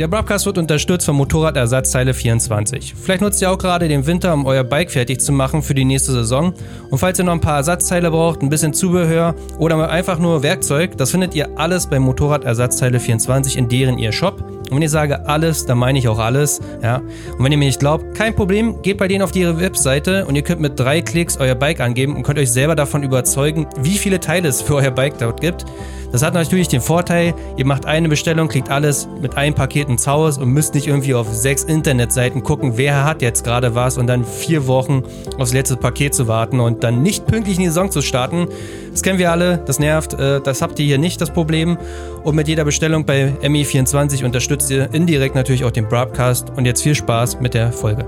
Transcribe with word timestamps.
Der 0.00 0.08
Broadcast 0.08 0.46
wird 0.46 0.56
unterstützt 0.56 1.04
von 1.04 1.14
Motorradersatzteile 1.16 2.14
24. 2.14 2.94
Vielleicht 2.98 3.20
nutzt 3.20 3.42
ihr 3.42 3.50
auch 3.50 3.58
gerade 3.58 3.86
den 3.86 4.06
Winter, 4.06 4.32
um 4.32 4.46
euer 4.46 4.64
Bike 4.64 4.90
fertig 4.90 5.20
zu 5.20 5.30
machen 5.30 5.62
für 5.62 5.74
die 5.74 5.84
nächste 5.84 6.12
Saison. 6.12 6.54
Und 6.88 6.96
falls 6.96 7.18
ihr 7.18 7.26
noch 7.26 7.34
ein 7.34 7.42
paar 7.42 7.58
Ersatzteile 7.58 8.10
braucht, 8.10 8.40
ein 8.40 8.48
bisschen 8.48 8.72
Zubehör 8.72 9.34
oder 9.58 9.90
einfach 9.90 10.18
nur 10.18 10.42
Werkzeug, 10.42 10.96
das 10.96 11.10
findet 11.10 11.34
ihr 11.34 11.50
alles 11.58 11.86
bei 11.86 11.98
Motorradersatzteile 11.98 12.98
24 12.98 13.58
in 13.58 13.68
deren 13.68 13.98
ihr 13.98 14.12
Shop. 14.12 14.42
Und 14.70 14.76
wenn 14.76 14.82
ich 14.82 14.90
sage 14.90 15.26
alles, 15.26 15.66
dann 15.66 15.78
meine 15.78 15.98
ich 15.98 16.08
auch 16.08 16.18
alles. 16.18 16.60
Ja. 16.82 16.96
Und 17.36 17.44
wenn 17.44 17.52
ihr 17.52 17.58
mir 17.58 17.66
nicht 17.66 17.80
glaubt, 17.80 18.14
kein 18.14 18.34
Problem, 18.34 18.80
geht 18.82 18.98
bei 18.98 19.08
denen 19.08 19.22
auf 19.22 19.34
ihre 19.34 19.60
Webseite 19.60 20.26
und 20.26 20.36
ihr 20.36 20.42
könnt 20.42 20.60
mit 20.60 20.78
drei 20.78 21.02
Klicks 21.02 21.36
euer 21.38 21.54
Bike 21.54 21.80
angeben 21.80 22.16
und 22.16 22.22
könnt 22.22 22.38
euch 22.38 22.50
selber 22.50 22.76
davon 22.76 23.02
überzeugen, 23.02 23.66
wie 23.80 23.98
viele 23.98 24.20
Teile 24.20 24.48
es 24.48 24.62
für 24.62 24.76
euer 24.76 24.90
Bike 24.90 25.18
dort 25.18 25.40
gibt. 25.40 25.64
Das 26.12 26.22
hat 26.24 26.34
natürlich 26.34 26.66
den 26.66 26.80
Vorteil, 26.80 27.34
ihr 27.56 27.64
macht 27.64 27.86
eine 27.86 28.08
Bestellung, 28.08 28.48
kriegt 28.48 28.68
alles 28.68 29.08
mit 29.20 29.36
einem 29.36 29.54
Paket 29.54 29.88
ins 29.88 30.08
Haus 30.08 30.38
und 30.38 30.48
müsst 30.48 30.74
nicht 30.74 30.88
irgendwie 30.88 31.14
auf 31.14 31.32
sechs 31.32 31.62
Internetseiten 31.62 32.42
gucken, 32.42 32.72
wer 32.76 33.04
hat 33.04 33.22
jetzt 33.22 33.44
gerade 33.44 33.76
was 33.76 33.96
und 33.96 34.08
dann 34.08 34.24
vier 34.24 34.66
Wochen 34.66 35.04
aufs 35.38 35.52
letzte 35.52 35.76
Paket 35.76 36.14
zu 36.14 36.26
warten 36.26 36.58
und 36.58 36.82
dann 36.82 37.02
nicht 37.02 37.26
pünktlich 37.26 37.58
in 37.58 37.62
die 37.62 37.68
Saison 37.68 37.92
zu 37.92 38.02
starten. 38.02 38.48
Das 38.90 39.02
kennen 39.02 39.20
wir 39.20 39.30
alle, 39.30 39.58
das 39.66 39.78
nervt, 39.78 40.14
äh, 40.14 40.40
das 40.40 40.62
habt 40.62 40.80
ihr 40.80 40.86
hier 40.86 40.98
nicht 40.98 41.20
das 41.20 41.30
Problem. 41.30 41.78
Und 42.24 42.34
mit 42.34 42.48
jeder 42.48 42.64
Bestellung 42.64 43.06
bei 43.06 43.32
ME24 43.42 44.24
unterstützt 44.24 44.59
ihr 44.68 44.92
indirekt 44.92 45.34
natürlich 45.34 45.64
auch 45.64 45.70
den 45.70 45.88
Broadcast 45.88 46.50
und 46.50 46.66
jetzt 46.66 46.82
viel 46.82 46.94
Spaß 46.94 47.40
mit 47.40 47.54
der 47.54 47.72
Folge. 47.72 48.04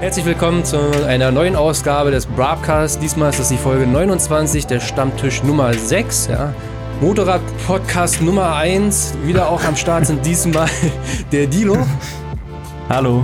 Herzlich 0.00 0.26
willkommen 0.26 0.64
zu 0.64 0.78
einer 1.06 1.30
neuen 1.30 1.54
Ausgabe 1.54 2.10
des 2.10 2.26
Broadcasts. 2.26 2.98
Diesmal 2.98 3.30
ist 3.30 3.38
das 3.38 3.48
die 3.50 3.56
Folge 3.56 3.86
29, 3.86 4.66
der 4.66 4.80
Stammtisch 4.80 5.44
Nummer 5.44 5.72
6. 5.72 6.26
Ja. 6.26 6.52
Motorrad-Podcast 7.00 8.20
Nummer 8.20 8.56
1. 8.56 9.14
Wieder 9.24 9.48
auch 9.48 9.62
am 9.64 9.76
Start 9.76 10.06
sind 10.06 10.26
diesmal 10.26 10.68
der 11.32 11.46
Dilo. 11.46 11.78
Hallo. 12.88 13.22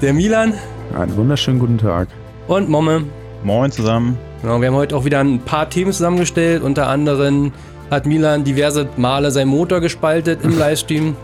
Der 0.00 0.14
Milan. 0.14 0.54
Einen 0.96 1.16
wunderschönen 1.16 1.58
guten 1.58 1.78
Tag. 1.78 2.08
Und 2.46 2.68
Momme. 2.68 3.04
Moin 3.42 3.70
zusammen. 3.72 4.16
Genau, 4.42 4.60
wir 4.60 4.68
haben 4.68 4.76
heute 4.76 4.96
auch 4.96 5.04
wieder 5.04 5.18
ein 5.20 5.40
paar 5.40 5.68
Themen 5.68 5.92
zusammengestellt. 5.92 6.62
Unter 6.62 6.88
anderem 6.88 7.52
hat 7.90 8.06
Milan 8.06 8.44
diverse 8.44 8.88
Male 8.96 9.30
sein 9.30 9.48
Motor 9.48 9.80
gespaltet 9.80 10.40
im 10.42 10.58
Livestream. 10.58 11.16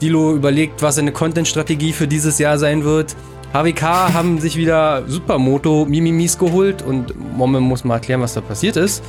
Dilo 0.00 0.34
überlegt, 0.34 0.82
was 0.82 0.96
seine 0.96 1.12
Content-Strategie 1.12 1.92
für 1.92 2.06
dieses 2.06 2.38
Jahr 2.38 2.58
sein 2.58 2.84
wird. 2.84 3.16
HWK 3.52 3.82
haben 4.12 4.38
sich 4.38 4.56
wieder 4.56 5.04
Supermoto 5.06 5.86
Mimimis 5.88 6.36
geholt 6.36 6.82
und 6.82 7.14
Momme 7.36 7.60
muss 7.60 7.84
mal 7.84 7.94
erklären, 7.94 8.20
was 8.20 8.34
da 8.34 8.42
passiert 8.42 8.76
ist. 8.76 9.02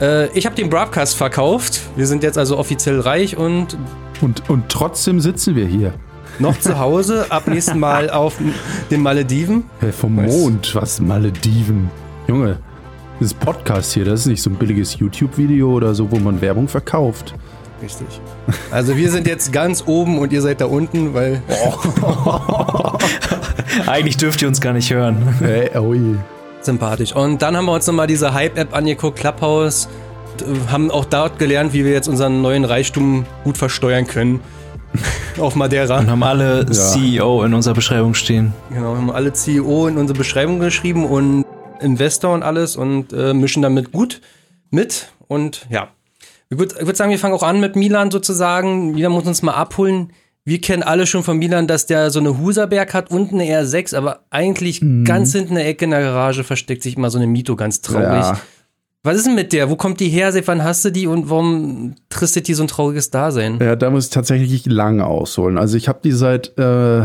Äh, 0.00 0.26
ich 0.36 0.44
habe 0.44 0.54
den 0.54 0.68
Broadcast 0.68 1.16
verkauft. 1.16 1.80
Wir 1.96 2.06
sind 2.06 2.22
jetzt 2.22 2.36
also 2.36 2.58
offiziell 2.58 3.00
reich 3.00 3.36
und. 3.36 3.78
Und, 4.20 4.48
und 4.50 4.68
trotzdem 4.68 5.20
sitzen 5.20 5.56
wir 5.56 5.66
hier. 5.66 5.94
Noch 6.38 6.58
zu 6.58 6.78
Hause, 6.78 7.26
ab 7.30 7.46
nächsten 7.46 7.78
Mal 7.78 8.10
auf 8.10 8.36
den 8.90 9.02
Malediven. 9.02 9.64
Hey, 9.80 9.92
vom 9.92 10.16
Mond, 10.16 10.74
was 10.74 11.00
Malediven? 11.00 11.90
Junge, 12.26 12.58
das 13.20 13.34
Podcast 13.34 13.92
hier, 13.92 14.04
das 14.04 14.20
ist 14.20 14.26
nicht 14.26 14.42
so 14.42 14.50
ein 14.50 14.56
billiges 14.56 14.98
YouTube-Video 14.98 15.72
oder 15.72 15.94
so, 15.94 16.10
wo 16.10 16.16
man 16.16 16.40
Werbung 16.40 16.68
verkauft. 16.68 17.34
Richtig. 17.82 18.06
Also 18.70 18.96
wir 18.96 19.10
sind 19.10 19.26
jetzt 19.26 19.52
ganz 19.52 19.84
oben 19.86 20.18
und 20.18 20.32
ihr 20.32 20.40
seid 20.40 20.60
da 20.60 20.66
unten, 20.66 21.12
weil. 21.12 21.42
Eigentlich 23.86 24.16
dürft 24.16 24.40
ihr 24.42 24.48
uns 24.48 24.60
gar 24.60 24.72
nicht 24.72 24.92
hören. 24.92 25.36
Hey, 25.40 25.76
ui. 25.78 26.16
Sympathisch. 26.60 27.14
Und 27.14 27.42
dann 27.42 27.56
haben 27.56 27.66
wir 27.66 27.72
uns 27.72 27.86
nochmal 27.86 28.06
diese 28.06 28.32
Hype-App 28.32 28.74
angeguckt, 28.74 29.18
Clubhouse. 29.18 29.88
Haben 30.70 30.90
auch 30.90 31.04
dort 31.04 31.38
gelernt, 31.38 31.72
wie 31.72 31.84
wir 31.84 31.92
jetzt 31.92 32.08
unseren 32.08 32.42
neuen 32.42 32.64
Reichtum 32.64 33.26
gut 33.44 33.58
versteuern 33.58 34.06
können. 34.06 34.40
Auf 35.38 35.54
Madeira. 35.54 35.98
Und 35.98 36.10
haben 36.10 36.22
alle 36.22 36.64
ja. 36.66 36.72
CEO 36.72 37.42
in 37.42 37.52
unserer 37.52 37.74
Beschreibung 37.74 38.14
stehen. 38.14 38.52
Genau, 38.70 38.96
haben 38.96 39.10
alle 39.10 39.32
CEO 39.32 39.88
in 39.88 39.98
unsere 39.98 40.16
Beschreibung 40.16 40.60
geschrieben 40.60 41.04
und 41.04 41.44
Investor 41.80 42.34
und 42.34 42.42
alles 42.42 42.76
und 42.76 43.12
äh, 43.12 43.34
mischen 43.34 43.62
damit 43.62 43.92
gut 43.92 44.20
mit. 44.70 45.08
Und 45.28 45.66
ja, 45.70 45.88
ich 46.50 46.58
würde 46.58 46.86
würd 46.86 46.96
sagen, 46.96 47.10
wir 47.10 47.18
fangen 47.18 47.34
auch 47.34 47.42
an 47.42 47.60
mit 47.60 47.76
Milan 47.76 48.10
sozusagen. 48.10 48.92
Milan 48.92 49.12
muss 49.12 49.26
uns 49.26 49.42
mal 49.42 49.54
abholen 49.54 50.12
wir 50.46 50.60
kennen 50.60 50.82
alle 50.82 51.06
schon 51.06 51.22
von 51.22 51.38
Milan, 51.38 51.66
dass 51.66 51.86
der 51.86 52.10
so 52.10 52.20
eine 52.20 52.38
Huserberg 52.38 52.92
hat, 52.92 53.10
unten 53.10 53.40
eine 53.40 53.62
R6, 53.62 53.96
aber 53.96 54.24
eigentlich 54.30 54.82
mhm. 54.82 55.04
ganz 55.04 55.32
hinten 55.32 55.50
in 55.50 55.54
der 55.56 55.66
Ecke 55.66 55.86
in 55.86 55.90
der 55.90 56.02
Garage 56.02 56.44
versteckt 56.44 56.82
sich 56.82 56.96
immer 56.96 57.10
so 57.10 57.18
eine 57.18 57.26
Mito, 57.26 57.56
ganz 57.56 57.80
traurig. 57.80 58.06
Ja. 58.06 58.38
Was 59.02 59.16
ist 59.16 59.26
denn 59.26 59.34
mit 59.34 59.52
der? 59.52 59.70
Wo 59.70 59.76
kommt 59.76 60.00
die 60.00 60.08
her? 60.08 60.32
Seit 60.32 60.46
wann 60.46 60.62
hast 60.62 60.84
du 60.84 60.90
die 60.90 61.06
und 61.06 61.30
warum 61.30 61.94
tristet 62.10 62.48
die 62.48 62.54
so 62.54 62.64
ein 62.64 62.68
trauriges 62.68 63.10
Dasein? 63.10 63.58
Ja, 63.60 63.76
da 63.76 63.90
muss 63.90 64.06
ich 64.06 64.10
tatsächlich 64.10 64.66
lange 64.66 65.06
ausholen. 65.06 65.58
Also 65.58 65.76
ich 65.76 65.88
habe 65.88 66.00
die 66.04 66.12
seit 66.12 66.56
äh, 66.58 67.02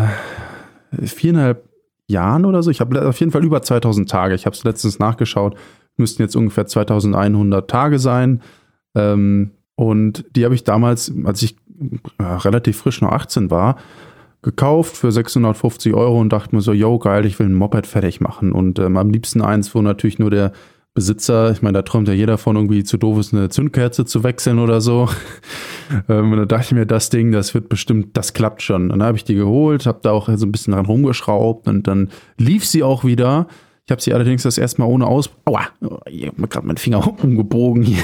viereinhalb 1.01 1.68
Jahren 2.09 2.45
oder 2.45 2.63
so. 2.63 2.71
Ich 2.71 2.81
habe 2.81 3.07
auf 3.07 3.19
jeden 3.19 3.31
Fall 3.31 3.45
über 3.45 3.61
2000 3.61 4.09
Tage. 4.09 4.35
Ich 4.35 4.45
habe 4.45 4.55
es 4.55 4.63
letztens 4.63 4.99
nachgeschaut. 4.99 5.55
Müssten 5.97 6.21
jetzt 6.21 6.35
ungefähr 6.35 6.65
2100 6.65 7.69
Tage 7.69 7.99
sein. 7.99 8.41
Ähm, 8.95 9.51
und 9.75 10.25
die 10.35 10.43
habe 10.45 10.55
ich 10.55 10.63
damals, 10.63 11.13
als 11.23 11.41
ich 11.41 11.55
ja, 12.19 12.37
relativ 12.37 12.77
frisch 12.77 13.01
noch 13.01 13.11
18 13.11 13.51
war, 13.51 13.77
gekauft 14.41 14.97
für 14.97 15.11
650 15.11 15.93
Euro 15.93 16.19
und 16.19 16.31
dachte 16.31 16.55
mir 16.55 16.61
so, 16.61 16.73
yo, 16.73 16.97
geil, 16.97 17.25
ich 17.25 17.37
will 17.39 17.47
ein 17.47 17.53
Moped 17.53 17.87
fertig 17.87 18.21
machen. 18.21 18.51
Und 18.51 18.79
ähm, 18.79 18.97
am 18.97 19.09
liebsten 19.09 19.41
eins, 19.41 19.73
wo 19.75 19.81
natürlich 19.81 20.19
nur 20.19 20.31
der 20.31 20.51
Besitzer, 20.93 21.51
ich 21.51 21.61
meine, 21.61 21.77
da 21.77 21.81
träumt 21.83 22.07
ja 22.07 22.13
jeder 22.13 22.37
von, 22.37 22.55
irgendwie 22.55 22.83
zu 22.83 22.97
doof 22.97 23.19
ist, 23.19 23.33
eine 23.33 23.49
Zündkerze 23.49 24.05
zu 24.05 24.23
wechseln 24.23 24.59
oder 24.59 24.81
so. 24.81 25.07
ähm, 26.09 26.31
und 26.31 26.37
da 26.39 26.45
dachte 26.45 26.65
ich 26.65 26.71
mir, 26.73 26.85
das 26.85 27.09
Ding, 27.09 27.31
das 27.31 27.53
wird 27.53 27.69
bestimmt, 27.69 28.17
das 28.17 28.33
klappt 28.33 28.61
schon. 28.61 28.83
Und 28.83 28.89
dann 28.99 29.03
habe 29.03 29.17
ich 29.17 29.23
die 29.23 29.35
geholt, 29.35 29.85
habe 29.85 29.99
da 30.01 30.11
auch 30.11 30.29
so 30.35 30.45
ein 30.45 30.51
bisschen 30.51 30.73
dran 30.73 30.85
rumgeschraubt 30.85 31.67
und 31.67 31.87
dann 31.87 32.09
lief 32.37 32.65
sie 32.65 32.83
auch 32.83 33.03
wieder. 33.03 33.47
Ich 33.85 33.91
habe 33.91 34.01
sie 34.01 34.13
allerdings 34.13 34.43
das 34.43 34.57
erste 34.57 34.81
Mal 34.81 34.87
ohne 34.87 35.07
Aus... 35.07 35.31
Aua, 35.45 35.61
ich 36.07 36.27
habe 36.27 36.39
mir 36.39 36.47
gerade 36.47 36.67
meinen 36.67 36.77
Finger 36.77 37.07
umgebogen 37.23 37.81
hier. 37.81 38.03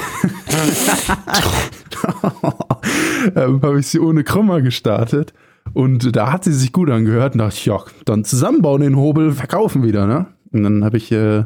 ähm, 3.36 3.62
habe 3.62 3.78
ich 3.78 3.86
sie 3.86 4.00
ohne 4.00 4.24
Krümmer 4.24 4.62
gestartet. 4.62 5.32
Und 5.74 6.16
da 6.16 6.32
hat 6.32 6.44
sie 6.44 6.52
sich 6.52 6.72
gut 6.72 6.90
angehört 6.90 7.34
und 7.34 7.38
dachte 7.38 7.58
ja, 7.68 7.78
dann 8.04 8.24
zusammenbauen 8.24 8.80
den 8.80 8.96
Hobel, 8.96 9.32
verkaufen 9.32 9.82
wieder, 9.82 10.06
ne? 10.06 10.26
Und 10.52 10.62
dann 10.62 10.84
habe 10.84 10.96
ich 10.96 11.12
äh, 11.12 11.44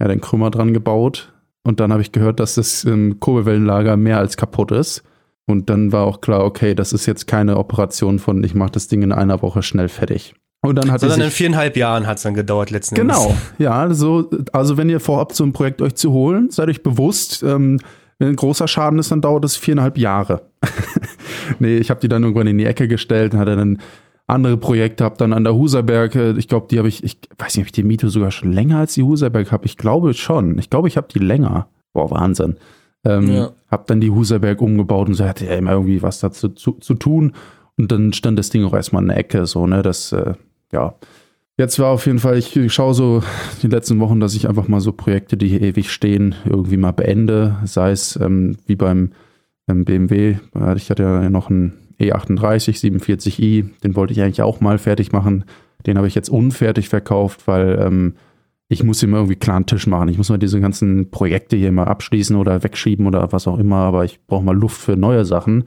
ja, 0.00 0.08
den 0.08 0.20
Krümmer 0.20 0.50
dran 0.50 0.72
gebaut. 0.72 1.32
Und 1.62 1.78
dann 1.78 1.92
habe 1.92 2.02
ich 2.02 2.12
gehört, 2.12 2.40
dass 2.40 2.54
das 2.54 2.84
ähm, 2.84 3.20
Kurbelwellenlager 3.20 3.96
mehr 3.96 4.18
als 4.18 4.36
kaputt 4.36 4.72
ist. 4.72 5.02
Und 5.46 5.68
dann 5.68 5.92
war 5.92 6.04
auch 6.04 6.20
klar, 6.20 6.44
okay, 6.44 6.74
das 6.74 6.92
ist 6.92 7.06
jetzt 7.06 7.26
keine 7.26 7.56
Operation 7.56 8.18
von, 8.18 8.42
ich 8.44 8.54
mache 8.54 8.72
das 8.72 8.88
Ding 8.88 9.02
in 9.02 9.12
einer 9.12 9.42
Woche 9.42 9.62
schnell 9.62 9.88
fertig. 9.88 10.34
Und 10.62 10.76
dann 10.76 10.90
hat 10.90 11.00
Sondern 11.00 11.22
in 11.22 11.30
viereinhalb 11.30 11.76
Jahren 11.76 12.06
hat 12.06 12.18
es 12.18 12.22
dann 12.22 12.34
gedauert 12.34 12.70
letzten 12.70 12.94
Genau, 12.94 13.28
Endes. 13.28 13.38
ja. 13.58 13.72
Also, 13.72 14.30
also 14.52 14.76
wenn 14.76 14.88
ihr 14.90 15.00
vorhabt, 15.00 15.34
so 15.34 15.44
ein 15.44 15.52
Projekt 15.52 15.80
euch 15.82 15.94
zu 15.94 16.12
holen, 16.12 16.50
seid 16.50 16.68
euch 16.68 16.82
bewusst, 16.82 17.42
ähm, 17.42 17.78
wenn 18.18 18.28
ein 18.28 18.36
großer 18.36 18.68
Schaden 18.68 18.98
ist, 18.98 19.10
dann 19.10 19.22
dauert 19.22 19.44
es 19.44 19.56
viereinhalb 19.56 19.96
Jahre. 19.96 20.42
nee, 21.58 21.78
ich 21.78 21.90
habe 21.90 22.00
die 22.00 22.08
dann 22.08 22.22
irgendwann 22.22 22.46
in 22.46 22.58
die 22.58 22.66
Ecke 22.66 22.88
gestellt, 22.88 23.34
hatte 23.34 23.56
dann 23.56 23.78
andere 24.30 24.56
Projekte, 24.56 25.04
habe 25.04 25.16
dann 25.18 25.32
an 25.32 25.44
der 25.44 25.54
Huserberg, 25.54 26.14
äh, 26.14 26.32
ich 26.32 26.48
glaube, 26.48 26.66
die 26.70 26.78
habe 26.78 26.88
ich, 26.88 27.04
ich 27.04 27.18
weiß 27.38 27.56
nicht, 27.56 27.64
ob 27.64 27.66
ich 27.66 27.72
die 27.72 27.82
Miete 27.82 28.08
sogar 28.08 28.30
schon 28.30 28.52
länger 28.52 28.78
als 28.78 28.94
die 28.94 29.02
Huserberg 29.02 29.52
habe. 29.52 29.66
Ich 29.66 29.76
glaube 29.76 30.14
schon. 30.14 30.58
Ich 30.58 30.70
glaube, 30.70 30.88
ich 30.88 30.96
habe 30.96 31.08
die 31.12 31.18
länger. 31.18 31.68
Boah, 31.92 32.10
Wahnsinn. 32.10 32.56
Ähm, 33.04 33.30
ja. 33.30 33.50
Habe 33.70 33.84
dann 33.86 34.00
die 34.00 34.10
Huserberg 34.10 34.60
umgebaut 34.60 35.08
und 35.08 35.14
so 35.14 35.24
hatte 35.24 35.46
ja 35.46 35.54
immer 35.54 35.72
irgendwie 35.72 36.02
was 36.02 36.20
dazu 36.20 36.50
zu, 36.50 36.72
zu 36.72 36.94
tun. 36.94 37.32
Und 37.76 37.90
dann 37.92 38.12
stand 38.12 38.38
das 38.38 38.50
Ding 38.50 38.64
auch 38.64 38.74
erstmal 38.74 39.02
in 39.02 39.08
der 39.08 39.16
Ecke, 39.16 39.46
so, 39.46 39.66
ne, 39.66 39.82
das, 39.82 40.12
äh, 40.12 40.34
ja. 40.72 40.94
Jetzt 41.56 41.78
war 41.78 41.88
auf 41.88 42.06
jeden 42.06 42.20
Fall, 42.20 42.38
ich 42.38 42.72
schaue 42.72 42.94
so 42.94 43.22
die 43.62 43.66
letzten 43.66 44.00
Wochen, 44.00 44.18
dass 44.18 44.34
ich 44.34 44.48
einfach 44.48 44.66
mal 44.66 44.80
so 44.80 44.92
Projekte, 44.92 45.36
die 45.36 45.48
hier 45.48 45.60
ewig 45.60 45.90
stehen, 45.90 46.34
irgendwie 46.46 46.78
mal 46.78 46.92
beende. 46.92 47.56
Sei 47.64 47.90
es 47.90 48.16
ähm, 48.16 48.56
wie 48.66 48.76
beim 48.76 49.10
ähm, 49.68 49.84
BMW. 49.84 50.38
Ich 50.76 50.88
hatte 50.88 51.02
ja 51.02 51.28
noch 51.28 51.50
einen 51.50 51.74
E38 52.00 52.80
47i, 52.80 53.66
den 53.82 53.96
wollte 53.96 54.12
ich 54.12 54.20
eigentlich 54.20 54.42
auch 54.42 54.60
mal 54.60 54.78
fertig 54.78 55.12
machen. 55.12 55.44
Den 55.86 55.96
habe 55.96 56.06
ich 56.06 56.14
jetzt 56.14 56.28
unfertig 56.28 56.88
verkauft, 56.88 57.46
weil 57.46 57.78
ähm, 57.80 58.14
ich 58.68 58.84
muss 58.84 59.02
immer 59.02 59.18
irgendwie 59.18 59.36
klaren 59.36 59.66
Tisch 59.66 59.86
machen. 59.86 60.08
Ich 60.08 60.16
muss 60.16 60.30
mal 60.30 60.38
diese 60.38 60.60
ganzen 60.60 61.10
Projekte 61.10 61.56
hier 61.56 61.72
mal 61.72 61.84
abschließen 61.84 62.36
oder 62.36 62.62
wegschieben 62.62 63.06
oder 63.06 63.32
was 63.32 63.48
auch 63.48 63.58
immer, 63.58 63.78
aber 63.78 64.04
ich 64.04 64.24
brauche 64.26 64.44
mal 64.44 64.56
Luft 64.56 64.80
für 64.80 64.96
neue 64.96 65.24
Sachen. 65.24 65.64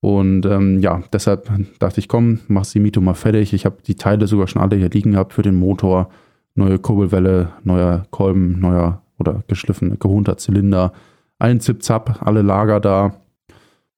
Und 0.00 0.44
ähm, 0.46 0.80
ja, 0.80 1.02
deshalb 1.12 1.50
dachte 1.78 1.98
ich, 1.98 2.08
komm, 2.08 2.40
mach 2.46 2.66
die 2.66 2.78
Mito 2.78 3.00
mal 3.00 3.14
fertig. 3.14 3.54
Ich 3.54 3.64
habe 3.64 3.78
die 3.86 3.96
Teile 3.96 4.26
sogar 4.26 4.46
schon 4.46 4.62
alle 4.62 4.76
hier 4.76 4.90
liegen 4.90 5.12
gehabt 5.12 5.32
für 5.32 5.42
den 5.42 5.56
Motor. 5.56 6.10
Neue 6.54 6.78
Kurbelwelle, 6.78 7.48
neuer 7.64 8.04
Kolben, 8.10 8.60
neuer 8.60 9.02
oder 9.18 9.42
geschliffener, 9.48 9.96
gehunter 9.96 10.36
Zylinder, 10.36 10.92
ein 11.38 11.60
Zip-Zap, 11.60 12.22
alle 12.22 12.42
Lager 12.42 12.80
da. 12.80 13.14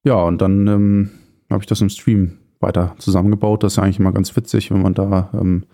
Ja, 0.04 0.22
und 0.22 0.40
dann 0.40 0.66
ähm, 0.66 1.10
habe 1.50 1.62
ich 1.62 1.66
das 1.66 1.80
im 1.80 1.88
Stream 1.88 2.38
weiter 2.60 2.94
zusammengebaut. 2.98 3.62
Das 3.62 3.74
ist 3.74 3.78
eigentlich 3.78 3.98
immer 3.98 4.12
ganz 4.12 4.34
witzig, 4.36 4.70
wenn 4.70 4.82
man 4.82 4.94
da, 4.94 5.30
ähm, 5.34 5.64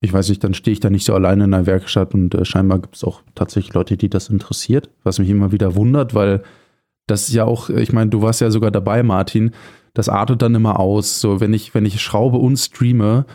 ich 0.00 0.12
weiß 0.12 0.28
nicht, 0.28 0.42
dann 0.42 0.54
stehe 0.54 0.72
ich 0.72 0.80
da 0.80 0.90
nicht 0.90 1.04
so 1.04 1.14
alleine 1.14 1.44
in 1.44 1.50
der 1.52 1.66
Werkstatt 1.66 2.14
und 2.14 2.34
äh, 2.34 2.44
scheinbar 2.44 2.80
gibt 2.80 2.96
es 2.96 3.04
auch 3.04 3.22
tatsächlich 3.34 3.74
Leute, 3.74 3.96
die 3.96 4.10
das 4.10 4.28
interessiert, 4.28 4.90
was 5.04 5.18
mich 5.18 5.28
immer 5.28 5.52
wieder 5.52 5.74
wundert, 5.74 6.14
weil 6.14 6.42
das 7.06 7.32
ja 7.32 7.44
auch, 7.44 7.68
ich 7.68 7.92
meine, 7.92 8.10
du 8.10 8.22
warst 8.22 8.40
ja 8.40 8.50
sogar 8.50 8.70
dabei, 8.70 9.02
Martin, 9.02 9.52
das 9.94 10.08
artet 10.08 10.42
dann 10.42 10.54
immer 10.54 10.80
aus. 10.80 11.20
So, 11.20 11.40
wenn 11.40 11.52
ich, 11.52 11.74
wenn 11.74 11.84
ich 11.84 12.00
schraube 12.00 12.38
und 12.38 12.56
streame, 12.56 13.26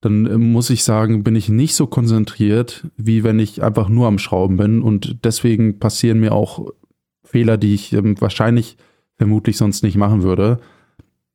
dann 0.00 0.26
äh, 0.26 0.38
muss 0.38 0.70
ich 0.70 0.84
sagen, 0.84 1.24
bin 1.24 1.36
ich 1.36 1.48
nicht 1.48 1.74
so 1.74 1.86
konzentriert, 1.86 2.86
wie 2.96 3.24
wenn 3.24 3.38
ich 3.38 3.62
einfach 3.62 3.88
nur 3.88 4.06
am 4.06 4.18
Schrauben 4.18 4.56
bin. 4.56 4.82
Und 4.82 5.24
deswegen 5.24 5.78
passieren 5.78 6.20
mir 6.20 6.32
auch 6.32 6.70
Fehler, 7.24 7.56
die 7.56 7.74
ich 7.74 7.92
ähm, 7.92 8.20
wahrscheinlich 8.20 8.76
vermutlich 9.16 9.56
sonst 9.56 9.82
nicht 9.82 9.96
machen 9.96 10.22
würde. 10.22 10.60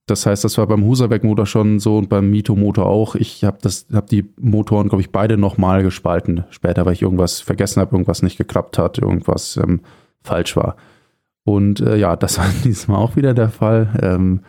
Das 0.06 0.26
heißt, 0.26 0.44
das 0.44 0.58
war 0.58 0.68
beim 0.68 0.84
Husaberg-Motor 0.84 1.46
schon 1.46 1.80
so 1.80 1.98
und 1.98 2.10
beim 2.10 2.30
Mito-Motor 2.30 2.86
auch. 2.86 3.16
Ich 3.16 3.46
habe 3.46 3.58
hab 3.94 4.08
die 4.08 4.30
Motoren, 4.40 4.90
glaube 4.90 5.02
ich, 5.02 5.12
beide 5.12 5.38
nochmal 5.38 5.82
gespalten. 5.82 6.44
Später, 6.50 6.86
weil 6.86 6.94
ich 6.94 7.02
irgendwas 7.02 7.40
vergessen 7.40 7.80
habe, 7.80 7.96
irgendwas 7.96 8.22
nicht 8.22 8.38
geklappt 8.38 8.78
hat, 8.78 8.98
irgendwas 8.98 9.56
ähm, 9.56 9.82
falsch 10.22 10.58
war. 10.58 10.76
Und 11.46 11.80
äh, 11.80 11.96
ja, 11.96 12.16
das 12.18 12.38
war 12.40 12.48
diesmal 12.64 12.98
auch 12.98 13.16
wieder 13.16 13.34
der 13.34 13.50
Fall. 13.50 13.98
Ähm, 14.02 14.42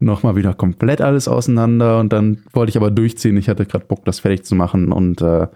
nochmal 0.00 0.36
wieder 0.36 0.54
komplett 0.54 1.00
alles 1.00 1.28
auseinander 1.28 2.00
und 2.00 2.12
dann 2.12 2.42
wollte 2.52 2.70
ich 2.70 2.76
aber 2.76 2.90
durchziehen. 2.90 3.36
Ich 3.36 3.48
hatte 3.48 3.66
gerade 3.66 3.84
Bock, 3.84 4.04
das 4.04 4.20
fertig 4.20 4.44
zu 4.44 4.54
machen 4.54 4.92
und 4.92 5.20
äh, 5.20 5.46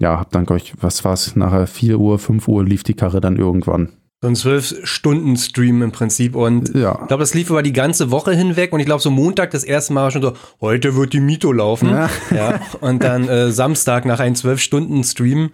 ja, 0.00 0.18
hab 0.18 0.30
dann, 0.30 0.46
glaube 0.46 0.58
ich, 0.62 0.74
was 0.80 1.04
war 1.04 1.12
es, 1.12 1.34
nachher 1.34 1.66
4 1.66 1.98
Uhr, 1.98 2.18
5 2.18 2.46
Uhr 2.46 2.64
lief 2.64 2.84
die 2.84 2.94
Karre 2.94 3.20
dann 3.20 3.36
irgendwann. 3.36 3.90
So 4.20 4.26
ein 4.26 4.34
12-Stunden-Stream 4.34 5.80
im 5.82 5.92
Prinzip. 5.92 6.34
Und 6.34 6.74
ja. 6.74 6.98
ich 7.02 7.06
glaube, 7.06 7.20
das 7.20 7.34
lief 7.34 7.50
über 7.50 7.62
die 7.62 7.72
ganze 7.72 8.10
Woche 8.10 8.32
hinweg. 8.32 8.72
Und 8.72 8.80
ich 8.80 8.86
glaube, 8.86 9.00
so 9.00 9.10
Montag 9.10 9.52
das 9.52 9.62
erste 9.62 9.92
Mal 9.92 10.04
war 10.04 10.10
schon 10.10 10.22
so, 10.22 10.32
heute 10.60 10.96
wird 10.96 11.12
die 11.12 11.20
Mito 11.20 11.52
laufen. 11.52 11.90
Ja. 11.90 12.10
ja. 12.34 12.60
Und 12.80 13.04
dann 13.04 13.28
äh, 13.28 13.52
Samstag 13.52 14.06
nach 14.06 14.18
einem 14.18 14.34
12-Stunden-Stream 14.34 15.50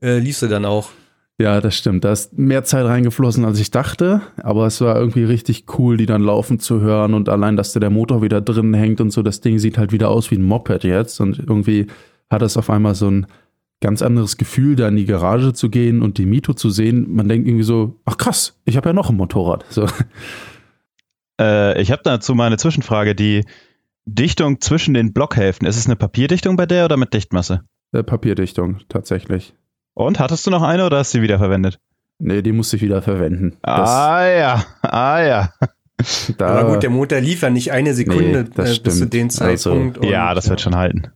äh, 0.00 0.18
lief 0.18 0.38
sie 0.38 0.48
dann 0.48 0.64
auch. 0.64 0.88
Ja, 1.38 1.60
das 1.60 1.74
stimmt. 1.74 2.04
Da 2.04 2.12
ist 2.12 2.38
mehr 2.38 2.64
Zeit 2.64 2.86
reingeflossen, 2.86 3.44
als 3.44 3.60
ich 3.60 3.70
dachte. 3.70 4.22
Aber 4.42 4.66
es 4.66 4.80
war 4.80 4.96
irgendwie 4.96 5.24
richtig 5.24 5.66
cool, 5.78 5.98
die 5.98 6.06
dann 6.06 6.22
laufen 6.22 6.58
zu 6.58 6.80
hören. 6.80 7.12
Und 7.12 7.28
allein, 7.28 7.56
dass 7.56 7.74
da 7.74 7.80
der 7.80 7.90
Motor 7.90 8.22
wieder 8.22 8.40
drin 8.40 8.72
hängt 8.72 9.02
und 9.02 9.10
so, 9.10 9.22
das 9.22 9.42
Ding 9.42 9.58
sieht 9.58 9.76
halt 9.76 9.92
wieder 9.92 10.08
aus 10.08 10.30
wie 10.30 10.36
ein 10.36 10.42
Moped 10.42 10.84
jetzt. 10.84 11.20
Und 11.20 11.38
irgendwie 11.38 11.88
hat 12.30 12.40
es 12.40 12.56
auf 12.56 12.70
einmal 12.70 12.94
so 12.94 13.10
ein 13.10 13.26
ganz 13.80 14.02
anderes 14.02 14.36
Gefühl, 14.36 14.76
da 14.76 14.88
in 14.88 14.96
die 14.96 15.04
Garage 15.04 15.52
zu 15.52 15.70
gehen 15.70 16.02
und 16.02 16.18
die 16.18 16.26
Mito 16.26 16.54
zu 16.54 16.70
sehen. 16.70 17.06
Man 17.14 17.28
denkt 17.28 17.46
irgendwie 17.46 17.64
so, 17.64 18.00
ach 18.04 18.16
krass, 18.16 18.58
ich 18.64 18.76
habe 18.76 18.88
ja 18.88 18.92
noch 18.92 19.10
ein 19.10 19.16
Motorrad. 19.16 19.64
So. 19.68 19.86
Äh, 21.38 21.82
ich 21.82 21.92
habe 21.92 22.00
dazu 22.02 22.34
mal 22.34 22.46
eine 22.46 22.56
Zwischenfrage. 22.56 23.14
Die 23.14 23.44
Dichtung 24.06 24.60
zwischen 24.62 24.94
den 24.94 25.12
Blockhälften, 25.12 25.68
ist 25.68 25.76
es 25.76 25.84
eine 25.86 25.96
Papierdichtung 25.96 26.56
bei 26.56 26.64
der 26.64 26.86
oder 26.86 26.96
mit 26.96 27.12
Dichtmasse? 27.12 27.60
Äh, 27.92 28.02
Papierdichtung, 28.02 28.78
tatsächlich. 28.88 29.54
Und 29.92 30.18
hattest 30.18 30.46
du 30.46 30.50
noch 30.50 30.62
eine 30.62 30.86
oder 30.86 30.98
hast 30.98 31.12
du 31.12 31.18
sie 31.18 31.22
wieder 31.22 31.38
verwendet? 31.38 31.78
Nee, 32.18 32.40
die 32.40 32.52
musste 32.52 32.76
ich 32.76 32.82
wieder 32.82 33.02
verwenden. 33.02 33.58
ah 33.62 34.26
ja, 34.26 34.64
ah 34.80 35.20
ja. 35.20 35.52
Da, 36.36 36.48
Aber 36.48 36.74
gut, 36.74 36.82
der 36.82 36.90
Motor 36.90 37.20
lief 37.20 37.42
ja 37.42 37.50
nicht 37.50 37.72
eine 37.72 37.94
Sekunde 37.94 38.44
nee, 38.44 38.62
äh, 38.62 38.78
bis 38.78 38.98
zu 38.98 39.06
dem 39.06 39.30
Zeitpunkt. 39.30 39.98
Also, 39.98 40.10
ja, 40.10 40.34
das 40.34 40.44
ja. 40.44 40.50
wird 40.50 40.60
schon 40.60 40.76
halten. 40.76 41.10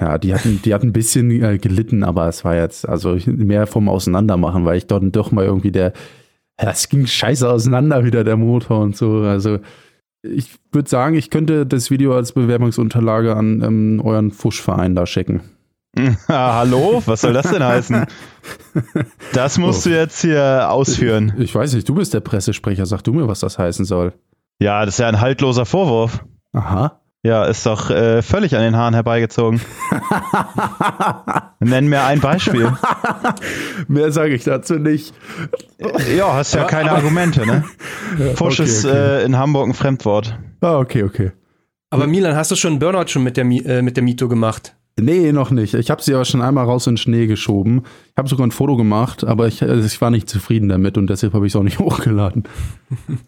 Ja, 0.00 0.16
die 0.18 0.34
hatten, 0.34 0.62
die 0.62 0.72
hatten 0.72 0.88
ein 0.88 0.92
bisschen 0.92 1.30
äh, 1.30 1.58
gelitten, 1.58 2.02
aber 2.02 2.28
es 2.28 2.44
war 2.44 2.56
jetzt 2.56 2.88
also 2.88 3.18
mehr 3.26 3.66
vom 3.66 3.88
Auseinandermachen, 3.88 4.64
weil 4.64 4.78
ich 4.78 4.86
dort 4.86 5.04
doch 5.14 5.32
mal 5.32 5.44
irgendwie 5.44 5.72
der, 5.72 5.92
ja, 6.60 6.70
es 6.70 6.88
ging 6.88 7.06
scheiße 7.06 7.48
auseinander 7.48 8.04
wieder 8.04 8.24
der 8.24 8.36
Motor 8.36 8.80
und 8.80 8.96
so. 8.96 9.18
Also 9.18 9.58
ich 10.22 10.56
würde 10.72 10.88
sagen, 10.88 11.14
ich 11.14 11.30
könnte 11.30 11.66
das 11.66 11.90
Video 11.90 12.14
als 12.14 12.32
Bewerbungsunterlage 12.32 13.36
an 13.36 13.62
ähm, 13.62 14.02
euren 14.04 14.30
Fuschverein 14.30 14.94
da 14.94 15.06
schicken. 15.06 15.42
hallo? 16.28 17.02
Was 17.06 17.22
soll 17.22 17.32
das 17.32 17.50
denn 17.50 17.64
heißen? 17.64 18.06
Das 19.32 19.58
musst 19.58 19.86
oh. 19.86 19.90
du 19.90 19.96
jetzt 19.96 20.22
hier 20.22 20.70
ausführen. 20.70 21.34
Ich 21.38 21.54
weiß 21.54 21.74
nicht, 21.74 21.88
du 21.88 21.94
bist 21.94 22.14
der 22.14 22.20
Pressesprecher. 22.20 22.86
Sag 22.86 23.02
du 23.02 23.12
mir, 23.12 23.28
was 23.28 23.40
das 23.40 23.58
heißen 23.58 23.84
soll. 23.84 24.14
Ja, 24.60 24.84
das 24.84 24.94
ist 24.94 24.98
ja 24.98 25.08
ein 25.08 25.20
haltloser 25.20 25.66
Vorwurf. 25.66 26.24
Aha. 26.52 27.00
Ja, 27.22 27.44
ist 27.44 27.66
doch 27.66 27.90
äh, 27.90 28.22
völlig 28.22 28.56
an 28.56 28.62
den 28.62 28.76
Haaren 28.76 28.94
herbeigezogen. 28.94 29.60
Nenn 31.60 31.88
mir 31.88 32.04
ein 32.04 32.20
Beispiel. 32.20 32.72
Mehr 33.88 34.10
sage 34.10 34.32
ich 34.32 34.44
dazu 34.44 34.76
nicht. 34.76 35.14
Ja, 36.16 36.32
hast 36.32 36.54
ja 36.54 36.64
keine 36.64 36.92
Argumente, 36.92 37.44
ne? 37.44 37.64
Fusch 38.34 38.60
okay, 38.60 38.68
ist 38.68 38.86
okay. 38.86 38.96
Äh, 38.96 39.24
in 39.24 39.36
Hamburg 39.36 39.68
ein 39.68 39.74
Fremdwort. 39.74 40.38
Ah, 40.62 40.78
okay, 40.78 41.02
okay. 41.02 41.32
Aber 41.90 42.06
Milan, 42.06 42.36
hast 42.36 42.52
du 42.52 42.56
schon 42.56 42.72
einen 42.72 42.78
Burnout 42.78 43.08
schon 43.08 43.22
mit 43.22 43.36
der, 43.36 43.44
äh, 43.44 43.82
mit 43.82 43.98
der 43.98 44.04
Mito 44.04 44.26
gemacht? 44.26 44.76
Nee, 45.00 45.32
noch 45.32 45.50
nicht. 45.50 45.74
Ich 45.74 45.90
habe 45.90 46.02
sie 46.02 46.14
aber 46.14 46.24
schon 46.24 46.42
einmal 46.42 46.64
raus 46.64 46.86
in 46.86 46.94
den 46.94 46.98
Schnee 46.98 47.26
geschoben. 47.26 47.82
Ich 48.10 48.16
habe 48.16 48.28
sogar 48.28 48.46
ein 48.46 48.50
Foto 48.50 48.76
gemacht, 48.76 49.24
aber 49.24 49.48
ich, 49.48 49.62
also 49.62 49.86
ich 49.86 50.00
war 50.00 50.10
nicht 50.10 50.28
zufrieden 50.28 50.68
damit 50.68 50.98
und 50.98 51.08
deshalb 51.08 51.34
habe 51.34 51.46
ich 51.46 51.52
es 51.52 51.56
auch 51.56 51.62
nicht 51.62 51.78
hochgeladen. 51.80 52.44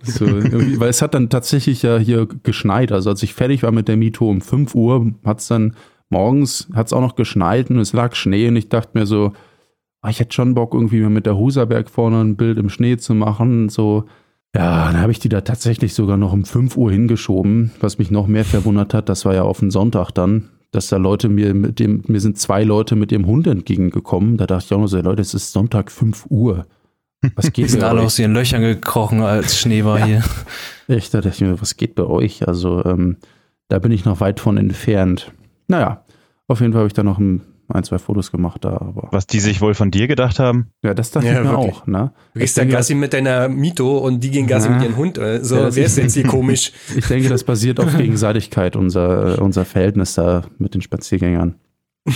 so, 0.03 0.27
weil 0.27 0.89
es 0.89 1.03
hat 1.03 1.15
dann 1.15 1.29
tatsächlich 1.29 1.83
ja 1.83 1.99
hier 1.99 2.27
geschneit. 2.43 2.93
Also 2.93 3.11
als 3.11 3.23
ich 3.23 3.35
fertig 3.35 3.63
war 3.63 3.73
mit 3.73 3.89
der 3.89 3.97
Mito 3.97 4.29
um 4.29 4.41
5 4.41 4.75
Uhr, 4.75 5.13
hat 5.25 5.41
es 5.41 5.49
dann 5.49 5.75
morgens, 6.11 6.69
hat 6.75 6.87
es 6.87 6.93
auch 6.93 7.01
noch 7.01 7.17
geschneit 7.17 7.71
und 7.71 7.79
es 7.79 7.93
lag 7.93 8.15
Schnee 8.15 8.49
und 8.49 8.57
ich 8.57 8.69
dachte 8.69 8.97
mir 8.99 9.07
so, 9.07 9.33
ah, 10.03 10.11
ich 10.11 10.21
hätte 10.21 10.35
schon 10.35 10.55
Bock 10.55 10.75
irgendwie 10.75 11.01
mit 11.01 11.27
der 11.27 11.37
Huserberg 11.37 11.89
vorne 11.89 12.21
ein 12.21 12.37
Bild 12.37 12.59
im 12.59 12.69
Schnee 12.69 12.99
zu 12.99 13.15
machen. 13.15 13.69
So, 13.69 14.05
ja, 14.55 14.93
dann 14.93 15.01
habe 15.01 15.13
ich 15.13 15.19
die 15.19 15.29
da 15.29 15.41
tatsächlich 15.41 15.95
sogar 15.95 16.19
noch 16.19 16.33
um 16.33 16.45
5 16.45 16.77
Uhr 16.77 16.93
hingeschoben, 16.93 17.73
was 17.81 17.99
mich 17.99 18.11
noch 18.11 18.27
mehr 18.27 18.45
verwundert 18.45 18.93
hat. 18.95 19.09
Das 19.09 19.25
war 19.25 19.35
ja 19.35 19.43
auf 19.43 19.61
den 19.61 19.71
Sonntag 19.71 20.11
dann 20.11 20.51
dass 20.73 20.89
da 20.89 20.97
Leute 20.97 21.29
mir 21.29 21.55
mit 21.55 21.79
dem, 21.79 22.03
mir 22.09 22.21
sind 22.21 22.39
zwei 22.39 22.65
Leute 22.65 22.97
mit 22.97 23.13
ihrem 23.13 23.27
Hund 23.27 23.47
entgegengekommen. 23.47 24.39
Da 24.39 24.47
dachte 24.47 24.65
ich 24.67 24.73
auch 24.73 24.79
nur 24.79 24.89
so, 24.89 24.99
Leute, 25.01 25.23
es 25.23 25.35
ist 25.35 25.53
Sonntag 25.53 25.93
5 25.93 26.27
Uhr. 26.31 26.67
Was 27.37 27.45
geht 27.53 27.67
Die 27.67 27.69
sind 27.69 27.85
alle 27.85 28.01
euch? 28.01 28.07
aus 28.07 28.19
ihren 28.19 28.33
Löchern 28.33 28.63
gekrochen, 28.63 29.21
als 29.21 29.59
Schnee 29.59 29.85
war 29.85 30.01
ja. 30.01 30.07
hier. 30.07 30.25
Echt, 30.89 31.15
da 31.15 31.21
dachte 31.21 31.37
ich 31.37 31.41
mir, 31.43 31.61
was 31.61 31.77
geht 31.77 31.95
bei 31.95 32.05
euch? 32.05 32.49
Also, 32.49 32.85
ähm, 32.85 33.19
da 33.69 33.79
bin 33.79 33.93
ich 33.93 34.05
noch 34.05 34.21
weit 34.21 34.41
von 34.41 34.57
entfernt. 34.57 35.31
Naja, 35.69 36.05
auf 36.49 36.61
jeden 36.61 36.73
Fall 36.73 36.81
habe 36.81 36.89
ich 36.89 36.95
da 36.95 37.03
noch 37.03 37.19
ein 37.19 37.43
ein, 37.73 37.85
zwei 37.85 37.99
Fotos 37.99 38.31
gemacht 38.31 38.65
da. 38.65 38.71
Aber 38.75 39.09
Was 39.11 39.27
die 39.27 39.41
sich 39.41 39.61
wohl 39.61 39.75
von 39.75 39.91
dir 39.91 40.07
gedacht 40.07 40.39
haben? 40.39 40.69
Ja, 40.83 40.95
das 40.95 41.11
dachte 41.11 41.27
ja, 41.27 41.35
ich 41.35 41.39
mir 41.41 41.51
wirklich. 41.51 41.75
auch. 41.75 41.87
Ne? 41.87 42.13
Du 42.35 42.41
gehst 42.41 42.59
da 42.59 42.65
Gassi 42.65 42.95
mit 42.95 43.13
deiner 43.13 43.49
Mito 43.49 43.99
und 43.99 44.21
die 44.21 44.31
gehen 44.31 44.47
Gassi 44.47 44.69
ja. 44.69 44.75
mit 44.75 44.85
ihrem 44.85 44.97
Hund. 44.97 45.17
So, 45.43 45.57
ja, 45.57 45.75
wer 45.75 45.85
ist 45.87 45.99
jetzt 45.99 46.15
hier 46.15 46.27
komisch? 46.27 46.73
Ich 46.97 47.07
denke, 47.07 47.29
das 47.29 47.45
basiert 47.45 47.81
auf 47.81 47.97
Gegenseitigkeit, 47.97 48.77
unser, 48.77 49.41
unser 49.41 49.65
Verhältnis 49.65 50.15
da 50.15 50.43
mit 50.59 50.75
den 50.75 50.83
Spaziergängern. 50.83 51.55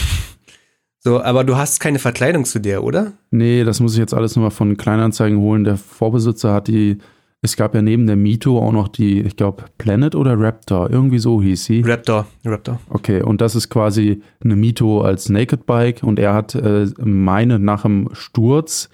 So, 0.99 1.23
aber 1.23 1.45
du 1.45 1.57
hast 1.57 1.79
keine 1.79 2.01
Verkleidung 2.01 2.45
zu 2.45 2.59
der, 2.59 2.83
oder? 2.83 3.13
Nee, 3.31 3.63
das 3.63 3.79
muss 3.79 3.93
ich 3.93 4.01
jetzt 4.01 4.13
alles 4.13 4.35
nochmal 4.35 4.51
von 4.51 4.77
Kleinanzeigen 4.77 5.39
holen. 5.39 5.63
Der 5.63 5.77
Vorbesitzer 5.77 6.53
hat 6.53 6.67
die 6.67 6.99
es 7.47 7.57
gab 7.57 7.75
ja 7.75 7.83
neben 7.83 8.07
der 8.07 8.17
Mito 8.17 8.59
auch 8.59 8.73
noch 8.73 8.89
die, 8.89 9.21
ich 9.21 9.37
glaube, 9.37 9.65
Planet 9.79 10.15
oder 10.15 10.39
Raptor, 10.39 10.91
irgendwie 10.91 11.21
so 11.21 11.41
hieß 11.41 11.65
sie. 11.65 11.81
Raptor, 11.81 12.27
Raptor. 12.45 12.81
Okay, 12.91 13.23
und 13.23 13.41
das 13.41 13.55
ist 13.55 13.71
quasi 13.71 14.21
eine 14.45 14.57
Mito 14.57 15.01
als 15.01 15.29
Naked 15.29 15.65
Bike 15.65 16.03
und 16.03 16.19
er 16.19 16.35
hat 16.35 16.55
äh, 16.55 16.87
meine 16.99 17.59
nach 17.59 17.83
dem 17.83 18.09
Sturz 18.13 18.91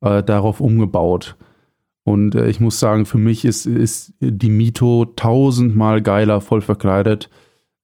äh, 0.00 0.22
darauf 0.22 0.60
umgebaut. 0.60 1.36
Und 2.04 2.36
äh, 2.36 2.48
ich 2.48 2.60
muss 2.60 2.78
sagen, 2.78 3.06
für 3.06 3.18
mich 3.18 3.44
ist, 3.44 3.66
ist 3.66 4.14
die 4.20 4.50
Mito 4.50 5.06
tausendmal 5.16 6.00
geiler 6.00 6.40
voll 6.40 6.60
verkleidet. 6.60 7.28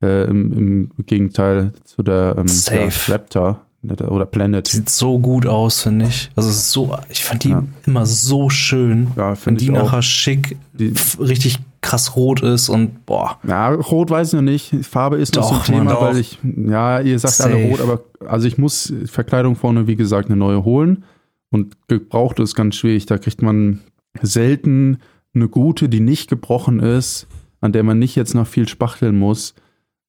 Äh, 0.01 0.25
im, 0.25 0.53
im, 0.97 1.07
Gegenteil 1.07 1.73
zu 1.85 2.03
der, 2.03 2.37
ähm, 2.39 2.47
der 2.71 2.91
Raptor 3.09 3.67
oder 3.83 4.27
Planet. 4.27 4.67
Sieht 4.67 4.89
so 4.89 5.19
gut 5.19 5.47
aus, 5.47 5.83
finde 5.83 6.07
ich. 6.07 6.31
Also 6.37 6.51
so, 6.51 6.97
ich 7.09 7.25
fand 7.25 7.45
die 7.45 7.51
ja. 7.51 7.65
immer 7.87 8.07
so 8.07 8.49
schön. 8.49 9.09
Ja, 9.17 9.35
Wenn 9.45 9.57
die 9.57 9.71
nachher 9.71 9.99
auch. 9.99 10.03
schick, 10.03 10.57
die, 10.73 10.95
richtig 11.19 11.59
krass 11.81 12.15
rot 12.15 12.43
ist 12.43 12.69
und 12.69 13.05
boah. 13.07 13.39
Ja, 13.47 13.71
rot 13.71 14.11
weiß 14.11 14.29
ich 14.29 14.35
noch 14.35 14.43
nicht. 14.43 14.73
Farbe 14.87 15.17
ist 15.17 15.37
doch, 15.37 15.51
noch 15.51 15.65
so 15.65 15.73
ein 15.73 15.81
Thema, 15.81 16.01
weil 16.01 16.17
ich, 16.19 16.39
ja, 16.43 17.01
ihr 17.01 17.19
sagt 17.19 17.35
Safe. 17.35 17.55
alle 17.55 17.65
rot, 17.69 17.81
aber 17.81 18.01
also 18.27 18.47
ich 18.47 18.57
muss 18.57 18.93
Verkleidung 19.07 19.57
vorne, 19.57 19.89
wie 19.89 19.97
gesagt, 19.97 20.29
eine 20.29 20.37
neue 20.37 20.65
holen. 20.65 21.05
Und 21.51 21.77
gebraucht 21.89 22.39
ist 22.39 22.55
ganz 22.55 22.77
schwierig. 22.77 23.07
Da 23.07 23.19
kriegt 23.19 23.43
man 23.43 23.81
selten 24.23 24.99
eine 25.35 25.49
gute, 25.49 25.89
die 25.89 26.01
nicht 26.01 26.31
gebrochen 26.31 26.81
ist, 26.81 27.27
an 27.61 27.73
der 27.73 27.83
man 27.83 27.99
nicht 27.99 28.17
jetzt 28.17 28.35
noch 28.35 28.47
viel 28.47 28.69
spachteln 28.69 29.19
muss. 29.19 29.55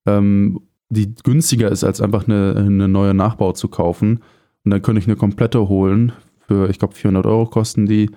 Ähm, 0.06 0.62
die 0.94 1.14
günstiger 1.24 1.70
ist, 1.70 1.84
als 1.84 2.02
einfach 2.02 2.28
eine, 2.28 2.56
eine 2.56 2.88
neue 2.88 3.14
Nachbau 3.14 3.52
zu 3.52 3.68
kaufen. 3.68 4.20
Und 4.64 4.72
dann 4.72 4.82
könnte 4.82 5.00
ich 5.00 5.08
eine 5.08 5.16
komplette 5.16 5.68
holen. 5.68 6.14
Für, 6.48 6.70
ich 6.70 6.80
glaube, 6.80 6.96
400 6.96 7.26
Euro 7.26 7.46
kosten 7.46 7.86
die. 7.86 8.10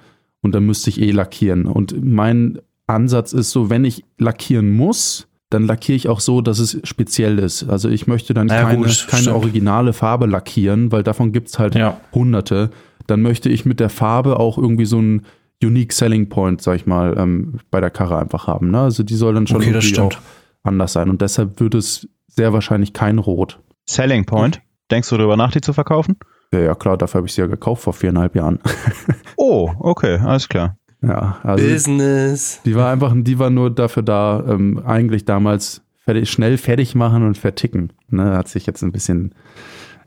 Und 0.43 0.55
dann 0.55 0.65
müsste 0.65 0.91
ich 0.91 1.01
eh 1.01 1.11
lackieren. 1.11 1.67
Und 1.67 2.05
mein 2.05 2.61
Ansatz 2.87 3.33
ist 3.33 3.51
so, 3.51 3.71
wenn 3.71 3.85
ich 3.85 4.05
lackieren 4.19 4.71
muss, 4.77 5.27
dann 5.51 5.67
lackiere 5.67 5.97
ich 5.97 6.09
auch 6.09 6.21
so, 6.21 6.41
dass 6.41 6.59
es 6.59 6.79
speziell 6.85 7.39
ist. 7.39 7.69
Also 7.69 7.89
ich 7.89 8.07
möchte 8.07 8.35
dann 8.35 8.49
ja, 8.49 8.63
keine, 8.63 8.79
gut, 8.79 9.07
keine 9.09 9.35
originale 9.35 9.93
Farbe 9.93 10.27
lackieren, 10.27 10.91
weil 10.93 11.03
davon 11.03 11.33
gibt 11.33 11.49
es 11.49 11.59
halt 11.59 11.75
ja. 11.75 12.01
hunderte. 12.13 12.71
Dann 13.07 13.23
möchte 13.23 13.49
ich 13.49 13.65
mit 13.65 13.79
der 13.79 13.89
Farbe 13.89 14.41
auch 14.41 14.59
irgendwie 14.59 14.87
so 14.87 14.99
einen 14.99 15.23
Unique 15.63 15.93
Selling 15.93 16.29
Point, 16.29 16.61
sag 16.61 16.77
ich 16.77 16.87
mal, 16.87 17.17
ähm, 17.17 17.61
bei 17.71 17.81
der 17.81 17.91
Karre 17.91 18.19
einfach 18.19 18.47
haben. 18.47 18.71
Ne? 18.71 18.81
Also 18.81 19.03
die 19.03 19.15
soll 19.15 19.35
dann 19.35 19.47
schon 19.47 19.59
okay, 19.59 19.71
irgendwie 19.71 19.99
auch 20.01 20.13
anders 20.65 20.93
sein. 20.93 21.09
Und 21.09 21.23
deshalb 21.23 21.61
würde 21.61 21.79
es 21.79 22.09
sehr 22.37 22.53
wahrscheinlich 22.53 22.93
kein 22.93 23.19
Rot. 23.19 23.61
Selling 23.87 24.27
Point? 24.27 24.61
Denkst 24.91 25.09
du 25.09 25.17
darüber 25.17 25.37
nach, 25.37 25.51
die 25.51 25.61
zu 25.61 25.73
verkaufen? 25.73 26.17
Ja, 26.53 26.61
ja 26.61 26.75
klar, 26.75 26.97
dafür 26.97 27.19
habe 27.19 27.27
ich 27.27 27.35
sie 27.35 27.41
ja 27.41 27.47
gekauft 27.47 27.83
vor 27.83 27.93
viereinhalb 27.93 28.37
Jahren. 28.37 28.61
oh, 29.37 29.71
okay, 29.81 30.19
alles 30.19 30.49
klar. 30.49 30.77
Ja, 31.03 31.39
also 31.43 31.65
Business. 31.65 32.61
Die 32.65 32.75
war 32.75 32.93
einfach, 32.93 33.13
die 33.15 33.39
war 33.39 33.51
nur 33.51 33.71
dafür 33.71 34.03
da, 34.03 34.45
ähm, 34.49 34.83
eigentlich 34.85 35.25
damals 35.25 35.83
fertig, 36.05 36.31
schnell 36.31 36.59
fertig 36.59 36.95
machen 36.95 37.27
und 37.27 37.37
verticken. 37.37 37.93
Ne, 38.09 38.37
hat 38.37 38.49
sich 38.49 38.67
jetzt 38.67 38.83
ein 38.83 38.93
bisschen 38.93 39.35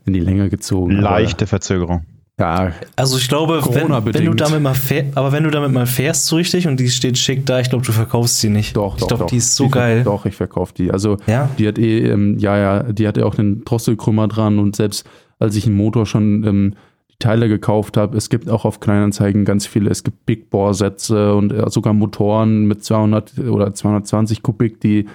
in 0.04 0.12
die 0.12 0.20
Länge 0.20 0.48
gezogen. 0.48 0.92
Leichte 0.92 1.46
Verzögerung. 1.46 2.06
Ja, 2.40 2.72
also 2.96 3.18
ich 3.18 3.28
glaube, 3.28 3.62
wenn, 3.70 3.90
wenn, 3.90 4.24
du 4.24 4.32
damit 4.32 4.62
mal 4.62 4.74
fährst, 4.74 5.14
aber 5.14 5.30
wenn 5.30 5.44
du 5.44 5.50
damit 5.50 5.72
mal 5.72 5.84
fährst 5.84 6.24
so 6.24 6.36
richtig 6.36 6.66
und 6.66 6.80
die 6.80 6.88
steht 6.88 7.18
schick 7.18 7.44
da, 7.44 7.60
ich 7.60 7.68
glaube, 7.68 7.84
du 7.84 7.92
verkaufst 7.92 8.38
sie 8.40 8.48
nicht. 8.48 8.74
Doch, 8.74 8.94
ich 8.94 9.02
doch, 9.02 9.08
glaube, 9.08 9.26
die 9.26 9.36
ist 9.36 9.54
so 9.56 9.64
die, 9.64 9.72
geil. 9.72 10.04
Doch, 10.04 10.24
ich 10.24 10.34
verkaufe 10.34 10.72
die. 10.72 10.90
Also 10.90 11.18
ja? 11.26 11.50
die 11.58 11.68
hat 11.68 11.78
eh, 11.78 12.08
ähm, 12.08 12.38
ja, 12.38 12.56
ja, 12.56 12.82
die 12.84 13.06
hatte 13.06 13.26
auch 13.26 13.34
den 13.34 13.62
Drosselkrümmer 13.64 14.26
dran 14.26 14.58
und 14.58 14.74
selbst 14.74 15.06
als 15.38 15.54
ich 15.54 15.66
einen 15.66 15.76
Motor 15.76 16.06
schon 16.06 16.44
ähm, 16.44 16.74
die 17.10 17.18
Teile 17.18 17.46
gekauft 17.46 17.98
habe, 17.98 18.16
es 18.16 18.30
gibt 18.30 18.48
auch 18.48 18.64
auf 18.64 18.80
Kleinanzeigen 18.80 19.44
ganz 19.44 19.66
viele, 19.66 19.90
es 19.90 20.02
gibt 20.02 20.24
Big 20.24 20.48
Bore 20.48 20.72
Sätze 20.72 21.34
und 21.34 21.52
äh, 21.52 21.68
sogar 21.68 21.92
Motoren 21.92 22.64
mit 22.64 22.82
200 22.82 23.38
oder 23.50 23.74
220 23.74 24.42
Kubik, 24.42 24.80
die 24.80 25.06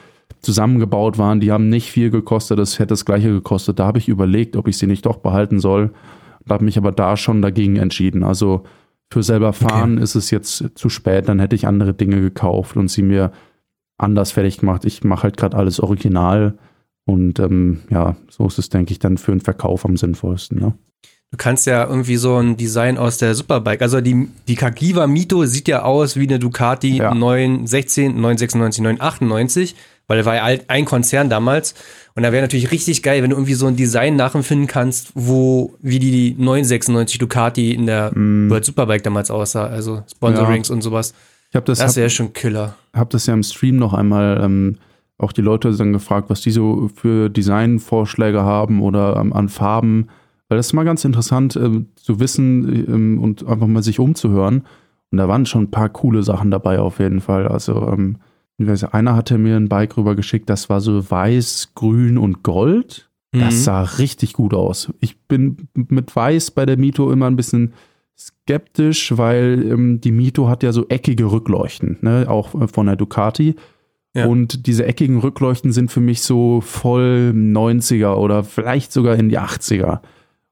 zusammengebaut 0.41 1.17
waren, 1.17 1.39
die 1.39 1.51
haben 1.51 1.69
nicht 1.69 1.89
viel 1.89 2.11
gekostet, 2.11 2.59
das 2.59 2.77
hätte 2.77 2.89
das 2.89 3.03
gleiche 3.03 3.29
gekostet. 3.29 3.79
Da 3.79 3.87
habe 3.87 3.97
ich 3.97 4.09
überlegt, 4.09 4.55
ob 4.55 4.67
ich 4.67 4.77
sie 4.77 4.85
nicht 4.85 5.07
doch 5.07 5.17
behalten 5.17 5.59
soll 5.59 5.89
habe 6.49 6.65
mich 6.65 6.77
aber 6.77 6.91
da 6.91 7.17
schon 7.17 7.41
dagegen 7.41 7.77
entschieden. 7.77 8.23
Also 8.23 8.63
für 9.11 9.23
selber 9.23 9.53
fahren 9.53 9.93
okay. 9.93 10.03
ist 10.03 10.15
es 10.15 10.31
jetzt 10.31 10.63
zu 10.75 10.89
spät, 10.89 11.29
dann 11.29 11.39
hätte 11.39 11.55
ich 11.55 11.67
andere 11.67 11.93
Dinge 11.93 12.21
gekauft 12.21 12.75
und 12.75 12.89
sie 12.89 13.03
mir 13.03 13.31
anders 13.97 14.31
fertig 14.31 14.59
gemacht. 14.59 14.85
Ich 14.85 15.03
mache 15.03 15.23
halt 15.23 15.37
gerade 15.37 15.57
alles 15.57 15.79
original 15.79 16.57
und 17.05 17.39
ähm, 17.39 17.81
ja, 17.89 18.15
so 18.29 18.47
ist 18.47 18.57
es, 18.57 18.69
denke 18.69 18.91
ich, 18.91 18.99
dann 18.99 19.17
für 19.17 19.31
den 19.31 19.41
Verkauf 19.41 19.85
am 19.85 19.95
sinnvollsten. 19.95 20.59
Ne? 20.59 20.73
Du 21.31 21.37
kannst 21.37 21.65
ja 21.67 21.87
irgendwie 21.87 22.17
so 22.17 22.37
ein 22.37 22.57
Design 22.57 22.97
aus 22.97 23.17
der 23.17 23.35
Superbike, 23.35 23.81
also 23.81 24.01
die, 24.01 24.27
die 24.47 24.55
Kagiva 24.55 25.05
Mito 25.07 25.45
sieht 25.45 25.67
ja 25.67 25.83
aus 25.83 26.15
wie 26.15 26.27
eine 26.27 26.39
Ducati 26.39 26.97
ja. 26.97 27.13
916, 27.13 28.15
996, 28.15 28.83
998, 28.83 29.75
weil 30.07 30.19
er 30.19 30.25
war 30.25 30.35
ja 30.35 30.59
ein 30.67 30.85
Konzern 30.85 31.29
damals. 31.29 31.73
Und 32.15 32.23
da 32.23 32.31
wäre 32.31 32.43
natürlich 32.43 32.71
richtig 32.71 33.03
geil, 33.03 33.23
wenn 33.23 33.31
du 33.31 33.35
irgendwie 33.35 33.55
so 33.55 33.67
ein 33.67 33.75
Design 33.75 34.15
nachempfinden 34.15 34.67
kannst, 34.67 35.11
wo, 35.15 35.73
wie 35.81 35.99
die, 35.99 36.11
die 36.11 36.35
996 36.37 37.19
Ducati 37.19 37.73
in 37.73 37.85
der 37.85 38.11
mm. 38.17 38.49
World 38.49 38.65
Superbike 38.65 39.03
damals 39.03 39.31
aussah, 39.31 39.65
also 39.65 40.03
Sponsorings 40.09 40.69
ja. 40.69 40.75
und 40.75 40.81
sowas. 40.81 41.13
Ich 41.49 41.55
hab 41.55 41.65
das, 41.65 41.79
das 41.79 41.95
wäre 41.95 42.09
schon 42.09 42.33
Killer. 42.33 42.75
Hab 42.93 43.09
das 43.09 43.25
ja 43.25 43.33
im 43.33 43.43
Stream 43.43 43.77
noch 43.77 43.93
einmal 43.93 44.39
ähm, 44.43 44.77
auch 45.17 45.31
die 45.31 45.41
Leute 45.41 45.71
dann 45.71 45.93
gefragt, 45.93 46.29
was 46.29 46.41
die 46.41 46.51
so 46.51 46.89
für 46.93 47.29
Designvorschläge 47.29 48.43
haben 48.43 48.81
oder 48.81 49.17
ähm, 49.17 49.33
an 49.33 49.49
Farben. 49.49 50.07
Weil 50.47 50.57
das 50.57 50.67
ist 50.67 50.73
mal 50.73 50.85
ganz 50.85 51.03
interessant 51.05 51.55
ähm, 51.55 51.87
zu 51.95 52.19
wissen 52.19 52.85
ähm, 52.87 53.19
und 53.21 53.47
einfach 53.47 53.67
mal 53.67 53.83
sich 53.83 53.99
umzuhören. 53.99 54.65
Und 55.11 55.17
da 55.17 55.27
waren 55.27 55.45
schon 55.45 55.63
ein 55.63 55.71
paar 55.71 55.89
coole 55.89 56.23
Sachen 56.23 56.51
dabei 56.51 56.79
auf 56.79 56.99
jeden 56.99 57.21
Fall. 57.21 57.47
Also 57.47 57.87
ähm, 57.87 58.17
einer 58.91 59.15
hatte 59.15 59.37
mir 59.37 59.57
ein 59.57 59.69
Bike 59.69 59.97
rüber 59.97 60.15
geschickt, 60.15 60.49
das 60.49 60.69
war 60.69 60.81
so 60.81 61.09
weiß, 61.09 61.71
grün 61.75 62.17
und 62.17 62.43
gold. 62.43 63.09
Das 63.31 63.55
mhm. 63.55 63.59
sah 63.59 63.81
richtig 63.83 64.33
gut 64.33 64.53
aus. 64.53 64.93
Ich 65.01 65.19
bin 65.27 65.67
mit 65.73 66.15
weiß 66.15 66.51
bei 66.51 66.65
der 66.65 66.77
Mito 66.77 67.11
immer 67.11 67.27
ein 67.27 67.35
bisschen 67.35 67.73
skeptisch, 68.17 69.17
weil 69.17 69.65
ähm, 69.69 69.99
die 69.99 70.11
Mito 70.11 70.47
hat 70.47 70.63
ja 70.63 70.71
so 70.71 70.87
eckige 70.87 71.31
Rückleuchten, 71.31 71.97
ne? 72.01 72.27
auch 72.29 72.55
äh, 72.55 72.67
von 72.67 72.85
der 72.85 72.95
Ducati. 72.95 73.55
Ja. 74.13 74.27
Und 74.27 74.67
diese 74.67 74.85
eckigen 74.85 75.19
Rückleuchten 75.19 75.73
sind 75.73 75.91
für 75.91 75.99
mich 75.99 76.21
so 76.21 76.61
voll 76.61 77.33
90er 77.35 78.13
oder 78.13 78.45
vielleicht 78.45 78.93
sogar 78.93 79.17
in 79.17 79.27
die 79.27 79.37
80er. 79.37 79.99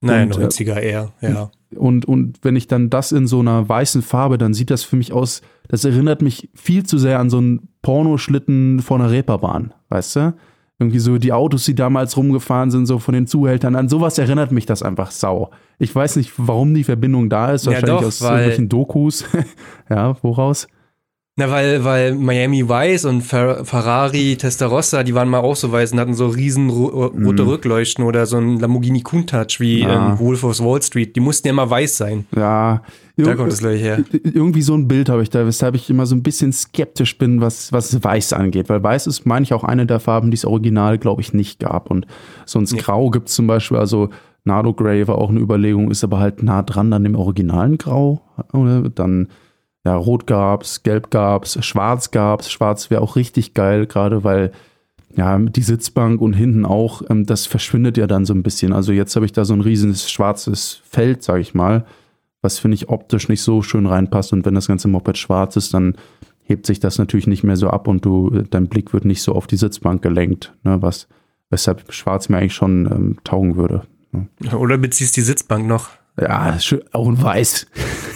Nein, 0.01 0.33
und, 0.33 0.51
90er 0.51 0.75
äh, 0.75 0.89
eher, 0.89 1.13
ja. 1.22 1.50
Und, 1.74 2.05
und 2.05 2.39
wenn 2.41 2.57
ich 2.57 2.67
dann 2.67 2.89
das 2.89 3.13
in 3.13 3.25
so 3.25 3.39
einer 3.39 3.67
weißen 3.67 4.01
Farbe, 4.01 4.38
dann 4.38 4.53
sieht 4.53 4.69
das 4.69 4.83
für 4.83 4.98
mich 4.98 5.13
aus, 5.13 5.41
das 5.69 5.86
erinnert 5.86 6.22
mich 6.22 6.50
viel 6.53 6.86
zu 6.86 6.98
sehr 6.98 7.19
an 7.19 7.29
so 7.29 7.38
einen 7.38 7.69
Pornoschlitten 7.84 8.80
vor 8.80 9.00
einer 9.00 9.12
Reeperbahn, 9.12 9.74
weißt 9.90 10.16
du? 10.16 10.34
Irgendwie 10.80 11.00
so 11.00 11.20
die 11.20 11.32
Autos, 11.32 11.66
die 11.66 11.75
damals 11.75 12.18
rumgefahren 12.18 12.72
sind, 12.72 12.88
so 12.88 12.98
von 12.98 13.13
den 13.13 13.28
Zuhältern, 13.28 13.75
an 13.75 13.88
sowas 13.88 14.18
erinnert 14.18 14.52
mich 14.52 14.66
das 14.66 14.82
einfach 14.82 15.12
sau. 15.12 15.52
Ich 15.78 15.94
weiß 15.94 16.16
nicht, 16.16 16.34
warum 16.38 16.74
die 16.74 16.84
Verbindung 16.84 17.30
da 17.30 17.52
ist, 17.52 17.68
wahrscheinlich 17.68 17.90
ja 17.90 18.00
doch, 18.00 18.08
aus 18.08 18.22
irgendwelchen 18.22 18.70
Dokus. 18.70 19.25
ja, 19.90 20.18
woraus? 20.24 20.68
Na, 21.36 21.50
weil, 21.50 21.84
weil 21.84 22.13
Miami 22.13 22.70
Vice 22.70 23.06
und 23.06 23.22
Fer 23.24 23.66
Ferrari 23.66 24.36
Testarossa, 24.38 25.02
die 25.02 25.16
waren 25.16 25.30
mal 25.30 25.40
auch 25.40 25.56
so 25.56 25.72
weiß 25.72 25.94
und 25.94 26.00
hatten 26.00 26.13
so 26.13 26.28
riesen 26.28 26.70
ro 26.70 27.08
rote 27.08 27.44
mm. 27.44 27.48
Rückleuchten 27.48 28.06
oder 28.06 28.28
so 28.28 28.38
ein 28.38 28.60
Lamborghini 28.60 29.02
Countach 29.02 29.60
wie 29.60 29.82
ja. 29.82 30.20
Wolf 30.20 30.44
of 30.44 30.60
Wall 30.60 30.80
Street. 30.84 31.16
Die 31.16 31.20
mussten 31.20 31.48
ja 31.48 31.54
immer 31.54 31.68
weiß 31.68 31.98
sein. 31.98 32.28
Ja. 32.36 32.84
Da 33.18 33.34
kommt 33.34 33.52
es 33.52 33.60
gleich 33.60 33.82
her. 33.82 34.04
Irgendwie 34.24 34.62
so 34.62 34.75
ein 34.75 34.88
Bild 34.88 35.10
habe 35.10 35.24
ich 35.24 35.32
da, 35.32 35.44
weshalb 35.48 35.74
ich 35.74 35.90
immer 35.90 36.06
so 36.06 36.16
ein 36.16 36.22
bisschen 36.22 36.54
skeptisch 36.54 37.18
bin, 37.18 37.42
was, 37.42 37.72
was 37.72 38.04
Weiß 38.04 38.32
angeht. 38.34 38.70
Weil 38.70 38.84
Weiß 38.84 39.08
ist, 39.08 39.25
meine 39.25 39.44
ich, 39.44 39.54
auch 39.54 39.63
eine 39.63 39.88
der 39.88 40.00
Farben, 40.00 40.30
die 40.30 40.36
es 40.36 40.46
original, 40.46 41.00
glaube 41.00 41.22
ich, 41.22 41.34
nicht 41.34 41.60
gab. 41.60 41.90
Und 41.90 42.06
sonst 42.46 42.74
nee. 42.74 42.80
Grau 42.80 43.10
gibt 43.10 43.30
es 43.30 43.36
zum 43.36 43.48
Beispiel, 43.48 43.78
also 43.78 44.10
Nardo 44.46 44.74
Grey 44.74 45.08
war 45.08 45.18
auch 45.18 45.30
eine 45.30 45.40
Überlegung, 45.40 45.90
ist 45.90 46.04
aber 46.04 46.20
halt 46.20 46.44
nah 46.44 46.62
dran 46.62 46.94
an 46.94 47.04
dem 47.04 47.16
originalen 47.16 47.80
Grau. 47.80 48.22
Oder? 48.52 48.90
Dann 48.90 49.30
ja, 49.86 49.96
rot 49.96 50.28
gab's, 50.28 50.84
gelb 50.84 51.10
gab's, 51.10 51.63
schwarz 51.66 52.12
gab's. 52.12 52.50
Schwarz 52.50 52.90
wäre 52.90 53.02
auch 53.02 53.16
richtig 53.16 53.54
geil, 53.54 53.86
gerade 53.86 54.24
weil 54.24 54.52
ja, 55.16 55.38
die 55.38 55.62
Sitzbank 55.62 56.22
und 56.22 56.34
hinten 56.34 56.66
auch, 56.66 57.04
ähm, 57.10 57.25
das 57.25 57.46
verschwindet 57.46 57.98
ja 57.98 58.08
dann 58.08 58.25
so 58.25 58.34
ein 58.34 58.44
bisschen. 58.44 58.74
Also 58.74 58.92
jetzt 58.92 59.16
habe 59.16 59.25
ich 59.25 59.32
da 59.32 59.46
so 59.46 59.54
ein 59.54 59.62
riesiges 59.62 60.10
schwarzes 60.10 60.82
Feld, 60.86 61.22
sage 61.22 61.42
ich 61.42 61.54
mal, 61.54 61.86
was 62.42 62.60
finde 62.60 62.75
ich 62.75 62.90
optisch 62.90 63.30
nicht 63.30 63.42
so 63.42 63.62
schön 63.62 63.86
reinpasst. 63.86 64.34
Und 64.34 64.46
wenn 64.46 64.56
das 64.56 64.68
ganze 64.68 64.88
Moped 64.88 65.18
schwarz 65.18 65.56
ist, 65.56 65.74
dann 65.74 65.96
hebt 66.44 66.66
sich 66.66 66.80
das 66.80 66.98
natürlich 66.98 67.28
nicht 67.28 67.44
mehr 67.44 67.58
so 67.58 67.70
ab 67.70 67.88
und 67.88 68.04
du, 68.04 68.30
dein 68.50 68.68
Blick 68.68 68.94
wird 68.94 69.06
nicht 69.06 69.22
so 69.22 69.34
auf 69.34 69.48
die 69.48 69.56
Sitzbank 69.56 70.02
gelenkt, 70.02 70.54
ne, 70.63 70.82
was, 70.82 71.08
weshalb 71.50 71.94
schwarz 71.94 72.28
mir 72.30 72.38
eigentlich 72.38 72.56
schon 72.56 72.86
ähm, 72.86 73.18
taugen 73.24 73.56
würde. 73.56 73.84
Ne. 74.12 74.28
Oder 74.58 74.78
beziehst 74.78 75.16
die 75.16 75.22
Sitzbank 75.22 75.68
noch? 75.68 75.90
Ja, 76.20 76.58
auch 76.91 77.08
in 77.08 77.22
weiß. 77.22 77.65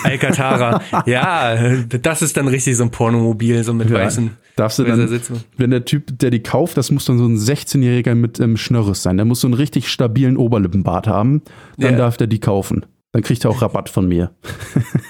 Alcatara. 0.03 0.81
ja, 1.07 1.55
das 1.83 2.21
ist 2.21 2.37
dann 2.37 2.47
richtig 2.47 2.77
so 2.77 2.83
ein 2.83 2.91
Pornomobil, 2.91 3.63
so 3.63 3.73
mit 3.73 3.89
ja, 3.89 3.95
weißen. 3.95 4.37
Darfst 4.55 4.79
du 4.79 4.83
dann, 4.83 5.21
wenn 5.57 5.69
der 5.69 5.85
Typ, 5.85 6.17
der 6.19 6.31
die 6.31 6.41
kauft, 6.41 6.77
das 6.77 6.91
muss 6.91 7.05
dann 7.05 7.17
so 7.17 7.25
ein 7.25 7.37
16-Jähriger 7.37 8.15
mit 8.15 8.39
ähm, 8.39 8.57
Schnörres 8.57 9.03
sein. 9.03 9.17
Der 9.17 9.25
muss 9.25 9.41
so 9.41 9.47
einen 9.47 9.53
richtig 9.53 9.89
stabilen 9.89 10.37
Oberlippenbart 10.37 11.07
haben. 11.07 11.41
Dann 11.77 11.91
ja. 11.93 11.97
darf 11.97 12.17
der 12.17 12.27
die 12.27 12.39
kaufen. 12.39 12.85
Dann 13.17 13.23
kriegt 13.23 13.43
er 13.45 13.49
auch 13.49 13.63
Rabatt 13.63 13.89
von 13.89 14.07
mir. 14.07 14.29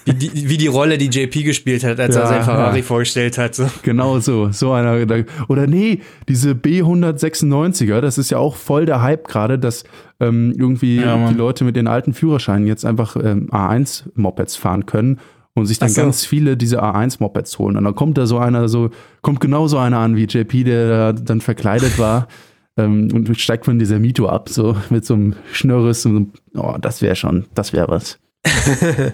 Wie 0.06 0.14
die, 0.14 0.48
wie 0.48 0.56
die 0.56 0.68
Rolle, 0.68 0.98
die 0.98 1.08
JP 1.08 1.44
gespielt 1.44 1.84
hat, 1.84 2.00
als 2.00 2.16
ja, 2.16 2.22
er 2.22 2.28
sein 2.28 2.44
Ferrari 2.44 2.78
ja. 2.78 2.84
vorgestellt 2.84 3.38
hat. 3.38 3.54
So. 3.54 3.66
Genau 3.84 4.20
so. 4.20 4.50
So 4.50 4.72
einer. 4.72 5.06
Oder 5.50 5.68
nee, 5.68 6.00
diese 6.30 6.52
B196er, 6.52 8.00
das 8.00 8.18
ist 8.18 8.32
ja 8.32 8.38
auch 8.38 8.56
voll 8.56 8.86
der 8.86 9.02
Hype 9.02 9.28
gerade, 9.28 9.60
dass 9.60 9.84
ähm, 10.22 10.54
irgendwie 10.58 11.02
ja, 11.02 11.28
die 11.28 11.34
Leute 11.34 11.66
mit 11.66 11.76
den 11.76 11.88
alten 11.88 12.14
Führerscheinen 12.14 12.66
jetzt 12.66 12.86
einfach 12.86 13.18
ähm, 13.18 13.50
A1-Mopeds 13.52 14.56
fahren 14.56 14.86
können 14.86 15.20
und 15.54 15.66
sich 15.66 15.78
dann 15.78 15.90
so. 15.90 16.00
ganz 16.00 16.26
viele 16.26 16.56
diese 16.56 16.82
A1-Mopeds 16.82 17.60
holen. 17.60 17.76
Und 17.76 17.84
dann 17.84 17.96
kommt 17.96 18.18
da 18.18 18.26
so 18.26 18.38
einer, 18.38 18.70
so, 18.70 18.90
kommt 19.22 19.42
genau 19.42 19.68
so 19.68 19.80
einer 19.80 19.98
an 19.98 20.16
wie 20.16 20.24
JP, 20.24 20.64
der 20.64 21.12
dann 21.12 21.42
verkleidet 21.42 22.00
war. 22.00 22.30
Ähm, 22.78 23.10
und 23.14 23.40
steigt 23.40 23.66
von 23.66 23.80
dieser 23.80 24.00
Mito 24.00 24.28
ab, 24.28 24.50
so 24.50 24.78
mit 24.90 25.06
so 25.06 25.16
einem 25.16 25.36
Schnörres. 25.52 26.06
Und 26.06 26.38
so, 26.54 26.64
oh, 26.64 26.78
das 26.80 27.02
wäre 27.02 27.16
schon, 27.16 27.46
das 27.56 27.74
wäre 27.74 27.88
was. 27.88 28.20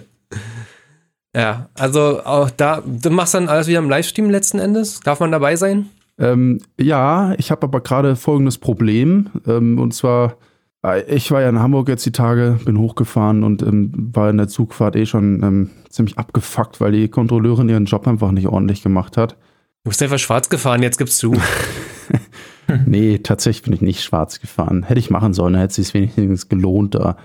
ja, 1.34 1.68
also 1.74 2.22
auch 2.24 2.50
da, 2.50 2.82
du 2.84 3.10
machst 3.10 3.34
dann 3.34 3.48
alles 3.48 3.66
wieder 3.66 3.78
im 3.78 3.88
Livestream 3.88 4.30
letzten 4.30 4.58
Endes. 4.58 5.00
Darf 5.00 5.20
man 5.20 5.32
dabei 5.32 5.56
sein? 5.56 5.86
Ähm, 6.18 6.60
ja, 6.78 7.34
ich 7.38 7.50
habe 7.50 7.64
aber 7.64 7.80
gerade 7.80 8.16
folgendes 8.16 8.58
Problem. 8.58 9.30
Ähm, 9.46 9.78
und 9.78 9.92
zwar, 9.94 10.36
äh, 10.84 11.02
ich 11.12 11.30
war 11.30 11.40
ja 11.40 11.48
in 11.48 11.58
Hamburg 11.58 11.88
jetzt 11.88 12.06
die 12.06 12.12
Tage, 12.12 12.58
bin 12.64 12.78
hochgefahren 12.78 13.42
und 13.42 13.62
ähm, 13.62 13.92
war 14.12 14.30
in 14.30 14.36
der 14.36 14.48
Zugfahrt 14.48 14.96
eh 14.96 15.06
schon 15.06 15.42
ähm, 15.42 15.70
ziemlich 15.88 16.18
abgefuckt, 16.18 16.80
weil 16.80 16.92
die 16.92 17.08
Kontrolleurin 17.08 17.68
ihren 17.68 17.86
Job 17.86 18.06
einfach 18.06 18.30
nicht 18.30 18.46
ordentlich 18.46 18.82
gemacht 18.82 19.16
hat. 19.16 19.36
Du 19.84 19.90
bist 19.90 20.02
einfach 20.02 20.18
schwarz 20.18 20.48
gefahren, 20.48 20.82
jetzt 20.82 20.98
gibst 20.98 21.22
du. 21.22 21.34
nee, 22.86 23.18
tatsächlich 23.18 23.62
bin 23.62 23.72
ich 23.72 23.80
nicht 23.80 24.02
schwarz 24.02 24.40
gefahren. 24.40 24.82
Hätte 24.84 25.00
ich 25.00 25.10
machen 25.10 25.34
sollen, 25.34 25.54
hätte 25.54 25.80
es 25.80 25.90
sich 25.90 25.94
wenigstens 25.94 26.48
gelohnt 26.48 26.94
da. 26.94 27.16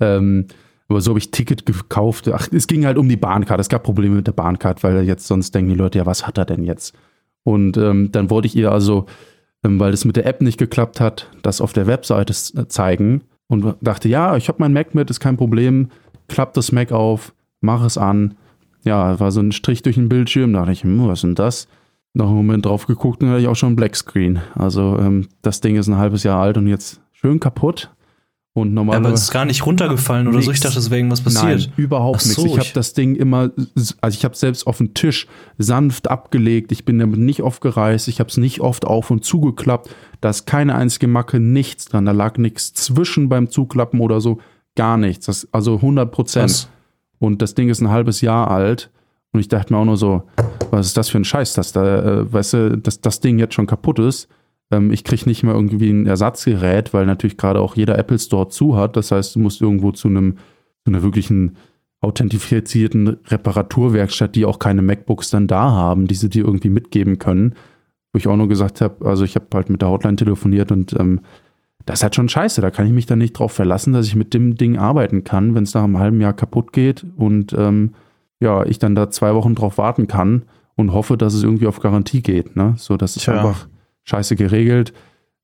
Ähm, 0.00 0.46
aber 0.88 1.00
so 1.00 1.10
habe 1.10 1.18
ich 1.18 1.30
Ticket 1.30 1.66
gekauft. 1.66 2.28
Ach, 2.28 2.48
es 2.52 2.66
ging 2.66 2.86
halt 2.86 2.98
um 2.98 3.08
die 3.08 3.16
Bahncard. 3.16 3.60
Es 3.60 3.68
gab 3.68 3.82
Probleme 3.82 4.16
mit 4.16 4.26
der 4.26 4.32
Bahncard, 4.32 4.82
weil 4.84 5.02
jetzt 5.04 5.26
sonst 5.26 5.54
denken 5.54 5.70
die 5.70 5.76
Leute, 5.76 5.98
ja, 5.98 6.06
was 6.06 6.26
hat 6.26 6.38
er 6.38 6.44
denn 6.44 6.62
jetzt? 6.62 6.94
Und 7.42 7.76
ähm, 7.76 8.10
dann 8.12 8.30
wollte 8.30 8.46
ich 8.46 8.56
ihr 8.56 8.70
also, 8.70 9.06
ähm, 9.64 9.80
weil 9.80 9.92
es 9.92 10.04
mit 10.04 10.16
der 10.16 10.26
App 10.26 10.40
nicht 10.40 10.58
geklappt 10.58 11.00
hat, 11.00 11.30
das 11.42 11.60
auf 11.60 11.72
der 11.72 11.86
Webseite 11.86 12.32
äh, 12.32 12.68
zeigen 12.68 13.22
und 13.48 13.76
dachte, 13.80 14.08
ja, 14.08 14.36
ich 14.36 14.48
habe 14.48 14.58
mein 14.60 14.72
Mac 14.72 14.94
mit, 14.94 15.10
ist 15.10 15.20
kein 15.20 15.36
Problem. 15.36 15.90
Klappt 16.28 16.56
das 16.56 16.72
Mac 16.72 16.92
auf, 16.92 17.32
mach 17.60 17.84
es 17.84 17.98
an. 17.98 18.34
Ja, 18.84 19.18
war 19.18 19.32
so 19.32 19.40
ein 19.40 19.52
Strich 19.52 19.82
durch 19.82 19.96
den 19.96 20.08
Bildschirm. 20.08 20.52
Da 20.52 20.60
dachte 20.60 20.72
ich, 20.72 20.82
hm, 20.82 21.06
was 21.06 21.18
ist 21.18 21.22
denn 21.22 21.34
das? 21.34 21.68
Noch 22.16 22.28
einen 22.28 22.36
Moment 22.36 22.64
drauf 22.64 22.86
geguckt 22.86 23.22
und 23.22 23.28
hatte 23.28 23.40
ich 23.42 23.46
auch 23.46 23.56
schon 23.56 23.74
ein 23.74 23.76
Blackscreen. 23.76 24.40
Also 24.54 24.98
ähm, 24.98 25.28
das 25.42 25.60
Ding 25.60 25.76
ist 25.76 25.86
ein 25.86 25.98
halbes 25.98 26.22
Jahr 26.22 26.40
alt 26.40 26.56
und 26.56 26.66
jetzt 26.66 27.02
schön 27.12 27.40
kaputt. 27.40 27.90
Und 28.54 28.72
normalerweise. 28.72 29.08
Aber 29.08 29.14
es 29.14 29.22
ist 29.24 29.32
gar 29.32 29.44
nicht 29.44 29.66
runtergefallen 29.66 30.26
oder 30.26 30.36
nix. 30.36 30.46
so. 30.46 30.52
Ich 30.52 30.60
dachte, 30.60 30.78
es 30.78 30.88
wäre 30.88 31.00
irgendwas 31.00 31.20
passiert. 31.20 31.44
Nein, 31.44 31.72
überhaupt 31.76 32.22
so, 32.22 32.40
nichts. 32.40 32.54
Ich 32.54 32.58
habe 32.58 32.72
das 32.72 32.94
Ding 32.94 33.16
immer, 33.16 33.50
also 34.00 34.16
ich 34.16 34.24
habe 34.24 34.34
selbst 34.34 34.66
auf 34.66 34.78
dem 34.78 34.94
Tisch 34.94 35.26
sanft 35.58 36.08
abgelegt. 36.08 36.72
Ich 36.72 36.86
bin 36.86 36.98
damit 36.98 37.20
nicht 37.20 37.42
oft 37.42 37.60
gereist. 37.60 38.08
Ich 38.08 38.18
habe 38.18 38.30
es 38.30 38.38
nicht 38.38 38.62
oft 38.62 38.86
auf 38.86 39.10
und 39.10 39.22
zugeklappt. 39.22 39.94
Da 40.22 40.30
ist 40.30 40.46
keine 40.46 40.74
einzige 40.74 41.08
Macke, 41.08 41.38
nichts 41.38 41.84
dran. 41.84 42.06
Da 42.06 42.12
lag 42.12 42.38
nichts 42.38 42.72
zwischen 42.72 43.28
beim 43.28 43.50
Zuklappen 43.50 44.00
oder 44.00 44.22
so. 44.22 44.38
Gar 44.74 44.96
nichts. 44.96 45.26
Das, 45.26 45.48
also 45.52 45.74
100 45.74 46.10
Prozent. 46.10 46.70
Und 47.18 47.42
das 47.42 47.54
Ding 47.54 47.68
ist 47.68 47.82
ein 47.82 47.90
halbes 47.90 48.22
Jahr 48.22 48.50
alt. 48.50 48.90
Und 49.36 49.40
ich 49.40 49.48
dachte 49.48 49.72
mir 49.72 49.78
auch 49.78 49.84
nur 49.84 49.98
so, 49.98 50.22
was 50.70 50.86
ist 50.86 50.96
das 50.96 51.10
für 51.10 51.18
ein 51.18 51.24
Scheiß, 51.24 51.52
dass 51.52 51.72
da, 51.72 51.98
äh, 52.02 52.32
weißt 52.32 52.52
du, 52.54 52.78
dass 52.78 53.02
das 53.02 53.20
Ding 53.20 53.38
jetzt 53.38 53.52
schon 53.54 53.66
kaputt 53.66 53.98
ist. 53.98 54.28
Ähm, 54.70 54.90
ich 54.90 55.04
kriege 55.04 55.26
nicht 55.26 55.42
mehr 55.42 55.54
irgendwie 55.54 55.90
ein 55.90 56.06
Ersatzgerät, 56.06 56.94
weil 56.94 57.04
natürlich 57.04 57.36
gerade 57.36 57.60
auch 57.60 57.76
jeder 57.76 57.98
Apple 57.98 58.18
Store 58.18 58.48
zu 58.48 58.76
hat. 58.76 58.96
Das 58.96 59.12
heißt, 59.12 59.36
du 59.36 59.40
musst 59.40 59.60
irgendwo 59.60 59.92
zu 59.92 60.08
einem, 60.08 60.38
zu 60.84 60.90
einer 60.90 61.02
wirklichen 61.02 61.56
authentifizierten 62.00 63.18
Reparaturwerkstatt, 63.26 64.34
die 64.34 64.46
auch 64.46 64.58
keine 64.58 64.80
MacBooks 64.80 65.28
dann 65.28 65.48
da 65.48 65.70
haben, 65.70 66.06
die 66.06 66.14
sie 66.14 66.30
dir 66.30 66.44
irgendwie 66.46 66.70
mitgeben 66.70 67.18
können. 67.18 67.54
Wo 68.12 68.18
ich 68.18 68.28
auch 68.28 68.36
nur 68.36 68.48
gesagt 68.48 68.80
habe, 68.80 69.04
also 69.04 69.24
ich 69.24 69.34
habe 69.34 69.46
halt 69.52 69.68
mit 69.68 69.82
der 69.82 69.90
Hotline 69.90 70.16
telefoniert 70.16 70.72
und 70.72 70.98
ähm, 70.98 71.20
das 71.84 71.98
ist 71.98 72.02
halt 72.04 72.14
schon 72.14 72.30
scheiße. 72.30 72.62
Da 72.62 72.70
kann 72.70 72.86
ich 72.86 72.92
mich 72.92 73.04
dann 73.04 73.18
nicht 73.18 73.34
drauf 73.34 73.52
verlassen, 73.52 73.92
dass 73.92 74.06
ich 74.06 74.16
mit 74.16 74.32
dem 74.32 74.54
Ding 74.54 74.78
arbeiten 74.78 75.24
kann, 75.24 75.54
wenn 75.54 75.64
es 75.64 75.74
nach 75.74 75.84
einem 75.84 75.98
halben 75.98 76.22
Jahr 76.22 76.32
kaputt 76.32 76.72
geht 76.72 77.04
und 77.16 77.52
ähm, 77.52 77.92
ja, 78.40 78.64
ich 78.64 78.78
dann 78.78 78.94
da 78.94 79.10
zwei 79.10 79.34
Wochen 79.34 79.54
drauf 79.54 79.78
warten 79.78 80.06
kann 80.06 80.42
und 80.74 80.92
hoffe, 80.92 81.16
dass 81.16 81.34
es 81.34 81.42
irgendwie 81.42 81.66
auf 81.66 81.80
Garantie 81.80 82.22
geht. 82.22 82.56
Ne? 82.56 82.74
So, 82.76 82.96
das 82.96 83.16
ist 83.16 83.24
Tja. 83.24 83.34
einfach 83.34 83.66
scheiße 84.04 84.36
geregelt. 84.36 84.92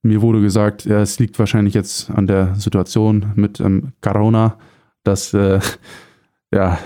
Mir 0.02 0.20
wurde 0.20 0.40
gesagt, 0.40 0.84
ja, 0.84 1.00
es 1.00 1.18
liegt 1.18 1.38
wahrscheinlich 1.38 1.75
jetzt 1.75 2.11
an 2.11 2.26
der 2.26 2.54
Situation 2.56 3.32
mit 3.34 3.61
ähm, 3.61 3.92
Corona, 4.00 4.58
dass 5.04 5.32
äh, 5.32 5.61
ja, 6.52 6.78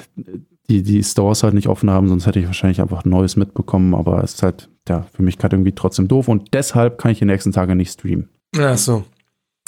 die, 0.69 0.83
die 0.83 1.03
Stores 1.03 1.43
halt 1.43 1.55
nicht 1.55 1.69
offen 1.69 1.91
haben, 1.91 2.09
sonst 2.09 2.27
hätte 2.27 2.41
ich 2.41 2.47
wahrscheinlich 2.47 2.81
einfach 2.81 3.05
Neues 3.05 3.37
mitbekommen, 3.37 3.95
aber 3.95 4.23
es 4.23 4.35
ist 4.35 4.43
halt 4.43 4.69
ja, 4.89 5.07
für 5.13 5.23
mich 5.23 5.39
gerade 5.39 5.57
irgendwie 5.57 5.73
trotzdem 5.73 6.09
doof 6.09 6.29
und 6.29 6.55
deshalb 6.55 6.99
kann 6.99 7.11
ich 7.11 7.19
die 7.19 7.25
nächsten 7.25 7.53
Tage 7.53 7.75
nicht 7.75 7.93
streamen. 7.93 8.29
Ach 8.59 8.77
so. 8.77 9.05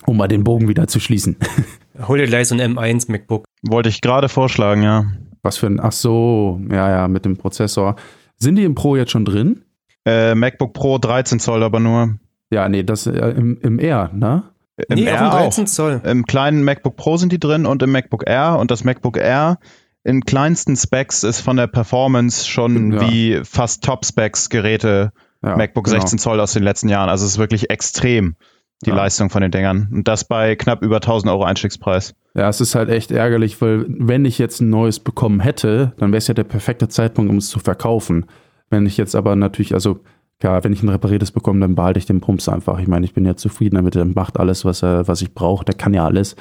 Um 0.07 0.16
mal 0.16 0.28
den 0.28 0.45
Bogen 0.45 0.68
wieder 0.68 0.87
zu 0.87 1.00
schließen. 1.00 1.37
Hol 2.07 2.18
dir 2.18 2.26
gleich 2.26 2.49
so 2.49 2.54
ein 2.54 2.76
M1 2.76 3.11
MacBook. 3.11 3.45
Wollte 3.62 3.88
ich 3.88 4.00
gerade 4.00 4.29
vorschlagen, 4.29 4.83
ja. 4.83 5.07
Was 5.43 5.57
für 5.57 5.67
ein, 5.67 5.81
ach 5.81 5.93
so, 5.93 6.61
ja, 6.71 6.91
ja, 6.91 7.09
mit 7.09 7.25
dem 7.25 7.37
Prozessor. 7.37 7.97
Sind 8.37 8.57
die 8.57 8.65
im 8.65 8.75
Pro 8.75 8.97
jetzt 8.97 9.12
schon 9.12 9.25
drin? 9.25 9.65
Äh, 10.05 10.35
MacBook 10.35 10.73
Pro 10.73 10.99
13 10.99 11.41
Zoll 11.41 11.62
aber 11.62 11.81
nur. 11.81 12.19
Ja, 12.50 12.69
nee, 12.69 12.83
das 12.83 13.07
äh, 13.07 13.12
im, 13.12 13.59
im 13.61 13.79
R, 13.79 14.11
ne? 14.12 14.45
Im 14.88 14.99
nee, 14.99 15.05
R 15.05 15.31
13 15.31 15.65
auch. 15.65 15.69
Zoll. 15.69 16.00
Im 16.05 16.25
kleinen 16.25 16.62
MacBook 16.62 16.97
Pro 16.97 17.17
sind 17.17 17.33
die 17.33 17.41
drin 17.41 17.67
und 17.67 17.83
im 17.83 17.91
MacBook 17.91 18.25
Air 18.27 18.59
und 18.59 18.71
das 18.71 18.85
MacBook 18.85 19.17
Air 19.17 19.59
in 20.05 20.25
kleinsten 20.25 20.77
Specs 20.77 21.25
ist 21.25 21.41
von 21.41 21.57
der 21.57 21.67
Performance 21.67 22.49
schon 22.49 22.93
ja. 22.93 23.00
wie 23.03 23.41
fast 23.45 23.85
Top-Specs-Geräte 23.85 25.12
ja, 25.43 25.57
MacBook 25.57 25.85
genau. 25.85 26.00
16 26.00 26.19
Zoll 26.19 26.41
aus 26.41 26.53
den 26.53 26.62
letzten 26.62 26.88
Jahren. 26.88 27.09
Also 27.09 27.27
es 27.27 27.33
ist 27.33 27.38
wirklich 27.38 27.71
extrem, 27.71 28.37
die 28.85 28.90
ja. 28.90 28.97
Leistung 28.97 29.30
von 29.30 29.42
den 29.42 29.50
Dingern. 29.50 29.88
Und 29.92 30.08
das 30.08 30.25
bei 30.25 30.54
knapp 30.54 30.82
über 30.82 30.97
1000 30.97 31.32
Euro 31.32 31.44
Einstiegspreis. 31.44 32.14
Ja, 32.35 32.49
es 32.49 32.61
ist 32.61 32.75
halt 32.75 32.90
echt 32.90 33.11
ärgerlich, 33.11 33.61
weil 33.61 33.87
wenn 33.88 34.25
ich 34.25 34.38
jetzt 34.38 34.61
ein 34.61 34.70
neues 34.70 35.00
bekommen 35.00 35.40
hätte, 35.40 35.92
dann 35.99 36.11
wäre 36.12 36.18
es 36.18 36.28
ja 36.28 36.35
der 36.35 36.44
perfekte 36.44 36.88
Zeitpunkt, 36.88 37.30
um 37.30 37.38
es 37.38 37.49
zu 37.49 37.58
verkaufen. 37.58 38.26
Wenn 38.70 38.87
ich 38.87 38.97
jetzt 38.97 39.16
aber 39.16 39.35
natürlich, 39.35 39.75
also 39.75 40.00
klar, 40.38 40.62
wenn 40.62 40.73
ich 40.73 40.82
ein 40.82 40.88
repariertes 40.88 41.32
bekomme, 41.32 41.61
dann 41.61 41.75
behalte 41.75 41.99
ich 41.99 42.06
den 42.06 42.20
Pumps 42.20 42.49
einfach. 42.49 42.78
Ich 42.78 42.87
meine, 42.87 43.04
ich 43.04 43.14
bin 43.14 43.25
ja 43.25 43.35
zufrieden 43.35 43.76
damit, 43.76 43.97
er 43.97 44.04
macht 44.04 44.38
alles, 44.38 44.64
was 44.64 44.82
er, 44.82 45.08
was 45.08 45.23
ich 45.23 45.35
brauche, 45.35 45.64
der 45.64 45.75
kann 45.75 45.94
ja 45.94 46.04
alles. 46.04 46.37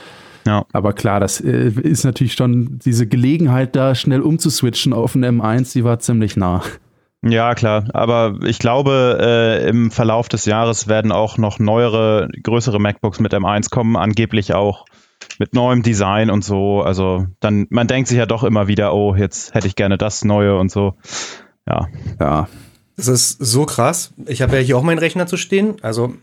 Ja. 0.46 0.65
Aber 0.72 0.94
klar, 0.94 1.20
das 1.20 1.41
äh, 1.41 1.70
ist 1.70 2.03
natürlich 2.06 2.34
schon 2.34 2.79
diese 2.79 3.08
Gelegenheit, 3.08 3.75
da 3.75 3.96
schnell 3.96 4.22
umzuswitchen 4.22 4.94
auf 4.94 5.15
einen 5.15 5.41
M1, 5.41 5.74
die 5.74 5.84
war 5.84 6.00
ziemlich 6.00 6.38
nah. 6.38 6.62
Ja, 7.32 7.56
klar. 7.56 7.86
Aber 7.94 8.40
ich 8.44 8.60
glaube, 8.60 9.18
äh, 9.22 9.70
im 9.70 9.92
Verlauf 9.92 10.30
des 10.30 10.46
Jahres 10.46 10.88
werden 10.88 11.12
auch 11.12 11.38
noch 11.38 11.60
neuere, 11.60 12.30
größere 12.44 12.80
MacBooks 12.80 13.20
mit 13.20 13.34
M1 13.34 13.70
kommen, 13.70 13.96
angeblich 13.96 14.54
auch 14.54 14.86
mit 15.40 15.54
neuem 15.54 15.84
Design 15.84 16.30
und 16.30 16.44
so. 16.44 16.82
Also 16.82 17.28
dann, 17.40 17.68
man 17.70 17.88
denkt 17.88 18.08
sich 18.10 18.18
ja 18.18 18.26
doch 18.26 18.44
immer 18.44 18.68
wieder, 18.68 18.94
oh, 18.94 19.16
jetzt 19.16 19.54
hätte 19.54 19.68
ich 19.68 19.76
gerne 19.76 19.98
das 19.98 20.24
Neue 20.24 20.58
und 20.58 20.72
so. 20.72 20.96
Ja. 21.68 21.88
Ja. 22.20 22.48
Das 22.96 23.08
ist 23.08 23.38
so 23.40 23.66
krass. 23.66 24.13
Ich 24.26 24.42
habe 24.42 24.56
ja 24.56 24.62
hier 24.62 24.78
auch 24.78 24.84
meinen 24.84 25.00
Rechner 25.00 25.28
zu 25.28 25.38
stehen. 25.38 25.76
Also 25.82 26.13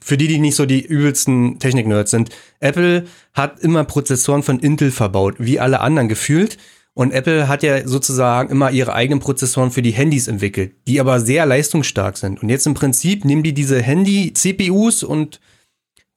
für 0.00 0.16
die, 0.16 0.28
die 0.28 0.38
nicht 0.38 0.54
so 0.54 0.66
die 0.66 0.84
übelsten 0.84 1.58
Technik-Nerds 1.58 2.10
sind. 2.10 2.30
Apple 2.60 3.06
hat 3.34 3.58
immer 3.60 3.84
Prozessoren 3.84 4.44
von 4.44 4.60
Intel 4.60 4.92
verbaut, 4.92 5.34
wie 5.38 5.58
alle 5.58 5.80
anderen 5.80 6.08
gefühlt. 6.08 6.58
Und 6.94 7.12
Apple 7.12 7.48
hat 7.48 7.62
ja 7.62 7.86
sozusagen 7.88 8.50
immer 8.50 8.70
ihre 8.70 8.92
eigenen 8.92 9.20
Prozessoren 9.20 9.70
für 9.70 9.80
die 9.80 9.92
Handys 9.92 10.28
entwickelt, 10.28 10.74
die 10.86 11.00
aber 11.00 11.20
sehr 11.20 11.46
leistungsstark 11.46 12.18
sind. 12.18 12.42
Und 12.42 12.50
jetzt 12.50 12.66
im 12.66 12.74
Prinzip 12.74 13.24
nehmen 13.24 13.42
die 13.42 13.54
diese 13.54 13.80
Handy-CPUs 13.80 15.02
und 15.02 15.40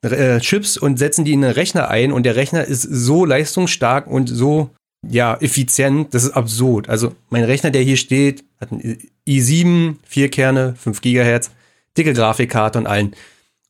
äh, 0.02 0.38
Chips 0.40 0.76
und 0.76 0.98
setzen 0.98 1.24
die 1.24 1.32
in 1.32 1.44
einen 1.44 1.54
Rechner 1.54 1.88
ein 1.88 2.12
und 2.12 2.24
der 2.24 2.36
Rechner 2.36 2.64
ist 2.64 2.82
so 2.82 3.24
leistungsstark 3.24 4.06
und 4.06 4.28
so 4.28 4.70
ja, 5.08 5.36
effizient, 5.40 6.12
das 6.14 6.24
ist 6.24 6.32
absurd. 6.32 6.88
Also 6.88 7.14
mein 7.30 7.44
Rechner, 7.44 7.70
der 7.70 7.82
hier 7.82 7.96
steht, 7.96 8.44
hat 8.60 8.72
ein 8.72 8.98
i7, 9.26 9.96
4 10.04 10.30
Kerne, 10.30 10.74
5 10.76 11.00
Gigahertz, 11.00 11.50
dicke 11.96 12.12
Grafikkarte 12.12 12.78
und 12.78 12.86
allen. 12.86 13.14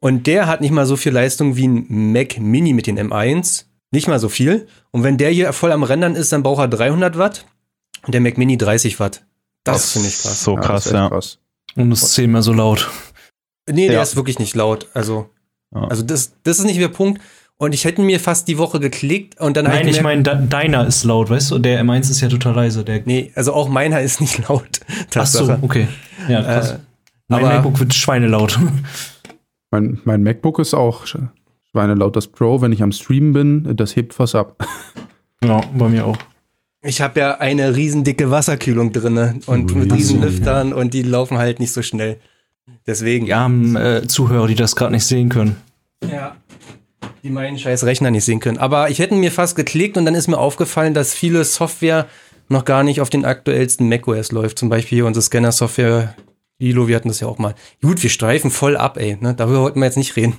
Und 0.01 0.27
der 0.27 0.47
hat 0.47 0.61
nicht 0.61 0.73
mal 0.73 0.87
so 0.87 0.97
viel 0.97 1.13
Leistung 1.13 1.57
wie 1.57 1.69
ein 1.69 2.13
Mac 2.13 2.39
Mini 2.39 2.73
mit 2.73 2.87
den 2.87 2.99
M1. 2.99 3.66
Nicht 3.93 4.09
mal 4.09 4.19
so 4.19 4.29
viel. 4.29 4.67
Und 4.91 5.05
wenn 5.05 5.17
der 5.17 5.31
hier 5.31 5.53
voll 5.53 5.73
am 5.73 5.83
Rendern 5.83 6.17
ist, 6.17 6.33
dann 6.33 6.43
braucht 6.43 6.61
er 6.61 6.69
300 6.69 7.19
Watt 7.19 7.47
und 8.05 8.13
der 8.13 8.21
Mac 8.21 8.39
Mini 8.39 8.59
30 8.59 8.99
Watt. 9.01 9.25
Das, 9.65 9.77
das 9.77 9.93
finde 9.93 10.09
ich 10.09 10.19
krass. 10.19 10.43
So 10.43 10.57
krass, 10.57 10.85
ja. 10.87 10.95
ja. 10.95 11.09
Krass. 11.09 11.39
Und 11.77 11.93
es 11.93 12.03
ist 12.03 12.13
zehnmal 12.15 12.43
so 12.43 12.53
laut. 12.53 12.91
Nee, 13.69 13.87
der 13.87 13.97
ja. 13.97 14.03
ist 14.03 14.17
wirklich 14.17 14.39
nicht 14.39 14.55
laut. 14.55 14.89
Also, 14.95 15.29
ja. 15.75 15.85
also 15.89 16.03
das, 16.03 16.35
das 16.45 16.59
ist 16.59 16.65
nicht 16.65 16.81
der 16.81 16.89
Punkt. 16.89 17.21
Und 17.59 17.73
ich 17.73 17.85
hätte 17.85 18.03
mir 18.03 18.21
fast 18.21 18.49
die 18.49 18.59
Woche 18.59 18.81
geklickt 18.81 19.41
und 19.41 19.57
dann 19.57 19.65
Nein, 19.65 19.89
ich 19.89 20.03
meine, 20.03 20.23
deiner 20.23 20.87
ist 20.87 21.05
laut, 21.05 21.31
weißt 21.31 21.53
du? 21.53 21.59
Der 21.59 21.83
M1 21.83 22.11
ist 22.11 22.21
ja 22.21 22.29
total 22.29 22.55
leise. 22.55 22.85
Der 22.85 23.01
nee, 23.07 23.33
also 23.35 23.55
auch 23.55 23.69
meiner 23.69 24.03
ist 24.03 24.21
nicht 24.21 24.39
laut. 24.49 24.81
Ach 25.15 25.27
so, 25.27 25.59
okay. 25.63 25.89
Ja, 26.29 26.43
krass. 26.43 26.73
Äh, 26.73 26.79
mein 27.29 27.43
MacBook 27.43 27.79
wird 27.81 27.95
schweinelaut. 27.95 28.59
Mein, 29.71 30.01
mein 30.05 30.23
MacBook 30.23 30.59
ist 30.61 30.75
auch 30.75 31.07
schweinelaut. 31.77 32.17
Das 32.17 32.27
Pro, 32.27 32.61
wenn 32.61 32.73
ich 32.73 32.83
am 32.83 32.93
Streamen 32.93 33.33
bin, 33.33 33.77
das 33.77 33.97
hebt 33.97 34.19
was 34.19 34.35
ab. 34.35 34.67
Ja, 35.45 35.61
bei 35.77 35.89
mir 35.89 36.07
auch. 36.07 36.17
Ich 36.83 37.03
habe 37.03 37.21
ja 37.21 37.39
eine 37.39 37.77
riesendicke 37.77 38.31
Wasserkühlung 38.31 38.93
drinne 38.93 39.41
und 39.47 39.75
mit 39.75 39.93
riesen 39.93 40.23
Lüftern 40.23 40.73
und 40.73 40.95
die 40.95 41.03
laufen 41.03 41.37
halt 41.37 41.61
nicht 41.61 41.73
so 41.73 41.83
schnell. 41.83 42.17
Deswegen. 42.87 43.27
Wir 43.27 43.39
haben 43.39 43.77
äh, 43.77 44.07
Zuhörer, 44.07 44.47
die 44.47 44.55
das 44.55 44.77
gerade 44.77 44.93
nicht 44.93 45.05
sehen 45.05 45.29
können. 45.29 45.57
Ja 46.11 46.37
die 47.27 47.33
meinen 47.33 47.59
scheiß 47.59 47.85
Rechner 47.85 48.13
nicht 48.13 48.25
sehen 48.25 48.39
können. 48.39 48.59
Aber 48.59 48.89
ich 48.89 49.01
hätte 49.01 49.15
mir 49.15 49.33
fast 49.33 49.57
geklickt 49.57 49.97
und 49.97 50.05
dann 50.05 50.15
ist 50.15 50.29
mir 50.29 50.39
aufgefallen, 50.39 50.95
dass 50.95 51.13
viele 51.13 51.45
Software 51.45 52.07
noch 52.49 52.65
gar 52.65 52.85
nicht 52.85 53.01
auf 53.01 53.11
den 53.11 53.25
aktuellsten 53.25 53.89
macOS 53.89 54.31
läuft. 54.31 54.59
Zum 54.59 54.69
Beispiel 54.69 54.97
hier 54.97 55.07
unsere 55.07 55.23
Scanner-Software, 55.23 56.15
Lilo, 56.61 56.87
wir 56.87 56.95
hatten 56.95 57.09
das 57.09 57.19
ja 57.19 57.27
auch 57.27 57.39
mal. 57.39 57.57
Gut, 57.83 58.03
wir 58.03 58.11
streifen 58.11 58.53
voll 58.53 58.77
ab, 58.77 58.97
ey. 58.97 59.19
Ne? 59.21 59.35
Darüber 59.35 59.63
wollten 59.63 59.81
wir 59.81 59.87
jetzt 59.87 59.97
nicht 59.97 60.15
reden. 60.15 60.39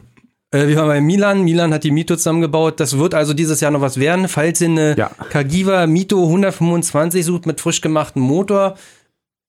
Äh, 0.52 0.68
wir 0.68 0.78
waren 0.78 0.88
bei 0.88 1.02
Milan. 1.02 1.44
Milan 1.44 1.74
hat 1.74 1.84
die 1.84 1.92
Mito 1.92 2.16
zusammengebaut. 2.16 2.80
Das 2.80 2.98
wird 2.98 3.14
also 3.14 3.34
dieses 3.34 3.60
Jahr 3.60 3.72
noch 3.72 3.82
was 3.82 4.00
werden. 4.00 4.28
Falls 4.28 4.62
ihr 4.62 4.70
eine 4.70 4.98
ja. 4.98 5.10
Kagiva 5.30 5.88
Mito 5.88 6.24
125 6.24 7.26
sucht 7.26 7.46
mit 7.46 7.60
frisch 7.60 7.82
gemachtem 7.82 8.22
Motor. 8.22 8.76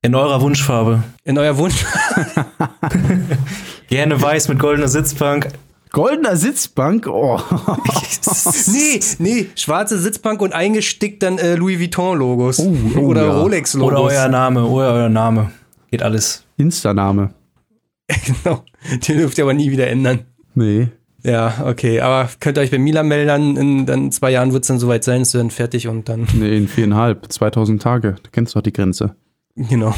In 0.03 0.15
eurer 0.15 0.41
Wunschfarbe. 0.41 1.03
In 1.25 1.39
eurer 1.39 1.57
Wunsch. 1.59 1.85
Gerne 3.89 4.21
weiß 4.21 4.49
mit 4.49 4.59
goldener 4.59 4.89
Sitzbank. 4.89 5.49
Goldener 5.91 6.37
Sitzbank? 6.37 7.07
Oh. 7.07 7.41
nee, 8.67 9.01
nee, 9.19 9.47
schwarze 9.57 9.99
Sitzbank 9.99 10.41
und 10.43 10.53
eingestickt 10.53 11.23
dann 11.23 11.39
äh, 11.39 11.55
Louis 11.55 11.81
Vuitton-Logos. 11.81 12.59
Oh, 12.61 12.77
oh, 12.97 12.99
oder 13.01 13.27
ja. 13.27 13.39
Rolex-Logos. 13.39 13.93
Oder 13.93 14.03
euer 14.03 14.29
Name, 14.29 14.65
oder 14.67 14.93
euer 14.93 15.09
Name. 15.09 15.51
Geht 15.91 16.03
alles. 16.03 16.45
Insta-Name. 16.59 17.31
genau. 18.27 18.65
Den 19.07 19.19
dürft 19.19 19.39
ihr 19.39 19.45
aber 19.45 19.55
nie 19.55 19.71
wieder 19.71 19.89
ändern. 19.89 20.27
Nee. 20.59 20.89
Ja, 21.23 21.65
okay. 21.65 22.01
Aber 22.01 22.29
könnt 22.41 22.59
ihr 22.59 22.63
euch 22.63 22.71
bei 22.71 22.79
Milan 22.79 23.09
melden, 23.09 23.57
in, 23.57 23.87
dann 23.87 24.13
zwei 24.13 24.31
Jahren 24.31 24.53
wird 24.53 24.65
es 24.65 24.69
dann 24.69 24.79
soweit 24.79 25.05
sein, 25.05 25.23
ist 25.23 25.35
dann 25.35 25.51
fertig 25.51 25.89
und 25.89 26.09
dann. 26.09 26.27
Nee, 26.35 26.57
in 26.57 26.69
viereinhalb, 26.69 27.31
2000 27.31 27.81
Tage. 27.81 28.17
Du 28.23 28.31
kennst 28.31 28.57
doch 28.57 28.63
die 28.63 28.73
Grenze. 28.73 29.15
Genau. 29.57 29.95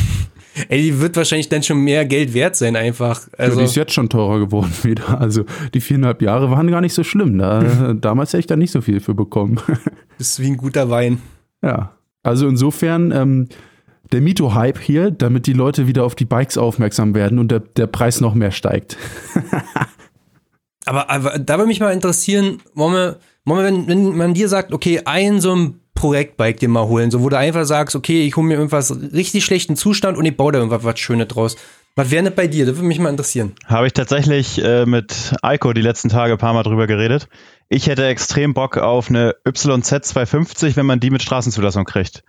Ey, 0.69 0.83
die 0.83 1.01
wird 1.01 1.17
wahrscheinlich 1.17 1.49
dann 1.49 1.63
schon 1.63 1.79
mehr 1.79 2.05
Geld 2.05 2.35
wert 2.35 2.57
sein, 2.57 2.77
einfach. 2.77 3.29
Also, 3.39 3.57
ja, 3.57 3.59
die 3.61 3.65
ist 3.71 3.77
jetzt 3.77 3.93
schon 3.93 4.09
teurer 4.09 4.39
geworden 4.39 4.73
wieder. 4.83 5.21
Also 5.21 5.45
die 5.75 5.81
viereinhalb 5.81 6.23
Jahre 6.23 6.51
waren 6.51 6.71
gar 6.71 6.81
nicht 6.81 6.95
so 6.95 7.05
schlimm. 7.05 7.39
Da, 7.39 7.95
damals 8.01 8.31
hätte 8.31 8.41
ich 8.41 8.47
da 8.47 8.57
nicht 8.57 8.73
so 8.73 8.81
viel 8.81 9.01
für 9.01 9.15
bekommen. 9.15 9.61
Das 10.19 10.33
ist 10.33 10.41
wie 10.41 10.49
ein 10.49 10.57
guter 10.57 10.91
Wein. 10.91 11.19
Ja. 11.63 11.95
Also 12.23 12.49
insofern, 12.49 13.13
ähm, 13.13 13.49
der 14.13 14.21
Mito-Hype 14.21 14.81
hier, 14.81 15.11
damit 15.11 15.47
die 15.47 15.53
Leute 15.53 15.87
wieder 15.87 16.05
auf 16.05 16.15
die 16.15 16.25
Bikes 16.25 16.59
aufmerksam 16.59 17.15
werden 17.15 17.39
und 17.39 17.51
der, 17.51 17.61
der 17.61 17.87
Preis 17.87 18.21
noch 18.21 18.35
mehr 18.35 18.51
steigt. 18.51 18.97
Aber, 20.91 21.09
aber 21.09 21.39
da 21.39 21.57
würde 21.57 21.69
mich 21.69 21.79
mal 21.79 21.93
interessieren, 21.93 22.61
wollen 22.75 22.95
wir 22.95 23.17
wenn, 23.45 23.87
wenn 23.87 24.17
man 24.17 24.35
dir 24.35 24.49
sagt, 24.49 24.73
okay, 24.73 25.03
ein 25.05 25.41
so 25.41 25.55
ein 25.55 25.81
Projektbike 25.95 26.59
dir 26.59 26.69
mal 26.69 26.89
holen, 26.89 27.13
so 27.13 27.23
wo 27.23 27.29
du 27.29 27.39
einfach 27.39 27.65
sagst, 27.65 27.95
okay, 27.95 28.27
ich 28.27 28.37
hole 28.37 28.49
mir 28.49 28.55
irgendwas 28.55 28.91
richtig 29.13 29.45
schlechten 29.45 29.77
Zustand 29.77 30.19
und 30.19 30.25
ich 30.25 30.37
baue 30.37 30.51
da 30.51 30.59
irgendwas 30.59 30.83
was 30.83 30.99
Schönes 30.99 31.29
draus. 31.29 31.57
Was 31.95 32.11
wäre 32.11 32.25
das 32.25 32.35
bei 32.35 32.49
dir? 32.49 32.67
Das 32.67 32.75
würde 32.75 32.89
mich 32.89 32.99
mal 32.99 33.09
interessieren. 33.09 33.53
Habe 33.67 33.87
ich 33.87 33.93
tatsächlich 33.93 34.61
äh, 34.65 34.85
mit 34.85 35.33
Eiko 35.43 35.73
die 35.73 35.81
letzten 35.81 36.09
Tage 36.09 36.33
ein 36.33 36.39
paar 36.39 36.55
Mal 36.55 36.65
drüber 36.65 36.89
geredet. 36.89 37.29
Ich 37.69 37.87
hätte 37.87 38.07
extrem 38.07 38.53
Bock 38.53 38.77
auf 38.77 39.11
eine 39.11 39.37
YZ 39.47 40.05
250, 40.05 40.77
wenn 40.77 40.87
man 40.87 40.99
die 40.99 41.11
mit 41.11 41.23
Straßenzulassung 41.23 41.85
kriegt. 41.85 42.25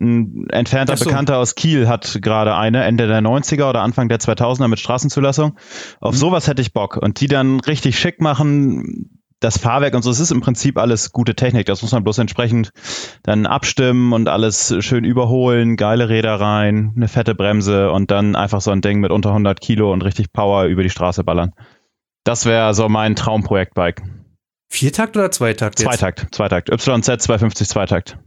Ein 0.00 0.48
entfernter 0.48 0.96
so. 0.96 1.04
Bekannter 1.04 1.36
aus 1.38 1.54
Kiel 1.54 1.86
hat 1.86 2.18
gerade 2.22 2.56
eine, 2.56 2.84
Ende 2.84 3.06
der 3.06 3.20
90er 3.20 3.68
oder 3.68 3.82
Anfang 3.82 4.08
der 4.08 4.18
2000er 4.18 4.68
mit 4.68 4.80
Straßenzulassung. 4.80 5.58
Auf 6.00 6.14
mhm. 6.14 6.18
sowas 6.18 6.48
hätte 6.48 6.62
ich 6.62 6.72
Bock. 6.72 6.96
Und 6.96 7.20
die 7.20 7.26
dann 7.28 7.60
richtig 7.60 7.98
schick 7.98 8.20
machen, 8.20 9.20
das 9.40 9.58
Fahrwerk 9.58 9.94
und 9.94 10.02
so, 10.02 10.10
es 10.10 10.20
ist 10.20 10.30
im 10.30 10.40
Prinzip 10.40 10.78
alles 10.78 11.12
gute 11.12 11.34
Technik. 11.34 11.66
Das 11.66 11.82
muss 11.82 11.92
man 11.92 12.04
bloß 12.04 12.18
entsprechend 12.18 12.72
dann 13.22 13.46
abstimmen 13.46 14.12
und 14.12 14.28
alles 14.28 14.74
schön 14.80 15.04
überholen, 15.04 15.76
geile 15.76 16.08
Räder 16.08 16.40
rein, 16.40 16.92
eine 16.94 17.08
fette 17.08 17.34
Bremse 17.34 17.90
und 17.90 18.10
dann 18.10 18.36
einfach 18.36 18.60
so 18.60 18.70
ein 18.70 18.82
Ding 18.82 19.00
mit 19.00 19.10
unter 19.10 19.30
100 19.30 19.60
Kilo 19.60 19.92
und 19.92 20.02
richtig 20.02 20.32
Power 20.32 20.64
über 20.64 20.82
die 20.82 20.90
Straße 20.90 21.24
ballern. 21.24 21.52
Das 22.24 22.44
wäre 22.44 22.74
so 22.74 22.88
mein 22.88 23.16
Traumprojektbike. 23.16 24.02
Viertakt 24.68 25.16
oder 25.16 25.30
Zweitakt? 25.30 25.80
Jetzt? 25.80 25.88
Zweitakt, 25.88 26.34
Zweitakt. 26.34 26.70
YZ 26.70 27.22
250 27.22 27.68
Zweitakt. 27.68 28.18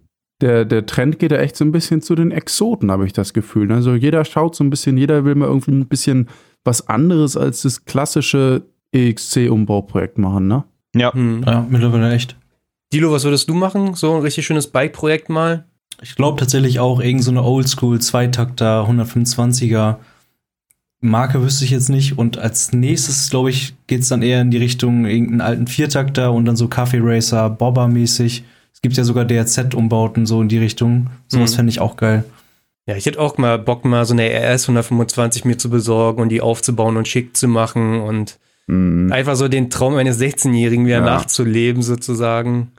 Der, 0.43 0.65
der 0.65 0.85
Trend 0.85 1.19
geht 1.19 1.31
ja 1.31 1.37
echt 1.37 1.55
so 1.55 1.63
ein 1.63 1.71
bisschen 1.71 2.01
zu 2.01 2.15
den 2.15 2.31
Exoten, 2.31 2.91
habe 2.91 3.05
ich 3.05 3.13
das 3.13 3.31
Gefühl. 3.31 3.71
Also 3.71 3.95
jeder 3.95 4.25
schaut 4.25 4.55
so 4.55 4.63
ein 4.65 4.69
bisschen, 4.69 4.97
jeder 4.97 5.23
will 5.23 5.35
mal 5.35 5.47
irgendwie 5.47 5.71
ein 5.71 5.87
bisschen 5.87 6.27
was 6.65 6.89
anderes 6.89 7.37
als 7.37 7.61
das 7.61 7.85
klassische 7.85 8.63
EXC-Umbauprojekt 8.91 10.17
machen, 10.17 10.47
ne? 10.49 10.65
Ja. 10.93 11.13
Hm. 11.13 11.45
Ja, 11.47 11.65
mittlerweile 11.69 12.11
echt. 12.11 12.35
Dilo, 12.91 13.09
was 13.13 13.23
würdest 13.23 13.49
du 13.49 13.53
machen? 13.53 13.93
So 13.93 14.13
ein 14.13 14.21
richtig 14.21 14.45
schönes 14.45 14.67
Bike-Projekt 14.67 15.29
mal? 15.29 15.63
Ich 16.01 16.15
glaube 16.15 16.37
tatsächlich 16.37 16.81
auch 16.81 16.99
irgend 16.99 17.23
so 17.23 17.31
eine 17.31 17.41
Oldschool 17.41 18.01
Zweitakter 18.01 18.85
125er 18.85 19.95
Marke 20.99 21.41
wüsste 21.41 21.63
ich 21.63 21.71
jetzt 21.71 21.89
nicht. 21.89 22.17
Und 22.17 22.37
als 22.37 22.73
nächstes, 22.73 23.29
glaube 23.29 23.49
ich, 23.49 23.75
geht 23.87 24.01
es 24.01 24.09
dann 24.09 24.21
eher 24.21 24.41
in 24.41 24.51
die 24.51 24.57
Richtung 24.57 25.05
irgendeinen 25.05 25.39
alten 25.39 25.67
Viertakter 25.67 26.33
und 26.33 26.43
dann 26.43 26.57
so 26.57 26.67
Kaffee 26.67 26.99
Racer, 27.01 27.49
Bobber-mäßig. 27.49 28.43
Es 28.83 28.89
gibt 28.89 28.97
ja 28.97 29.03
sogar 29.05 29.25
DRZ-Umbauten 29.25 30.25
so 30.25 30.41
in 30.41 30.49
die 30.49 30.57
Richtung. 30.57 31.09
Sowas 31.27 31.51
mhm. 31.53 31.55
fände 31.55 31.69
ich 31.69 31.79
auch 31.79 31.95
geil. 31.95 32.25
Ja, 32.85 32.97
ich 32.97 33.05
hätte 33.05 33.19
auch 33.19 33.37
mal 33.37 33.57
Bock, 33.57 33.85
mal 33.85 34.03
so 34.03 34.13
eine 34.13 34.29
RS 34.29 34.63
125 34.63 35.45
mir 35.45 35.57
zu 35.57 35.69
besorgen 35.69 36.21
und 36.21 36.29
die 36.29 36.41
aufzubauen 36.41 36.97
und 36.97 37.07
schick 37.07 37.37
zu 37.37 37.47
machen 37.47 38.01
und 38.01 38.37
Mhm. 38.67 39.11
Einfach 39.11 39.35
so 39.35 39.47
den 39.47 39.69
Traum 39.69 39.95
eines 39.95 40.19
16-Jährigen 40.19 40.85
wieder 40.85 40.99
ja. 40.99 41.05
nachzuleben, 41.05 41.81
sozusagen. 41.81 42.71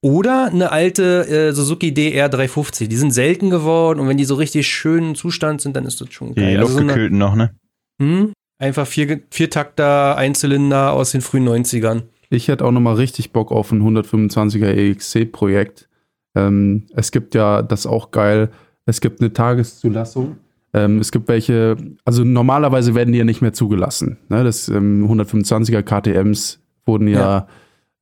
Oder 0.00 0.46
eine 0.46 0.72
alte 0.72 1.28
äh, 1.28 1.52
Suzuki 1.52 1.94
DR 1.94 2.28
350. 2.28 2.88
Die 2.88 2.96
sind 2.96 3.12
selten 3.12 3.50
geworden 3.50 4.00
und 4.00 4.08
wenn 4.08 4.16
die 4.16 4.24
so 4.24 4.34
richtig 4.34 4.66
schönen 4.66 5.14
Zustand 5.14 5.60
sind, 5.60 5.76
dann 5.76 5.84
ist 5.84 6.00
das 6.00 6.12
schon 6.12 6.34
geil. 6.34 6.50
Die 6.50 6.58
also 6.58 6.78
so 6.78 6.82
noch, 6.82 7.36
ne? 7.36 7.54
Hm? 8.00 8.32
Einfach 8.58 8.86
vier, 8.86 9.20
Viertakter, 9.30 10.16
Einzylinder 10.16 10.92
aus 10.92 11.12
den 11.12 11.20
frühen 11.20 11.48
90ern. 11.48 12.02
Ich 12.32 12.48
hätte 12.48 12.64
auch 12.64 12.72
nochmal 12.72 12.94
richtig 12.94 13.32
Bock 13.32 13.52
auf 13.52 13.72
ein 13.72 13.82
125er 13.82 14.68
EXC-Projekt. 14.68 15.88
Ähm, 16.34 16.86
es 16.94 17.12
gibt 17.12 17.34
ja, 17.34 17.62
das 17.62 17.80
ist 17.80 17.86
auch 17.86 18.10
geil, 18.10 18.50
es 18.86 19.00
gibt 19.00 19.20
eine 19.20 19.32
Tageszulassung 19.32 20.36
ähm, 20.74 20.98
es 20.98 21.12
gibt 21.12 21.28
welche, 21.28 21.76
also 22.04 22.24
normalerweise 22.24 22.94
werden 22.94 23.12
die 23.12 23.18
ja 23.18 23.24
nicht 23.24 23.42
mehr 23.42 23.52
zugelassen. 23.52 24.18
Ne? 24.28 24.42
Das 24.42 24.68
ähm, 24.68 25.06
125er 25.06 25.82
KTMs 25.82 26.60
wurden 26.86 27.08
ja, 27.08 27.46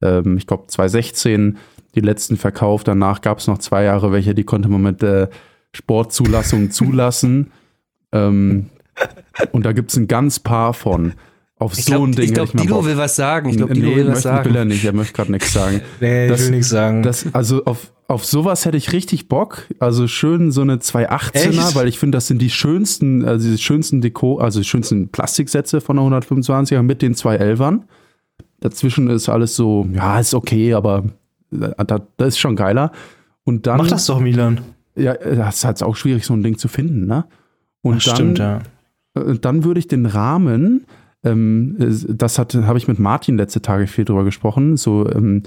ja. 0.03 0.19
Ähm, 0.19 0.37
ich 0.37 0.47
glaube, 0.47 0.67
2016 0.69 1.59
die 1.97 2.01
letzten 2.01 2.37
verkauft. 2.37 2.87
Danach 2.87 3.21
gab 3.23 3.39
es 3.39 3.49
noch 3.49 3.59
zwei 3.59 3.85
Jahre 3.85 4.13
welche, 4.13 4.35
die 4.35 4.45
konnte 4.45 4.69
man 4.69 4.83
mit 4.83 5.03
äh, 5.03 5.29
Sportzulassung 5.73 6.71
zulassen. 6.71 7.53
Ähm, 8.13 8.71
und 9.53 9.65
da 9.65 9.71
gibt 9.71 9.93
es 9.93 9.97
ein 9.97 10.09
ganz 10.09 10.41
paar 10.41 10.75
von. 10.75 11.13
Auf 11.61 11.77
ich 11.77 11.85
so 11.85 11.93
glaub, 11.93 12.07
ein 12.07 12.13
Ding. 12.13 12.25
Ich 12.25 12.33
glaube, 12.33 12.57
Dilo 12.57 12.87
will 12.87 12.97
was 12.97 13.17
sagen. 13.17 13.51
Ich 13.51 13.59
glaube, 13.59 13.75
Dilo 13.75 13.91
nee, 13.91 13.97
will 13.97 14.09
was 14.09 14.23
sagen. 14.23 14.49
will 14.49 14.57
er 14.57 14.65
nicht. 14.65 14.83
Er 14.83 14.95
möchte 14.95 15.13
gerade 15.13 15.31
nichts 15.31 15.53
sagen. 15.53 15.83
nee, 16.01 16.27
das, 16.27 16.41
ich 16.41 16.47
will 16.47 16.53
nichts 16.53 16.71
sagen. 16.71 17.03
Das, 17.03 17.27
also 17.35 17.67
auf, 17.67 17.93
auf 18.09 18.25
sowas 18.25 18.65
hätte 18.65 18.79
ich 18.79 18.95
richtig 18.95 19.29
Bock. 19.29 19.67
Also 19.79 20.09
schön 20.09 20.53
so 20.53 20.63
eine 20.63 20.77
218er, 20.77 21.35
Echt? 21.35 21.75
weil 21.75 21.87
ich 21.87 21.99
finde, 21.99 22.17
das 22.17 22.29
sind 22.29 22.41
die 22.41 22.49
schönsten, 22.49 23.27
also 23.27 23.51
die 23.51 23.59
schönsten 23.59 24.01
Deko, 24.01 24.39
also 24.39 24.61
die 24.61 24.65
schönsten 24.65 25.11
Plastiksätze 25.11 25.83
von 25.83 25.97
der 25.97 26.07
125er 26.07 26.81
mit 26.81 27.03
den 27.03 27.15
211ern. 27.15 27.81
Dazwischen 28.61 29.11
ist 29.11 29.29
alles 29.29 29.55
so, 29.55 29.87
ja, 29.93 30.19
ist 30.19 30.33
okay, 30.33 30.73
aber 30.73 31.05
äh, 31.53 31.85
das 32.17 32.29
ist 32.29 32.39
schon 32.39 32.57
geiler. 32.57 32.91
Und 33.45 33.67
dann. 33.67 33.77
Mach 33.77 33.89
das 33.89 34.07
doch, 34.07 34.19
Milan. 34.19 34.63
Ja, 34.97 35.13
das 35.13 35.57
ist 35.57 35.65
halt 35.67 35.83
auch 35.83 35.95
schwierig, 35.95 36.25
so 36.25 36.33
ein 36.33 36.43
Ding 36.43 36.57
zu 36.57 36.69
finden, 36.69 37.05
ne? 37.05 37.27
Und 37.83 37.97
das 37.97 38.05
dann, 38.05 38.15
stimmt, 38.17 38.39
ja. 38.39 38.61
Äh, 39.15 39.39
dann 39.39 39.63
würde 39.65 39.79
ich 39.79 39.89
den 39.89 40.07
Rahmen 40.07 40.87
ähm, 41.25 41.77
das 42.09 42.39
habe 42.39 42.79
ich 42.79 42.89
mit 42.89 42.99
Martin 42.99 43.37
letzte 43.37 43.63
Tage 43.63 43.87
viel 43.87 44.05
drüber 44.05 44.25
gesprochen. 44.25 44.77
So, 44.77 45.09
ähm, 45.11 45.43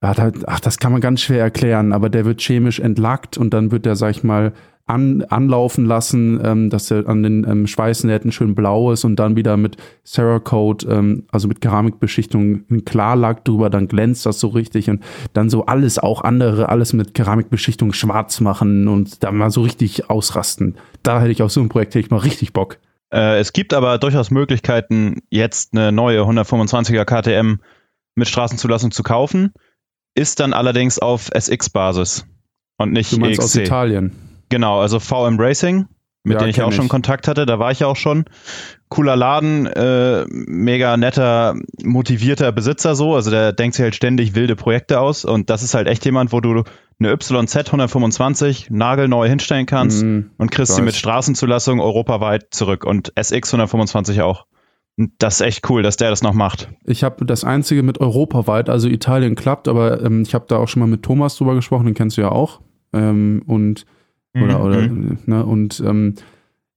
ach, 0.00 0.60
das 0.60 0.78
kann 0.78 0.92
man 0.92 1.00
ganz 1.00 1.20
schwer 1.20 1.42
erklären, 1.42 1.92
aber 1.92 2.08
der 2.08 2.24
wird 2.24 2.40
chemisch 2.40 2.80
entlackt 2.80 3.36
und 3.36 3.52
dann 3.52 3.70
wird 3.70 3.86
der, 3.86 3.96
sag 3.96 4.10
ich 4.10 4.24
mal, 4.24 4.52
an, 4.90 5.22
anlaufen 5.22 5.84
lassen, 5.84 6.40
ähm, 6.42 6.68
dass 6.68 6.90
er 6.90 7.08
an 7.08 7.22
den 7.22 7.46
ähm, 7.48 7.66
Schweißnähten 7.66 8.32
schön 8.32 8.54
blau 8.54 8.90
ist 8.90 9.04
und 9.04 9.16
dann 9.16 9.36
wieder 9.36 9.56
mit 9.56 9.76
Cerakote, 10.04 10.88
ähm, 10.88 11.24
also 11.30 11.46
mit 11.46 11.60
Keramikbeschichtung, 11.60 12.64
ein 12.68 12.84
Klarlack 12.84 13.44
drüber, 13.44 13.70
dann 13.70 13.86
glänzt 13.86 14.26
das 14.26 14.40
so 14.40 14.48
richtig 14.48 14.90
und 14.90 15.02
dann 15.32 15.48
so 15.48 15.66
alles, 15.66 16.00
auch 16.00 16.22
andere, 16.22 16.68
alles 16.68 16.92
mit 16.92 17.14
Keramikbeschichtung 17.14 17.92
schwarz 17.92 18.40
machen 18.40 18.88
und 18.88 19.22
da 19.22 19.30
mal 19.30 19.50
so 19.50 19.62
richtig 19.62 20.10
ausrasten. 20.10 20.74
Da 21.04 21.20
hätte 21.20 21.30
ich 21.30 21.42
auf 21.42 21.52
so 21.52 21.60
ein 21.60 21.68
Projekt 21.68 21.94
hätte 21.94 22.06
ich 22.06 22.10
mal 22.10 22.18
richtig 22.18 22.52
Bock. 22.52 22.78
Äh, 23.12 23.38
es 23.38 23.52
gibt 23.52 23.74
aber 23.74 23.98
durchaus 23.98 24.30
Möglichkeiten, 24.30 25.22
jetzt 25.30 25.72
eine 25.72 25.92
neue 25.92 26.22
125er 26.22 27.04
KTM 27.04 27.60
mit 28.14 28.28
Straßenzulassung 28.28 28.90
zu 28.90 29.02
kaufen, 29.02 29.52
ist 30.14 30.40
dann 30.40 30.52
allerdings 30.52 30.98
auf 30.98 31.30
SX-Basis 31.32 32.26
und 32.76 32.92
nicht 32.92 33.12
du 33.12 33.18
meinst 33.18 33.40
EXC. 33.40 33.44
aus 33.44 33.56
Italien. 33.56 34.12
Genau, 34.48 34.80
also 34.80 34.98
VM 34.98 35.38
Racing, 35.38 35.88
mit 36.24 36.34
ja, 36.34 36.40
denen 36.40 36.50
ich 36.50 36.62
auch 36.62 36.72
schon 36.72 36.88
Kontakt 36.88 37.28
hatte, 37.28 37.46
da 37.46 37.58
war 37.58 37.70
ich 37.70 37.80
ja 37.80 37.86
auch 37.86 37.96
schon. 37.96 38.24
Cooler 38.90 39.14
Laden, 39.14 39.66
äh, 39.66 40.26
mega 40.28 40.96
netter, 40.96 41.54
motivierter 41.82 42.50
Besitzer 42.50 42.96
so, 42.96 43.14
also 43.14 43.30
der 43.30 43.52
denkt 43.52 43.76
sich 43.76 43.84
halt 43.84 43.94
ständig 43.94 44.34
wilde 44.34 44.56
Projekte 44.56 45.00
aus 45.00 45.24
und 45.24 45.48
das 45.48 45.62
ist 45.62 45.74
halt 45.74 45.86
echt 45.86 46.04
jemand, 46.04 46.32
wo 46.32 46.40
du 46.40 46.64
eine 46.98 47.12
YZ 47.12 47.56
125 47.56 48.68
nagelneu 48.70 49.28
hinstellen 49.28 49.66
kannst 49.66 50.04
mm, 50.04 50.32
und 50.38 50.50
kriegst 50.50 50.74
sie 50.74 50.82
mit 50.82 50.96
Straßenzulassung 50.96 51.80
europaweit 51.80 52.48
zurück 52.50 52.84
und 52.84 53.12
SX 53.14 53.54
125 53.54 54.22
auch. 54.22 54.46
Und 54.98 55.12
das 55.18 55.36
ist 55.36 55.46
echt 55.46 55.70
cool, 55.70 55.82
dass 55.82 55.96
der 55.96 56.10
das 56.10 56.22
noch 56.22 56.34
macht. 56.34 56.68
Ich 56.84 57.04
habe 57.04 57.24
das 57.24 57.44
einzige 57.44 57.84
mit 57.84 58.00
europaweit, 58.00 58.68
also 58.68 58.88
Italien 58.88 59.36
klappt, 59.36 59.68
aber 59.68 60.02
ähm, 60.02 60.22
ich 60.22 60.34
habe 60.34 60.46
da 60.48 60.56
auch 60.56 60.68
schon 60.68 60.80
mal 60.80 60.88
mit 60.88 61.04
Thomas 61.04 61.36
drüber 61.36 61.54
gesprochen, 61.54 61.86
den 61.86 61.94
kennst 61.94 62.16
du 62.16 62.22
ja 62.22 62.30
auch. 62.30 62.60
Ähm, 62.92 63.42
und 63.46 63.86
oder, 64.34 64.58
mhm. 64.58 64.64
oder 64.64 64.88
ne, 65.26 65.46
und 65.46 65.80
ähm, 65.86 66.16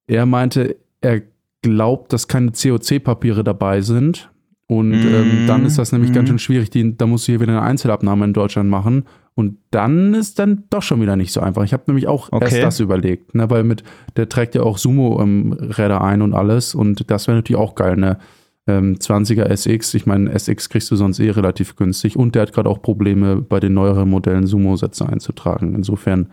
er 0.08 0.26
meinte, 0.26 0.78
er 1.02 1.22
glaubt, 1.64 2.14
dass 2.14 2.28
keine 2.28 2.52
COC-Papiere 2.52 3.44
dabei 3.44 3.82
sind. 3.82 4.30
Und 4.68 4.92
mhm. 4.92 5.14
ähm, 5.14 5.48
dann 5.48 5.66
ist 5.66 5.80
das 5.80 5.92
nämlich 5.92 6.12
mhm. 6.12 6.16
ganz 6.16 6.30
schön 6.30 6.40
schwierig. 6.40 6.70
Die, 6.70 6.96
da 6.96 7.08
musst 7.08 7.28
du 7.28 7.32
hier 7.32 7.40
wieder 7.40 7.54
eine 7.54 7.64
Einzelabnahme 7.64 8.26
in 8.26 8.34
Deutschland 8.34 8.70
machen. 8.70 9.06
Und 9.36 9.58
dann 9.72 10.14
ist 10.14 10.38
dann 10.38 10.66
doch 10.70 10.84
schon 10.84 11.02
wieder 11.02 11.16
nicht 11.16 11.34
so 11.34 11.42
einfach. 11.42 11.64
Ich 11.64 11.74
habe 11.74 11.84
nämlich 11.88 12.08
auch 12.08 12.32
okay. 12.32 12.46
erst 12.46 12.64
das 12.64 12.80
überlegt, 12.80 13.34
ne, 13.34 13.50
weil 13.50 13.64
mit 13.64 13.84
der 14.16 14.30
trägt 14.30 14.54
ja 14.54 14.62
auch 14.62 14.78
Sumo-Räder 14.78 15.98
ähm, 15.98 16.02
ein 16.04 16.22
und 16.22 16.34
alles. 16.34 16.76
Und 16.76 17.10
das 17.10 17.28
wäre 17.28 17.38
natürlich 17.38 17.60
auch 17.60 17.74
geil, 17.74 17.98
ne? 17.98 18.20
Ähm, 18.66 18.96
20er 18.96 19.50
SX, 19.50 19.94
ich 19.94 20.06
meine, 20.06 20.32
SX 20.34 20.70
kriegst 20.70 20.90
du 20.90 20.96
sonst 20.96 21.20
eh 21.20 21.32
relativ 21.32 21.76
günstig. 21.76 22.16
Und 22.16 22.36
der 22.36 22.44
hat 22.44 22.54
gerade 22.54 22.70
auch 22.70 22.82
Probleme, 22.82 23.42
bei 23.42 23.60
den 23.60 23.74
neueren 23.74 24.10
Modellen 24.10 24.48
Sumo-Sätze 24.48 25.10
einzutragen. 25.10 25.76
Insofern, 25.76 26.28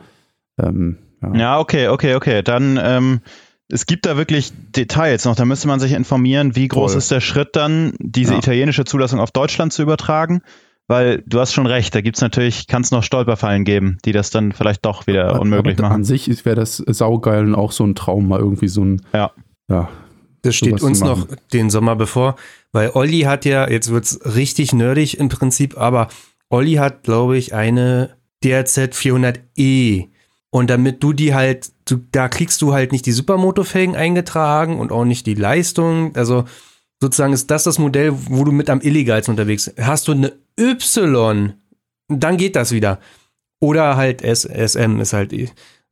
ähm, 0.59 0.99
ja. 1.23 1.35
ja. 1.35 1.59
okay, 1.59 1.89
okay, 1.89 2.15
okay. 2.15 2.43
Dann, 2.43 2.79
ähm, 2.81 3.21
es 3.71 3.87
gibt 3.87 4.07
da 4.07 4.17
wirklich 4.17 4.53
Details 4.75 5.25
noch. 5.25 5.37
Da 5.37 5.45
müsste 5.45 5.69
man 5.69 5.81
sich 5.81 5.93
informieren, 5.93 6.57
wie 6.57 6.69
groß 6.69 6.93
Voll. 6.93 6.99
ist 6.99 7.11
der 7.11 7.21
Schritt 7.21 7.57
dann, 7.57 7.95
diese 7.99 8.33
ja. 8.33 8.39
italienische 8.39 8.85
Zulassung 8.85 9.21
auf 9.21 9.31
Deutschland 9.31 9.73
zu 9.73 9.83
übertragen 9.83 10.43
weil 10.91 11.23
du 11.25 11.39
hast 11.39 11.53
schon 11.53 11.69
recht, 11.69 11.95
da 11.95 12.01
gibt 12.01 12.17
es 12.17 12.21
natürlich, 12.21 12.67
kann 12.67 12.83
es 12.83 12.91
noch 12.91 13.05
Stolperfallen 13.05 13.65
geben, 13.65 13.99
die 14.05 14.11
das 14.11 14.31
dann 14.31 14.51
vielleicht 14.51 14.85
doch 14.85 15.07
wieder 15.07 15.29
aber, 15.29 15.41
unmöglich 15.41 15.79
aber 15.79 15.85
machen. 15.85 16.01
An 16.01 16.05
sich 16.05 16.45
wäre 16.45 16.57
das 16.57 16.79
saugeil 16.79 17.45
und 17.45 17.55
auch 17.55 17.71
so 17.71 17.85
ein 17.85 17.95
Traum, 17.95 18.27
mal 18.27 18.41
irgendwie 18.41 18.67
so 18.67 18.85
ein. 18.85 19.01
Ja. 19.13 19.31
ja 19.69 19.89
das 20.43 20.57
steht 20.57 20.83
uns 20.83 20.99
noch 20.99 21.29
den 21.53 21.71
Sommer 21.71 21.95
bevor, 21.95 22.35
weil 22.73 22.91
Olli 22.95 23.21
hat 23.21 23.45
ja, 23.45 23.71
jetzt 23.71 23.91
wird 23.91 24.05
es 24.05 24.35
richtig 24.35 24.73
nerdig 24.73 25.17
im 25.21 25.29
Prinzip, 25.29 25.79
aber 25.79 26.09
Olli 26.49 26.75
hat, 26.75 27.05
glaube 27.05 27.39
ich, 27.39 27.55
eine 27.55 28.17
DRZ 28.43 28.79
400E. 28.79 30.09
Und 30.51 30.71
damit 30.71 31.05
du 31.05 31.13
die 31.13 31.35
halt, 31.35 31.71
du, 31.91 32.01
da 32.13 32.29
kriegst 32.29 32.63
du 32.63 32.73
halt 32.73 32.93
nicht 32.93 33.07
die 33.07 33.13
Supermoto-Felgen 33.13 33.97
eingetragen 33.97 34.79
und 34.79 34.93
auch 34.93 35.05
nicht 35.05 35.27
die 35.27 35.35
Leistung. 35.35 36.15
Also 36.17 36.45
sozusagen 37.01 37.33
ist 37.33 37.51
das 37.51 37.65
das 37.65 37.79
Modell, 37.79 38.13
wo 38.15 38.45
du 38.45 38.53
mit 38.53 38.71
am 38.71 38.81
illegalsten 38.81 39.33
unterwegs 39.33 39.67
bist. 39.67 39.87
Hast 39.87 40.09
du 40.09 40.13
eine 40.13 40.33
Y, 40.59 41.55
dann 42.09 42.37
geht 42.37 42.57
das 42.57 42.73
wieder. 42.73 43.01
Oder 43.61 43.97
halt 43.97 44.23
SM 44.23 45.01
ist 45.01 45.13
halt 45.13 45.33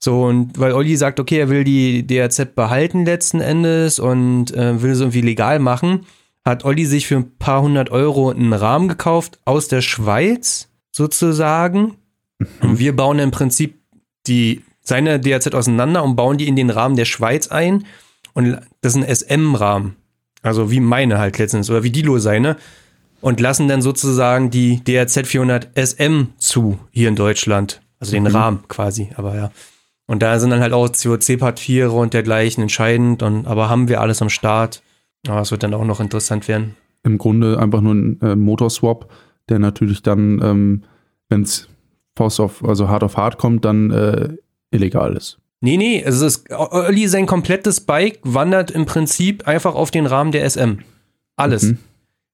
so, 0.00 0.24
und 0.24 0.58
weil 0.58 0.72
Olli 0.72 0.96
sagt, 0.96 1.18
okay, 1.18 1.38
er 1.38 1.48
will 1.48 1.64
die 1.64 2.06
DRZ 2.06 2.54
behalten 2.54 3.04
letzten 3.04 3.40
Endes 3.40 3.98
und 3.98 4.54
äh, 4.54 4.80
will 4.80 4.92
es 4.92 5.00
irgendwie 5.00 5.22
legal 5.22 5.58
machen, 5.58 6.06
hat 6.44 6.64
Olli 6.64 6.87
sich 6.87 7.08
für 7.08 7.16
ein 7.16 7.37
paar 7.38 7.62
hundert 7.62 7.90
Euro 7.90 8.30
einen 8.30 8.52
Rahmen 8.52 8.88
gekauft 8.88 9.40
aus 9.44 9.66
der 9.66 9.82
Schweiz 9.82 10.68
sozusagen. 10.92 11.96
Mhm. 12.38 12.46
Und 12.62 12.78
wir 12.78 12.94
bauen 12.94 13.18
im 13.18 13.32
Prinzip 13.32 13.80
die, 14.28 14.62
seine 14.88 15.20
DRZ 15.20 15.55
auseinander 15.55 16.03
und 16.03 16.16
bauen 16.16 16.38
die 16.38 16.48
in 16.48 16.57
den 16.57 16.70
Rahmen 16.70 16.96
der 16.96 17.05
Schweiz 17.05 17.48
ein. 17.48 17.85
Und 18.33 18.59
das 18.81 18.96
ist 18.96 19.03
ein 19.03 19.14
SM-Rahmen. 19.14 19.96
Also 20.42 20.70
wie 20.70 20.81
meine 20.81 21.18
halt 21.18 21.38
letztens 21.38 21.68
oder 21.70 21.83
wie 21.83 21.90
Dilo 21.90 22.18
seine. 22.18 22.57
Und 23.20 23.40
lassen 23.40 23.68
dann 23.68 23.83
sozusagen 23.83 24.51
die 24.51 24.83
DRZ 24.83 25.27
400 25.27 25.68
SM 25.74 26.29
zu 26.38 26.79
hier 26.90 27.09
in 27.09 27.16
Deutschland. 27.16 27.83
Also 28.01 28.12
den 28.12 28.24
mhm. 28.24 28.29
Rahmen 28.29 28.64
quasi, 28.68 29.11
aber 29.16 29.35
ja. 29.35 29.51
Und 30.07 30.22
da 30.22 30.38
sind 30.38 30.51
dann 30.51 30.61
halt 30.61 30.72
auch 30.72 30.88
COC-Papiere 30.88 31.90
und 31.90 32.14
dergleichen 32.14 32.62
entscheidend. 32.62 33.22
Und, 33.22 33.46
aber 33.46 33.68
haben 33.68 33.88
wir 33.88 34.01
alles 34.01 34.22
am 34.22 34.31
Start. 34.31 34.83
Aber 35.27 35.40
es 35.40 35.51
wird 35.51 35.62
dann 35.62 35.74
auch 35.74 35.85
noch 35.85 36.01
interessant 36.01 36.48
werden. 36.48 36.77
Im 37.03 37.18
Grunde 37.18 37.59
einfach 37.59 37.83
nur 37.83 37.94
ein 37.94 38.20
äh, 38.22 38.37
Motorswap, 38.37 39.11
der 39.48 39.59
natürlich 39.59 40.03
dann, 40.03 40.40
ähm, 40.42 40.85
wenn 41.29 41.42
es 41.42 41.68
Faust 42.16 42.40
auf, 42.40 42.64
also 42.64 42.88
hart 42.88 43.03
auf 43.03 43.16
hart 43.16 43.37
kommt, 43.37 43.64
dann 43.64 43.90
äh, 43.90 44.29
illegal 44.70 45.16
ist. 45.16 45.38
Nee, 45.61 45.76
nee, 45.76 46.02
es 46.04 46.20
ist, 46.20 46.50
Olli, 46.50 47.09
sein 47.09 47.26
komplettes 47.26 47.81
Bike 47.81 48.20
wandert 48.22 48.70
im 48.70 48.87
Prinzip 48.87 49.48
einfach 49.48 49.74
auf 49.74 49.90
den 49.90 50.07
Rahmen 50.07 50.31
der 50.31 50.48
SM. 50.48 50.78
Alles. 51.37 51.64
Mhm. 51.64 51.78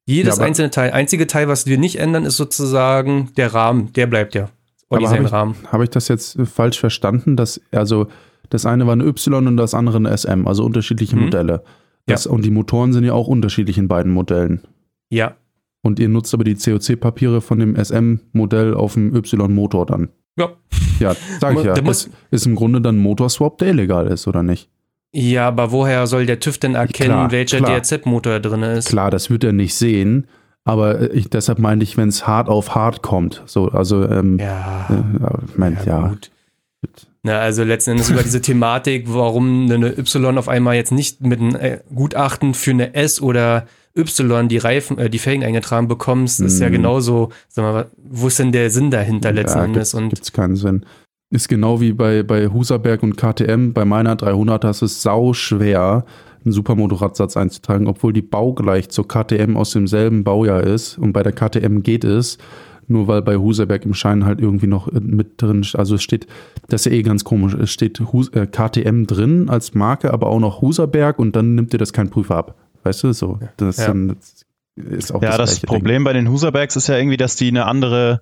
Jedes 0.07 0.37
ja, 0.37 0.45
einzelne 0.45 0.71
Teil. 0.71 0.91
Einzige 0.93 1.27
Teil, 1.27 1.49
was 1.49 1.67
wir 1.67 1.79
nicht 1.79 1.99
ändern, 1.99 2.27
ist 2.27 2.37
sozusagen 2.37 3.31
der 3.37 3.55
Rahmen. 3.55 3.93
Der 3.95 4.07
bleibt 4.07 4.35
ja. 4.35 4.51
Olli 4.91 5.07
sein 5.07 5.25
Rahmen. 5.25 5.57
Habe 5.73 5.85
ich 5.85 5.91
das 5.91 6.09
jetzt 6.09 6.39
falsch 6.45 6.79
verstanden? 6.79 7.37
Dass, 7.37 7.61
also 7.73 8.09
das 8.51 8.67
eine 8.67 8.87
war 8.87 8.95
ein 8.95 9.01
Y 9.01 9.47
und 9.47 9.57
das 9.57 9.73
andere 9.73 9.97
ein 9.97 10.17
SM, 10.17 10.47
also 10.47 10.65
unterschiedliche 10.65 11.17
mhm. 11.17 11.25
Modelle. 11.25 11.65
Das, 12.07 12.25
ja. 12.25 12.31
Und 12.31 12.45
die 12.45 12.51
Motoren 12.51 12.93
sind 12.93 13.05
ja 13.05 13.15
auch 13.15 13.27
unterschiedlich 13.27 13.79
in 13.79 13.89
beiden 13.89 14.13
Modellen. 14.13 14.61
Ja. 15.09 15.37
Und 15.83 15.99
ihr 15.99 16.09
nutzt 16.09 16.33
aber 16.35 16.45
die 16.45 16.55
COC-Papiere 16.55 17.41
von 17.41 17.59
dem 17.59 17.77
SM-Modell 17.77 18.75
auf 18.75 18.95
dem 18.95 19.15
Y-Motor 19.15 19.87
dann. 19.87 20.11
Ja. 20.39 20.51
Ja, 21.01 21.15
sag 21.41 21.57
ich 21.59 21.65
ja. 21.65 21.75
Das 21.75 22.11
ist 22.31 22.47
im 22.47 22.55
Grunde 22.55 22.81
dann 22.81 22.97
ein 22.97 23.03
Motorswap, 23.03 23.59
der 23.59 23.69
illegal 23.69 24.07
ist, 24.07 24.27
oder 24.27 24.43
nicht? 24.43 24.69
Ja, 25.13 25.49
aber 25.49 25.71
woher 25.71 26.07
soll 26.07 26.27
der 26.27 26.41
TÜV 26.41 26.59
denn 26.59 26.75
erkennen, 26.75 27.11
klar, 27.11 27.31
welcher 27.31 27.61
DRZ-Motor 27.61 28.41
drin 28.41 28.63
ist? 28.63 28.89
Klar, 28.89 29.11
das 29.11 29.31
wird 29.31 29.45
er 29.45 29.53
nicht 29.53 29.75
sehen. 29.75 30.27
Aber 30.65 31.13
ich, 31.13 31.29
deshalb 31.29 31.59
meinte 31.59 31.85
ich, 31.85 31.97
wenn 31.97 32.09
es 32.09 32.27
hart 32.27 32.49
auf 32.49 32.75
hart 32.75 33.03
kommt. 33.03 33.43
So, 33.47 33.69
also, 33.69 34.09
ähm, 34.09 34.39
ja, 34.39 34.89
äh, 34.91 35.37
mein, 35.57 35.79
ja, 35.85 36.01
ja. 36.01 36.09
Gut. 36.09 36.31
Na, 37.23 37.39
also 37.39 37.65
letzten 37.65 37.93
Endes 37.93 38.11
über 38.11 38.23
diese 38.23 38.41
Thematik, 38.43 39.05
warum 39.07 39.71
eine 39.71 39.97
Y 39.97 40.37
auf 40.37 40.49
einmal 40.49 40.75
jetzt 40.75 40.93
nicht 40.93 41.21
mit 41.21 41.41
einem 41.41 41.55
äh, 41.57 41.79
Gutachten 41.95 42.55
für 42.55 42.73
eine 42.73 42.95
S 42.95 43.21
oder 43.21 43.67
Y 43.97 44.49
die 44.49 44.59
Reifen, 44.59 44.99
äh, 44.99 45.09
die 45.09 45.19
Felgen 45.19 45.45
eingetragen 45.45 45.89
bekommst, 45.89 46.41
ist 46.41 46.61
ja 46.61 46.69
mhm. 46.69 46.73
genauso, 46.73 47.31
sag 47.49 47.63
mal, 47.63 47.91
wo 47.97 48.27
ist 48.27 48.39
denn 48.39 48.53
der 48.53 48.71
Sinn 48.71 48.91
dahinter 48.91 49.33
letzten 49.33 49.59
ja, 49.59 49.65
Endes? 49.65 49.93
Gibt 49.93 50.23
es 50.23 50.33
keinen 50.33 50.57
Sinn. 50.57 50.85
Ist 51.31 51.49
genau 51.49 51.81
wie 51.81 51.93
bei, 51.93 52.23
bei 52.23 52.49
Huserberg 52.49 53.03
und 53.03 53.17
KTM. 53.17 53.73
Bei 53.73 53.85
meiner 53.85 54.17
300 54.17 54.65
ist 54.65 54.83
es 54.83 55.03
sau 55.03 55.33
schwer, 55.33 56.05
einen 56.45 56.53
Supermotorradsatz 56.53 57.37
einzutragen, 57.37 57.87
obwohl 57.87 58.13
die 58.13 58.23
baugleich 58.23 58.89
zur 58.91 59.09
KTM 59.09 59.57
aus 59.57 59.71
demselben 59.73 60.25
Baujahr 60.25 60.63
ist. 60.63 60.99
Und 60.99 61.13
bei 61.13 61.23
der 61.23 61.33
KTM 61.33 61.83
geht 61.83 62.05
es, 62.05 62.39
nur 62.89 63.09
weil 63.09 63.23
bei 63.23 63.37
Huserberg 63.37 63.85
im 63.85 63.95
Schein 63.95 64.25
halt 64.25 64.41
irgendwie 64.41 64.67
noch 64.67 64.89
äh, 64.89 65.01
mit 65.01 65.41
drin, 65.41 65.65
also 65.75 65.95
es 65.95 66.03
steht, 66.03 66.27
das 66.69 66.85
ist 66.85 66.93
ja 66.93 66.99
eh 66.99 67.03
ganz 67.03 67.25
komisch, 67.25 67.55
es 67.55 67.71
steht 67.71 68.01
äh, 68.01 68.47
KTM 68.47 69.07
drin 69.07 69.49
als 69.49 69.75
Marke, 69.75 70.13
aber 70.13 70.29
auch 70.29 70.41
noch 70.41 70.61
Huserberg 70.61 71.19
und 71.19 71.35
dann 71.37 71.55
nimmt 71.55 71.73
dir 71.73 71.79
das 71.79 71.93
kein 71.93 72.11
Prüfer 72.11 72.37
ab. 72.37 72.64
Weißt 72.85 73.03
du, 73.03 73.13
so. 73.13 73.41
Das, 73.57 73.79
ja. 73.79 73.89
dann, 73.89 74.09
das 74.09 74.45
ist 74.77 75.13
auch 75.13 75.23
ja, 75.23 75.37
das, 75.37 75.51
das 75.51 75.61
Problem 75.61 76.01
Ding. 76.01 76.05
bei 76.05 76.13
den 76.13 76.29
Huserbergs 76.29 76.77
ist 76.77 76.87
ja 76.89 76.97
irgendwie, 76.97 77.17
dass 77.17 77.37
die 77.37 77.49
eine 77.49 77.67
andere 77.67 78.21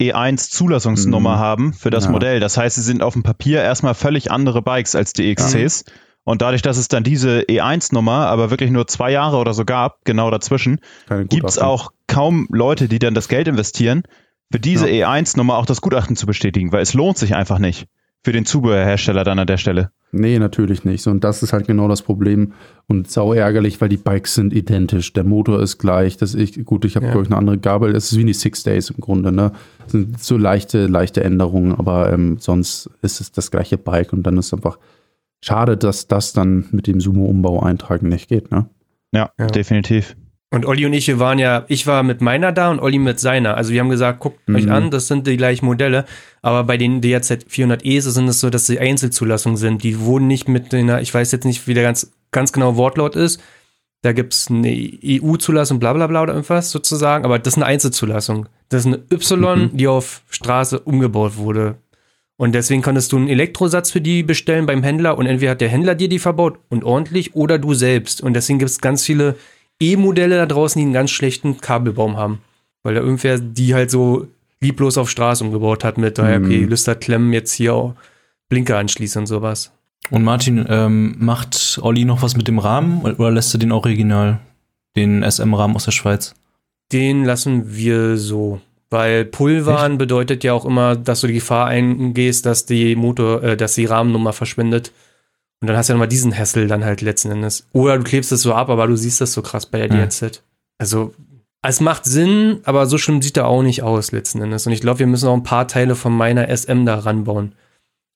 E1 0.00 0.50
Zulassungsnummer 0.50 1.36
mhm. 1.36 1.40
haben 1.40 1.72
für 1.72 1.90
das 1.90 2.04
ja. 2.04 2.10
Modell. 2.10 2.40
Das 2.40 2.56
heißt, 2.56 2.76
sie 2.76 2.82
sind 2.82 3.02
auf 3.02 3.12
dem 3.12 3.22
Papier 3.22 3.62
erstmal 3.62 3.94
völlig 3.94 4.30
andere 4.30 4.62
Bikes 4.62 4.94
als 4.94 5.12
die 5.12 5.32
XCs. 5.34 5.84
Ja. 5.86 5.92
Und 6.24 6.40
dadurch, 6.40 6.62
dass 6.62 6.78
es 6.78 6.88
dann 6.88 7.04
diese 7.04 7.40
E1-Nummer 7.42 8.26
aber 8.26 8.50
wirklich 8.50 8.70
nur 8.70 8.86
zwei 8.86 9.12
Jahre 9.12 9.36
oder 9.36 9.52
so 9.52 9.64
gab, 9.64 10.04
genau 10.04 10.30
dazwischen, 10.30 10.80
gibt 11.28 11.48
es 11.48 11.58
auch 11.58 11.92
kaum 12.06 12.48
Leute, 12.50 12.88
die 12.88 12.98
dann 12.98 13.14
das 13.14 13.28
Geld 13.28 13.46
investieren, 13.46 14.04
für 14.50 14.58
diese 14.58 14.88
ja. 14.88 15.10
E1-Nummer 15.10 15.56
auch 15.56 15.66
das 15.66 15.80
Gutachten 15.82 16.16
zu 16.16 16.26
bestätigen, 16.26 16.72
weil 16.72 16.80
es 16.80 16.94
lohnt 16.94 17.18
sich 17.18 17.34
einfach 17.34 17.58
nicht 17.58 17.86
für 18.24 18.32
den 18.32 18.46
Zubehörhersteller 18.46 19.22
dann 19.22 19.38
an 19.38 19.46
der 19.46 19.58
Stelle. 19.58 19.90
Nee, 20.10 20.38
natürlich 20.38 20.84
nicht. 20.84 21.06
Und 21.06 21.24
das 21.24 21.42
ist 21.42 21.52
halt 21.52 21.66
genau 21.66 21.88
das 21.88 22.00
Problem. 22.00 22.54
Und 22.86 23.10
sau 23.10 23.34
ärgerlich, 23.34 23.80
weil 23.82 23.90
die 23.90 23.98
Bikes 23.98 24.34
sind 24.34 24.54
identisch. 24.54 25.12
Der 25.12 25.24
Motor 25.24 25.60
ist 25.60 25.76
gleich. 25.76 26.16
Das 26.16 26.34
ich, 26.34 26.64
gut, 26.64 26.86
ich 26.86 26.96
habe, 26.96 27.06
ja. 27.06 27.12
glaube 27.12 27.26
ich, 27.26 27.30
eine 27.30 27.36
andere 27.36 27.58
Gabel. 27.58 27.94
Es 27.94 28.10
ist 28.10 28.18
wie 28.18 28.24
die 28.24 28.32
Six 28.32 28.62
Days 28.62 28.88
im 28.88 29.00
Grunde. 29.00 29.30
Ne? 29.30 29.52
Das 29.82 29.92
sind 29.92 30.22
so 30.22 30.38
leichte, 30.38 30.86
leichte 30.86 31.22
Änderungen, 31.22 31.74
aber 31.74 32.12
ähm, 32.12 32.38
sonst 32.38 32.88
ist 33.02 33.20
es 33.20 33.30
das 33.30 33.50
gleiche 33.50 33.76
Bike. 33.76 34.14
Und 34.14 34.22
dann 34.22 34.38
ist 34.38 34.54
einfach 34.54 34.78
schade, 35.42 35.76
dass 35.76 36.08
das 36.08 36.32
dann 36.32 36.64
mit 36.70 36.86
dem 36.86 37.00
Sumo-Umbau 37.00 37.60
eintragen 37.60 38.08
nicht 38.08 38.28
geht. 38.28 38.50
Ne? 38.50 38.70
Ja, 39.12 39.32
ja, 39.38 39.48
definitiv. 39.48 40.16
Und 40.54 40.66
Olli 40.66 40.86
und 40.86 40.92
ich, 40.92 41.08
wir 41.08 41.18
waren 41.18 41.40
ja, 41.40 41.64
ich 41.66 41.88
war 41.88 42.04
mit 42.04 42.20
meiner 42.20 42.52
da 42.52 42.70
und 42.70 42.78
Olli 42.78 43.00
mit 43.00 43.18
seiner. 43.18 43.56
Also 43.56 43.72
wir 43.72 43.80
haben 43.80 43.88
gesagt, 43.88 44.20
guckt 44.20 44.48
mhm. 44.48 44.54
euch 44.54 44.70
an, 44.70 44.92
das 44.92 45.08
sind 45.08 45.26
die 45.26 45.36
gleichen 45.36 45.66
Modelle. 45.66 46.04
Aber 46.42 46.62
bei 46.62 46.76
den 46.76 47.00
DRZ 47.00 47.46
400E 47.50 48.00
sind 48.00 48.28
es 48.28 48.38
so, 48.38 48.50
dass 48.50 48.66
sie 48.66 48.78
Einzelzulassungen 48.78 49.56
sind. 49.56 49.82
Die 49.82 49.98
wurden 49.98 50.28
nicht 50.28 50.46
mit 50.46 50.72
einer, 50.72 51.00
ich 51.00 51.12
weiß 51.12 51.32
jetzt 51.32 51.44
nicht, 51.44 51.66
wie 51.66 51.74
der 51.74 51.82
ganz, 51.82 52.12
ganz 52.30 52.52
genau 52.52 52.76
Wortlaut 52.76 53.16
ist. 53.16 53.42
Da 54.02 54.12
gibt 54.12 54.32
es 54.32 54.48
eine 54.48 54.70
EU-Zulassung, 54.70 55.80
bla 55.80 55.92
bla 55.92 56.06
bla 56.06 56.22
oder 56.22 56.34
irgendwas 56.34 56.70
sozusagen. 56.70 57.24
Aber 57.24 57.40
das 57.40 57.54
ist 57.54 57.58
eine 57.58 57.66
Einzelzulassung. 57.66 58.48
Das 58.68 58.82
ist 58.82 58.86
eine 58.86 59.02
Y, 59.10 59.58
mhm. 59.72 59.76
die 59.76 59.88
auf 59.88 60.22
Straße 60.30 60.78
umgebaut 60.78 61.36
wurde. 61.36 61.78
Und 62.36 62.54
deswegen 62.54 62.82
konntest 62.82 63.10
du 63.10 63.16
einen 63.16 63.28
Elektrosatz 63.28 63.90
für 63.90 64.00
die 64.00 64.22
bestellen 64.22 64.66
beim 64.66 64.84
Händler 64.84 65.18
und 65.18 65.26
entweder 65.26 65.52
hat 65.52 65.60
der 65.60 65.68
Händler 65.68 65.96
dir 65.96 66.08
die 66.08 66.20
verbaut 66.20 66.60
und 66.68 66.84
ordentlich 66.84 67.34
oder 67.34 67.58
du 67.58 67.74
selbst. 67.74 68.20
Und 68.20 68.34
deswegen 68.34 68.60
gibt 68.60 68.70
es 68.70 68.80
ganz 68.80 69.04
viele 69.04 69.34
E-Modelle 69.92 70.36
da 70.36 70.46
draußen, 70.46 70.78
die 70.78 70.84
einen 70.84 70.92
ganz 70.92 71.10
schlechten 71.10 71.60
Kabelbaum 71.60 72.16
haben. 72.16 72.40
Weil 72.82 72.94
da 72.94 73.00
irgendwer 73.00 73.38
die 73.38 73.74
halt 73.74 73.90
so 73.90 74.28
lieblos 74.60 74.98
auf 74.98 75.10
Straße 75.10 75.44
umgebaut 75.44 75.84
hat 75.84 75.98
mit, 75.98 76.18
mhm. 76.18 76.44
okay, 76.44 76.64
Lüster 76.64 76.94
klemmen 76.94 77.32
jetzt 77.32 77.52
hier 77.52 77.94
Blinker 78.48 78.78
anschließen 78.78 79.20
und 79.20 79.26
sowas. 79.26 79.72
Und 80.10 80.22
Martin, 80.22 80.64
ähm, 80.68 81.16
macht 81.18 81.78
Olli 81.82 82.04
noch 82.04 82.22
was 82.22 82.36
mit 82.36 82.46
dem 82.46 82.58
Rahmen 82.58 83.02
oder 83.02 83.30
lässt 83.30 83.54
er 83.54 83.58
den 83.58 83.72
Original, 83.72 84.40
den 84.96 85.22
SM-Rahmen 85.22 85.76
aus 85.76 85.86
der 85.86 85.92
Schweiz? 85.92 86.34
Den 86.92 87.24
lassen 87.24 87.74
wir 87.74 88.18
so. 88.18 88.60
Weil 88.90 89.24
Pulvern 89.24 89.92
Echt? 89.92 89.98
bedeutet 89.98 90.44
ja 90.44 90.52
auch 90.52 90.64
immer, 90.64 90.94
dass 90.94 91.22
du 91.22 91.26
die 91.26 91.34
Gefahr 91.34 91.66
eingehst, 91.66 92.46
dass 92.46 92.66
die 92.66 92.94
Motor, 92.96 93.42
äh, 93.42 93.56
dass 93.56 93.74
die 93.74 93.86
Rahmennummer 93.86 94.32
verschwindet. 94.32 94.92
Und 95.60 95.68
dann 95.68 95.76
hast 95.76 95.88
du 95.88 95.92
ja 95.92 95.94
nochmal 95.94 96.08
diesen 96.08 96.36
Hassel 96.36 96.66
dann 96.66 96.84
halt 96.84 97.00
letzten 97.00 97.30
Endes. 97.30 97.66
Oder 97.72 97.98
du 97.98 98.04
klebst 98.04 98.32
es 98.32 98.42
so 98.42 98.54
ab, 98.54 98.68
aber 98.68 98.86
du 98.86 98.96
siehst 98.96 99.20
das 99.20 99.32
so 99.32 99.42
krass 99.42 99.66
bei 99.66 99.78
der 99.86 99.96
ja. 99.96 100.06
DZ. 100.06 100.42
Also, 100.78 101.14
es 101.62 101.80
macht 101.80 102.04
Sinn, 102.04 102.60
aber 102.64 102.86
so 102.86 102.98
schlimm 102.98 103.22
sieht 103.22 103.38
er 103.38 103.46
auch 103.46 103.62
nicht 103.62 103.82
aus 103.82 104.12
letzten 104.12 104.42
Endes. 104.42 104.66
Und 104.66 104.72
ich 104.72 104.82
glaube, 104.82 104.98
wir 104.98 105.06
müssen 105.06 105.28
auch 105.28 105.34
ein 105.34 105.42
paar 105.42 105.66
Teile 105.66 105.94
von 105.94 106.14
meiner 106.14 106.54
SM 106.54 106.84
da 106.84 106.96
ranbauen. 106.96 107.54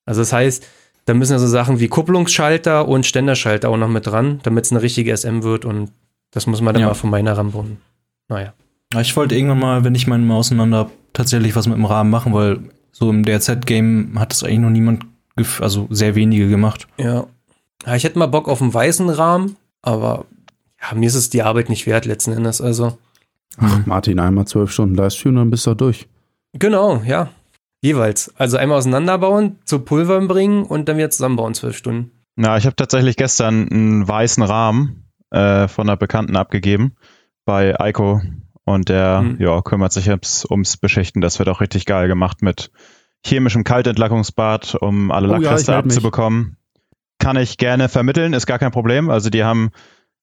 Also 0.05 0.21
das 0.21 0.33
heißt, 0.33 0.67
da 1.05 1.15
müssen 1.15 1.31
ja 1.31 1.39
so 1.39 1.47
Sachen 1.47 1.79
wie 1.79 1.87
Kupplungsschalter 1.87 2.87
und 2.87 3.07
Ständerschalter 3.07 3.69
auch 3.69 3.77
noch 3.77 3.87
mit 3.87 4.05
dran, 4.05 4.39
damit 4.43 4.65
es 4.65 4.71
eine 4.71 4.83
richtige 4.83 5.15
SM 5.15 5.41
wird. 5.41 5.65
Und 5.65 5.91
das 6.29 6.45
muss 6.45 6.61
man 6.61 6.75
dann 6.75 6.81
ja. 6.81 6.87
mal 6.89 6.93
von 6.93 7.09
meiner 7.09 7.35
ranbauen. 7.35 7.77
Naja. 8.27 8.53
Ich 8.99 9.15
wollte 9.15 9.35
irgendwann 9.35 9.59
mal, 9.59 9.83
wenn 9.83 9.95
ich 9.95 10.05
meinen 10.05 10.29
auseinander 10.29 10.77
habe, 10.77 10.91
tatsächlich 11.13 11.55
was 11.55 11.67
mit 11.67 11.77
dem 11.77 11.85
Rahmen 11.85 12.11
machen, 12.11 12.33
weil 12.33 12.59
so 12.91 13.09
im 13.09 13.23
DRZ-Game 13.23 14.19
hat 14.19 14.31
das 14.31 14.43
eigentlich 14.43 14.59
noch 14.59 14.69
niemand, 14.69 15.05
also 15.59 15.87
sehr 15.89 16.15
wenige 16.15 16.49
gemacht. 16.49 16.87
Ja. 16.97 17.27
Ja, 17.85 17.95
ich 17.95 18.03
hätte 18.03 18.19
mal 18.19 18.27
Bock 18.27 18.47
auf 18.47 18.61
einen 18.61 18.73
weißen 18.73 19.09
Rahmen, 19.09 19.55
aber 19.81 20.25
ja, 20.81 20.97
mir 20.97 21.07
ist 21.07 21.15
es 21.15 21.29
die 21.29 21.43
Arbeit 21.43 21.69
nicht 21.69 21.87
wert 21.87 22.05
letzten 22.05 22.33
Endes. 22.33 22.61
Also. 22.61 22.97
Ach, 23.57 23.85
Martin, 23.85 24.19
einmal 24.19 24.45
zwölf 24.45 24.71
Stunden 24.71 24.95
Livestream, 24.95 25.35
dann 25.35 25.49
bist 25.49 25.65
du 25.65 25.73
durch. 25.73 26.07
Genau, 26.53 27.01
ja. 27.05 27.29
Jeweils. 27.81 28.33
Also 28.37 28.57
einmal 28.57 28.77
auseinanderbauen, 28.77 29.59
zu 29.63 29.79
Pulvern 29.79 30.27
bringen 30.27 30.63
und 30.63 30.89
dann 30.89 30.97
wieder 30.97 31.09
zusammenbauen, 31.09 31.53
zwölf 31.53 31.77
Stunden. 31.77 32.11
Na, 32.35 32.57
ich 32.57 32.65
habe 32.65 32.75
tatsächlich 32.75 33.15
gestern 33.15 33.69
einen 33.69 34.07
weißen 34.07 34.43
Rahmen 34.43 35.05
äh, 35.31 35.67
von 35.67 35.87
einer 35.87 35.97
Bekannten 35.97 36.35
abgegeben 36.35 36.95
bei 37.45 37.79
Eiko. 37.79 38.21
Und 38.65 38.89
der 38.89 39.21
mhm. 39.21 39.37
ja, 39.39 39.61
kümmert 39.61 39.93
sich 39.93 40.09
ums, 40.09 40.45
ums 40.49 40.77
Beschichten. 40.77 41.21
Das 41.21 41.39
wird 41.39 41.49
auch 41.49 41.61
richtig 41.61 41.85
geil 41.85 42.07
gemacht 42.07 42.41
mit 42.41 42.71
chemischem 43.25 43.63
Kaltentlackungsbad, 43.63 44.75
um 44.75 45.11
alle 45.11 45.27
oh, 45.27 45.31
Lackreste 45.31 45.73
ja, 45.73 45.79
abzubekommen 45.79 46.57
kann 47.19 47.35
ich 47.35 47.57
gerne 47.57 47.89
vermitteln, 47.89 48.33
ist 48.33 48.47
gar 48.47 48.59
kein 48.59 48.71
Problem. 48.71 49.09
Also 49.09 49.29
die 49.29 49.43
haben 49.43 49.71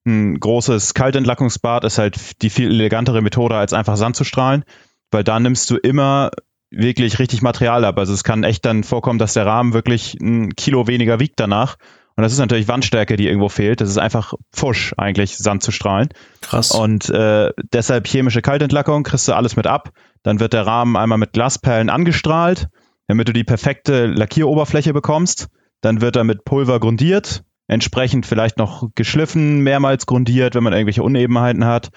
ein 0.06 0.40
großes 0.40 0.94
Kaltentlackungsbad 0.94 1.84
ist 1.84 1.98
halt 1.98 2.42
die 2.42 2.50
viel 2.50 2.70
elegantere 2.70 3.22
Methode, 3.22 3.56
als 3.56 3.72
einfach 3.72 3.96
Sand 3.96 4.16
zu 4.16 4.24
strahlen, 4.24 4.64
weil 5.10 5.24
da 5.24 5.38
nimmst 5.38 5.70
du 5.70 5.76
immer 5.76 6.30
wirklich 6.70 7.18
richtig 7.18 7.42
Material 7.42 7.84
ab. 7.84 7.98
Also 7.98 8.12
es 8.12 8.24
kann 8.24 8.44
echt 8.44 8.64
dann 8.64 8.82
vorkommen, 8.82 9.18
dass 9.18 9.34
der 9.34 9.46
Rahmen 9.46 9.72
wirklich 9.72 10.14
ein 10.20 10.54
Kilo 10.56 10.86
weniger 10.86 11.20
wiegt 11.20 11.38
danach. 11.38 11.76
Und 12.16 12.22
das 12.22 12.32
ist 12.32 12.38
natürlich 12.38 12.66
Wandstärke, 12.66 13.16
die 13.16 13.26
irgendwo 13.26 13.50
fehlt. 13.50 13.80
Das 13.80 13.90
ist 13.90 13.98
einfach 13.98 14.32
Fusch, 14.50 14.94
eigentlich 14.96 15.36
Sand 15.36 15.62
zu 15.62 15.70
strahlen. 15.70 16.08
Krass. 16.40 16.70
Und 16.70 17.10
äh, 17.10 17.50
deshalb 17.72 18.06
chemische 18.06 18.40
Kaltentlackung, 18.40 19.02
kriegst 19.02 19.28
du 19.28 19.34
alles 19.34 19.56
mit 19.56 19.66
ab. 19.66 19.90
Dann 20.22 20.40
wird 20.40 20.54
der 20.54 20.66
Rahmen 20.66 20.96
einmal 20.96 21.18
mit 21.18 21.34
Glasperlen 21.34 21.90
angestrahlt, 21.90 22.68
damit 23.06 23.28
du 23.28 23.32
die 23.32 23.44
perfekte 23.44 24.06
Lackieroberfläche 24.06 24.92
bekommst. 24.92 25.48
Dann 25.80 26.00
wird 26.00 26.16
er 26.16 26.24
mit 26.24 26.44
Pulver 26.44 26.80
grundiert, 26.80 27.44
entsprechend 27.68 28.26
vielleicht 28.26 28.58
noch 28.58 28.88
geschliffen, 28.94 29.60
mehrmals 29.60 30.06
grundiert, 30.06 30.54
wenn 30.54 30.64
man 30.64 30.72
irgendwelche 30.72 31.02
Unebenheiten 31.02 31.64
hat. 31.64 31.90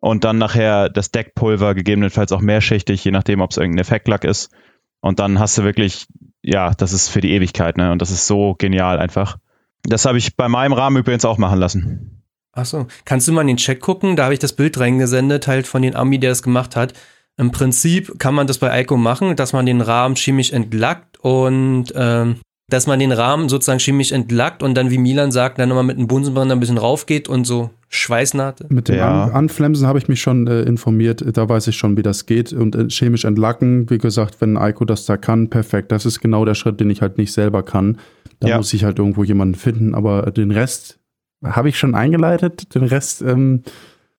Und 0.00 0.24
dann 0.24 0.38
nachher 0.38 0.90
das 0.90 1.10
Deckpulver, 1.10 1.74
gegebenenfalls 1.74 2.32
auch 2.32 2.40
mehrschichtig, 2.40 3.02
je 3.04 3.10
nachdem, 3.10 3.40
ob 3.40 3.50
es 3.50 3.56
irgendein 3.56 3.80
Effektlack 3.80 4.24
ist. 4.24 4.50
Und 5.00 5.18
dann 5.18 5.38
hast 5.38 5.58
du 5.58 5.64
wirklich, 5.64 6.06
ja, 6.42 6.72
das 6.72 6.92
ist 6.92 7.08
für 7.08 7.20
die 7.20 7.32
Ewigkeit, 7.32 7.76
ne? 7.78 7.90
Und 7.90 8.02
das 8.02 8.10
ist 8.10 8.26
so 8.26 8.54
genial 8.58 8.98
einfach. 8.98 9.38
Das 9.82 10.04
habe 10.04 10.18
ich 10.18 10.36
bei 10.36 10.48
meinem 10.48 10.72
Rahmen 10.72 10.98
übrigens 10.98 11.24
auch 11.24 11.38
machen 11.38 11.58
lassen. 11.58 12.22
Achso, 12.52 12.86
kannst 13.04 13.26
du 13.26 13.32
mal 13.32 13.42
in 13.42 13.48
den 13.48 13.56
Chat 13.56 13.80
gucken? 13.80 14.16
Da 14.16 14.24
habe 14.24 14.34
ich 14.34 14.40
das 14.40 14.52
Bild 14.52 14.78
reingesendet, 14.78 15.46
halt 15.46 15.66
von 15.66 15.82
den 15.82 15.96
Ami, 15.96 16.18
der 16.18 16.30
das 16.30 16.42
gemacht 16.42 16.76
hat. 16.76 16.94
Im 17.36 17.50
Prinzip 17.50 18.18
kann 18.18 18.34
man 18.34 18.46
das 18.46 18.58
bei 18.58 18.70
Eiko 18.70 18.96
machen, 18.96 19.36
dass 19.36 19.52
man 19.52 19.66
den 19.66 19.80
Rahmen 19.80 20.14
chemisch 20.14 20.52
entlackt 20.52 21.18
und 21.20 21.92
ähm, 21.96 22.36
dass 22.70 22.86
man 22.86 22.98
den 22.98 23.12
Rahmen 23.12 23.48
sozusagen 23.48 23.80
chemisch 23.80 24.12
entlackt 24.12 24.62
und 24.62 24.74
dann, 24.74 24.90
wie 24.90 24.98
Milan 24.98 25.32
sagt, 25.32 25.58
dann 25.58 25.68
nochmal 25.68 25.84
mit 25.84 25.98
einem 25.98 26.06
Bunsenbrenner 26.06 26.54
ein 26.54 26.60
bisschen 26.60 26.78
raufgeht 26.78 27.28
und 27.28 27.44
so 27.44 27.70
Schweißnaht. 27.88 28.70
Mit 28.70 28.88
dem 28.88 28.96
ja. 28.96 29.24
An 29.24 29.32
Anflemsen 29.32 29.86
habe 29.86 29.98
ich 29.98 30.08
mich 30.08 30.20
schon 30.20 30.46
äh, 30.46 30.62
informiert, 30.62 31.24
da 31.36 31.48
weiß 31.48 31.68
ich 31.68 31.76
schon, 31.76 31.96
wie 31.96 32.02
das 32.02 32.26
geht. 32.26 32.52
Und 32.52 32.74
äh, 32.74 32.88
chemisch 32.88 33.24
entlacken, 33.24 33.88
wie 33.90 33.98
gesagt, 33.98 34.40
wenn 34.40 34.56
Eiko 34.56 34.84
das 34.84 35.04
da 35.04 35.16
kann, 35.16 35.50
perfekt. 35.50 35.92
Das 35.92 36.06
ist 36.06 36.20
genau 36.20 36.44
der 36.44 36.54
Schritt, 36.54 36.80
den 36.80 36.90
ich 36.90 37.02
halt 37.02 37.18
nicht 37.18 37.32
selber 37.32 37.62
kann. 37.62 37.98
Da 38.40 38.48
ja. 38.48 38.56
muss 38.56 38.72
ich 38.72 38.84
halt 38.84 38.98
irgendwo 38.98 39.24
jemanden 39.24 39.54
finden, 39.54 39.94
aber 39.94 40.30
den 40.30 40.50
Rest 40.50 40.98
habe 41.44 41.68
ich 41.68 41.78
schon 41.78 41.94
eingeleitet. 41.94 42.74
Den 42.74 42.84
Rest 42.84 43.22
ähm, 43.22 43.62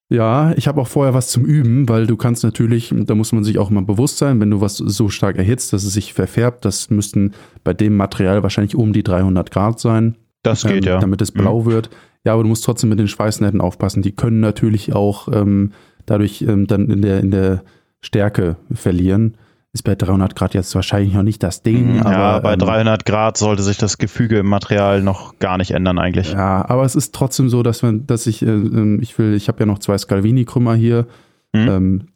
ja, 0.09 0.53
ich 0.55 0.67
habe 0.67 0.79
auch 0.81 0.87
vorher 0.87 1.13
was 1.13 1.29
zum 1.29 1.45
Üben, 1.45 1.89
weil 1.89 2.05
du 2.05 2.15
kannst 2.15 2.43
natürlich, 2.43 2.93
da 2.95 3.15
muss 3.15 3.31
man 3.31 3.43
sich 3.43 3.57
auch 3.57 3.71
immer 3.71 3.81
bewusst 3.81 4.17
sein, 4.17 4.39
wenn 4.39 4.51
du 4.51 4.61
was 4.61 4.77
so 4.77 5.09
stark 5.09 5.37
erhitzt, 5.37 5.73
dass 5.73 5.83
es 5.83 5.93
sich 5.93 6.13
verfärbt, 6.13 6.63
das 6.63 6.89
müssten 6.91 7.33
bei 7.63 7.73
dem 7.73 7.97
Material 7.97 8.43
wahrscheinlich 8.43 8.75
um 8.75 8.93
die 8.93 9.03
300 9.03 9.49
Grad 9.49 9.79
sein. 9.79 10.15
Das 10.43 10.63
geht, 10.63 10.85
ähm, 10.85 10.93
ja. 10.93 10.99
Damit 10.99 11.21
es 11.21 11.31
blau 11.31 11.61
mhm. 11.61 11.65
wird. 11.65 11.89
Ja, 12.23 12.33
aber 12.33 12.43
du 12.43 12.49
musst 12.49 12.63
trotzdem 12.63 12.89
mit 12.89 12.99
den 12.99 13.07
Schweißnetten 13.07 13.61
aufpassen. 13.61 14.03
Die 14.03 14.15
können 14.15 14.39
natürlich 14.39 14.93
auch 14.93 15.27
ähm, 15.31 15.71
dadurch 16.05 16.43
ähm, 16.43 16.67
dann 16.67 16.89
in 16.89 17.01
der, 17.01 17.19
in 17.19 17.31
der 17.31 17.63
Stärke 18.01 18.57
verlieren 18.71 19.37
ist 19.75 19.83
bei 19.83 19.93
300 19.93 20.37
Grad 20.37 20.53
jetzt 20.53 20.73
wahrscheinlich 20.73 21.13
noch 21.13 21.21
nicht 21.21 21.43
das 21.43 21.61
Ding. 21.61 21.97
Ja, 21.97 22.05
aber, 22.05 22.41
bei 22.41 22.53
ähm, 22.53 22.59
300 22.59 23.05
Grad 23.05 23.37
sollte 23.37 23.61
sich 23.61 23.77
das 23.77 23.97
Gefüge 23.97 24.39
im 24.39 24.47
Material 24.47 25.01
noch 25.01 25.37
gar 25.37 25.57
nicht 25.57 25.71
ändern 25.71 25.99
eigentlich. 25.99 26.31
Ja, 26.31 26.67
aber 26.67 26.85
es 26.85 26.95
ist 26.95 27.13
trotzdem 27.13 27.49
so, 27.49 27.61
dass 27.61 27.83
man, 27.83 28.07
dass 28.07 28.25
ich, 28.25 28.41
äh, 28.41 28.45
ähm, 28.49 28.99
ich 29.01 29.19
will, 29.19 29.33
ich 29.33 29.49
habe 29.49 29.59
ja 29.59 29.65
noch 29.65 29.79
zwei 29.79 29.97
Scalvini-Krümmer 29.97 30.75
hier, 30.75 31.07
mhm. 31.51 31.67
ähm, 31.67 32.07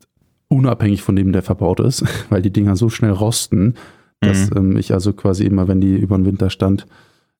unabhängig 0.47 1.03
von 1.03 1.17
dem, 1.17 1.33
der 1.33 1.41
verbaut 1.41 1.81
ist, 1.81 2.05
weil 2.29 2.41
die 2.41 2.53
Dinger 2.53 2.77
so 2.77 2.87
schnell 2.87 3.11
rosten, 3.11 3.75
dass 4.21 4.49
mhm. 4.51 4.57
ähm, 4.57 4.77
ich 4.77 4.93
also 4.93 5.11
quasi 5.11 5.43
immer, 5.43 5.67
wenn 5.67 5.81
die 5.81 5.97
über 5.97 6.17
den 6.17 6.25
Winter 6.25 6.49
stand, 6.49 6.87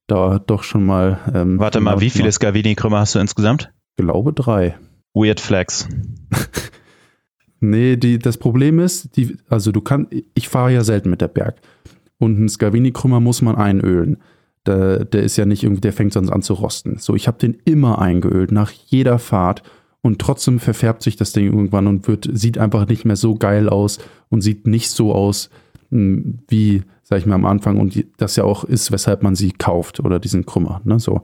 da 0.07 0.37
doch 0.39 0.63
schon 0.63 0.85
mal. 0.85 1.19
Ähm, 1.33 1.59
Warte 1.59 1.79
mal, 1.79 2.01
wie 2.01 2.09
viele 2.09 2.31
Scalvini-Krümmer 2.31 2.99
hast 2.99 3.15
du 3.15 3.19
insgesamt? 3.19 3.71
Glaube 3.95 4.33
drei. 4.33 4.75
Weird 5.13 5.39
Flex. 5.39 5.87
Nee, 7.59 7.97
die, 7.97 8.19
das 8.19 8.37
Problem 8.37 8.79
ist, 8.79 9.15
die, 9.17 9.37
also 9.49 9.71
du 9.71 9.81
kannst, 9.81 10.13
ich 10.33 10.47
fahre 10.47 10.73
ja 10.73 10.83
selten 10.83 11.09
mit 11.09 11.21
der 11.21 11.27
Berg. 11.27 11.55
Und 12.17 12.37
einen 12.37 12.49
Scavini-Krümmer 12.49 13.19
muss 13.19 13.41
man 13.41 13.55
einölen. 13.55 14.17
Der, 14.65 15.05
der 15.05 15.23
ist 15.23 15.37
ja 15.37 15.45
nicht 15.45 15.63
irgendwie, 15.63 15.81
der 15.81 15.93
fängt 15.93 16.13
sonst 16.13 16.29
an 16.29 16.41
zu 16.41 16.53
rosten. 16.53 16.97
So, 16.99 17.15
ich 17.15 17.27
habe 17.27 17.37
den 17.37 17.57
immer 17.65 17.99
eingeölt, 17.99 18.51
nach 18.51 18.71
jeder 18.71 19.19
Fahrt. 19.19 19.63
Und 20.01 20.19
trotzdem 20.19 20.59
verfärbt 20.59 21.01
sich 21.01 21.17
das 21.17 21.33
Ding 21.33 21.45
irgendwann 21.45 21.87
und 21.87 22.07
wird, 22.07 22.29
sieht 22.31 22.57
einfach 22.57 22.87
nicht 22.87 23.03
mehr 23.03 23.17
so 23.17 23.35
geil 23.35 23.67
aus 23.67 23.99
und 24.29 24.41
sieht 24.41 24.65
nicht 24.65 24.89
so 24.89 25.13
aus, 25.13 25.49
hm, 25.91 26.39
wie, 26.47 26.83
sag 27.03 27.19
ich 27.19 27.25
mal, 27.25 27.35
am 27.35 27.45
Anfang. 27.45 27.77
Und 27.77 28.05
das 28.17 28.37
ja 28.37 28.45
auch 28.45 28.63
ist, 28.63 28.91
weshalb 28.91 29.23
man 29.23 29.35
sie 29.35 29.51
kauft 29.51 29.99
oder 29.99 30.19
diesen 30.19 30.45
Krümmer. 30.45 30.81
Ne, 30.85 30.99
so. 30.99 31.21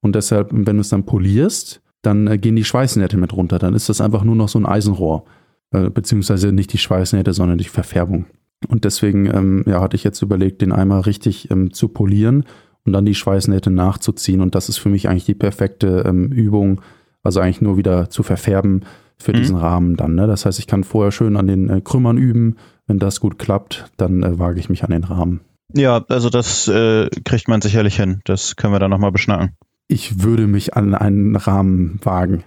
Und 0.00 0.16
deshalb, 0.16 0.48
wenn 0.52 0.76
du 0.76 0.80
es 0.80 0.88
dann 0.88 1.06
polierst, 1.06 1.80
dann 2.02 2.26
äh, 2.26 2.38
gehen 2.38 2.56
die 2.56 2.64
Schweißnähte 2.64 3.16
mit 3.16 3.32
runter. 3.32 3.58
Dann 3.58 3.74
ist 3.74 3.88
das 3.88 4.00
einfach 4.00 4.24
nur 4.24 4.36
noch 4.36 4.48
so 4.48 4.58
ein 4.58 4.66
Eisenrohr. 4.66 5.24
Äh, 5.72 5.90
beziehungsweise 5.90 6.52
nicht 6.52 6.72
die 6.72 6.78
Schweißnähte, 6.78 7.32
sondern 7.32 7.58
die 7.58 7.64
Verfärbung. 7.64 8.26
Und 8.68 8.84
deswegen 8.84 9.26
ähm, 9.26 9.64
ja, 9.66 9.80
hatte 9.80 9.96
ich 9.96 10.04
jetzt 10.04 10.22
überlegt, 10.22 10.62
den 10.62 10.72
Eimer 10.72 11.06
richtig 11.06 11.50
ähm, 11.50 11.72
zu 11.72 11.88
polieren 11.88 12.44
und 12.84 12.92
dann 12.92 13.04
die 13.04 13.14
Schweißnähte 13.14 13.70
nachzuziehen. 13.70 14.40
Und 14.40 14.54
das 14.54 14.68
ist 14.68 14.78
für 14.78 14.88
mich 14.88 15.08
eigentlich 15.08 15.24
die 15.24 15.34
perfekte 15.34 16.04
ähm, 16.06 16.32
Übung, 16.32 16.80
also 17.22 17.40
eigentlich 17.40 17.60
nur 17.60 17.76
wieder 17.76 18.08
zu 18.10 18.22
verfärben 18.22 18.84
für 19.18 19.32
mhm. 19.32 19.36
diesen 19.36 19.56
Rahmen 19.56 19.96
dann. 19.96 20.14
Ne? 20.14 20.26
Das 20.26 20.46
heißt, 20.46 20.58
ich 20.58 20.66
kann 20.66 20.84
vorher 20.84 21.12
schön 21.12 21.36
an 21.36 21.46
den 21.46 21.68
äh, 21.68 21.80
Krümmern 21.80 22.16
üben. 22.16 22.56
Wenn 22.86 22.98
das 22.98 23.20
gut 23.20 23.38
klappt, 23.38 23.90
dann 23.96 24.22
äh, 24.22 24.38
wage 24.38 24.60
ich 24.60 24.68
mich 24.68 24.84
an 24.84 24.90
den 24.90 25.04
Rahmen. 25.04 25.40
Ja, 25.74 26.04
also 26.08 26.30
das 26.30 26.68
äh, 26.68 27.10
kriegt 27.24 27.48
man 27.48 27.60
sicherlich 27.60 27.96
hin. 27.96 28.20
Das 28.24 28.56
können 28.56 28.72
wir 28.72 28.78
dann 28.78 28.90
nochmal 28.90 29.12
beschnacken. 29.12 29.56
Ich 29.88 30.22
würde 30.22 30.46
mich 30.46 30.74
an 30.74 30.94
einen 30.94 31.36
Rahmen 31.36 32.00
wagen. 32.02 32.44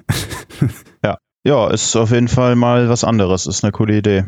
ja, 1.03 1.17
ja, 1.49 1.67
ist 1.67 1.95
auf 1.95 2.11
jeden 2.11 2.27
Fall 2.27 2.55
mal 2.55 2.89
was 2.89 3.03
anderes. 3.03 3.47
Ist 3.47 3.63
eine 3.63 3.71
coole 3.71 3.97
Idee. 3.97 4.25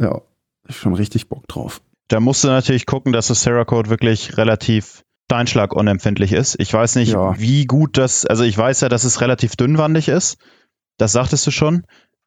Ja, 0.00 0.22
schon 0.70 0.94
richtig 0.94 1.28
Bock 1.28 1.46
drauf. 1.46 1.82
Da 2.08 2.18
musst 2.18 2.44
du 2.44 2.48
natürlich 2.48 2.86
gucken, 2.86 3.12
dass 3.12 3.26
das 3.26 3.42
Cerakote 3.42 3.90
wirklich 3.90 4.38
relativ 4.38 5.02
steinschlagunempfindlich 5.30 6.32
ist. 6.32 6.56
Ich 6.58 6.72
weiß 6.72 6.96
nicht, 6.96 7.12
ja. 7.12 7.38
wie 7.38 7.66
gut 7.66 7.98
das, 7.98 8.24
also 8.24 8.44
ich 8.44 8.56
weiß 8.56 8.80
ja, 8.80 8.88
dass 8.88 9.04
es 9.04 9.20
relativ 9.20 9.54
dünnwandig 9.56 10.08
ist. 10.08 10.38
Das 10.96 11.12
sagtest 11.12 11.46
du 11.46 11.50
schon. 11.50 11.84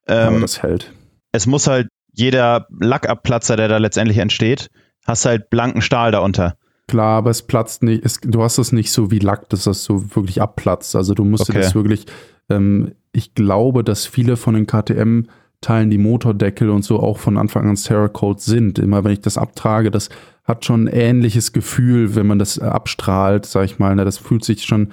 Ähm, 0.07 0.27
Aber 0.27 0.39
das 0.41 0.61
hält. 0.61 0.93
Es 1.31 1.47
muss 1.47 1.65
halt 1.65 1.87
jeder 2.13 2.67
Lackabplatzer, 2.79 3.57
der 3.57 3.67
da 3.67 3.77
letztendlich 3.77 4.19
entsteht, 4.19 4.69
hast 5.07 5.25
halt 5.25 5.49
blanken 5.49 5.81
Stahl 5.81 6.11
darunter. 6.11 6.55
Klar, 6.87 7.17
aber 7.17 7.31
es 7.31 7.41
platzt 7.41 7.81
nicht, 7.81 8.05
es, 8.05 8.19
du 8.21 8.43
hast 8.43 8.59
es 8.59 8.71
nicht 8.71 8.91
so 8.91 9.09
wie 9.09 9.17
Lack, 9.17 9.49
dass 9.49 9.63
das 9.63 9.83
so 9.83 10.15
wirklich 10.15 10.39
abplatzt. 10.39 10.95
Also 10.95 11.15
du 11.15 11.25
musst 11.25 11.49
okay. 11.49 11.61
das 11.61 11.73
wirklich 11.73 12.05
ähm, 12.49 12.91
ich 13.11 13.33
glaube, 13.33 13.83
dass 13.83 14.05
viele 14.05 14.35
von 14.35 14.55
den 14.55 14.67
KTM-Teilen, 14.67 15.89
die 15.89 15.97
Motordeckel 15.97 16.69
und 16.69 16.83
so 16.83 16.99
auch 16.99 17.17
von 17.17 17.37
Anfang 17.37 17.69
an 17.69 17.77
Cerakote 17.77 18.41
sind. 18.41 18.79
Immer 18.79 19.03
wenn 19.03 19.13
ich 19.13 19.21
das 19.21 19.37
abtrage, 19.37 19.91
das 19.91 20.09
hat 20.43 20.65
schon 20.65 20.85
ein 20.85 20.93
ähnliches 20.93 21.53
Gefühl, 21.53 22.15
wenn 22.15 22.27
man 22.27 22.39
das 22.39 22.59
abstrahlt, 22.59 23.45
sag 23.45 23.65
ich 23.65 23.79
mal. 23.79 23.95
Ne? 23.95 24.05
Das 24.05 24.17
fühlt 24.17 24.43
sich 24.43 24.63
schon 24.63 24.89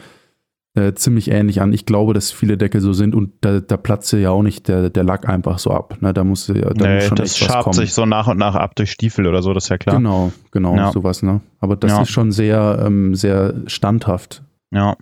äh, 0.74 0.94
ziemlich 0.94 1.30
ähnlich 1.30 1.60
an. 1.60 1.72
Ich 1.72 1.84
glaube, 1.84 2.14
dass 2.14 2.30
viele 2.30 2.56
Deckel 2.56 2.80
so 2.80 2.94
sind 2.94 3.14
und 3.14 3.32
da, 3.42 3.60
da 3.60 3.76
platzt 3.76 4.10
ja 4.12 4.30
auch 4.30 4.42
nicht 4.42 4.68
der, 4.68 4.88
der 4.88 5.04
Lack 5.04 5.28
einfach 5.28 5.58
so 5.58 5.70
ab. 5.70 5.98
Ne? 6.00 6.14
Da 6.14 6.24
muss, 6.24 6.46
da 6.46 6.54
nee, 6.54 6.94
muss 6.94 7.04
schon 7.04 7.16
das 7.16 7.36
schabt 7.36 7.74
sich 7.74 7.92
so 7.92 8.06
nach 8.06 8.28
und 8.28 8.38
nach 8.38 8.54
ab 8.54 8.74
durch 8.76 8.90
Stiefel 8.90 9.26
oder 9.26 9.42
so, 9.42 9.52
das 9.52 9.64
ist 9.64 9.68
ja 9.68 9.78
klar. 9.78 9.96
Genau, 9.96 10.32
genau, 10.50 10.74
ja. 10.76 10.92
sowas. 10.92 11.22
Ne? 11.22 11.42
Aber 11.60 11.76
das 11.76 11.90
ja. 11.90 12.02
ist 12.02 12.10
schon 12.10 12.32
sehr, 12.32 12.82
ähm, 12.86 13.14
sehr 13.14 13.54
standhaft. 13.66 14.42
Ja. 14.70 14.96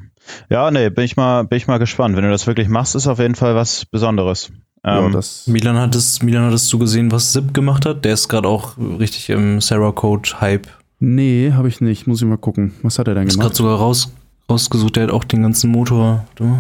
Ja, 0.48 0.70
nee, 0.70 0.90
bin 0.90 1.04
ich 1.04 1.16
mal, 1.16 1.44
bin 1.44 1.56
ich 1.56 1.66
mal 1.66 1.78
gespannt. 1.78 2.16
Wenn 2.16 2.24
du 2.24 2.30
das 2.30 2.46
wirklich 2.46 2.68
machst, 2.68 2.94
ist 2.94 3.06
auf 3.06 3.18
jeden 3.18 3.34
Fall 3.34 3.54
was 3.54 3.84
Besonderes. 3.86 4.50
Ja, 4.84 5.04
ähm, 5.04 5.12
das 5.12 5.46
Milan 5.46 5.76
hat 5.76 5.94
es, 5.94 6.22
Milan 6.22 6.44
hattest 6.44 6.72
du 6.72 6.78
gesehen, 6.78 7.12
was 7.12 7.32
Zip 7.32 7.52
gemacht 7.52 7.84
hat? 7.84 8.04
Der 8.04 8.14
ist 8.14 8.28
gerade 8.28 8.48
auch 8.48 8.76
richtig 8.78 9.30
im 9.30 9.60
Sarah 9.60 9.92
Code 9.92 10.40
Hype. 10.40 10.68
Nee, 10.98 11.52
habe 11.54 11.68
ich 11.68 11.80
nicht. 11.80 12.06
Muss 12.06 12.22
ich 12.22 12.28
mal 12.28 12.38
gucken. 12.38 12.72
Was 12.82 12.98
hat 12.98 13.08
er 13.08 13.14
denn 13.14 13.24
gemacht? 13.24 13.34
Ist 13.34 13.40
gerade 13.40 13.54
sogar 13.54 13.78
raus, 13.78 14.12
rausgesucht. 14.50 14.96
Der 14.96 15.04
hat 15.04 15.10
auch 15.10 15.24
den 15.24 15.42
ganzen 15.42 15.70
Motor, 15.70 16.26
du, 16.34 16.58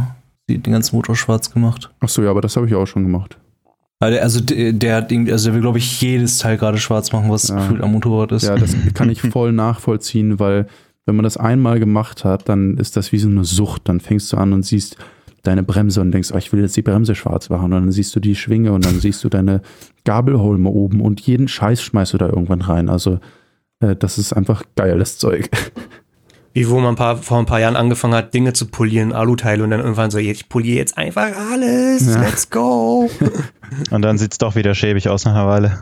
den 0.48 0.72
ganzen 0.72 0.96
Motor 0.96 1.16
schwarz 1.16 1.50
gemacht. 1.50 1.90
Ach 2.00 2.08
so, 2.08 2.22
ja, 2.22 2.30
aber 2.30 2.40
das 2.40 2.56
habe 2.56 2.66
ich 2.66 2.74
auch 2.74 2.86
schon 2.86 3.04
gemacht. 3.04 3.36
Also 4.02 4.40
der, 4.40 4.72
der 4.72 4.96
hat 4.96 5.12
irgendwie, 5.12 5.30
also 5.30 5.48
der 5.48 5.54
will, 5.54 5.60
glaube 5.60 5.76
ich, 5.76 6.00
jedes 6.00 6.38
Teil 6.38 6.56
gerade 6.56 6.78
schwarz 6.78 7.12
machen, 7.12 7.30
was 7.30 7.48
ja. 7.48 7.56
gefühlt 7.56 7.82
am 7.82 7.92
Motorrad 7.92 8.32
ist. 8.32 8.44
Ja, 8.44 8.56
das 8.56 8.74
kann 8.94 9.10
ich 9.10 9.20
voll 9.20 9.52
nachvollziehen, 9.52 10.38
weil 10.38 10.68
wenn 11.10 11.16
man 11.16 11.24
das 11.24 11.36
einmal 11.36 11.80
gemacht 11.80 12.24
hat, 12.24 12.48
dann 12.48 12.78
ist 12.78 12.96
das 12.96 13.10
wie 13.10 13.18
so 13.18 13.28
eine 13.28 13.44
Sucht. 13.44 13.88
Dann 13.88 13.98
fängst 13.98 14.32
du 14.32 14.36
an 14.36 14.52
und 14.52 14.64
siehst 14.64 14.96
deine 15.42 15.64
Bremse 15.64 16.00
und 16.00 16.12
denkst, 16.12 16.30
oh, 16.32 16.38
ich 16.38 16.52
will 16.52 16.60
jetzt 16.60 16.76
die 16.76 16.82
Bremse 16.82 17.16
schwarz 17.16 17.48
machen. 17.48 17.64
Und 17.64 17.72
dann 17.72 17.90
siehst 17.90 18.14
du 18.14 18.20
die 18.20 18.36
Schwinge 18.36 18.70
und 18.72 18.86
dann 18.86 19.00
siehst 19.00 19.24
du 19.24 19.28
deine 19.28 19.60
Gabelholme 20.04 20.68
oben 20.68 21.00
und 21.00 21.20
jeden 21.20 21.48
Scheiß 21.48 21.82
schmeißt 21.82 22.12
du 22.12 22.18
da 22.18 22.28
irgendwann 22.28 22.60
rein. 22.60 22.88
Also 22.88 23.18
äh, 23.80 23.96
das 23.96 24.18
ist 24.18 24.32
einfach 24.32 24.62
geiles 24.76 25.18
Zeug. 25.18 25.50
Wie 26.52 26.68
wo 26.68 26.76
man 26.76 26.94
ein 26.94 26.96
paar, 26.96 27.16
vor 27.16 27.38
ein 27.38 27.46
paar 27.46 27.60
Jahren 27.60 27.76
angefangen 27.76 28.14
hat, 28.14 28.32
Dinge 28.32 28.52
zu 28.52 28.66
polieren, 28.66 29.12
Aluteile 29.12 29.64
und 29.64 29.70
dann 29.70 29.80
irgendwann 29.80 30.12
so, 30.12 30.18
ich 30.18 30.48
poliere 30.48 30.78
jetzt 30.78 30.96
einfach 30.96 31.28
alles, 31.52 32.06
ja. 32.06 32.20
let's 32.20 32.50
go. 32.50 33.08
und 33.90 34.02
dann 34.02 34.18
sieht 34.18 34.32
es 34.32 34.38
doch 34.38 34.56
wieder 34.56 34.74
schäbig 34.74 35.08
aus 35.08 35.24
nach 35.24 35.34
einer 35.34 35.46
Weile. 35.46 35.78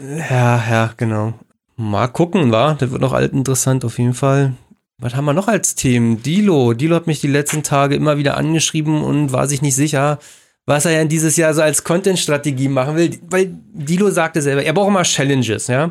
Ja, 0.00 0.62
ja, 0.70 0.90
genau. 0.96 1.34
Mal 1.82 2.06
gucken, 2.06 2.52
war. 2.52 2.76
Der 2.76 2.92
wird 2.92 3.00
noch 3.00 3.12
alt 3.12 3.32
interessant 3.32 3.84
auf 3.84 3.98
jeden 3.98 4.14
Fall. 4.14 4.52
Was 4.98 5.16
haben 5.16 5.24
wir 5.24 5.32
noch 5.32 5.48
als 5.48 5.74
Themen? 5.74 6.22
Dilo. 6.22 6.74
Dilo 6.74 6.94
hat 6.94 7.08
mich 7.08 7.20
die 7.20 7.26
letzten 7.26 7.64
Tage 7.64 7.96
immer 7.96 8.18
wieder 8.18 8.36
angeschrieben 8.36 9.02
und 9.02 9.32
war 9.32 9.48
sich 9.48 9.62
nicht 9.62 9.74
sicher, 9.74 10.20
was 10.64 10.84
er 10.84 10.92
ja 10.92 11.04
dieses 11.04 11.36
Jahr 11.36 11.52
so 11.54 11.60
als 11.60 11.82
Content-Strategie 11.82 12.68
machen 12.68 12.94
will. 12.94 13.18
Weil 13.28 13.58
Dilo 13.72 14.10
sagte 14.10 14.40
selber, 14.42 14.62
er 14.62 14.72
braucht 14.72 14.90
immer 14.90 15.02
Challenges, 15.02 15.66
ja. 15.66 15.90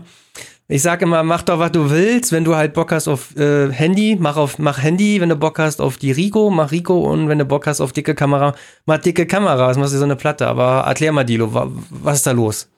Ich 0.70 0.82
sage 0.82 1.04
immer, 1.04 1.24
mach 1.24 1.42
doch, 1.42 1.60
was 1.60 1.74
du 1.74 1.90
willst. 1.90 2.32
Wenn 2.32 2.46
du 2.46 2.56
halt 2.56 2.74
Bock 2.74 2.94
hast 2.94 3.10
auf 3.10 3.36
äh, 3.36 3.70
Handy, 3.70 4.16
mach 4.18 4.38
auf 4.38 4.60
mach 4.60 4.82
Handy. 4.82 5.20
Wenn 5.20 5.28
du 5.28 5.36
Bock 5.36 5.60
hast 5.60 5.82
auf 5.82 5.98
die 5.98 6.14
Rico, 6.14 6.50
mach 6.52 6.72
Rico. 6.72 7.02
Und 7.02 7.28
wenn 7.28 7.38
du 7.38 7.44
Bock 7.44 7.68
hast 7.68 7.82
auf 7.82 7.92
dicke 7.92 8.16
Kamera, 8.16 8.56
mach 8.86 9.00
dicke 9.00 9.26
Kamera. 9.26 9.68
Das 9.68 9.78
machst 9.78 9.94
du 9.94 9.98
so 9.98 10.06
eine 10.06 10.16
Platte. 10.16 10.48
Aber 10.48 10.86
erklär 10.88 11.12
mal, 11.12 11.26
Dilo, 11.26 11.50
was 11.90 12.20
ist 12.20 12.28
da 12.28 12.32
los? 12.32 12.71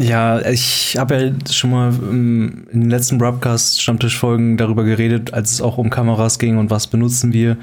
Ja, 0.00 0.46
ich 0.46 0.96
habe 0.98 1.16
ja 1.16 1.52
schon 1.52 1.70
mal 1.70 1.94
in 2.10 2.66
den 2.70 2.90
letzten 2.90 3.16
Broadcast 3.16 3.80
Stammtischfolgen 3.80 4.58
darüber 4.58 4.84
geredet, 4.84 5.32
als 5.32 5.52
es 5.52 5.62
auch 5.62 5.78
um 5.78 5.88
Kameras 5.88 6.38
ging 6.38 6.58
und 6.58 6.70
was 6.70 6.86
benutzen 6.86 7.32
wir, 7.32 7.56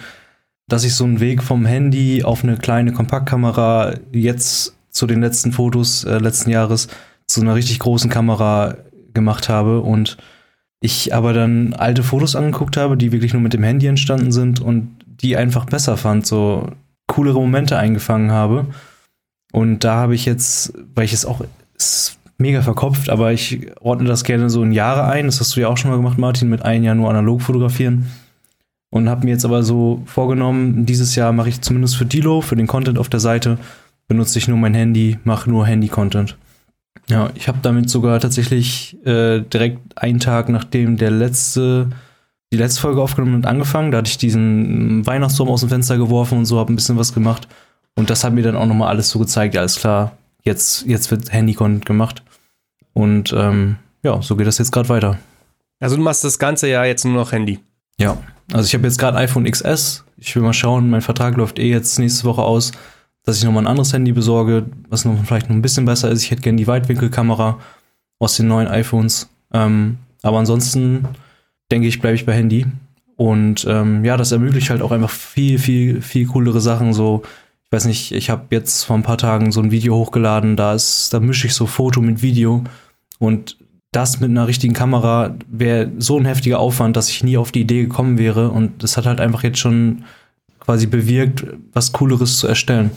dass 0.67 0.84
ich 0.84 0.95
so 0.95 1.03
einen 1.03 1.19
Weg 1.19 1.43
vom 1.43 1.65
Handy 1.65 2.23
auf 2.23 2.43
eine 2.43 2.57
kleine 2.57 2.91
Kompaktkamera 2.91 3.93
jetzt 4.11 4.75
zu 4.89 5.05
den 5.05 5.21
letzten 5.21 5.51
Fotos 5.51 6.05
äh, 6.05 6.17
letzten 6.17 6.49
Jahres 6.49 6.88
zu 7.27 7.41
einer 7.41 7.53
richtig 7.53 7.79
großen 7.79 8.09
Kamera 8.09 8.77
gemacht 9.13 9.47
habe 9.49 9.81
und 9.81 10.17
ich 10.81 11.13
aber 11.13 11.34
dann 11.34 11.73
alte 11.73 12.03
Fotos 12.03 12.36
angeguckt 12.36 12.77
habe, 12.77 12.97
die 12.97 13.11
wirklich 13.11 13.34
nur 13.34 13.41
mit 13.41 13.53
dem 13.53 13.63
Handy 13.63 13.88
entstanden 13.88 14.31
sind 14.31 14.59
und 14.59 14.97
die 15.05 15.38
einfach 15.38 15.65
besser 15.65 15.97
fand, 15.97 16.25
so 16.25 16.71
coolere 17.07 17.39
Momente 17.39 17.77
eingefangen 17.77 18.31
habe. 18.31 18.65
Und 19.51 19.84
da 19.84 19.95
habe 19.95 20.15
ich 20.15 20.25
jetzt, 20.25 20.73
weil 20.93 21.05
ich 21.05 21.13
es 21.13 21.25
auch 21.25 21.41
mega 22.43 22.61
verkopft, 22.61 23.09
aber 23.09 23.31
ich 23.31 23.71
ordne 23.79 24.07
das 24.07 24.23
gerne 24.23 24.49
so 24.49 24.61
in 24.61 24.73
Jahre 24.73 25.05
ein. 25.05 25.25
Das 25.25 25.39
hast 25.39 25.55
du 25.55 25.61
ja 25.61 25.69
auch 25.69 25.77
schon 25.77 25.89
mal 25.89 25.97
gemacht, 25.97 26.17
Martin, 26.17 26.49
mit 26.49 26.61
einem 26.61 26.83
Jahr 26.83 26.93
nur 26.93 27.09
analog 27.09 27.41
fotografieren. 27.41 28.11
Und 28.91 29.09
habe 29.09 29.25
mir 29.25 29.31
jetzt 29.31 29.45
aber 29.45 29.63
so 29.63 30.03
vorgenommen, 30.05 30.85
dieses 30.85 31.15
Jahr 31.15 31.31
mache 31.31 31.49
ich 31.49 31.61
zumindest 31.61 31.95
für 31.95 32.05
Dilo, 32.05 32.41
für 32.41 32.55
den 32.55 32.67
Content 32.67 32.99
auf 32.99 33.09
der 33.09 33.21
Seite, 33.21 33.57
benutze 34.07 34.37
ich 34.37 34.47
nur 34.47 34.57
mein 34.57 34.75
Handy, 34.75 35.17
mache 35.23 35.49
nur 35.49 35.65
Handy-Content. 35.65 36.37
Ja, 37.09 37.31
ich 37.33 37.47
habe 37.47 37.59
damit 37.61 37.89
sogar 37.89 38.19
tatsächlich 38.19 38.95
äh, 39.05 39.39
direkt 39.41 39.79
einen 39.95 40.19
Tag 40.19 40.49
nachdem 40.49 40.97
der 40.97 41.11
letzte, 41.11 41.89
die 42.51 42.57
letzte 42.57 42.81
Folge 42.81 43.01
aufgenommen 43.01 43.35
und 43.35 43.45
angefangen. 43.45 43.91
Da 43.91 43.99
hatte 43.99 44.09
ich 44.09 44.17
diesen 44.17 45.05
Weihnachtsturm 45.07 45.49
aus 45.49 45.61
dem 45.61 45.69
Fenster 45.69 45.97
geworfen 45.97 46.37
und 46.37 46.45
so, 46.45 46.59
habe 46.59 46.71
ein 46.71 46.75
bisschen 46.75 46.97
was 46.97 47.13
gemacht. 47.13 47.47
Und 47.95 48.09
das 48.09 48.23
hat 48.23 48.33
mir 48.33 48.43
dann 48.43 48.55
auch 48.55 48.65
nochmal 48.65 48.89
alles 48.89 49.09
so 49.09 49.17
gezeigt, 49.17 49.55
ja, 49.55 49.61
alles 49.61 49.77
klar, 49.77 50.11
jetzt, 50.43 50.85
jetzt 50.85 51.09
wird 51.11 51.31
Handy-Content 51.31 51.85
gemacht. 51.85 52.22
Und 52.93 53.33
ähm, 53.35 53.77
ja, 54.03 54.21
so 54.21 54.35
geht 54.35 54.47
das 54.47 54.57
jetzt 54.57 54.71
gerade 54.71 54.89
weiter. 54.89 55.17
Also 55.79 55.95
du 55.95 56.01
machst 56.01 56.23
das 56.23 56.39
ganze 56.39 56.67
Jahr 56.69 56.85
jetzt 56.85 57.05
nur 57.05 57.13
noch 57.13 57.31
Handy. 57.31 57.59
Ja, 57.99 58.17
also 58.51 58.65
ich 58.65 58.73
habe 58.73 58.85
jetzt 58.85 58.99
gerade 58.99 59.17
iPhone 59.17 59.49
XS. 59.49 60.03
Ich 60.17 60.35
will 60.35 60.43
mal 60.43 60.53
schauen, 60.53 60.89
mein 60.89 61.01
Vertrag 61.01 61.35
läuft 61.35 61.59
eh 61.59 61.69
jetzt 61.69 61.99
nächste 61.99 62.25
Woche 62.25 62.41
aus, 62.41 62.71
dass 63.23 63.37
ich 63.37 63.43
nochmal 63.43 63.63
ein 63.63 63.67
anderes 63.67 63.93
Handy 63.93 64.11
besorge, 64.11 64.65
was 64.89 65.05
noch 65.05 65.23
vielleicht 65.25 65.49
noch 65.49 65.55
ein 65.55 65.61
bisschen 65.61 65.85
besser 65.85 66.09
ist. 66.11 66.23
Ich 66.23 66.31
hätte 66.31 66.41
gerne 66.41 66.57
die 66.57 66.67
Weitwinkelkamera 66.67 67.59
aus 68.19 68.37
den 68.37 68.47
neuen 68.47 68.67
iPhones. 68.67 69.29
Ähm, 69.53 69.97
aber 70.21 70.39
ansonsten 70.39 71.07
denke 71.71 71.87
ich, 71.87 71.99
bleibe 71.99 72.15
ich 72.15 72.25
bei 72.25 72.33
Handy. 72.33 72.65
Und 73.15 73.65
ähm, 73.69 74.03
ja, 74.05 74.17
das 74.17 74.31
ermöglicht 74.31 74.69
halt 74.69 74.81
auch 74.81 74.91
einfach 74.91 75.09
viel, 75.09 75.59
viel, 75.59 76.01
viel 76.01 76.27
coolere 76.27 76.61
Sachen. 76.61 76.93
So 76.93 77.23
weiß 77.73 77.85
nicht, 77.85 78.11
ich 78.11 78.29
habe 78.29 78.45
jetzt 78.51 78.83
vor 78.83 78.95
ein 78.95 79.03
paar 79.03 79.17
Tagen 79.17 79.51
so 79.51 79.59
ein 79.59 79.71
Video 79.71 79.95
hochgeladen, 79.95 80.55
da 80.55 80.73
ist, 80.73 81.13
da 81.13 81.19
mische 81.19 81.47
ich 81.47 81.55
so 81.55 81.65
Foto 81.65 81.99
mit 82.01 82.21
Video 82.21 82.63
und 83.24 83.57
das 83.93 84.19
mit 84.19 84.32
einer 84.32 84.47
richtigen 84.47 84.74
Kamera 84.74 85.36
wäre 85.47 85.89
so 85.97 86.19
ein 86.19 86.26
heftiger 86.26 86.59
Aufwand, 86.59 86.97
dass 86.97 87.07
ich 87.07 87.24
nie 87.24 87.38
auf 87.38 87.53
die 87.53 87.61
Idee 87.61 87.84
gekommen 87.84 88.17
wäre. 88.17 88.49
Und 88.49 88.84
das 88.84 88.97
hat 88.97 89.05
halt 89.05 89.21
einfach 89.21 89.43
jetzt 89.43 89.59
schon 89.59 90.03
quasi 90.59 90.88
bewirkt, 90.88 91.45
was 91.71 91.93
Cooleres 91.93 92.38
zu 92.38 92.47
erstellen. 92.47 92.91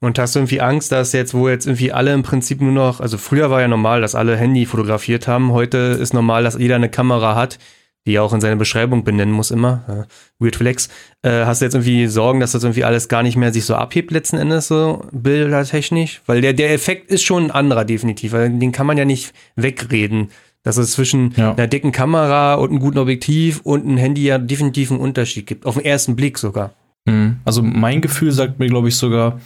Und 0.00 0.18
hast 0.18 0.34
du 0.34 0.40
irgendwie 0.40 0.60
Angst, 0.60 0.92
dass 0.92 1.12
jetzt, 1.12 1.32
wo 1.32 1.48
jetzt 1.48 1.66
irgendwie 1.66 1.92
alle 1.92 2.12
im 2.12 2.22
Prinzip 2.22 2.60
nur 2.60 2.72
noch, 2.72 3.00
also 3.00 3.16
früher 3.16 3.48
war 3.48 3.62
ja 3.62 3.68
normal, 3.68 4.02
dass 4.02 4.14
alle 4.14 4.36
Handy 4.36 4.66
fotografiert 4.66 5.26
haben, 5.28 5.52
heute 5.52 5.78
ist 5.78 6.12
normal, 6.12 6.44
dass 6.44 6.58
jeder 6.58 6.74
eine 6.76 6.90
Kamera 6.90 7.34
hat, 7.34 7.58
die 8.06 8.14
er 8.14 8.22
auch 8.22 8.32
in 8.32 8.40
seiner 8.40 8.56
Beschreibung 8.56 9.04
benennen 9.04 9.34
muss 9.34 9.50
immer, 9.50 10.06
Weird 10.38 10.56
Flex, 10.56 10.88
äh, 11.22 11.44
hast 11.44 11.60
du 11.60 11.66
jetzt 11.66 11.74
irgendwie 11.74 12.06
Sorgen, 12.06 12.40
dass 12.40 12.52
das 12.52 12.62
irgendwie 12.62 12.84
alles 12.84 13.08
gar 13.08 13.22
nicht 13.22 13.36
mehr 13.36 13.52
sich 13.52 13.64
so 13.64 13.74
abhebt 13.74 14.10
letzten 14.10 14.36
Endes 14.36 14.68
so 14.68 15.06
bildertechnisch? 15.12 16.20
Weil 16.26 16.40
der, 16.40 16.52
der 16.52 16.72
Effekt 16.72 17.10
ist 17.10 17.22
schon 17.22 17.44
ein 17.44 17.50
anderer 17.50 17.84
definitiv, 17.84 18.32
weil 18.32 18.50
den 18.50 18.72
kann 18.72 18.86
man 18.86 18.98
ja 18.98 19.04
nicht 19.04 19.32
wegreden. 19.56 20.28
Dass 20.62 20.78
es 20.78 20.92
zwischen 20.92 21.34
ja. 21.36 21.52
einer 21.52 21.66
dicken 21.66 21.92
Kamera 21.92 22.54
und 22.54 22.70
einem 22.70 22.78
guten 22.78 22.96
Objektiv 22.96 23.60
und 23.64 23.84
einem 23.84 23.98
Handy 23.98 24.24
ja 24.24 24.38
definitiv 24.38 24.90
einen 24.90 25.00
Unterschied 25.00 25.46
gibt. 25.46 25.66
Auf 25.66 25.74
den 25.74 25.84
ersten 25.84 26.16
Blick 26.16 26.38
sogar. 26.38 26.72
Mhm. 27.04 27.36
Also 27.44 27.62
mein 27.62 28.00
Gefühl 28.00 28.32
sagt 28.32 28.58
mir, 28.58 28.68
glaube 28.68 28.88
ich, 28.88 28.96
sogar, 28.96 29.40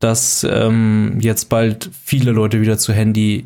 dass 0.00 0.46
ähm, 0.48 1.18
jetzt 1.20 1.50
bald 1.50 1.90
viele 2.02 2.32
Leute 2.32 2.62
wieder 2.62 2.78
zu 2.78 2.94
Handy 2.94 3.44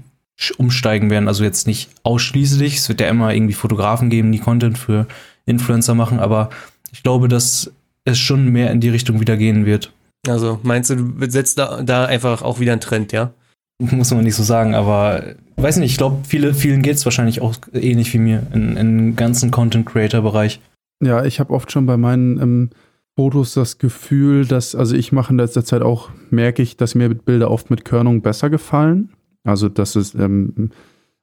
umsteigen 0.56 1.10
werden. 1.10 1.28
Also 1.28 1.44
jetzt 1.44 1.66
nicht 1.66 1.90
ausschließlich. 2.02 2.76
Es 2.76 2.88
wird 2.88 3.00
ja 3.00 3.08
immer 3.08 3.34
irgendwie 3.34 3.54
Fotografen 3.54 4.10
geben, 4.10 4.32
die 4.32 4.38
Content 4.38 4.78
für 4.78 5.06
Influencer 5.46 5.94
machen, 5.94 6.20
aber 6.20 6.50
ich 6.92 7.02
glaube, 7.02 7.28
dass 7.28 7.72
es 8.04 8.18
schon 8.18 8.48
mehr 8.48 8.70
in 8.70 8.80
die 8.80 8.88
Richtung 8.88 9.20
wieder 9.20 9.36
gehen 9.36 9.66
wird. 9.66 9.92
Also 10.26 10.60
meinst 10.62 10.90
du, 10.90 10.96
du 10.96 11.30
setzt 11.30 11.58
da, 11.58 11.82
da 11.82 12.04
einfach 12.04 12.42
auch 12.42 12.60
wieder 12.60 12.72
einen 12.72 12.80
Trend, 12.80 13.12
ja? 13.12 13.32
Muss 13.80 14.10
man 14.10 14.24
nicht 14.24 14.34
so 14.34 14.42
sagen, 14.42 14.74
aber 14.74 15.22
weiß 15.56 15.76
nicht, 15.76 15.92
ich 15.92 15.98
glaube, 15.98 16.18
viele, 16.26 16.52
vielen 16.52 16.82
geht 16.82 16.96
es 16.96 17.04
wahrscheinlich 17.04 17.40
auch 17.40 17.54
ähnlich 17.72 18.12
wie 18.12 18.18
mir 18.18 18.46
in, 18.52 18.76
in 18.76 19.16
ganzen 19.16 19.50
Content-Creator-Bereich. 19.50 20.60
Ja, 21.04 21.24
ich 21.24 21.38
habe 21.38 21.52
oft 21.52 21.70
schon 21.70 21.86
bei 21.86 21.96
meinen 21.96 22.40
ähm, 22.40 22.70
Fotos 23.16 23.54
das 23.54 23.78
Gefühl, 23.78 24.46
dass, 24.46 24.74
also 24.74 24.96
ich 24.96 25.12
mache 25.12 25.32
in 25.32 25.38
letzter 25.38 25.64
Zeit 25.64 25.82
auch, 25.82 26.10
merke 26.30 26.62
ich, 26.62 26.76
dass 26.76 26.96
mir 26.96 27.08
Bilder 27.08 27.50
oft 27.50 27.70
mit 27.70 27.84
Körnung 27.84 28.20
besser 28.20 28.50
gefallen. 28.50 29.10
Also, 29.44 29.68
dass 29.68 29.96
es, 29.96 30.14
ähm, 30.14 30.70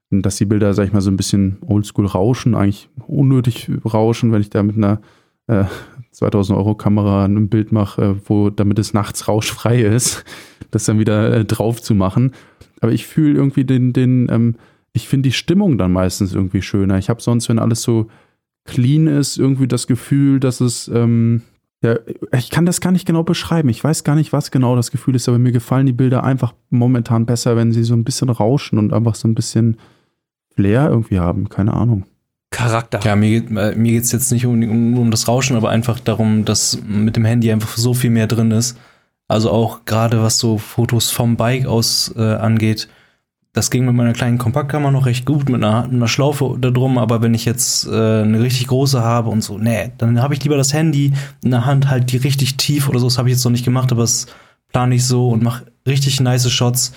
dass 0.09 0.37
die 0.37 0.45
Bilder, 0.45 0.73
sag 0.73 0.85
ich 0.85 0.93
mal, 0.93 1.01
so 1.01 1.11
ein 1.11 1.17
bisschen 1.17 1.57
oldschool 1.65 2.05
rauschen, 2.05 2.55
eigentlich 2.55 2.89
unnötig 3.07 3.69
rauschen, 3.85 4.31
wenn 4.31 4.41
ich 4.41 4.49
da 4.49 4.63
mit 4.63 4.77
einer 4.77 5.01
äh, 5.47 5.65
2000 6.11 6.57
Euro 6.57 6.75
Kamera 6.75 7.25
ein 7.25 7.49
Bild 7.49 7.71
mache, 7.71 8.01
äh, 8.01 8.15
wo, 8.25 8.49
damit 8.49 8.79
es 8.79 8.93
nachts 8.93 9.27
rauschfrei 9.27 9.81
ist, 9.81 10.23
das 10.71 10.85
dann 10.85 10.99
wieder 10.99 11.33
äh, 11.33 11.45
drauf 11.45 11.81
zu 11.81 11.93
machen. 11.93 12.31
Aber 12.81 12.91
ich 12.91 13.05
fühle 13.05 13.35
irgendwie 13.35 13.65
den, 13.65 13.93
den, 13.93 14.27
ähm, 14.31 14.55
ich 14.93 15.07
finde 15.07 15.29
die 15.29 15.33
Stimmung 15.33 15.77
dann 15.77 15.91
meistens 15.91 16.33
irgendwie 16.33 16.61
schöner. 16.61 16.97
Ich 16.97 17.09
habe 17.09 17.21
sonst, 17.21 17.49
wenn 17.49 17.59
alles 17.59 17.81
so 17.81 18.07
clean 18.65 19.07
ist, 19.07 19.37
irgendwie 19.37 19.67
das 19.67 19.87
Gefühl, 19.87 20.39
dass 20.39 20.61
es, 20.61 20.87
ähm, 20.87 21.41
ja, 21.85 21.95
ich 22.37 22.49
kann 22.49 22.65
das 22.65 22.81
gar 22.81 22.91
nicht 22.91 23.05
genau 23.05 23.23
beschreiben. 23.23 23.69
Ich 23.69 23.83
weiß 23.83 24.03
gar 24.03 24.15
nicht, 24.15 24.33
was 24.33 24.51
genau 24.51 24.75
das 24.75 24.91
Gefühl 24.91 25.15
ist, 25.15 25.29
aber 25.29 25.37
mir 25.37 25.51
gefallen 25.51 25.85
die 25.85 25.93
Bilder 25.93 26.23
einfach 26.23 26.53
momentan 26.69 27.25
besser, 27.25 27.55
wenn 27.55 27.71
sie 27.71 27.83
so 27.83 27.93
ein 27.93 28.03
bisschen 28.03 28.29
rauschen 28.29 28.79
und 28.79 28.91
einfach 28.91 29.15
so 29.15 29.27
ein 29.27 29.35
bisschen 29.35 29.77
Flair 30.55 30.89
irgendwie 30.89 31.19
haben. 31.19 31.49
Keine 31.49 31.73
Ahnung. 31.73 32.05
Charakter. 32.49 32.99
Ja, 33.03 33.15
mir, 33.15 33.43
äh, 33.57 33.75
mir 33.75 33.91
geht 33.91 34.03
es 34.03 34.11
jetzt 34.11 34.31
nicht 34.31 34.45
um, 34.45 34.61
um, 34.63 34.97
um 34.97 35.11
das 35.11 35.27
Rauschen, 35.27 35.57
aber 35.57 35.69
einfach 35.69 35.99
darum, 35.99 36.45
dass 36.45 36.79
mit 36.87 37.15
dem 37.15 37.25
Handy 37.25 37.51
einfach 37.51 37.77
so 37.77 37.93
viel 37.93 38.09
mehr 38.09 38.27
drin 38.27 38.51
ist. 38.51 38.77
Also 39.27 39.51
auch 39.51 39.85
gerade 39.85 40.21
was 40.21 40.39
so 40.39 40.57
Fotos 40.57 41.11
vom 41.11 41.35
Bike 41.35 41.65
aus 41.65 42.13
äh, 42.15 42.21
angeht. 42.21 42.87
Das 43.55 43.71
ging 43.71 43.85
mit 43.85 43.95
meiner 43.95 44.11
kleinen 44.11 44.37
Kompaktkamera 44.37 44.91
noch 44.91 45.05
recht 45.05 45.25
gut, 45.25 45.47
mit 45.47 45.63
einer, 45.63 45.85
einer 45.85 46.09
Schlaufe 46.09 46.57
da 46.59 46.71
drum, 46.71 46.97
aber 46.97 47.21
wenn 47.21 47.33
ich 47.33 47.45
jetzt 47.45 47.87
äh, 47.87 48.21
eine 48.21 48.41
richtig 48.41 48.67
große 48.67 49.01
habe 49.01 49.29
und 49.29 49.41
so, 49.41 49.57
nee, 49.57 49.93
dann 49.97 50.21
habe 50.21 50.33
ich 50.33 50.43
lieber 50.43 50.57
das 50.57 50.73
Handy 50.73 51.13
in 51.41 51.51
der 51.51 51.65
Hand 51.65 51.89
halt 51.89 52.11
die 52.11 52.17
richtig 52.17 52.57
tief 52.57 52.89
oder 52.89 52.99
so, 52.99 53.07
das 53.07 53.17
habe 53.17 53.29
ich 53.29 53.35
jetzt 53.35 53.45
noch 53.45 53.53
nicht 53.53 53.63
gemacht, 53.63 53.93
aber 53.93 54.01
das 54.01 54.27
plane 54.73 54.95
ich 54.95 55.05
so 55.05 55.29
und 55.29 55.41
mache 55.41 55.67
richtig 55.87 56.19
nice 56.19 56.51
Shots, 56.51 56.91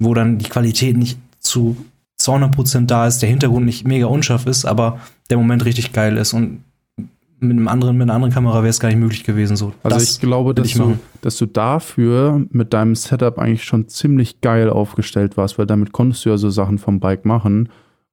wo 0.00 0.12
dann 0.12 0.38
die 0.38 0.48
Qualität 0.48 0.96
nicht 0.96 1.16
zu 1.38 1.76
200% 2.20 2.86
da 2.86 3.06
ist, 3.06 3.22
der 3.22 3.28
Hintergrund 3.28 3.64
nicht 3.64 3.86
mega 3.86 4.06
unscharf 4.06 4.46
ist, 4.46 4.64
aber 4.64 4.98
der 5.30 5.38
Moment 5.38 5.64
richtig 5.64 5.92
geil 5.92 6.16
ist 6.16 6.32
und 6.32 6.64
mit 7.40 7.52
einem 7.52 7.68
anderen, 7.68 7.96
mit 7.96 8.04
einer 8.04 8.14
anderen 8.14 8.32
Kamera 8.32 8.56
wäre 8.56 8.68
es 8.68 8.80
gar 8.80 8.88
nicht 8.88 8.98
möglich 8.98 9.24
gewesen. 9.24 9.56
So, 9.56 9.72
also 9.82 9.98
ich 9.98 10.20
glaube, 10.20 10.54
dass, 10.54 10.66
ich 10.66 10.74
du, 10.74 10.98
dass 11.22 11.36
du 11.36 11.46
dafür 11.46 12.44
mit 12.50 12.72
deinem 12.72 12.94
Setup 12.94 13.38
eigentlich 13.38 13.64
schon 13.64 13.88
ziemlich 13.88 14.40
geil 14.40 14.70
aufgestellt 14.70 15.36
warst, 15.36 15.58
weil 15.58 15.66
damit 15.66 15.92
konntest 15.92 16.24
du 16.24 16.30
ja 16.30 16.36
so 16.36 16.50
Sachen 16.50 16.78
vom 16.78 17.00
Bike 17.00 17.24
machen. 17.24 17.68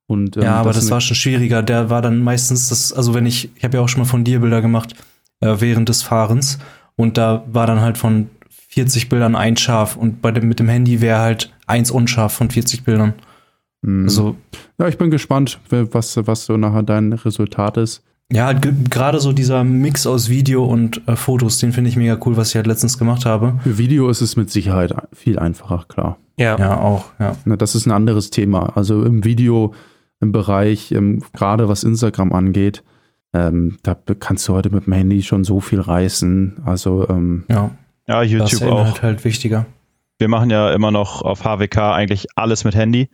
Und, 0.08 0.38
ähm, 0.38 0.44
ja, 0.44 0.56
aber 0.56 0.70
das, 0.70 0.80
das 0.80 0.92
war 0.92 1.02
schon 1.02 1.16
schwieriger. 1.16 1.62
Der 1.62 1.90
war 1.90 2.02
dann 2.02 2.24
meistens 2.24 2.70
das, 2.70 2.94
also 2.94 3.14
wenn 3.14 3.26
ich, 3.26 3.50
ich 3.56 3.64
habe 3.64 3.78
ja 3.78 3.84
auch 3.84 3.90
schon 3.90 4.02
mal 4.02 4.08
von 4.08 4.24
dir 4.24 4.40
Bilder 4.40 4.62
gemacht 4.62 4.96
äh, 5.42 5.56
während 5.60 5.90
des 5.90 6.02
Fahrens 6.02 6.60
und 6.96 7.18
da 7.18 7.44
war 7.48 7.68
dann 7.68 7.82
halt 7.82 7.98
von 7.98 8.30
40 8.70 9.10
Bildern 9.10 9.36
ein 9.36 9.58
scharf 9.58 9.96
und 9.96 10.22
bei 10.22 10.32
dem 10.32 10.48
mit 10.48 10.60
dem 10.60 10.70
Handy 10.70 11.02
wäre 11.02 11.20
halt 11.20 11.54
eins 11.66 11.92
unscharf 11.92 12.34
von 12.34 12.50
40 12.50 12.84
Bildern. 12.84 13.14
Mhm. 13.82 14.06
Also, 14.06 14.36
ja, 14.80 14.88
ich 14.88 14.98
bin 14.98 15.12
gespannt, 15.12 15.60
was, 15.70 16.18
was 16.18 16.46
so 16.46 16.58
nachher 16.58 16.84
dein 16.84 17.14
Resultat 17.14 17.78
ist. 17.78 18.04
Ja, 18.32 18.52
gerade 18.54 19.20
so 19.20 19.32
dieser 19.32 19.64
Mix 19.64 20.06
aus 20.06 20.30
Video 20.30 20.66
und 20.66 21.08
äh, 21.08 21.16
Fotos, 21.16 21.60
den 21.60 21.72
finde 21.72 21.90
ich 21.90 21.96
mega 21.96 22.18
cool, 22.26 22.36
was 22.36 22.50
ich 22.50 22.56
halt 22.56 22.68
letztens 22.68 22.98
gemacht 22.98 23.26
habe. 23.26 23.60
Für 23.64 23.78
Video 23.78 24.10
ist 24.10 24.22
es 24.22 24.36
mit 24.36 24.52
Sicherheit 24.52 24.94
viel 25.14 25.40
einfacher, 25.40 25.86
klar. 25.88 26.18
Ja, 26.38 26.58
ja 26.58 26.78
auch, 26.80 27.06
ja. 27.20 27.36
Na, 27.46 27.56
das 27.56 27.74
ist 27.74 27.86
ein 27.86 27.92
anderes 27.92 28.30
Thema. 28.30 28.76
Also 28.76 29.04
im 29.04 29.24
Video, 29.24 29.74
im 30.20 30.32
Bereich, 30.34 30.92
ähm, 30.92 31.24
gerade 31.34 31.70
was 31.70 31.84
Instagram 31.84 32.34
angeht, 32.34 32.84
Ähm, 33.34 33.78
da 33.84 33.94
kannst 33.94 34.48
du 34.48 34.54
heute 34.54 34.70
mit 34.70 34.86
dem 34.88 34.94
Handy 34.94 35.22
schon 35.22 35.44
so 35.44 35.60
viel 35.60 35.82
reißen. 35.82 36.62
Also 36.66 37.08
ähm, 37.10 37.44
ja. 37.50 37.72
Ja, 38.08 38.24
YouTube 38.24 38.50
das 38.50 38.62
auch. 38.64 39.02
halt 39.02 39.26
wichtiger. 39.26 39.66
Wir 40.18 40.30
machen 40.30 40.50
ja 40.50 40.72
immer 40.72 40.92
noch 40.92 41.22
auf 41.22 41.44
HWK 41.44 41.94
eigentlich 41.94 42.28
alles 42.36 42.64
mit 42.64 42.74
Handy 42.74 43.10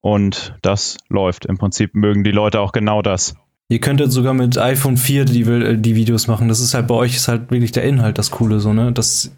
und 0.00 0.54
das 0.62 0.96
läuft. 1.08 1.44
Im 1.46 1.58
Prinzip 1.58 1.94
mögen 1.94 2.22
die 2.22 2.30
Leute 2.30 2.60
auch 2.60 2.70
genau 2.72 3.02
das. 3.02 3.34
Ihr 3.70 3.80
könntet 3.80 4.12
sogar 4.12 4.32
mit 4.32 4.56
iPhone 4.56 4.96
4 4.96 5.26
die, 5.26 5.76
die 5.76 5.94
Videos 5.94 6.26
machen. 6.26 6.48
Das 6.48 6.60
ist 6.60 6.72
halt 6.72 6.86
bei 6.86 6.94
euch 6.94 7.16
ist 7.16 7.28
halt 7.28 7.50
wirklich 7.50 7.72
der 7.72 7.84
Inhalt 7.84 8.16
das 8.16 8.30
Coole, 8.30 8.60
so, 8.60 8.72
ne? 8.72 8.92
Das, 8.92 9.30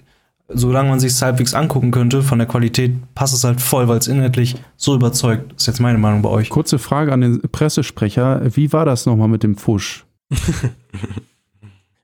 solange 0.47 0.89
man 0.89 1.01
sich 1.01 1.21
halbwegs 1.21 1.53
angucken 1.53 1.91
könnte, 1.91 2.23
von 2.23 2.39
der 2.39 2.47
Qualität 2.47 2.93
passt 3.15 3.35
es 3.35 3.43
halt 3.43 3.61
voll, 3.61 3.89
weil 3.89 3.99
es 3.99 4.07
inhaltlich 4.07 4.55
so 4.77 4.95
überzeugt. 4.95 5.53
Das 5.53 5.63
ist 5.63 5.67
jetzt 5.67 5.81
meine 5.81 5.99
Meinung 5.99 6.23
bei 6.23 6.29
euch. 6.29 6.49
Kurze 6.49 6.79
Frage 6.79 7.13
an 7.13 7.23
den 7.23 7.41
Pressesprecher. 7.41 8.43
Wie 8.55 8.73
war 8.73 8.85
das 8.85 9.05
nochmal 9.07 9.29
mit 9.29 9.43
dem 9.43 9.57
Fusch? 9.57 10.05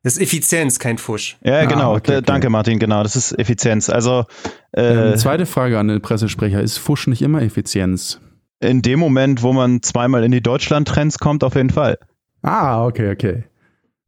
Das 0.03 0.19
ist 0.19 0.23
Effizienz, 0.23 0.79
kein 0.79 0.99
Fusch. 0.99 1.37
Ja, 1.43 1.65
genau. 1.65 1.91
Ah, 1.91 1.97
okay, 1.97 2.19
okay. 2.19 2.23
Danke, 2.25 2.49
Martin. 2.49 2.79
Genau, 2.79 3.03
das 3.03 3.17
ist 3.17 3.37
Effizienz. 3.41 3.91
Also 3.91 4.25
äh, 4.71 5.11
ähm, 5.11 5.19
zweite 5.19 5.47
Frage 5.47 5.81
an 5.81 5.89
den 5.89 6.01
Pressesprecher: 6.01 6.61
Ist 6.61 6.79
Fusch 6.79 7.09
nicht 7.09 7.23
immer 7.23 7.43
Effizienz? 7.43 8.21
In 8.61 8.83
dem 8.83 9.01
Moment, 9.01 9.43
wo 9.43 9.53
man 9.53 9.83
zweimal 9.83 10.23
in 10.23 10.31
die 10.31 10.41
Deutschland-Trends 10.41 11.19
kommt, 11.19 11.43
auf 11.43 11.57
jeden 11.57 11.71
Fall. 11.71 11.99
Ah, 12.47 12.87
okay, 12.87 13.11
okay. 13.11 13.45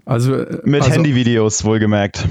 Also 0.05 0.35
äh, 0.37 0.61
mit 0.65 0.83
also, 0.83 0.95
Handyvideos 0.95 1.65
wohlgemerkt. 1.65 2.27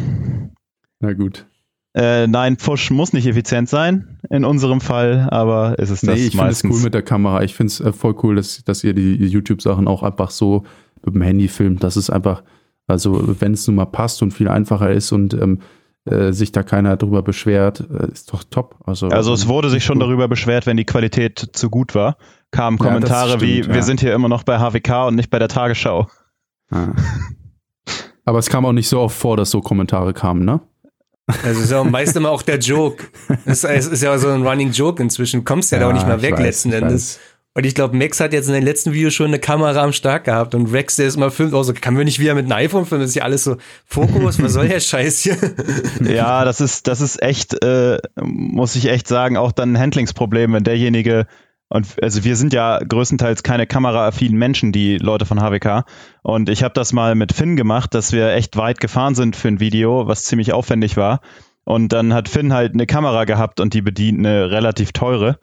Na 0.99 1.13
gut. 1.13 1.45
Äh, 1.93 2.27
nein, 2.27 2.57
Push 2.57 2.91
muss 2.91 3.11
nicht 3.11 3.27
effizient 3.27 3.67
sein 3.67 4.19
in 4.29 4.45
unserem 4.45 4.81
Fall, 4.81 5.27
aber 5.29 5.77
ist 5.79 5.89
es 5.89 6.03
nee, 6.03 6.11
das 6.11 6.19
ich 6.19 6.33
meistens. 6.35 6.57
Ich 6.57 6.61
finde 6.61 6.73
es 6.73 6.79
cool 6.79 6.83
mit 6.85 6.93
der 6.93 7.01
Kamera. 7.01 7.43
Ich 7.43 7.55
finde 7.55 7.71
es 7.71 7.79
äh, 7.81 7.91
voll 7.91 8.15
cool, 8.23 8.35
dass, 8.35 8.63
dass 8.63 8.83
ihr 8.83 8.93
die 8.93 9.15
YouTube-Sachen 9.15 9.87
auch 9.87 10.01
einfach 10.01 10.29
so 10.29 10.63
mit 11.03 11.13
dem 11.13 11.21
Handy 11.21 11.49
filmt. 11.49 11.83
Das 11.83 11.97
ist 11.97 12.09
einfach, 12.09 12.43
also 12.87 13.35
wenn 13.41 13.53
es 13.53 13.67
nun 13.67 13.75
mal 13.75 13.85
passt 13.85 14.21
und 14.21 14.31
viel 14.31 14.47
einfacher 14.47 14.91
ist 14.91 15.11
und 15.11 15.33
ähm, 15.33 15.59
äh, 16.07 16.33
sich 16.33 16.51
da 16.51 16.63
keiner 16.63 16.97
drüber 16.97 17.21
beschwert, 17.21 17.81
äh, 17.81 18.11
ist 18.11 18.33
doch 18.33 18.43
top. 18.43 18.75
Also, 18.85 19.07
also 19.07 19.33
es 19.33 19.47
wurde 19.47 19.69
sich 19.69 19.83
schon 19.83 19.99
darüber 19.99 20.27
beschwert, 20.27 20.65
wenn 20.65 20.77
die 20.77 20.85
Qualität 20.85 21.49
zu 21.53 21.69
gut 21.69 21.95
war. 21.95 22.17
Kamen 22.51 22.77
Kommentare 22.77 23.31
ja, 23.31 23.37
stimmt, 23.37 23.41
wie, 23.41 23.61
ja. 23.61 23.73
wir 23.73 23.83
sind 23.83 23.99
hier 23.99 24.13
immer 24.13 24.29
noch 24.29 24.43
bei 24.43 24.57
HWK 24.59 25.07
und 25.07 25.15
nicht 25.15 25.29
bei 25.29 25.39
der 25.39 25.49
Tagesschau. 25.49 26.07
Ah. 26.71 26.93
Aber 28.25 28.39
es 28.39 28.49
kam 28.49 28.65
auch 28.65 28.73
nicht 28.73 28.89
so 28.89 28.99
oft 28.99 29.17
vor, 29.17 29.37
dass 29.37 29.51
so 29.51 29.61
Kommentare 29.61 30.13
kamen, 30.13 30.43
ne? 30.43 30.61
Also 31.43 31.61
ist 31.61 31.71
ja 31.71 31.83
meist 31.83 32.15
immer 32.15 32.29
auch 32.29 32.41
der 32.41 32.59
Joke. 32.59 33.03
Es 33.45 33.63
ist, 33.63 33.91
ist, 33.91 34.03
ja 34.03 34.17
so 34.17 34.29
ein 34.29 34.45
Running 34.45 34.71
Joke 34.71 35.01
inzwischen. 35.01 35.41
Du 35.41 35.43
kommst 35.43 35.71
ja, 35.71 35.77
ja 35.77 35.83
da 35.83 35.89
auch 35.89 35.93
nicht 35.93 36.07
mehr 36.07 36.21
weg 36.21 36.33
weiß, 36.33 36.41
letzten 36.41 36.71
Endes. 36.71 37.19
Und 37.57 37.65
ich 37.65 37.73
glaube, 37.73 37.97
Max 37.97 38.19
hat 38.19 38.33
jetzt 38.33 38.47
in 38.47 38.53
den 38.53 38.61
letzten 38.61 38.93
Videos 38.93 39.15
schon 39.15 39.25
eine 39.25 39.39
Kamera 39.39 39.81
am 39.81 39.91
Start 39.91 40.25
gehabt 40.25 40.53
und 40.53 40.71
Rex, 40.71 40.97
der 40.97 41.07
ist 41.07 41.15
immer 41.15 41.31
filmt, 41.31 41.55
auch 41.55 41.63
so, 41.63 41.73
kann 41.73 41.97
wir 41.97 42.05
nicht 42.05 42.19
wieder 42.19 42.35
mit 42.35 42.45
einem 42.45 42.51
iPhone 42.51 42.85
filmen? 42.85 43.01
Das 43.01 43.09
ist 43.09 43.15
ja 43.15 43.23
alles 43.23 43.45
so 43.45 43.57
Fokus, 43.83 44.39
was 44.39 44.53
soll 44.53 44.67
der 44.67 44.79
Scheiß 44.79 45.21
hier? 45.21 45.37
Ja, 46.07 46.45
das 46.45 46.61
ist, 46.61 46.87
das 46.87 47.01
ist 47.01 47.19
echt, 47.19 47.63
äh, 47.63 47.97
muss 48.21 48.75
ich 48.75 48.89
echt 48.89 49.07
sagen, 49.07 49.37
auch 49.37 49.51
dann 49.51 49.73
ein 49.73 49.79
Handlingsproblem, 49.79 50.53
wenn 50.53 50.63
derjenige 50.63 51.25
und 51.69 51.87
also 51.99 52.23
wir 52.23 52.35
sind 52.35 52.53
ja 52.53 52.77
größtenteils 52.77 53.41
keine 53.41 53.65
kameraaffinen 53.65 54.37
Menschen, 54.37 54.71
die 54.71 54.99
Leute 54.99 55.25
von 55.25 55.39
HWK. 55.41 55.85
Und 56.21 56.49
ich 56.49 56.61
habe 56.61 56.75
das 56.75 56.93
mal 56.93 57.15
mit 57.15 57.33
Finn 57.33 57.55
gemacht, 57.55 57.95
dass 57.95 58.11
wir 58.11 58.33
echt 58.33 58.55
weit 58.55 58.79
gefahren 58.79 59.15
sind 59.15 59.35
für 59.35 59.47
ein 59.47 59.59
Video, 59.59 60.07
was 60.07 60.25
ziemlich 60.25 60.53
aufwendig 60.53 60.95
war. 60.95 61.21
Und 61.65 61.91
dann 61.91 62.13
hat 62.13 62.29
Finn 62.29 62.53
halt 62.53 62.73
eine 62.73 62.85
Kamera 62.85 63.25
gehabt 63.25 63.59
und 63.59 63.73
die 63.73 63.81
bedient 63.81 64.19
eine 64.19 64.51
relativ 64.51 64.91
teure. 64.91 65.39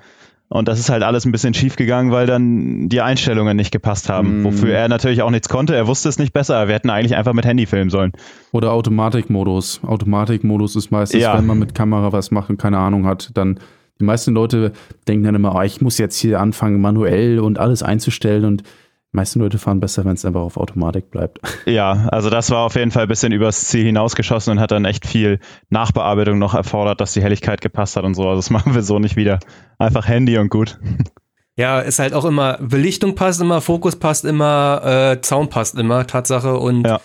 Und 0.49 0.69
das 0.69 0.79
ist 0.79 0.91
halt 0.91 1.03
alles 1.03 1.25
ein 1.25 1.33
bisschen 1.33 1.55
schief 1.55 1.77
gegangen, 1.77 2.13
weil 2.13 2.27
dann 2.27 2.89
die 2.89 3.01
Einstellungen 3.01 3.57
nicht 3.57 3.73
gepasst 3.73 4.09
haben. 4.09 4.43
Mm. 4.43 4.45
Wofür 4.45 4.75
er 4.75 4.89
natürlich 4.89 5.23
auch 5.23 5.31
nichts 5.31 5.49
konnte. 5.49 5.75
Er 5.75 5.87
wusste 5.87 6.09
es 6.09 6.19
nicht 6.19 6.33
besser. 6.33 6.69
Wir 6.69 6.75
hätten 6.75 6.91
eigentlich 6.91 7.17
einfach 7.17 7.33
mit 7.33 7.45
Handy 7.45 7.67
filmen 7.67 7.91
sollen. 7.91 8.13
Oder 8.53 8.73
Automatikmodus. 8.73 9.81
Automatikmodus 9.85 10.77
ist 10.77 10.91
meistens, 10.91 11.23
ja. 11.23 11.37
wenn 11.37 11.47
man 11.47 11.59
mit 11.59 11.75
Kamera 11.75 12.13
was 12.13 12.31
macht 12.31 12.51
und 12.51 12.59
keine 12.59 12.79
Ahnung 12.79 13.07
hat, 13.07 13.31
dann 13.35 13.59
die 14.01 14.05
meisten 14.05 14.35
Leute 14.35 14.73
denken 15.09 15.25
dann 15.25 15.35
immer, 15.35 15.55
oh, 15.55 15.63
ich 15.63 15.81
muss 15.81 15.99
jetzt 15.99 16.19
hier 16.19 16.41
anfangen, 16.41 16.81
manuell 16.81 17.39
und 17.39 17.59
alles 17.59 17.83
einzustellen 17.83 18.45
und 18.45 18.63
meisten 19.15 19.41
Leute 19.41 19.59
fahren 19.59 19.81
besser, 19.81 20.05
wenn 20.05 20.15
es 20.15 20.25
einfach 20.25 20.41
auf 20.41 20.57
Automatik 20.57 21.11
bleibt. 21.11 21.41
Ja, 21.67 22.09
also 22.11 22.29
das 22.31 22.51
war 22.51 22.61
auf 22.61 22.75
jeden 22.75 22.91
Fall 22.91 23.05
ein 23.05 23.09
bisschen 23.09 23.33
übers 23.33 23.65
Ziel 23.65 23.85
hinausgeschossen 23.85 24.53
und 24.53 24.61
hat 24.61 24.71
dann 24.71 24.85
echt 24.85 25.07
viel 25.07 25.41
Nachbearbeitung 25.71 26.39
noch 26.39 26.55
erfordert, 26.55 27.01
dass 27.01 27.15
die 27.15 27.23
Helligkeit 27.23 27.61
gepasst 27.63 27.97
hat 27.97 28.05
und 28.05 28.15
so. 28.15 28.29
Also 28.29 28.37
das 28.37 28.51
machen 28.51 28.75
wir 28.75 28.83
so 28.83 28.99
nicht 28.99 29.17
wieder. 29.17 29.39
Einfach 29.79 30.07
Handy 30.07 30.39
und 30.39 30.51
gut. 30.51 30.79
Ja, 31.57 31.79
ist 31.79 32.01
halt 32.01 32.15
auch 32.15 32.25
immer, 32.25 32.59
Belichtung 32.61 33.15
passt 33.15 33.41
immer, 33.41 33.61
Fokus 33.61 33.95
passt 33.95 34.25
immer, 34.25 34.83
äh, 34.85 35.25
Sound 35.25 35.51
passt 35.51 35.79
immer, 35.79 36.05
Tatsache. 36.05 36.59
Und 36.59 36.85
ja. 36.85 37.01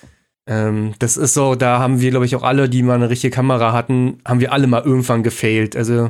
ähm, 0.48 0.96
das 0.98 1.18
ist 1.18 1.36
so, 1.36 1.54
da 1.54 1.78
haben 1.78 2.02
wir, 2.02 2.10
glaube 2.10 2.26
ich, 2.26 2.36
auch 2.36 2.42
alle, 2.42 2.68
die 2.68 2.82
mal 2.82 2.96
eine 2.96 3.12
richtige 3.12 3.30
Kamera 3.30 3.74
hatten, 3.74 4.18
haben 4.26 4.40
wir 4.40 4.52
alle 4.52 4.66
mal 4.66 4.82
irgendwann 4.82 5.22
gefailt. 5.22 5.76
Also 5.76 6.10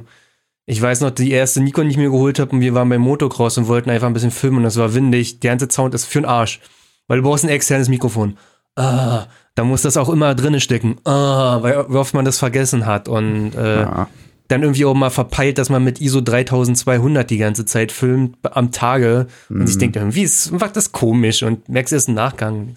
ich 0.70 0.80
weiß 0.80 1.02
noch, 1.02 1.10
die 1.10 1.32
erste 1.32 1.62
Nikon, 1.62 1.86
die 1.86 1.92
ich 1.92 1.98
mir 1.98 2.12
geholt 2.12 2.38
habe, 2.38 2.52
und 2.52 2.62
wir 2.62 2.76
waren 2.76 2.90
beim 2.90 3.02
Motocross 3.02 3.58
und 3.58 3.68
wollten 3.68 3.90
einfach 3.90 4.06
ein 4.06 4.14
bisschen 4.14 4.30
filmen 4.30 4.58
und 4.58 4.64
das 4.64 4.78
war 4.78 4.94
windig. 4.94 5.40
Der 5.40 5.52
ganze 5.52 5.68
Sound 5.72 5.96
ist 5.96 6.06
für 6.06 6.22
den 6.22 6.26
Arsch. 6.26 6.60
Weil 7.08 7.18
du 7.18 7.24
brauchst 7.24 7.44
ein 7.44 7.50
externes 7.50 7.90
Mikrofon. 7.90 8.38
Ah, 8.76 9.26
da 9.56 9.64
muss 9.64 9.82
das 9.82 9.98
auch 9.98 10.10
immer 10.10 10.36
drinne 10.36 10.60
stecken. 10.60 10.98
Ah, 11.06 11.58
weil 11.64 11.76
oft 11.76 12.14
man 12.14 12.24
das 12.24 12.38
vergessen 12.38 12.86
hat. 12.86 13.08
Und 13.08 13.56
äh, 13.56 13.82
ja. 13.82 14.08
dann 14.48 14.62
irgendwie 14.62 14.86
auch 14.86 14.94
mal 14.94 15.10
verpeilt, 15.10 15.58
dass 15.58 15.72
man 15.72 15.84
mit 15.84 16.02
ISO 16.02 16.22
3200 16.22 17.28
die 17.28 17.40
ganze 17.40 17.66
Zeit 17.66 17.92
filmt 17.92 18.38
am 18.44 18.72
Tage. 18.72 19.26
Und 19.50 19.58
mhm. 19.58 19.68
ich 19.68 19.80
denke, 19.80 19.98
irgendwie 19.98 20.22
ist 20.22 20.52
macht 20.52 20.76
das 20.76 20.92
komisch 20.92 21.42
und 21.42 21.68
merkst 21.68 21.94
erst 21.94 22.10
im 22.10 22.14
Nachgang. 22.14 22.76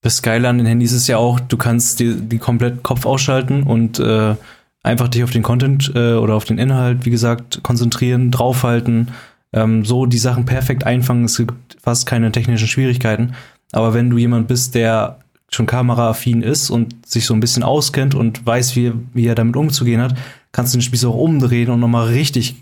Das 0.00 0.22
Geile 0.22 0.48
an 0.48 0.56
den 0.56 0.66
Handys 0.66 0.92
ist 0.92 1.06
ja 1.06 1.18
auch, 1.18 1.38
du 1.38 1.58
kannst 1.58 2.00
die, 2.00 2.14
die 2.14 2.38
komplett 2.38 2.82
Kopf 2.82 3.04
ausschalten 3.04 3.64
und 3.64 3.98
äh, 3.98 4.36
einfach 4.82 5.08
dich 5.08 5.22
auf 5.22 5.30
den 5.30 5.42
Content 5.42 5.92
äh, 5.94 6.14
oder 6.14 6.34
auf 6.34 6.44
den 6.44 6.58
Inhalt, 6.58 7.04
wie 7.04 7.10
gesagt, 7.10 7.62
konzentrieren, 7.62 8.30
draufhalten, 8.30 9.08
ähm, 9.52 9.84
so 9.84 10.06
die 10.06 10.18
Sachen 10.18 10.44
perfekt 10.44 10.84
einfangen. 10.84 11.24
Es 11.24 11.36
gibt 11.36 11.76
fast 11.80 12.06
keine 12.06 12.32
technischen 12.32 12.68
Schwierigkeiten. 12.68 13.34
Aber 13.72 13.94
wenn 13.94 14.10
du 14.10 14.18
jemand 14.18 14.48
bist, 14.48 14.74
der 14.74 15.20
schon 15.50 15.66
kameraaffin 15.66 16.42
ist 16.42 16.70
und 16.70 17.06
sich 17.06 17.26
so 17.26 17.34
ein 17.34 17.40
bisschen 17.40 17.62
auskennt 17.62 18.14
und 18.14 18.46
weiß, 18.46 18.76
wie, 18.76 18.92
wie 19.12 19.26
er 19.26 19.34
damit 19.34 19.56
umzugehen 19.56 20.00
hat, 20.00 20.14
kannst 20.52 20.72
du 20.72 20.78
den 20.78 20.82
Spieß 20.82 21.04
auch 21.04 21.16
umdrehen 21.16 21.70
und 21.70 21.80
nochmal 21.80 22.08
richtig 22.08 22.56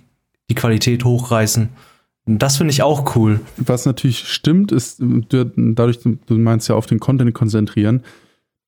die 0.50 0.54
Qualität 0.54 1.04
hochreißen. 1.04 1.68
Und 2.26 2.42
das 2.42 2.56
finde 2.56 2.72
ich 2.72 2.82
auch 2.82 3.14
cool. 3.16 3.40
Was 3.56 3.86
natürlich 3.86 4.28
stimmt, 4.28 4.72
ist, 4.72 5.00
dadurch, 5.00 6.00
du 6.00 6.38
meinst 6.38 6.68
ja 6.68 6.74
auf 6.74 6.86
den 6.86 7.00
Content 7.00 7.32
konzentrieren, 7.34 8.02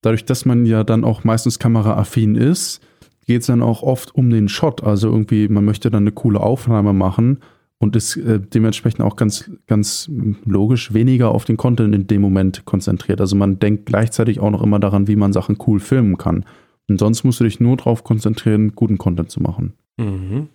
dadurch, 0.01 0.25
dass 0.25 0.45
man 0.45 0.65
ja 0.65 0.83
dann 0.83 1.03
auch 1.03 1.23
meistens 1.23 1.59
kameraaffin 1.59 2.35
ist, 2.35 2.81
geht 3.25 3.41
es 3.41 3.47
dann 3.47 3.61
auch 3.61 3.83
oft 3.83 4.15
um 4.15 4.29
den 4.29 4.49
Shot. 4.49 4.83
Also 4.83 5.09
irgendwie, 5.09 5.47
man 5.47 5.65
möchte 5.65 5.89
dann 5.91 6.03
eine 6.03 6.11
coole 6.11 6.39
Aufnahme 6.39 6.93
machen 6.93 7.39
und 7.77 7.95
ist 7.95 8.15
äh, 8.17 8.39
dementsprechend 8.39 9.01
auch 9.01 9.15
ganz, 9.15 9.49
ganz 9.67 10.09
logisch 10.45 10.93
weniger 10.93 11.31
auf 11.31 11.45
den 11.45 11.57
Content 11.57 11.95
in 11.95 12.07
dem 12.07 12.21
Moment 12.21 12.65
konzentriert. 12.65 13.19
Also 13.21 13.35
man 13.35 13.59
denkt 13.59 13.87
gleichzeitig 13.87 14.39
auch 14.39 14.51
noch 14.51 14.63
immer 14.63 14.79
daran, 14.79 15.07
wie 15.07 15.15
man 15.15 15.33
Sachen 15.33 15.57
cool 15.65 15.79
filmen 15.79 16.17
kann. 16.17 16.45
Und 16.87 16.99
sonst 16.99 17.23
musst 17.23 17.39
du 17.39 17.43
dich 17.43 17.59
nur 17.59 17.77
darauf 17.77 18.03
konzentrieren, 18.03 18.73
guten 18.75 18.97
Content 18.97 19.31
zu 19.31 19.41
machen. 19.41 19.73
Mhm. 19.97 20.49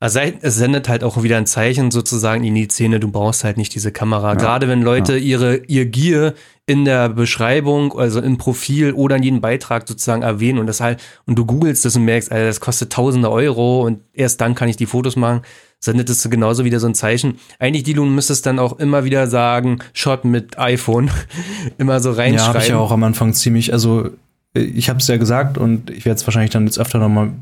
Also 0.00 0.20
es 0.20 0.54
sendet 0.54 0.88
halt 0.88 1.02
auch 1.02 1.22
wieder 1.24 1.38
ein 1.38 1.46
Zeichen 1.46 1.90
sozusagen 1.90 2.44
in 2.44 2.54
die 2.54 2.68
Szene, 2.68 3.00
du 3.00 3.10
brauchst 3.10 3.42
halt 3.42 3.56
nicht 3.56 3.74
diese 3.74 3.90
Kamera. 3.90 4.30
Ja, 4.30 4.34
Gerade 4.34 4.68
wenn 4.68 4.80
Leute 4.80 5.14
ja. 5.14 5.18
ihre, 5.18 5.56
ihr 5.66 5.86
Gear 5.86 6.34
in 6.66 6.84
der 6.84 7.08
Beschreibung, 7.08 7.98
also 7.98 8.20
im 8.20 8.38
Profil 8.38 8.92
oder 8.92 9.16
in 9.16 9.24
jedem 9.24 9.40
Beitrag 9.40 9.88
sozusagen 9.88 10.22
erwähnen 10.22 10.60
und 10.60 10.68
das 10.68 10.80
halt, 10.80 11.02
und 11.26 11.36
du 11.36 11.44
googelst 11.44 11.84
das 11.84 11.96
und 11.96 12.04
merkst, 12.04 12.30
Alter, 12.30 12.46
das 12.46 12.60
kostet 12.60 12.92
tausende 12.92 13.28
Euro 13.30 13.84
und 13.84 14.00
erst 14.12 14.40
dann 14.40 14.54
kann 14.54 14.68
ich 14.68 14.76
die 14.76 14.86
Fotos 14.86 15.16
machen, 15.16 15.40
sendet 15.80 16.08
es 16.10 16.28
genauso 16.30 16.64
wieder 16.64 16.78
so 16.78 16.86
ein 16.86 16.94
Zeichen. 16.94 17.38
Eigentlich, 17.58 17.82
die 17.82 17.94
du 17.94 18.04
müsstest 18.04 18.46
dann 18.46 18.60
auch 18.60 18.78
immer 18.78 19.04
wieder 19.04 19.26
sagen, 19.26 19.80
Shot 19.94 20.24
mit 20.24 20.58
iPhone, 20.58 21.10
immer 21.78 21.98
so 21.98 22.12
reinschreiben. 22.12 22.36
Ja, 22.36 22.46
habe 22.46 22.58
ich 22.58 22.68
ja 22.68 22.78
auch 22.78 22.92
am 22.92 23.02
Anfang 23.02 23.34
ziemlich, 23.34 23.72
also 23.72 24.10
ich 24.54 24.88
habe 24.88 25.00
es 25.00 25.08
ja 25.08 25.16
gesagt 25.16 25.58
und 25.58 25.90
ich 25.90 26.04
werde 26.04 26.18
es 26.20 26.26
wahrscheinlich 26.26 26.50
dann 26.50 26.66
jetzt 26.66 26.78
öfter 26.78 26.98
nochmal 26.98 27.32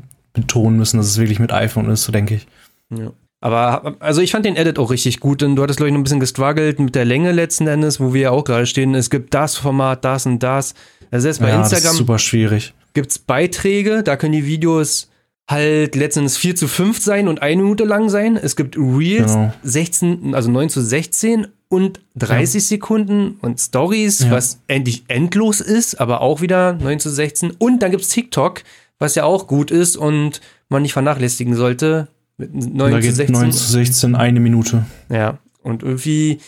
betonen 0.41 0.77
müssen, 0.77 0.97
dass 0.97 1.07
es 1.07 1.17
wirklich 1.17 1.39
mit 1.39 1.51
iPhone 1.51 1.89
ist, 1.89 2.03
so 2.03 2.11
denke 2.11 2.35
ich. 2.35 2.47
Ja. 2.89 3.11
Aber 3.39 3.95
also 3.99 4.21
ich 4.21 4.31
fand 4.31 4.45
den 4.45 4.55
Edit 4.55 4.79
auch 4.79 4.89
richtig 4.89 5.19
gut, 5.19 5.41
denn 5.41 5.55
du 5.55 5.61
hattest, 5.61 5.77
glaube 5.77 5.89
ich, 5.89 5.93
noch 5.93 5.99
ein 5.99 6.03
bisschen 6.03 6.19
gestruggelt 6.19 6.79
mit 6.79 6.95
der 6.95 7.05
Länge 7.05 7.31
letzten 7.31 7.67
Endes, 7.67 7.99
wo 7.99 8.13
wir 8.13 8.21
ja 8.21 8.31
auch 8.31 8.43
gerade 8.43 8.65
stehen. 8.65 8.95
Es 8.95 9.09
gibt 9.09 9.33
das 9.33 9.55
Format, 9.55 10.03
das 10.03 10.25
und 10.25 10.41
das. 10.41 10.73
Also 11.11 11.23
selbst 11.23 11.39
bei 11.39 11.49
ja, 11.49 11.57
Instagram 11.57 11.83
das 11.83 11.91
ist 11.93 11.97
super 11.97 12.19
schwierig. 12.19 12.73
Gibt 12.93 13.11
es 13.11 13.19
Beiträge, 13.19 14.01
da 14.01 14.15
können 14.15 14.33
die 14.33 14.45
Videos 14.45 15.09
halt 15.49 15.95
letztendlich 15.95 16.37
4 16.37 16.55
zu 16.55 16.67
5 16.67 16.99
sein 16.99 17.27
und 17.27 17.41
eine 17.41 17.61
Minute 17.61 17.85
lang 17.85 18.09
sein. 18.09 18.37
Es 18.37 18.55
gibt 18.55 18.75
Reels 18.75 19.33
genau. 19.33 19.53
16, 19.63 20.35
also 20.35 20.51
9 20.51 20.69
zu 20.69 20.81
16 20.81 21.47
und 21.69 21.99
30 22.15 22.63
ja. 22.63 22.67
Sekunden 22.67 23.37
und 23.41 23.59
Stories, 23.59 24.19
ja. 24.19 24.31
was 24.31 24.61
endlich 24.67 25.03
endlos 25.07 25.61
ist, 25.61 26.01
aber 26.01 26.21
auch 26.21 26.41
wieder 26.41 26.73
9 26.73 26.99
zu 26.99 27.09
16. 27.09 27.51
Und 27.51 27.79
dann 27.79 27.91
gibt 27.91 28.03
es 28.03 28.09
TikTok, 28.09 28.63
was 28.99 29.15
ja 29.15 29.23
auch 29.23 29.47
gut 29.47 29.71
ist 29.71 29.97
und 29.97 30.41
man 30.69 30.81
nicht 30.81 30.93
vernachlässigen 30.93 31.55
sollte. 31.55 32.07
Mit 32.37 32.53
9 32.53 32.91
da 32.91 33.01
zu 33.01 33.11
16. 33.11 33.33
9 33.33 33.51
zu 33.51 33.71
16, 33.71 34.15
eine 34.15 34.39
Minute. 34.39 34.85
Ja, 35.09 35.39
und 35.63 35.83
irgendwie 35.83 36.39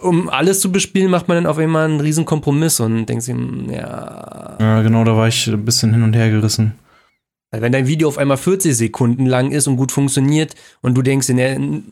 um 0.00 0.28
alles 0.28 0.60
zu 0.60 0.70
bespielen, 0.72 1.10
macht 1.10 1.28
man 1.28 1.36
dann 1.36 1.46
auf 1.46 1.58
einmal 1.58 1.86
einen 1.86 2.00
riesen 2.00 2.24
Kompromiss 2.24 2.80
und 2.80 3.06
denkt 3.06 3.22
sich, 3.22 3.34
hm, 3.34 3.70
ja. 3.70 4.56
Ja, 4.58 4.82
genau, 4.82 5.04
da 5.04 5.16
war 5.16 5.28
ich 5.28 5.46
ein 5.46 5.64
bisschen 5.64 5.92
hin 5.92 6.02
und 6.02 6.14
her 6.14 6.30
gerissen. 6.30 6.74
Wenn 7.52 7.72
dein 7.72 7.88
Video 7.88 8.06
auf 8.06 8.18
einmal 8.18 8.36
40 8.36 8.76
Sekunden 8.76 9.26
lang 9.26 9.50
ist 9.50 9.66
und 9.66 9.76
gut 9.76 9.90
funktioniert 9.90 10.54
und 10.82 10.94
du 10.94 11.02
denkst, 11.02 11.28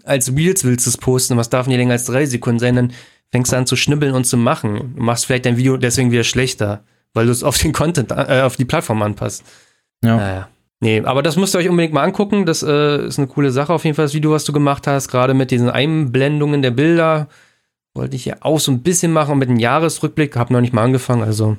als 0.05 0.37
Reels 0.37 0.63
willst 0.65 0.87
du 0.87 0.91
es 0.91 0.97
posten, 0.97 1.37
was 1.37 1.51
darf 1.51 1.67
nicht 1.67 1.79
länger 1.79 1.93
als 1.93 2.05
drei 2.05 2.27
Sekunden 2.27 2.61
sein, 2.61 2.77
dann 2.77 2.93
fängst 3.33 3.53
du 3.53 3.57
an 3.57 3.67
zu 3.67 3.75
schnibbeln 3.75 4.15
und 4.15 4.25
zu 4.25 4.37
machen. 4.37 4.95
Du 4.95 5.03
machst 5.03 5.27
vielleicht 5.27 5.47
dein 5.47 5.57
Video 5.57 5.77
deswegen 5.77 6.13
wieder 6.13 6.23
schlechter, 6.23 6.85
weil 7.13 7.27
du 7.27 7.33
es 7.33 7.43
auf 7.43 7.59
den 7.59 7.73
Content, 7.73 8.13
äh, 8.13 8.43
auf 8.43 8.57
die 8.57 8.67
Plattform 8.67 9.03
anpasst. 9.03 9.43
Ja. 10.05 10.17
Naja. 10.17 10.49
Nee, 10.81 11.03
aber 11.05 11.23
das 11.23 11.37
müsst 11.37 11.55
ihr 11.57 11.59
euch 11.59 11.69
unbedingt 11.69 11.93
mal 11.93 12.05
angucken. 12.05 12.47
Das 12.47 12.63
äh, 12.63 13.07
ist 13.07 13.19
eine 13.19 13.27
coole 13.27 13.51
Sache 13.51 13.73
auf 13.73 13.85
jeden 13.85 13.97
Fall, 13.97 14.05
das 14.05 14.15
Video, 14.15 14.31
was 14.31 14.45
du 14.45 14.53
gemacht 14.53 14.87
hast, 14.87 15.09
gerade 15.09 15.35
mit 15.35 15.51
diesen 15.51 15.71
Einblendungen 15.71 16.63
der 16.63 16.71
Bilder. 16.71 17.29
Wollte 17.95 18.15
ich 18.15 18.27
ja 18.27 18.37
auch 18.41 18.61
so 18.61 18.71
ein 18.71 18.83
bisschen 18.83 19.13
machen 19.13 19.39
mit 19.39 19.49
einem 19.49 19.59
Jahresrückblick, 19.59 20.37
hab 20.37 20.51
noch 20.51 20.61
nicht 20.61 20.73
mal 20.73 20.85
angefangen, 20.85 21.23
also. 21.23 21.57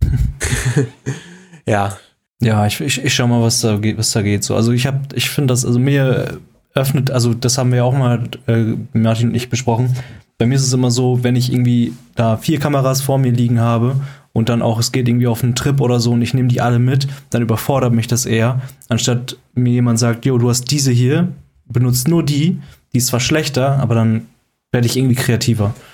ja. 1.66 1.96
Ja, 2.40 2.66
ich, 2.66 2.80
ich, 2.80 3.04
ich 3.04 3.14
schau 3.14 3.28
mal, 3.28 3.40
was 3.40 3.60
da 3.60 3.76
geht, 3.76 3.96
was 3.96 4.10
da 4.10 4.22
geht. 4.22 4.42
So, 4.42 4.56
also 4.56 4.72
ich 4.72 4.88
hab, 4.88 5.12
ich 5.12 5.30
finde 5.30 5.52
das, 5.52 5.64
also 5.64 5.78
mir 5.78 6.40
öffnet, 6.74 7.12
also 7.12 7.34
das 7.34 7.56
haben 7.58 7.70
wir 7.70 7.76
ja 7.78 7.84
auch 7.84 7.96
mal, 7.96 8.24
äh, 8.48 8.74
Martin 8.92 9.28
und 9.28 9.36
ich 9.36 9.50
besprochen. 9.50 9.94
Bei 10.38 10.46
mir 10.46 10.56
ist 10.56 10.66
es 10.66 10.72
immer 10.72 10.90
so, 10.90 11.22
wenn 11.22 11.36
ich 11.36 11.52
irgendwie 11.52 11.92
da 12.16 12.36
vier 12.36 12.58
Kameras 12.58 13.00
vor 13.00 13.18
mir 13.18 13.30
liegen 13.30 13.60
habe 13.60 14.00
und 14.32 14.48
dann 14.48 14.62
auch, 14.62 14.78
es 14.78 14.92
geht 14.92 15.08
irgendwie 15.08 15.26
auf 15.26 15.42
einen 15.42 15.54
Trip 15.54 15.80
oder 15.80 16.00
so 16.00 16.12
und 16.12 16.22
ich 16.22 16.34
nehme 16.34 16.48
die 16.48 16.60
alle 16.60 16.78
mit, 16.78 17.06
dann 17.30 17.42
überfordert 17.42 17.92
mich 17.92 18.06
das 18.06 18.26
eher, 18.26 18.60
anstatt 18.88 19.36
mir 19.54 19.72
jemand 19.72 19.98
sagt, 19.98 20.24
jo, 20.24 20.38
du 20.38 20.48
hast 20.48 20.70
diese 20.70 20.90
hier, 20.90 21.28
benutzt 21.66 22.08
nur 22.08 22.22
die, 22.22 22.60
die 22.92 22.98
ist 22.98 23.08
zwar 23.08 23.20
schlechter, 23.20 23.78
aber 23.78 23.94
dann 23.94 24.26
werde 24.70 24.86
ich 24.86 24.96
irgendwie 24.96 25.16
kreativer. 25.16 25.74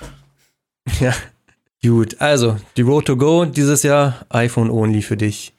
Ja, 0.99 1.13
gut. 1.83 2.19
Also, 2.19 2.57
die 2.75 2.81
Road 2.81 3.05
to 3.05 3.15
Go 3.15 3.45
dieses 3.45 3.83
Jahr, 3.83 4.25
iPhone 4.29 4.71
only 4.71 5.03
für 5.03 5.17
dich. 5.17 5.53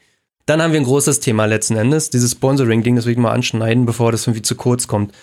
Dann 0.44 0.60
haben 0.60 0.72
wir 0.72 0.80
ein 0.80 0.84
großes 0.86 1.20
Thema 1.20 1.44
letzten 1.44 1.76
Endes, 1.76 2.10
dieses 2.10 2.32
Sponsoring-Ding, 2.32 2.96
das 2.96 3.06
will 3.06 3.12
ich 3.12 3.18
mal 3.18 3.30
anschneiden, 3.30 3.86
bevor 3.86 4.10
das 4.10 4.26
irgendwie 4.26 4.42
zu 4.42 4.56
kurz 4.56 4.88
kommt. 4.88 5.14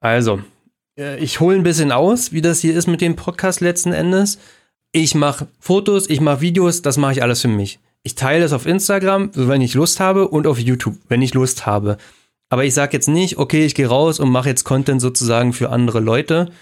Also, 0.00 0.40
äh, 0.98 1.18
ich 1.18 1.38
hole 1.38 1.56
ein 1.56 1.62
bisschen 1.62 1.92
aus, 1.92 2.32
wie 2.32 2.40
das 2.40 2.58
hier 2.58 2.76
ist 2.76 2.88
mit 2.88 3.00
dem 3.00 3.14
Podcast 3.14 3.60
letzten 3.60 3.92
Endes. 3.92 4.38
Ich 4.96 5.16
mache 5.16 5.48
Fotos, 5.58 6.08
ich 6.08 6.20
mache 6.20 6.40
Videos, 6.40 6.80
das 6.80 6.98
mache 6.98 7.14
ich 7.14 7.22
alles 7.24 7.40
für 7.40 7.48
mich. 7.48 7.80
Ich 8.04 8.14
teile 8.14 8.44
es 8.44 8.52
auf 8.52 8.64
Instagram, 8.64 9.32
wenn 9.34 9.60
ich 9.60 9.74
Lust 9.74 9.98
habe, 9.98 10.28
und 10.28 10.46
auf 10.46 10.60
YouTube, 10.60 10.94
wenn 11.08 11.20
ich 11.20 11.34
Lust 11.34 11.66
habe. 11.66 11.96
Aber 12.48 12.64
ich 12.64 12.74
sage 12.74 12.92
jetzt 12.92 13.08
nicht, 13.08 13.38
okay, 13.38 13.66
ich 13.66 13.74
gehe 13.74 13.88
raus 13.88 14.20
und 14.20 14.30
mache 14.30 14.50
jetzt 14.50 14.62
Content 14.62 15.00
sozusagen 15.00 15.52
für 15.52 15.70
andere 15.70 15.98
Leute. 15.98 16.52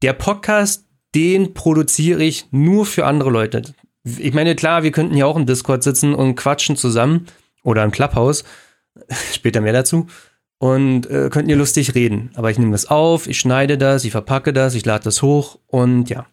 Der 0.00 0.14
Podcast, 0.14 0.86
den 1.14 1.52
produziere 1.52 2.24
ich 2.24 2.46
nur 2.52 2.86
für 2.86 3.04
andere 3.04 3.28
Leute. 3.28 3.60
Ich 4.02 4.32
meine, 4.32 4.56
klar, 4.56 4.82
wir 4.82 4.90
könnten 4.90 5.14
hier 5.14 5.26
auch 5.26 5.36
im 5.36 5.44
Discord 5.44 5.82
sitzen 5.82 6.14
und 6.14 6.36
quatschen 6.36 6.76
zusammen 6.76 7.26
oder 7.64 7.84
im 7.84 7.90
Clubhouse. 7.90 8.44
Später 9.34 9.60
mehr 9.60 9.74
dazu. 9.74 10.06
Und 10.56 11.04
äh, 11.10 11.28
könnten 11.28 11.48
hier 11.48 11.58
lustig 11.58 11.94
reden. 11.94 12.30
Aber 12.32 12.50
ich 12.50 12.58
nehme 12.58 12.72
das 12.72 12.86
auf, 12.86 13.26
ich 13.26 13.38
schneide 13.38 13.76
das, 13.76 14.06
ich 14.06 14.12
verpacke 14.12 14.54
das, 14.54 14.74
ich 14.74 14.86
lade 14.86 15.04
das 15.04 15.20
hoch 15.20 15.58
und 15.66 16.08
ja. 16.08 16.24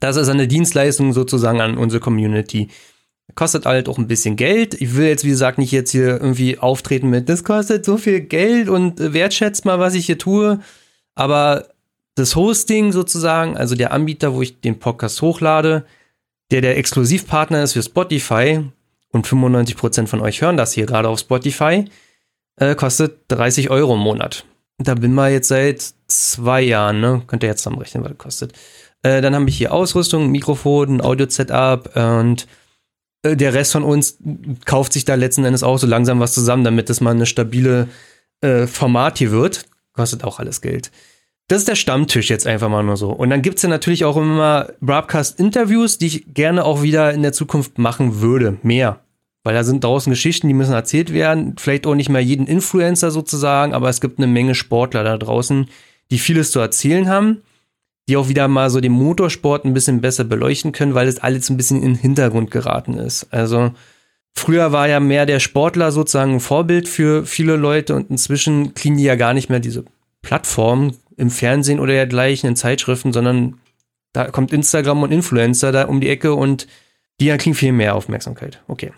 Das 0.00 0.16
ist 0.16 0.28
eine 0.28 0.48
Dienstleistung 0.48 1.12
sozusagen 1.12 1.60
an 1.60 1.76
unsere 1.76 2.00
Community. 2.00 2.68
Kostet 3.34 3.66
halt 3.66 3.88
auch 3.88 3.98
ein 3.98 4.08
bisschen 4.08 4.34
Geld. 4.34 4.74
Ich 4.74 4.96
will 4.96 5.06
jetzt, 5.06 5.24
wie 5.24 5.28
gesagt, 5.28 5.58
nicht 5.58 5.70
jetzt 5.70 5.92
hier 5.92 6.20
irgendwie 6.20 6.58
auftreten 6.58 7.10
mit, 7.10 7.28
das 7.28 7.44
kostet 7.44 7.84
so 7.84 7.96
viel 7.96 8.20
Geld 8.20 8.68
und 8.68 8.98
äh, 8.98 9.12
wertschätzt 9.12 9.64
mal, 9.64 9.78
was 9.78 9.94
ich 9.94 10.06
hier 10.06 10.18
tue. 10.18 10.58
Aber 11.14 11.68
das 12.16 12.34
Hosting 12.34 12.92
sozusagen, 12.92 13.56
also 13.56 13.76
der 13.76 13.92
Anbieter, 13.92 14.34
wo 14.34 14.42
ich 14.42 14.60
den 14.60 14.78
Podcast 14.78 15.22
hochlade, 15.22 15.84
der 16.50 16.60
der 16.60 16.76
Exklusivpartner 16.76 17.62
ist 17.62 17.74
für 17.74 17.82
Spotify 17.82 18.64
und 19.12 19.26
95% 19.26 20.06
von 20.06 20.20
euch 20.20 20.42
hören 20.42 20.56
das 20.56 20.72
hier 20.72 20.86
gerade 20.86 21.08
auf 21.08 21.20
Spotify, 21.20 21.84
äh, 22.56 22.74
kostet 22.74 23.20
30 23.28 23.70
Euro 23.70 23.94
im 23.94 24.00
Monat. 24.00 24.44
Da 24.78 24.94
bin 24.94 25.12
wir 25.14 25.28
jetzt 25.28 25.48
seit 25.48 25.92
zwei 26.06 26.62
Jahren, 26.62 27.00
ne? 27.00 27.22
Könnt 27.26 27.42
ihr 27.42 27.50
jetzt 27.50 27.62
zusammenrechnen, 27.62 28.02
was 28.02 28.12
das 28.12 28.18
kostet. 28.18 28.52
Äh, 29.02 29.20
dann 29.20 29.34
habe 29.34 29.48
ich 29.48 29.56
hier 29.56 29.72
Ausrüstung, 29.72 30.30
Mikrofon, 30.30 31.00
Audio-Setup 31.00 31.96
und 31.96 32.46
äh, 33.22 33.36
der 33.36 33.54
Rest 33.54 33.72
von 33.72 33.84
uns 33.84 34.18
kauft 34.64 34.92
sich 34.92 35.04
da 35.04 35.14
letzten 35.14 35.44
Endes 35.44 35.62
auch 35.62 35.78
so 35.78 35.86
langsam 35.86 36.20
was 36.20 36.34
zusammen, 36.34 36.64
damit 36.64 36.90
das 36.90 37.00
mal 37.00 37.10
eine 37.10 37.26
stabile 37.26 37.88
äh, 38.40 38.66
Format 38.66 39.18
hier 39.18 39.30
wird. 39.30 39.66
Kostet 39.92 40.24
auch 40.24 40.38
alles 40.38 40.60
Geld. 40.60 40.90
Das 41.48 41.58
ist 41.58 41.68
der 41.68 41.74
Stammtisch 41.74 42.30
jetzt 42.30 42.46
einfach 42.46 42.68
mal 42.68 42.84
nur 42.84 42.96
so. 42.96 43.10
Und 43.10 43.30
dann 43.30 43.42
gibt 43.42 43.56
es 43.56 43.62
ja 43.62 43.68
natürlich 43.68 44.04
auch 44.04 44.16
immer 44.16 44.68
Broadcast-Interviews, 44.80 45.98
die 45.98 46.06
ich 46.06 46.32
gerne 46.32 46.64
auch 46.64 46.82
wieder 46.82 47.12
in 47.12 47.22
der 47.22 47.32
Zukunft 47.32 47.76
machen 47.76 48.20
würde. 48.20 48.58
Mehr. 48.62 49.00
Weil 49.42 49.54
da 49.54 49.64
sind 49.64 49.82
draußen 49.82 50.10
Geschichten, 50.10 50.46
die 50.46 50.54
müssen 50.54 50.74
erzählt 50.74 51.12
werden. 51.12 51.56
Vielleicht 51.58 51.86
auch 51.86 51.96
nicht 51.96 52.08
mehr 52.08 52.20
jeden 52.20 52.46
Influencer 52.46 53.10
sozusagen, 53.10 53.74
aber 53.74 53.88
es 53.88 54.00
gibt 54.00 54.18
eine 54.18 54.28
Menge 54.28 54.54
Sportler 54.54 55.02
da 55.02 55.18
draußen, 55.18 55.68
die 56.12 56.18
vieles 56.18 56.52
zu 56.52 56.60
erzählen 56.60 57.08
haben, 57.08 57.42
die 58.10 58.16
auch 58.16 58.28
wieder 58.28 58.48
mal 58.48 58.70
so 58.70 58.80
den 58.80 58.90
Motorsport 58.90 59.64
ein 59.64 59.72
bisschen 59.72 60.00
besser 60.00 60.24
beleuchten 60.24 60.72
können, 60.72 60.94
weil 60.94 61.06
es 61.06 61.20
alles 61.20 61.48
ein 61.48 61.56
bisschen 61.56 61.76
in 61.76 61.92
den 61.92 61.94
Hintergrund 61.94 62.50
geraten 62.50 62.94
ist. 62.94 63.28
Also 63.30 63.70
früher 64.34 64.72
war 64.72 64.88
ja 64.88 64.98
mehr 64.98 65.26
der 65.26 65.38
Sportler 65.38 65.92
sozusagen 65.92 66.34
ein 66.34 66.40
Vorbild 66.40 66.88
für 66.88 67.24
viele 67.24 67.54
Leute 67.54 67.94
und 67.94 68.10
inzwischen 68.10 68.74
kriegen 68.74 68.96
die 68.96 69.04
ja 69.04 69.14
gar 69.14 69.32
nicht 69.32 69.48
mehr 69.48 69.60
diese 69.60 69.84
Plattform 70.22 70.96
im 71.16 71.30
Fernsehen 71.30 71.78
oder 71.78 71.92
dergleichen 71.92 72.48
in 72.48 72.56
Zeitschriften, 72.56 73.12
sondern 73.12 73.60
da 74.12 74.24
kommt 74.24 74.52
Instagram 74.52 75.04
und 75.04 75.12
Influencer 75.12 75.70
da 75.70 75.84
um 75.84 76.00
die 76.00 76.08
Ecke 76.08 76.34
und 76.34 76.66
die 77.20 77.28
kriegen 77.36 77.54
viel 77.54 77.70
mehr 77.70 77.94
Aufmerksamkeit. 77.94 78.60
Okay. 78.66 78.92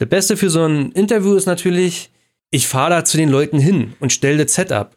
Der 0.00 0.06
Beste 0.06 0.36
für 0.36 0.50
so 0.50 0.66
ein 0.66 0.92
Interview 0.92 1.34
ist 1.34 1.46
natürlich, 1.46 2.10
ich 2.50 2.68
fahre 2.68 2.90
da 2.90 3.04
zu 3.06 3.16
den 3.16 3.30
Leuten 3.30 3.58
hin 3.58 3.94
und 4.00 4.12
stelle 4.12 4.44
das 4.44 4.52
Setup. 4.52 4.94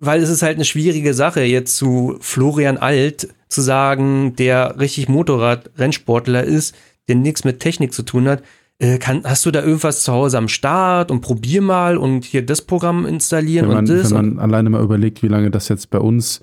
Weil 0.00 0.22
es 0.22 0.30
ist 0.30 0.42
halt 0.42 0.56
eine 0.56 0.64
schwierige 0.64 1.14
Sache, 1.14 1.42
jetzt 1.42 1.76
zu 1.76 2.16
Florian 2.20 2.78
Alt 2.78 3.28
zu 3.48 3.60
sagen, 3.60 4.34
der 4.36 4.80
richtig 4.80 5.08
Motorrad-Rennsportler 5.08 6.42
ist, 6.42 6.74
der 7.08 7.16
nichts 7.16 7.44
mit 7.44 7.60
Technik 7.60 7.92
zu 7.92 8.02
tun 8.02 8.26
hat, 8.28 8.42
äh, 8.78 8.98
kann, 8.98 9.22
hast 9.24 9.44
du 9.44 9.50
da 9.50 9.62
irgendwas 9.62 10.02
zu 10.02 10.12
Hause 10.12 10.38
am 10.38 10.48
Start 10.48 11.10
und 11.10 11.20
probier 11.20 11.60
mal 11.60 11.98
und 11.98 12.24
hier 12.24 12.44
das 12.44 12.62
Programm 12.62 13.04
installieren 13.04 13.68
wenn 13.68 13.74
man, 13.74 13.84
und 13.84 13.90
das? 13.90 14.10
Wenn 14.10 14.34
man 14.34 14.38
alleine 14.38 14.70
mal 14.70 14.82
überlegt, 14.82 15.22
wie 15.22 15.28
lange 15.28 15.50
das 15.50 15.68
jetzt 15.68 15.90
bei 15.90 15.98
uns 15.98 16.40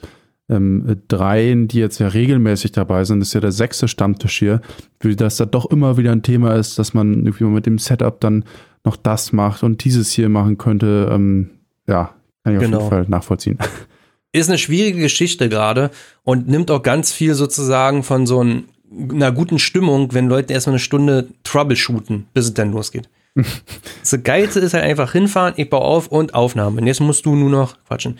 ähm, 0.49 1.01
dreien, 1.07 1.67
die 1.67 1.79
jetzt 1.79 1.99
ja 1.99 2.07
regelmäßig 2.07 2.73
dabei 2.73 3.03
sind, 3.05 3.21
ist 3.21 3.33
ja 3.33 3.41
der 3.41 3.51
sechste 3.51 3.87
Stammtisch 3.87 4.37
hier, 4.37 4.61
wie 4.99 5.15
das 5.15 5.37
da 5.37 5.45
doch 5.45 5.65
immer 5.71 5.97
wieder 5.97 6.11
ein 6.11 6.21
Thema 6.21 6.53
ist, 6.53 6.77
dass 6.77 6.93
man 6.93 7.25
irgendwie 7.25 7.45
mit 7.45 7.65
dem 7.65 7.79
Setup 7.79 8.19
dann 8.21 8.45
noch 8.85 8.95
das 8.97 9.33
macht 9.33 9.63
und 9.63 9.83
dieses 9.83 10.11
hier 10.11 10.29
machen 10.29 10.57
könnte. 10.57 11.09
Ähm, 11.11 11.49
ja, 11.87 12.13
kann 12.53 12.61
ich 12.61 12.61
genau. 12.61 12.77
auf 12.77 12.83
jeden 12.83 13.03
Fall 13.03 13.05
nachvollziehen. 13.09 13.57
Ist 14.33 14.49
eine 14.49 14.57
schwierige 14.57 14.99
Geschichte 14.99 15.49
gerade 15.49 15.89
und 16.23 16.47
nimmt 16.47 16.69
auch 16.69 16.83
ganz 16.83 17.11
viel 17.11 17.33
sozusagen 17.33 18.03
von 18.03 18.27
so 18.27 18.41
einem 18.41 18.65
einer 19.09 19.31
guten 19.31 19.59
Stimmung, 19.59 20.13
wenn 20.13 20.27
Leute 20.27 20.53
erstmal 20.53 20.75
eine 20.75 20.79
Stunde 20.79 21.27
troubleshooten, 21.43 22.27
bis 22.33 22.45
es 22.45 22.53
dann 22.53 22.71
losgeht. 22.71 23.09
das 24.01 24.23
Geilste 24.23 24.59
ist 24.59 24.73
halt 24.73 24.83
einfach 24.83 25.11
hinfahren, 25.11 25.53
ich 25.57 25.69
baue 25.69 25.81
auf 25.81 26.07
und 26.07 26.33
Aufnahme. 26.33 26.81
Und 26.81 26.87
jetzt 26.87 27.01
musst 27.01 27.25
du 27.25 27.35
nur 27.35 27.49
noch 27.49 27.75
quatschen. 27.85 28.17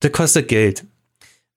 Das 0.00 0.12
kostet 0.12 0.48
Geld. 0.48 0.84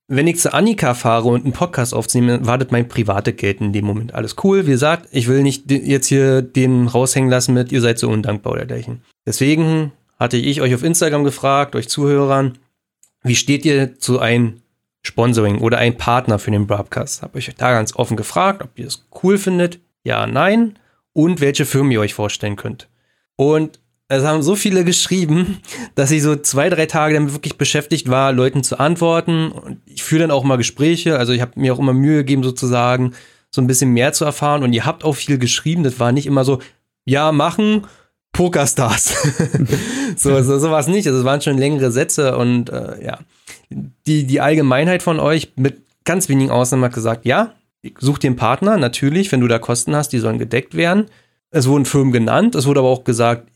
Wenn 0.08 0.28
ich 0.28 0.40
zu 0.40 0.54
Annika 0.54 0.94
fahre 0.94 1.28
und 1.28 1.44
einen 1.44 1.54
Podcast 1.54 1.94
aufnehme, 1.94 2.46
wartet 2.46 2.72
mein 2.72 2.88
privates 2.88 3.36
Geld 3.38 3.60
in 3.60 3.74
dem 3.74 3.86
Moment. 3.86 4.14
Alles 4.14 4.36
cool, 4.44 4.68
wie 4.68 4.72
gesagt, 4.72 5.10
ich 5.12 5.28
will 5.28 5.42
nicht 5.42 5.70
jetzt 5.72 6.08
hier 6.08 6.44
den 6.44 6.88
raushängen 6.88 7.30
lassen 7.30 7.56
mit, 7.56 7.72
ihr 7.72 7.82
seid 7.82 7.98
so 7.98 8.10
undankbar 8.10 8.54
oder 8.54 8.66
dergleichen. 8.66 9.02
Deswegen 9.26 9.92
hatte 10.18 10.38
ich 10.38 10.62
euch 10.62 10.74
auf 10.74 10.84
Instagram 10.84 11.24
gefragt, 11.24 11.76
euch 11.76 11.90
Zuhörern, 11.90 12.58
wie 13.24 13.36
steht 13.36 13.66
ihr 13.66 14.00
zu 14.00 14.20
einem 14.20 14.62
Sponsoring 15.06 15.60
oder 15.60 15.78
ein 15.78 15.98
Partner 15.98 16.40
für 16.40 16.52
den 16.52 16.68
Broadcast. 16.68 17.22
Habe 17.22 17.40
ich 17.40 17.48
euch 17.50 17.56
da 17.56 17.72
ganz 17.72 17.96
offen 17.96 18.18
gefragt, 18.18 18.64
ob 18.64 18.78
ihr 18.78 18.88
es 18.88 19.06
cool 19.24 19.38
findet. 19.38 19.80
Ja, 20.04 20.28
nein. 20.28 20.80
Und 21.14 21.42
welche 21.42 21.66
Firmen 21.66 21.92
ihr 21.92 22.02
euch 22.02 22.14
vorstellen 22.14 22.56
könnt. 22.56 22.90
Und 23.36 23.80
es 24.08 24.24
haben 24.24 24.44
so 24.44 24.56
viele 24.56 24.84
geschrieben, 24.84 25.60
dass 25.96 26.12
ich 26.12 26.22
so 26.22 26.36
zwei, 26.36 26.70
drei 26.70 26.86
Tage 26.86 27.16
damit 27.16 27.34
wirklich 27.34 27.58
beschäftigt 27.58 28.10
war, 28.10 28.32
Leuten 28.32 28.64
zu 28.64 28.80
antworten. 28.80 29.52
Und 29.52 29.82
ich 29.86 30.04
führe 30.04 30.22
dann 30.22 30.32
auch 30.32 30.44
mal 30.44 30.58
Gespräche. 30.58 31.18
Also 31.18 31.34
ich 31.34 31.42
habe 31.42 31.60
mir 31.60 31.74
auch 31.74 31.80
immer 31.80 31.94
Mühe 31.94 32.18
gegeben, 32.18 32.44
sozusagen 32.44 33.14
so 33.50 33.62
ein 33.62 33.68
bisschen 33.68 33.92
mehr 33.92 34.14
zu 34.14 34.26
erfahren. 34.26 34.64
Und 34.64 34.74
ihr 34.74 34.86
habt 34.86 35.04
auch 35.04 35.16
viel 35.16 35.38
geschrieben. 35.38 35.84
Das 35.84 36.00
war 36.00 36.12
nicht 36.12 36.26
immer 36.26 36.44
so, 36.44 36.60
ja, 37.06 37.32
machen, 37.32 37.86
Pokerstars. 38.36 39.16
so, 40.16 40.42
so, 40.42 40.76
es 40.76 40.88
nicht. 40.88 41.08
Also 41.08 41.20
es 41.20 41.26
waren 41.26 41.42
schon 41.42 41.58
längere 41.58 41.92
Sätze 41.92 42.38
und 42.38 42.70
äh, 42.70 43.04
ja 43.04 43.20
die, 43.70 44.26
die 44.26 44.42
Allgemeinheit 44.42 45.04
von 45.04 45.20
euch 45.20 45.54
mit 45.56 45.82
ganz 46.04 46.30
wenigen 46.30 46.52
Ausnahmen 46.52 46.86
hat 46.86 46.94
gesagt, 46.94 47.26
ja, 47.26 47.54
such 48.00 48.20
einen 48.24 48.36
Partner, 48.36 48.78
natürlich, 48.78 49.32
wenn 49.32 49.42
du 49.42 49.48
da 49.48 49.60
Kosten 49.60 49.96
hast, 49.96 50.10
die 50.10 50.20
sollen 50.20 50.40
gedeckt 50.40 50.76
werden. 50.76 51.06
Es 51.52 51.68
wurden 51.68 51.86
Firmen 51.86 52.12
genannt, 52.12 52.56
es 52.56 52.66
wurde 52.66 52.80
aber 52.80 52.90
auch 52.90 53.04
gesagt, 53.04 53.50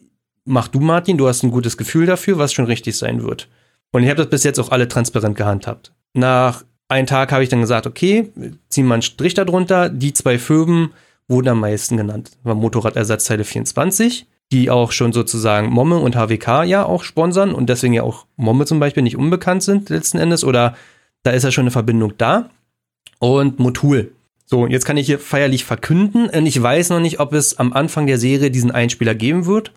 mach 0.45 0.67
du 0.67 0.79
Martin, 0.79 1.17
du 1.17 1.27
hast 1.27 1.43
ein 1.43 1.51
gutes 1.51 1.77
Gefühl 1.77 2.05
dafür, 2.05 2.37
was 2.37 2.53
schon 2.53 2.65
richtig 2.65 2.97
sein 2.97 3.23
wird. 3.23 3.47
Und 3.91 4.03
ich 4.03 4.09
habe 4.09 4.17
das 4.17 4.29
bis 4.29 4.43
jetzt 4.43 4.59
auch 4.59 4.71
alle 4.71 4.87
transparent 4.87 5.35
gehandhabt. 5.35 5.91
Nach 6.13 6.63
einen 6.87 7.07
Tag 7.07 7.31
habe 7.31 7.43
ich 7.43 7.49
dann 7.49 7.61
gesagt, 7.61 7.87
okay, 7.87 8.31
ziehen 8.69 8.87
wir 8.87 8.93
einen 8.93 9.01
Strich 9.01 9.33
darunter. 9.33 9.89
Die 9.89 10.13
zwei 10.13 10.37
Firmen 10.37 10.91
wurden 11.27 11.49
am 11.49 11.59
meisten 11.59 11.97
genannt. 11.97 12.31
War 12.43 12.55
Motorradersatzteile 12.55 13.43
24, 13.43 14.27
die 14.51 14.69
auch 14.69 14.91
schon 14.91 15.13
sozusagen 15.13 15.69
Momme 15.69 15.97
und 15.97 16.15
HWK 16.15 16.63
ja 16.63 16.85
auch 16.85 17.03
sponsern 17.03 17.53
und 17.53 17.69
deswegen 17.69 17.93
ja 17.93 18.03
auch 18.03 18.25
Momme 18.35 18.65
zum 18.65 18.79
Beispiel 18.79 19.03
nicht 19.03 19.17
unbekannt 19.17 19.63
sind 19.63 19.89
letzten 19.89 20.17
Endes 20.17 20.43
oder 20.43 20.75
da 21.23 21.31
ist 21.31 21.43
ja 21.43 21.51
schon 21.51 21.63
eine 21.63 21.71
Verbindung 21.71 22.13
da. 22.17 22.49
Und 23.19 23.59
Motul. 23.59 24.13
So, 24.45 24.65
jetzt 24.65 24.85
kann 24.85 24.97
ich 24.97 25.05
hier 25.05 25.19
feierlich 25.19 25.65
verkünden 25.65 26.29
und 26.29 26.45
ich 26.45 26.59
weiß 26.59 26.89
noch 26.89 26.99
nicht, 26.99 27.19
ob 27.19 27.33
es 27.33 27.59
am 27.59 27.73
Anfang 27.73 28.07
der 28.07 28.17
Serie 28.17 28.49
diesen 28.49 28.71
Einspieler 28.71 29.13
geben 29.13 29.45
wird 29.45 29.71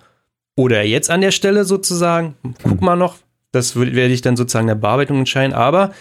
oder 0.56 0.82
jetzt 0.82 1.10
an 1.10 1.20
der 1.20 1.32
Stelle 1.32 1.64
sozusagen. 1.64 2.36
Guck 2.62 2.80
mal 2.80 2.96
noch, 2.96 3.16
das 3.50 3.76
werde 3.76 4.14
ich 4.14 4.22
dann 4.22 4.36
sozusagen 4.36 4.68
der 4.68 4.74
Bearbeitung 4.74 5.18
entscheiden, 5.18 5.52
aber 5.52 5.92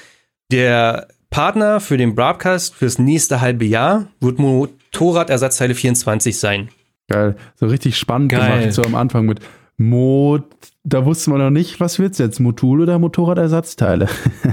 der 0.52 1.10
Partner 1.30 1.82
für 1.82 1.98
den 1.98 2.16
Broadcast 2.16 2.76
fürs 2.76 2.98
nächste 2.98 3.42
halbe 3.42 3.66
Jahr 3.66 4.08
wird 4.22 4.40
Motorradersatzteile 4.40 5.76
24 5.76 6.38
sein. 6.38 6.70
Geil. 7.12 7.36
So 7.56 7.68
richtig 7.68 7.98
spannend 7.98 8.32
Geil. 8.32 8.60
gemacht, 8.60 8.74
so 8.74 8.84
am 8.84 8.96
Anfang 8.96 9.26
mit 9.26 9.40
Mo. 9.78 10.40
Da 10.84 11.06
wusste 11.06 11.30
man 11.30 11.40
noch 11.40 11.50
nicht, 11.50 11.80
was 11.80 12.00
wird's 12.00 12.18
jetzt? 12.18 12.40
Motul 12.40 12.82
oder 12.82 13.00
Motorradersatzteile? 13.00 14.08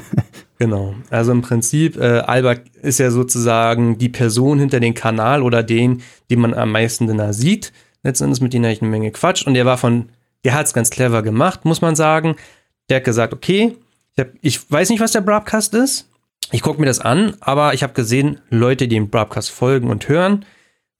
genau. 0.58 0.94
Also 1.10 1.32
im 1.32 1.42
Prinzip, 1.42 1.96
äh, 1.96 2.20
Albert 2.20 2.62
ist 2.82 2.98
ja 2.98 3.10
sozusagen 3.10 3.98
die 3.98 4.08
Person 4.08 4.58
hinter 4.58 4.80
dem 4.80 4.94
Kanal 4.94 5.42
oder 5.42 5.62
den, 5.62 6.02
den 6.30 6.40
man 6.40 6.54
am 6.54 6.72
meisten 6.72 7.06
da 7.16 7.32
sieht. 7.32 7.72
Letzten 8.02 8.24
Endes 8.24 8.40
mit 8.40 8.52
denen 8.52 8.64
habe 8.64 8.72
ich 8.72 8.82
eine 8.82 8.90
Menge 8.90 9.10
Quatsch. 9.10 9.46
Und 9.46 9.54
der 9.54 9.66
war 9.66 9.78
von, 9.78 10.10
der 10.44 10.54
hat 10.54 10.66
es 10.66 10.74
ganz 10.74 10.90
clever 10.90 11.22
gemacht, 11.22 11.64
muss 11.64 11.80
man 11.80 11.96
sagen. 11.96 12.36
Der 12.88 12.98
hat 12.98 13.04
gesagt, 13.04 13.32
okay, 13.32 13.76
ich, 14.14 14.20
hab, 14.20 14.28
ich 14.40 14.70
weiß 14.70 14.90
nicht, 14.90 15.00
was 15.00 15.12
der 15.12 15.20
Broadcast 15.20 15.74
ist. 15.74 16.08
Ich 16.50 16.62
gucke 16.62 16.80
mir 16.80 16.86
das 16.86 17.00
an, 17.00 17.34
aber 17.40 17.74
ich 17.74 17.82
habe 17.82 17.92
gesehen, 17.92 18.40
Leute, 18.48 18.88
die 18.88 18.96
dem 18.96 19.10
Broadcast 19.10 19.50
folgen 19.50 19.90
und 19.90 20.08
hören, 20.08 20.46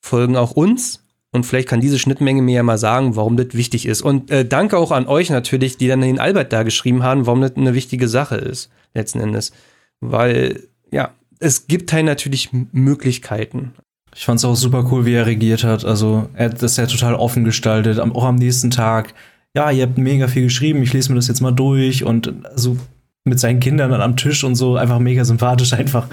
folgen 0.01 0.37
auch 0.37 0.53
uns. 0.53 1.03
Und 1.31 1.45
vielleicht 1.45 1.69
kann 1.69 1.81
diese 1.81 1.99
Schnittmenge 1.99 2.41
mir 2.41 2.57
ja 2.57 2.63
mal 2.63 2.79
sagen, 2.79 3.15
warum 3.17 3.37
das 3.37 3.49
wichtig 3.53 3.87
ist. 3.87 4.01
Und 4.01 4.31
äh, 4.31 4.47
danke 4.47 4.79
auch 4.79 4.93
an 4.93 5.07
euch 5.07 5.29
natürlich, 5.29 5.77
die 5.77 5.89
dann 5.89 6.01
den 6.01 6.19
Albert 6.19 6.53
da 6.53 6.63
geschrieben 6.63 7.03
haben, 7.03 7.27
warum 7.27 7.43
das 7.43 7.57
eine 7.57 7.75
wichtige 7.75 8.09
Sache 8.09 8.37
ist, 8.37 8.71
letzten 8.95 9.21
Endes. 9.21 9.53
Weil, 10.01 10.63
ja, 10.91 11.11
es 11.39 11.67
gibt 11.67 11.93
halt 11.93 12.07
natürlich 12.07 12.51
Möglichkeiten. 12.73 13.73
Ich 14.15 14.25
fand 14.25 14.39
es 14.39 14.45
auch 14.45 14.57
super 14.57 14.89
cool, 14.91 15.05
wie 15.05 15.15
er 15.15 15.27
reagiert 15.27 15.65
hat. 15.65 15.85
Also, 15.85 16.29
er 16.33 16.47
hat 16.47 16.63
das 16.63 16.79
ja 16.79 16.87
total 16.87 17.15
offen 17.15 17.45
gestaltet, 17.45 18.01
auch 18.01 18.25
am 18.25 18.37
nächsten 18.37 18.71
Tag. 18.71 19.13
Ja, 19.55 19.71
ihr 19.71 19.83
habt 19.83 19.99
mega 19.99 20.29
viel 20.29 20.45
geschrieben, 20.45 20.83
ich 20.83 20.93
lese 20.93 21.11
mir 21.11 21.17
das 21.17 21.29
jetzt 21.29 21.41
mal 21.41 21.53
durch 21.53 22.05
und 22.05 22.33
so 22.55 22.77
mit 23.25 23.39
seinen 23.39 23.61
Kindern 23.61 23.91
dann 23.91 24.01
am 24.01 24.17
Tisch 24.17 24.45
und 24.45 24.55
so 24.55 24.77
einfach 24.77 24.99
mega 24.99 25.25
sympathisch 25.25 25.73
einfach. 25.75 26.09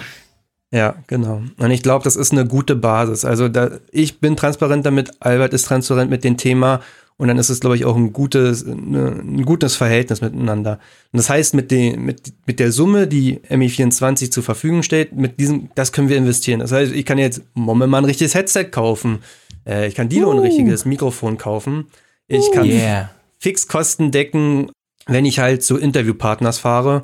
Ja, 0.75 0.95
genau. 1.07 1.41
Und 1.57 1.71
ich 1.71 1.83
glaube, 1.83 2.03
das 2.03 2.15
ist 2.15 2.31
eine 2.31 2.45
gute 2.45 2.75
Basis. 2.75 3.23
Also 3.23 3.47
da, 3.47 3.71
ich 3.91 4.19
bin 4.19 4.35
transparent 4.35 4.85
damit, 4.85 5.11
Albert 5.19 5.53
ist 5.53 5.65
transparent 5.65 6.09
mit 6.09 6.23
dem 6.23 6.37
Thema 6.37 6.81
und 7.17 7.29
dann 7.29 7.37
ist 7.37 7.49
es, 7.49 7.61
glaube 7.61 7.77
ich, 7.77 7.85
auch 7.85 7.95
ein 7.95 8.11
gutes, 8.11 8.65
eine, 8.65 9.21
ein 9.23 9.45
gutes 9.45 9.75
Verhältnis 9.75 10.19
miteinander. 10.19 10.79
Und 11.13 11.17
das 11.17 11.29
heißt, 11.29 11.53
mit, 11.53 11.71
den, 11.71 12.03
mit, 12.03 12.33
mit 12.45 12.59
der 12.59 12.73
Summe, 12.73 13.07
die 13.07 13.39
MI24 13.49 14.31
zur 14.31 14.43
Verfügung 14.43 14.83
steht, 14.83 15.13
mit 15.13 15.39
diesem, 15.39 15.69
das 15.75 15.93
können 15.93 16.09
wir 16.09 16.17
investieren. 16.17 16.59
Das 16.59 16.73
heißt, 16.73 16.91
ich 16.91 17.05
kann 17.05 17.17
jetzt 17.17 17.41
Momme 17.53 17.87
mal 17.87 17.99
ein 17.99 18.05
richtiges 18.05 18.35
Headset 18.35 18.65
kaufen. 18.65 19.19
Äh, 19.65 19.87
ich 19.87 19.95
kann 19.95 20.09
Dilo 20.09 20.27
uh. 20.27 20.31
ein 20.33 20.39
richtiges 20.39 20.83
Mikrofon 20.83 21.37
kaufen. 21.37 21.87
Ich 22.27 22.51
kann 22.51 22.65
yeah. 22.65 23.11
Fixkosten 23.39 24.11
decken 24.11 24.71
wenn 25.07 25.25
ich 25.25 25.39
halt 25.39 25.63
zu 25.63 25.77
Interviewpartners 25.77 26.59
fahre. 26.59 27.03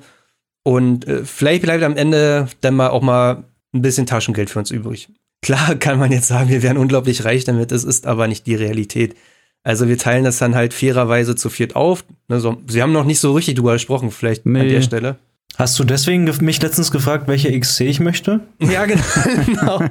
Und 0.64 1.08
äh, 1.08 1.26
vielleicht 1.26 1.64
bleibt 1.64 1.84
am 1.84 1.98
Ende 1.98 2.48
dann 2.62 2.76
mal 2.76 2.90
auch 2.90 3.02
mal 3.02 3.46
ein 3.74 3.82
bisschen 3.82 4.06
Taschengeld 4.06 4.50
für 4.50 4.60
uns 4.60 4.72
übrig. 4.72 5.10
Klar 5.42 5.76
kann 5.80 6.00
man 6.00 6.12
jetzt 6.12 6.28
sagen, 6.28 6.50
wir 6.50 6.64
wären 6.64 6.78
unglaublich 6.78 7.26
reich 7.26 7.44
damit, 7.44 7.72
es 7.72 7.84
ist 7.84 8.08
aber 8.08 8.28
nicht 8.28 8.46
die 8.48 8.56
Realität. 8.56 9.16
Also 9.64 9.88
wir 9.88 9.98
teilen 9.98 10.24
das 10.24 10.40
dann 10.40 10.56
halt 10.56 10.74
fairerweise 10.74 11.36
zu 11.36 11.50
viert 11.50 11.76
auf. 11.76 12.04
Also, 12.30 12.58
Sie 12.68 12.82
haben 12.82 12.94
noch 12.94 13.06
nicht 13.06 13.20
so 13.20 13.34
richtig 13.34 13.56
drüber 13.56 13.74
gesprochen, 13.74 14.10
vielleicht 14.10 14.46
nee. 14.46 14.60
an 14.60 14.70
der 14.70 14.82
Stelle. 14.82 15.18
Hast 15.56 15.78
du 15.78 15.84
deswegen 15.84 16.24
mich 16.42 16.62
letztens 16.62 16.92
gefragt, 16.92 17.28
welche 17.28 17.58
XC 17.58 17.82
ich 17.82 18.00
möchte? 18.00 18.40
Ja, 18.60 18.86
genau. 19.46 19.84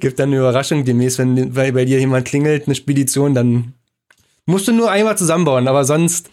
Gibt 0.00 0.18
dann 0.18 0.30
eine 0.30 0.38
Überraschung 0.38 0.84
demnächst, 0.84 1.18
wenn 1.18 1.52
bei, 1.52 1.72
bei 1.72 1.84
dir 1.84 1.98
jemand 1.98 2.26
klingelt, 2.26 2.66
eine 2.66 2.74
Spedition, 2.74 3.34
dann 3.34 3.72
musst 4.44 4.68
du 4.68 4.72
nur 4.72 4.90
einmal 4.90 5.16
zusammenbauen, 5.16 5.68
aber 5.68 5.84
sonst 5.84 6.28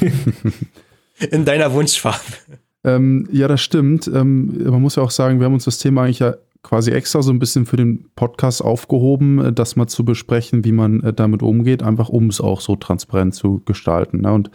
in 1.30 1.44
deiner 1.44 1.72
Wunschfarbe. 1.72 2.18
Ähm, 2.84 3.28
ja, 3.32 3.48
das 3.48 3.60
stimmt. 3.60 4.08
Ähm, 4.08 4.64
man 4.70 4.82
muss 4.82 4.96
ja 4.96 5.02
auch 5.02 5.10
sagen, 5.10 5.40
wir 5.40 5.46
haben 5.46 5.54
uns 5.54 5.64
das 5.64 5.78
Thema 5.78 6.02
eigentlich 6.02 6.20
ja 6.20 6.34
quasi 6.62 6.90
extra 6.90 7.22
so 7.22 7.32
ein 7.32 7.38
bisschen 7.38 7.66
für 7.66 7.76
den 7.76 8.10
Podcast 8.14 8.62
aufgehoben, 8.62 9.38
äh, 9.44 9.52
das 9.52 9.76
mal 9.76 9.86
zu 9.86 10.04
besprechen, 10.04 10.64
wie 10.64 10.72
man 10.72 11.02
äh, 11.02 11.12
damit 11.12 11.42
umgeht, 11.42 11.82
einfach 11.82 12.08
um 12.08 12.28
es 12.28 12.40
auch 12.40 12.60
so 12.60 12.76
transparent 12.76 13.34
zu 13.34 13.62
gestalten. 13.64 14.22
Ne? 14.22 14.32
Und 14.32 14.50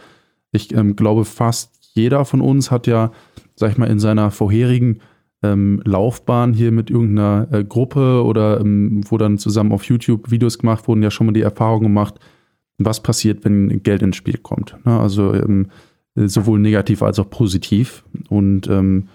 ich 0.52 0.74
ähm, 0.74 0.96
glaube, 0.96 1.24
fast 1.24 1.90
jeder 1.94 2.24
von 2.24 2.40
uns 2.40 2.70
hat 2.70 2.86
ja, 2.86 3.12
sag 3.56 3.72
ich 3.72 3.78
mal, 3.78 3.86
in 3.86 3.98
seiner 3.98 4.30
vorherigen 4.30 5.00
ähm, 5.42 5.82
Laufbahn 5.84 6.52
hier 6.52 6.72
mit 6.72 6.90
irgendeiner 6.90 7.48
äh, 7.52 7.64
Gruppe 7.64 8.24
oder 8.24 8.60
ähm, 8.60 9.02
wo 9.08 9.18
dann 9.18 9.38
zusammen 9.38 9.72
auf 9.72 9.84
YouTube 9.84 10.30
Videos 10.30 10.58
gemacht 10.58 10.88
wurden, 10.88 11.02
ja 11.02 11.10
schon 11.10 11.26
mal 11.26 11.32
die 11.32 11.42
Erfahrung 11.42 11.82
gemacht, 11.82 12.14
was 12.78 13.02
passiert, 13.02 13.44
wenn 13.44 13.82
Geld 13.82 14.02
ins 14.02 14.16
Spiel 14.16 14.38
kommt. 14.38 14.76
Ne? 14.84 14.98
Also 14.98 15.34
ähm, 15.34 15.68
sowohl 16.14 16.58
negativ 16.58 17.02
als 17.02 17.18
auch 17.18 17.28
positiv. 17.28 18.04
Und 18.28 18.68
ähm, 18.68 19.08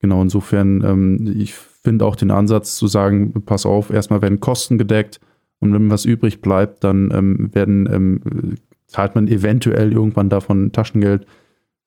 genau 0.00 0.22
insofern, 0.22 0.82
ähm, 0.84 1.34
ich 1.38 1.54
finde 1.54 2.04
auch 2.04 2.16
den 2.16 2.30
Ansatz 2.30 2.76
zu 2.76 2.86
sagen, 2.86 3.42
pass 3.44 3.66
auf, 3.66 3.90
erstmal 3.90 4.22
werden 4.22 4.40
Kosten 4.40 4.78
gedeckt 4.78 5.20
und 5.60 5.72
wenn 5.72 5.90
was 5.90 6.04
übrig 6.04 6.40
bleibt, 6.40 6.84
dann 6.84 7.10
ähm, 7.12 7.54
werden 7.54 7.88
ähm, 7.92 8.56
zahlt 8.86 9.14
man 9.14 9.28
eventuell 9.28 9.92
irgendwann 9.92 10.28
davon 10.28 10.72
Taschengeld. 10.72 11.26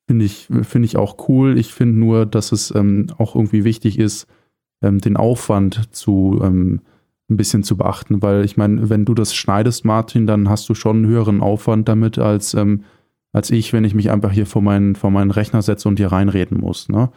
Finde 0.07 0.25
ich, 0.25 0.47
finde 0.63 0.85
ich 0.85 0.97
auch 0.97 1.29
cool. 1.29 1.57
Ich 1.57 1.73
finde 1.73 1.99
nur, 1.99 2.25
dass 2.25 2.51
es 2.51 2.73
ähm, 2.73 3.07
auch 3.17 3.35
irgendwie 3.35 3.63
wichtig 3.63 3.99
ist, 3.99 4.27
den 4.79 5.17
Aufwand 5.17 5.95
zu 5.95 6.39
ein 7.29 7.37
bisschen 7.37 7.63
zu 7.63 7.77
beachten, 7.77 8.21
weil 8.21 8.45
ich 8.45 8.57
meine, 8.57 8.89
wenn 8.89 9.05
du 9.05 9.13
das 9.13 9.35
schneidest, 9.35 9.85
Martin, 9.85 10.27
dann 10.27 10.49
hast 10.49 10.69
du 10.69 10.73
schon 10.73 10.97
einen 10.97 11.07
höheren 11.07 11.41
Aufwand 11.41 11.89
damit 11.89 12.17
als, 12.17 12.53
ähm, 12.53 12.83
als 13.33 13.51
ich, 13.51 13.73
wenn 13.73 13.83
ich 13.83 13.93
mich 13.93 14.11
einfach 14.11 14.31
hier 14.31 14.45
vor 14.45 14.61
meinen, 14.61 14.95
vor 14.95 15.11
meinen 15.11 15.31
Rechner 15.31 15.61
setze 15.61 15.87
und 15.87 15.97
hier 15.97 16.11
reinreden 16.11 16.59
muss. 16.59 16.89
Ne? 16.89 17.09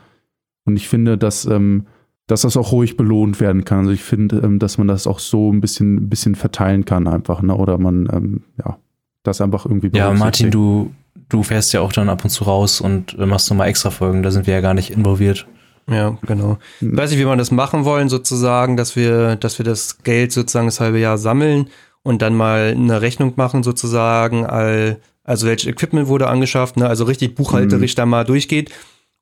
Und 0.64 0.76
ich 0.76 0.88
finde, 0.88 1.16
dass, 1.16 1.46
ähm, 1.46 1.86
dass 2.26 2.42
das 2.42 2.56
auch 2.56 2.72
ruhig 2.72 2.96
belohnt 2.96 3.40
werden 3.40 3.64
kann. 3.64 3.80
Also 3.80 3.90
ich 3.90 4.02
finde, 4.02 4.40
ähm, 4.44 4.58
dass 4.58 4.78
man 4.78 4.88
das 4.88 5.06
auch 5.06 5.18
so 5.18 5.52
ein 5.52 5.60
bisschen, 5.60 5.96
ein 5.96 6.08
bisschen 6.08 6.34
verteilen 6.34 6.84
kann 6.84 7.08
einfach, 7.08 7.42
ne? 7.42 7.56
Oder 7.56 7.78
man, 7.78 8.08
ähm, 8.12 8.42
ja, 8.58 8.78
das 9.22 9.40
einfach 9.40 9.66
irgendwie 9.66 9.90
Ja, 9.92 10.12
Martin, 10.12 10.50
du, 10.50 10.92
du 11.28 11.42
fährst 11.42 11.72
ja 11.72 11.80
auch 11.80 11.92
dann 11.92 12.08
ab 12.08 12.24
und 12.24 12.30
zu 12.30 12.44
raus 12.44 12.80
und 12.80 13.18
äh, 13.18 13.26
machst 13.26 13.50
nochmal 13.50 13.68
extra 13.68 13.90
Folgen, 13.90 14.22
da 14.22 14.30
sind 14.30 14.46
wir 14.46 14.54
ja 14.54 14.60
gar 14.60 14.74
nicht 14.74 14.90
involviert. 14.90 15.46
Ja, 15.88 16.16
genau. 16.22 16.58
Ich 16.80 16.96
weiß 16.96 17.10
nicht, 17.10 17.18
wie 17.18 17.26
wir 17.26 17.36
das 17.36 17.50
machen 17.50 17.84
wollen, 17.84 18.08
sozusagen, 18.08 18.76
dass 18.76 18.94
wir, 18.94 19.34
dass 19.36 19.58
wir 19.58 19.64
das 19.64 20.02
Geld 20.04 20.30
sozusagen 20.30 20.66
das 20.68 20.78
halbe 20.78 21.00
Jahr 21.00 21.18
sammeln 21.18 21.68
und 22.02 22.22
dann 22.22 22.36
mal 22.36 22.74
eine 22.76 23.02
Rechnung 23.02 23.32
machen, 23.36 23.64
sozusagen, 23.64 24.46
all, 24.46 24.98
also 25.30 25.46
welches 25.46 25.68
Equipment 25.68 26.08
wurde 26.08 26.26
angeschafft, 26.26 26.76
ne? 26.76 26.88
also 26.88 27.04
richtig 27.04 27.36
buchhalterisch 27.36 27.92
mhm. 27.94 27.96
da 27.96 28.06
mal 28.06 28.24
durchgeht 28.24 28.72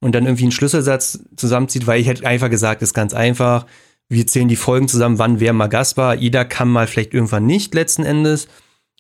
und 0.01 0.15
dann 0.15 0.25
irgendwie 0.25 0.45
einen 0.45 0.53
Schlüsselsatz 0.53 1.21
zusammenzieht, 1.37 1.87
weil 1.87 2.01
ich 2.01 2.09
hätte 2.09 2.27
einfach 2.27 2.49
gesagt, 2.49 2.81
ist 2.81 2.95
ganz 2.95 3.13
einfach. 3.13 3.67
Wir 4.09 4.27
zählen 4.27 4.49
die 4.49 4.57
Folgen 4.57 4.89
zusammen, 4.89 5.19
wann 5.19 5.39
wer 5.39 5.53
mal 5.53 5.67
Gast 5.67 5.99
war. 5.99 6.15
Jeder 6.15 6.47
kann 6.47 6.69
mal 6.69 6.87
vielleicht 6.87 7.13
irgendwann 7.13 7.45
nicht 7.45 7.75
letzten 7.75 8.05
Endes. 8.05 8.49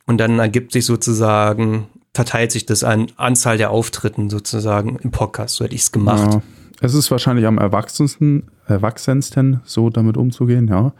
Und 0.04 0.18
dann 0.18 0.38
ergibt 0.38 0.72
sich 0.72 0.84
sozusagen, 0.84 1.88
verteilt 2.12 2.52
sich 2.52 2.66
das 2.66 2.84
an 2.84 3.06
Anzahl 3.16 3.56
der 3.56 3.70
Auftritten 3.70 4.28
sozusagen 4.28 4.98
im 5.02 5.10
Podcast. 5.10 5.56
So 5.56 5.64
hätte 5.64 5.74
ich 5.74 5.82
es 5.82 5.92
gemacht. 5.92 6.34
Ja. 6.34 6.42
Es 6.82 6.92
ist 6.92 7.10
wahrscheinlich 7.10 7.46
am 7.46 7.56
erwachsensten, 7.56 8.50
erwachsensten, 8.66 9.60
so 9.64 9.88
damit 9.88 10.18
umzugehen, 10.18 10.68
ja. 10.68 10.92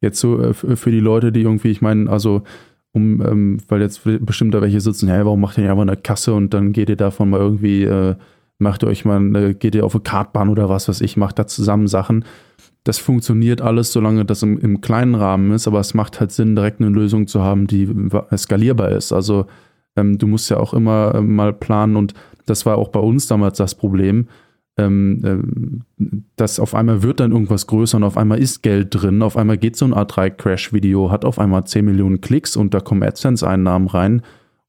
Jetzt 0.00 0.18
so 0.18 0.40
äh, 0.42 0.52
für 0.52 0.90
die 0.90 1.00
Leute, 1.00 1.30
die 1.30 1.42
irgendwie, 1.42 1.70
ich 1.70 1.80
meine, 1.80 2.10
also 2.10 2.42
um, 2.94 3.20
ähm, 3.22 3.58
weil 3.68 3.80
jetzt 3.80 4.02
bestimmt 4.20 4.54
da 4.54 4.62
welche 4.62 4.80
sitzen, 4.80 5.08
ja, 5.08 5.24
warum 5.24 5.40
macht 5.40 5.58
ihr 5.58 5.62
nicht 5.62 5.70
einfach 5.70 5.82
eine 5.82 5.96
Kasse 5.96 6.32
und 6.32 6.54
dann 6.54 6.72
geht 6.72 6.88
ihr 6.88 6.96
davon 6.96 7.30
mal 7.30 7.40
irgendwie, 7.40 7.82
äh, 7.82 8.14
macht 8.58 8.84
ihr 8.84 8.86
euch 8.86 9.04
mal, 9.04 9.34
äh, 9.36 9.54
geht 9.54 9.74
ihr 9.74 9.84
auf 9.84 9.94
eine 9.94 10.02
Kartbahn 10.02 10.48
oder 10.48 10.68
was 10.68 10.88
weiß 10.88 11.00
ich, 11.00 11.16
macht 11.16 11.38
da 11.38 11.46
zusammen 11.46 11.88
Sachen. 11.88 12.24
Das 12.84 12.98
funktioniert 12.98 13.62
alles, 13.62 13.92
solange 13.92 14.24
das 14.24 14.42
im, 14.42 14.58
im 14.60 14.80
kleinen 14.80 15.16
Rahmen 15.16 15.52
ist, 15.52 15.66
aber 15.66 15.80
es 15.80 15.92
macht 15.94 16.20
halt 16.20 16.30
Sinn, 16.30 16.54
direkt 16.54 16.80
eine 16.80 16.90
Lösung 16.90 17.26
zu 17.26 17.42
haben, 17.42 17.66
die 17.66 17.88
skalierbar 18.36 18.90
ist. 18.90 19.12
Also 19.12 19.46
ähm, 19.96 20.18
du 20.18 20.28
musst 20.28 20.48
ja 20.50 20.58
auch 20.58 20.72
immer 20.72 21.16
äh, 21.16 21.20
mal 21.20 21.52
planen 21.52 21.96
und 21.96 22.14
das 22.46 22.64
war 22.64 22.78
auch 22.78 22.88
bei 22.88 23.00
uns 23.00 23.26
damals 23.26 23.58
das 23.58 23.74
Problem 23.74 24.28
ähm, 24.76 25.84
äh, 25.98 26.04
dass 26.36 26.58
auf 26.58 26.74
einmal 26.74 27.02
wird 27.02 27.20
dann 27.20 27.32
irgendwas 27.32 27.66
größer 27.66 27.96
und 27.96 28.04
auf 28.04 28.16
einmal 28.16 28.38
ist 28.38 28.62
Geld 28.62 28.88
drin, 28.90 29.22
auf 29.22 29.36
einmal 29.36 29.56
geht 29.56 29.76
so 29.76 29.84
ein 29.84 29.94
A3-Crash-Video, 29.94 31.10
hat 31.10 31.24
auf 31.24 31.38
einmal 31.38 31.64
10 31.64 31.84
Millionen 31.84 32.20
Klicks 32.20 32.56
und 32.56 32.74
da 32.74 32.80
kommen 32.80 33.02
AdSense-Einnahmen 33.02 33.88
rein 33.88 34.22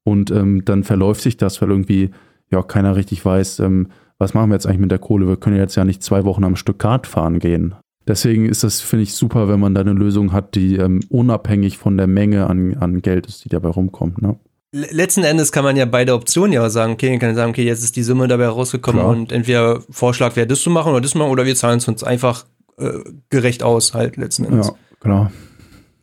und 0.04 0.32
ähm, 0.32 0.64
dann 0.66 0.84
verläuft 0.84 1.22
sich 1.22 1.38
das, 1.38 1.62
weil 1.62 1.70
irgendwie 1.70 2.12
ja 2.52 2.62
keiner 2.62 2.96
richtig 2.96 3.26
weiß, 3.26 3.60
ähm, 3.60 3.88
was 4.18 4.34
machen 4.34 4.50
wir 4.50 4.56
jetzt 4.56 4.66
eigentlich 4.66 4.80
mit 4.80 4.92
der 4.92 5.00
Kohle? 5.00 5.28
Wir 5.28 5.38
können 5.38 5.58
jetzt 5.58 5.76
ja 5.76 5.84
nicht 5.84 6.04
zwei 6.04 6.24
Wochen 6.24 6.44
am 6.44 6.56
Stück 6.56 6.80
Kart 6.80 7.06
fahren 7.08 7.40
gehen. 7.40 7.76
Deswegen 8.08 8.46
ist 8.46 8.64
das, 8.64 8.82
finde 8.82 9.04
ich, 9.04 9.16
super, 9.16 9.50
wenn 9.50 9.60
man 9.60 9.74
da 9.74 9.82
eine 9.82 9.94
Lösung 9.94 10.32
hat, 10.32 10.56
die 10.56 10.76
ähm, 10.76 11.02
unabhängig 11.10 11.78
von 11.78 11.98
der 11.98 12.08
Menge 12.08 12.48
an, 12.48 12.76
an 12.76 13.02
Geld 13.02 13.26
ist, 13.26 13.44
die 13.44 13.50
dabei 13.50 13.70
rumkommt. 13.70 14.22
Ne? 14.22 14.38
Letzten 14.76 15.24
Endes 15.24 15.54
kann 15.54 15.64
man 15.64 15.78
ja 15.78 15.86
beide 15.86 16.14
Optionen 16.14 16.52
ja 16.52 16.70
sagen, 16.70 16.94
okay, 16.94 17.10
man 17.10 17.20
kann 17.20 17.34
sagen, 17.36 17.52
okay, 17.52 17.64
jetzt 17.64 17.82
ist 17.82 17.96
die 17.96 18.04
Summe 18.04 18.28
dabei 18.28 18.48
rausgekommen 18.48 19.02
Klar. 19.02 19.12
und 19.12 19.32
entweder 19.32 19.82
Vorschlag 19.90 20.36
wäre 20.36 20.48
das 20.48 20.62
zu 20.62 20.70
machen 20.70 20.92
oder 20.92 21.00
das 21.00 21.12
zu 21.12 21.18
machen 21.18 21.32
oder 21.32 21.46
wir 21.46 21.56
zahlen 21.56 21.78
es 21.78 21.88
uns 21.88 22.04
einfach 22.04 22.46
äh, 22.78 23.00
gerecht 23.30 23.64
aus, 23.64 23.94
halt 23.94 24.18
letzten 24.18 24.44
Endes. 24.44 24.68
Ja, 24.68 24.74
genau. 25.00 25.32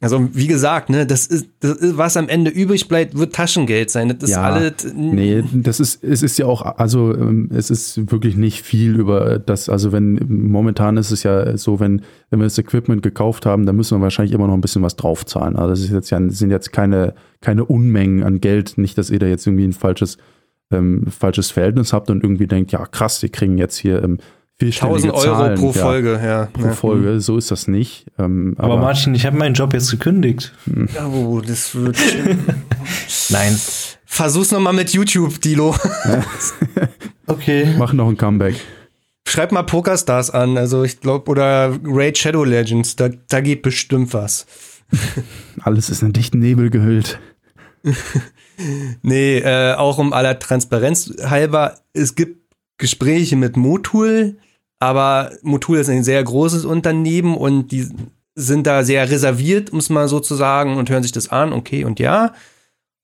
Also 0.02 0.28
wie 0.32 0.48
gesagt, 0.48 0.90
ne, 0.90 1.06
das 1.06 1.28
ist, 1.28 1.46
das 1.60 1.76
ist, 1.76 1.96
was 1.96 2.16
am 2.16 2.28
Ende 2.28 2.50
übrig 2.50 2.88
bleibt, 2.88 3.16
wird 3.16 3.32
Taschengeld 3.36 3.88
sein. 3.88 4.08
Das 4.08 4.30
ist 4.30 4.34
ja, 4.34 4.42
alles. 4.42 4.92
Nee, 4.96 5.44
das 5.52 5.78
ist, 5.78 6.02
es 6.02 6.24
ist 6.24 6.38
ja 6.38 6.46
auch, 6.46 6.62
also 6.76 7.14
ähm, 7.14 7.48
es 7.54 7.70
ist 7.70 8.10
wirklich 8.10 8.36
nicht 8.36 8.62
viel 8.62 8.98
über 8.98 9.38
das, 9.38 9.68
also 9.68 9.92
wenn, 9.92 10.18
momentan 10.28 10.96
ist 10.96 11.12
es 11.12 11.22
ja 11.22 11.56
so, 11.56 11.78
wenn, 11.78 12.02
wenn 12.30 12.40
wir 12.40 12.46
das 12.46 12.58
Equipment 12.58 13.04
gekauft 13.04 13.46
haben, 13.46 13.64
dann 13.64 13.76
müssen 13.76 13.96
wir 13.96 14.02
wahrscheinlich 14.02 14.34
immer 14.34 14.48
noch 14.48 14.54
ein 14.54 14.60
bisschen 14.60 14.82
was 14.82 14.96
draufzahlen. 14.96 15.54
Also 15.54 15.74
es 15.74 15.84
ist 15.84 15.92
jetzt 15.92 16.10
ja, 16.10 16.18
sind 16.30 16.50
jetzt 16.50 16.72
keine, 16.72 17.14
keine 17.40 17.64
Unmengen 17.64 18.24
an 18.24 18.40
Geld, 18.40 18.78
nicht, 18.78 18.98
dass 18.98 19.08
ihr 19.08 19.20
da 19.20 19.26
jetzt 19.26 19.46
irgendwie 19.46 19.68
ein 19.68 19.72
falsches, 19.72 20.18
ähm, 20.72 21.06
falsches 21.16 21.52
Verhältnis 21.52 21.92
habt 21.92 22.10
und 22.10 22.24
irgendwie 22.24 22.48
denkt, 22.48 22.72
ja 22.72 22.84
krass, 22.86 23.20
die 23.20 23.28
kriegen 23.28 23.56
jetzt 23.56 23.76
hier 23.76 24.02
ähm, 24.02 24.18
1000 24.66 25.12
Euro 25.12 25.22
Zahlen, 25.22 25.58
pro 25.58 25.72
Folge, 25.72 26.12
ja. 26.22 26.42
ja. 26.42 26.46
Pro 26.46 26.68
Folge, 26.70 27.08
mhm. 27.08 27.20
so 27.20 27.36
ist 27.36 27.50
das 27.50 27.68
nicht. 27.68 28.06
Ähm, 28.18 28.54
aber, 28.58 28.74
aber, 28.74 28.82
Martin, 28.82 29.14
ich 29.14 29.26
habe 29.26 29.36
meinen 29.36 29.54
Job 29.54 29.72
jetzt 29.72 29.90
gekündigt. 29.90 30.52
Oh, 31.12 31.40
das 31.40 31.74
wird. 31.74 31.96
Nein. 33.30 33.56
Versuch's 34.04 34.50
nochmal 34.50 34.74
mit 34.74 34.90
YouTube, 34.90 35.40
Dilo. 35.40 35.74
okay. 37.26 37.74
Mach 37.78 37.92
noch 37.92 38.08
ein 38.08 38.16
Comeback. 38.16 38.56
Schreib 39.26 39.52
mal 39.52 39.62
Pokerstars 39.62 40.30
an, 40.30 40.58
also 40.58 40.84
ich 40.84 41.00
glaube, 41.00 41.30
oder 41.30 41.78
Raid 41.84 42.18
Shadow 42.18 42.44
Legends, 42.44 42.96
da, 42.96 43.08
da 43.28 43.40
geht 43.40 43.62
bestimmt 43.62 44.12
was. 44.12 44.46
Alles 45.62 45.90
ist 45.90 46.02
in 46.02 46.12
dichten 46.12 46.40
Nebel 46.40 46.70
gehüllt. 46.70 47.18
nee, 49.02 49.38
äh, 49.38 49.74
auch 49.74 49.98
um 49.98 50.12
aller 50.12 50.38
Transparenz 50.38 51.12
halber, 51.24 51.80
es 51.94 52.14
gibt 52.14 52.54
Gespräche 52.78 53.36
mit 53.36 53.56
Motul, 53.56 54.38
aber 54.82 55.30
Motul 55.42 55.78
ist 55.78 55.88
ein 55.88 56.02
sehr 56.02 56.20
großes 56.24 56.64
Unternehmen 56.64 57.36
und 57.36 57.70
die 57.70 57.88
sind 58.34 58.66
da 58.66 58.82
sehr 58.82 59.08
reserviert, 59.08 59.70
um 59.70 59.78
es 59.78 59.90
mal 59.90 60.08
so 60.08 60.18
zu 60.18 60.34
sagen, 60.34 60.76
und 60.76 60.90
hören 60.90 61.04
sich 61.04 61.12
das 61.12 61.28
an, 61.28 61.52
okay 61.52 61.84
und 61.84 62.00
ja. 62.00 62.32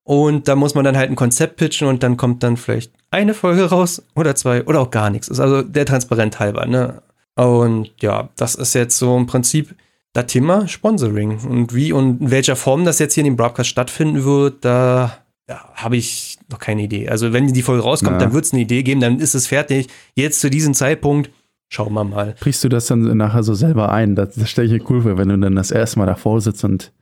Und 0.02 0.48
da 0.48 0.56
muss 0.56 0.74
man 0.74 0.84
dann 0.84 0.96
halt 0.96 1.08
ein 1.08 1.14
Konzept 1.14 1.56
pitchen 1.56 1.86
und 1.86 2.02
dann 2.02 2.16
kommt 2.16 2.42
dann 2.42 2.56
vielleicht 2.56 2.90
eine 3.12 3.32
Folge 3.32 3.66
raus 3.66 4.02
oder 4.16 4.34
zwei 4.34 4.64
oder 4.64 4.80
auch 4.80 4.90
gar 4.90 5.08
nichts. 5.08 5.28
Ist 5.28 5.38
also 5.38 5.62
der 5.62 5.86
Transparent 5.86 6.40
halber, 6.40 6.66
ne? 6.66 7.00
Und 7.36 7.92
ja, 8.00 8.28
das 8.34 8.56
ist 8.56 8.74
jetzt 8.74 8.98
so 8.98 9.16
im 9.16 9.26
Prinzip 9.26 9.76
das 10.14 10.26
Thema 10.26 10.66
Sponsoring. 10.66 11.38
Und 11.48 11.76
wie 11.76 11.92
und 11.92 12.22
in 12.22 12.30
welcher 12.32 12.56
Form 12.56 12.84
das 12.84 12.98
jetzt 12.98 13.14
hier 13.14 13.20
in 13.20 13.34
dem 13.34 13.36
Broadcast 13.36 13.70
stattfinden 13.70 14.24
wird, 14.24 14.64
da 14.64 15.18
ja, 15.48 15.64
habe 15.74 15.96
ich 15.96 16.38
noch 16.50 16.58
keine 16.58 16.82
Idee. 16.82 17.08
Also 17.08 17.32
wenn 17.32 17.46
die 17.52 17.62
Folge 17.62 17.84
rauskommt, 17.84 18.14
ja. 18.14 18.18
dann 18.18 18.32
wird 18.32 18.46
es 18.46 18.52
eine 18.52 18.62
Idee 18.62 18.82
geben, 18.82 19.00
dann 19.00 19.20
ist 19.20 19.36
es 19.36 19.46
fertig. 19.46 19.86
Jetzt 20.16 20.40
zu 20.40 20.50
diesem 20.50 20.74
Zeitpunkt, 20.74 21.30
schauen 21.68 21.92
wir 21.92 22.04
mal. 22.04 22.34
Brichst 22.40 22.64
du 22.64 22.68
das 22.68 22.86
dann 22.86 23.16
nachher 23.16 23.42
so 23.42 23.54
selber 23.54 23.92
ein? 23.92 24.14
Das, 24.14 24.34
das 24.34 24.50
stelle 24.50 24.66
ich 24.66 24.72
mir 24.72 24.90
cool 24.90 25.02
vor, 25.02 25.18
wenn 25.18 25.28
du 25.28 25.38
dann 25.38 25.56
das 25.56 25.70
erste 25.70 25.98
Mal 25.98 26.06
davor 26.06 26.40
sitzt 26.40 26.64
und 26.64 26.92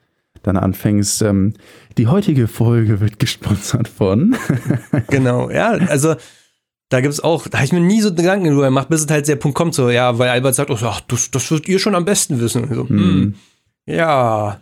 dann 0.42 0.56
anfängst, 0.56 1.22
ähm, 1.22 1.54
die 1.98 2.06
heutige 2.06 2.46
Folge 2.46 3.00
wird 3.00 3.18
gesponsert 3.18 3.88
von. 3.88 4.36
genau, 5.08 5.50
ja, 5.50 5.70
also 5.70 6.14
da 6.88 7.00
gibt 7.00 7.14
es 7.14 7.20
auch, 7.20 7.48
da 7.48 7.58
habe 7.58 7.66
ich 7.66 7.72
mir 7.72 7.80
nie 7.80 8.00
so 8.00 8.14
Gedanken 8.14 8.48
drüber 8.48 8.66
gemacht, 8.66 8.88
bis 8.88 9.04
es 9.04 9.10
halt 9.10 9.26
der 9.26 9.36
Punkt 9.36 9.56
kommt, 9.56 9.74
so, 9.74 9.90
ja, 9.90 10.18
weil 10.18 10.28
Albert 10.28 10.54
sagt, 10.54 10.70
oh, 10.70 10.78
ach, 10.82 11.00
das, 11.00 11.30
das 11.30 11.50
würdet 11.50 11.68
ihr 11.68 11.78
schon 11.78 11.94
am 11.94 12.04
besten 12.04 12.40
wissen. 12.40 12.72
So, 12.72 12.88
hm. 12.88 13.34
Ja. 13.86 14.60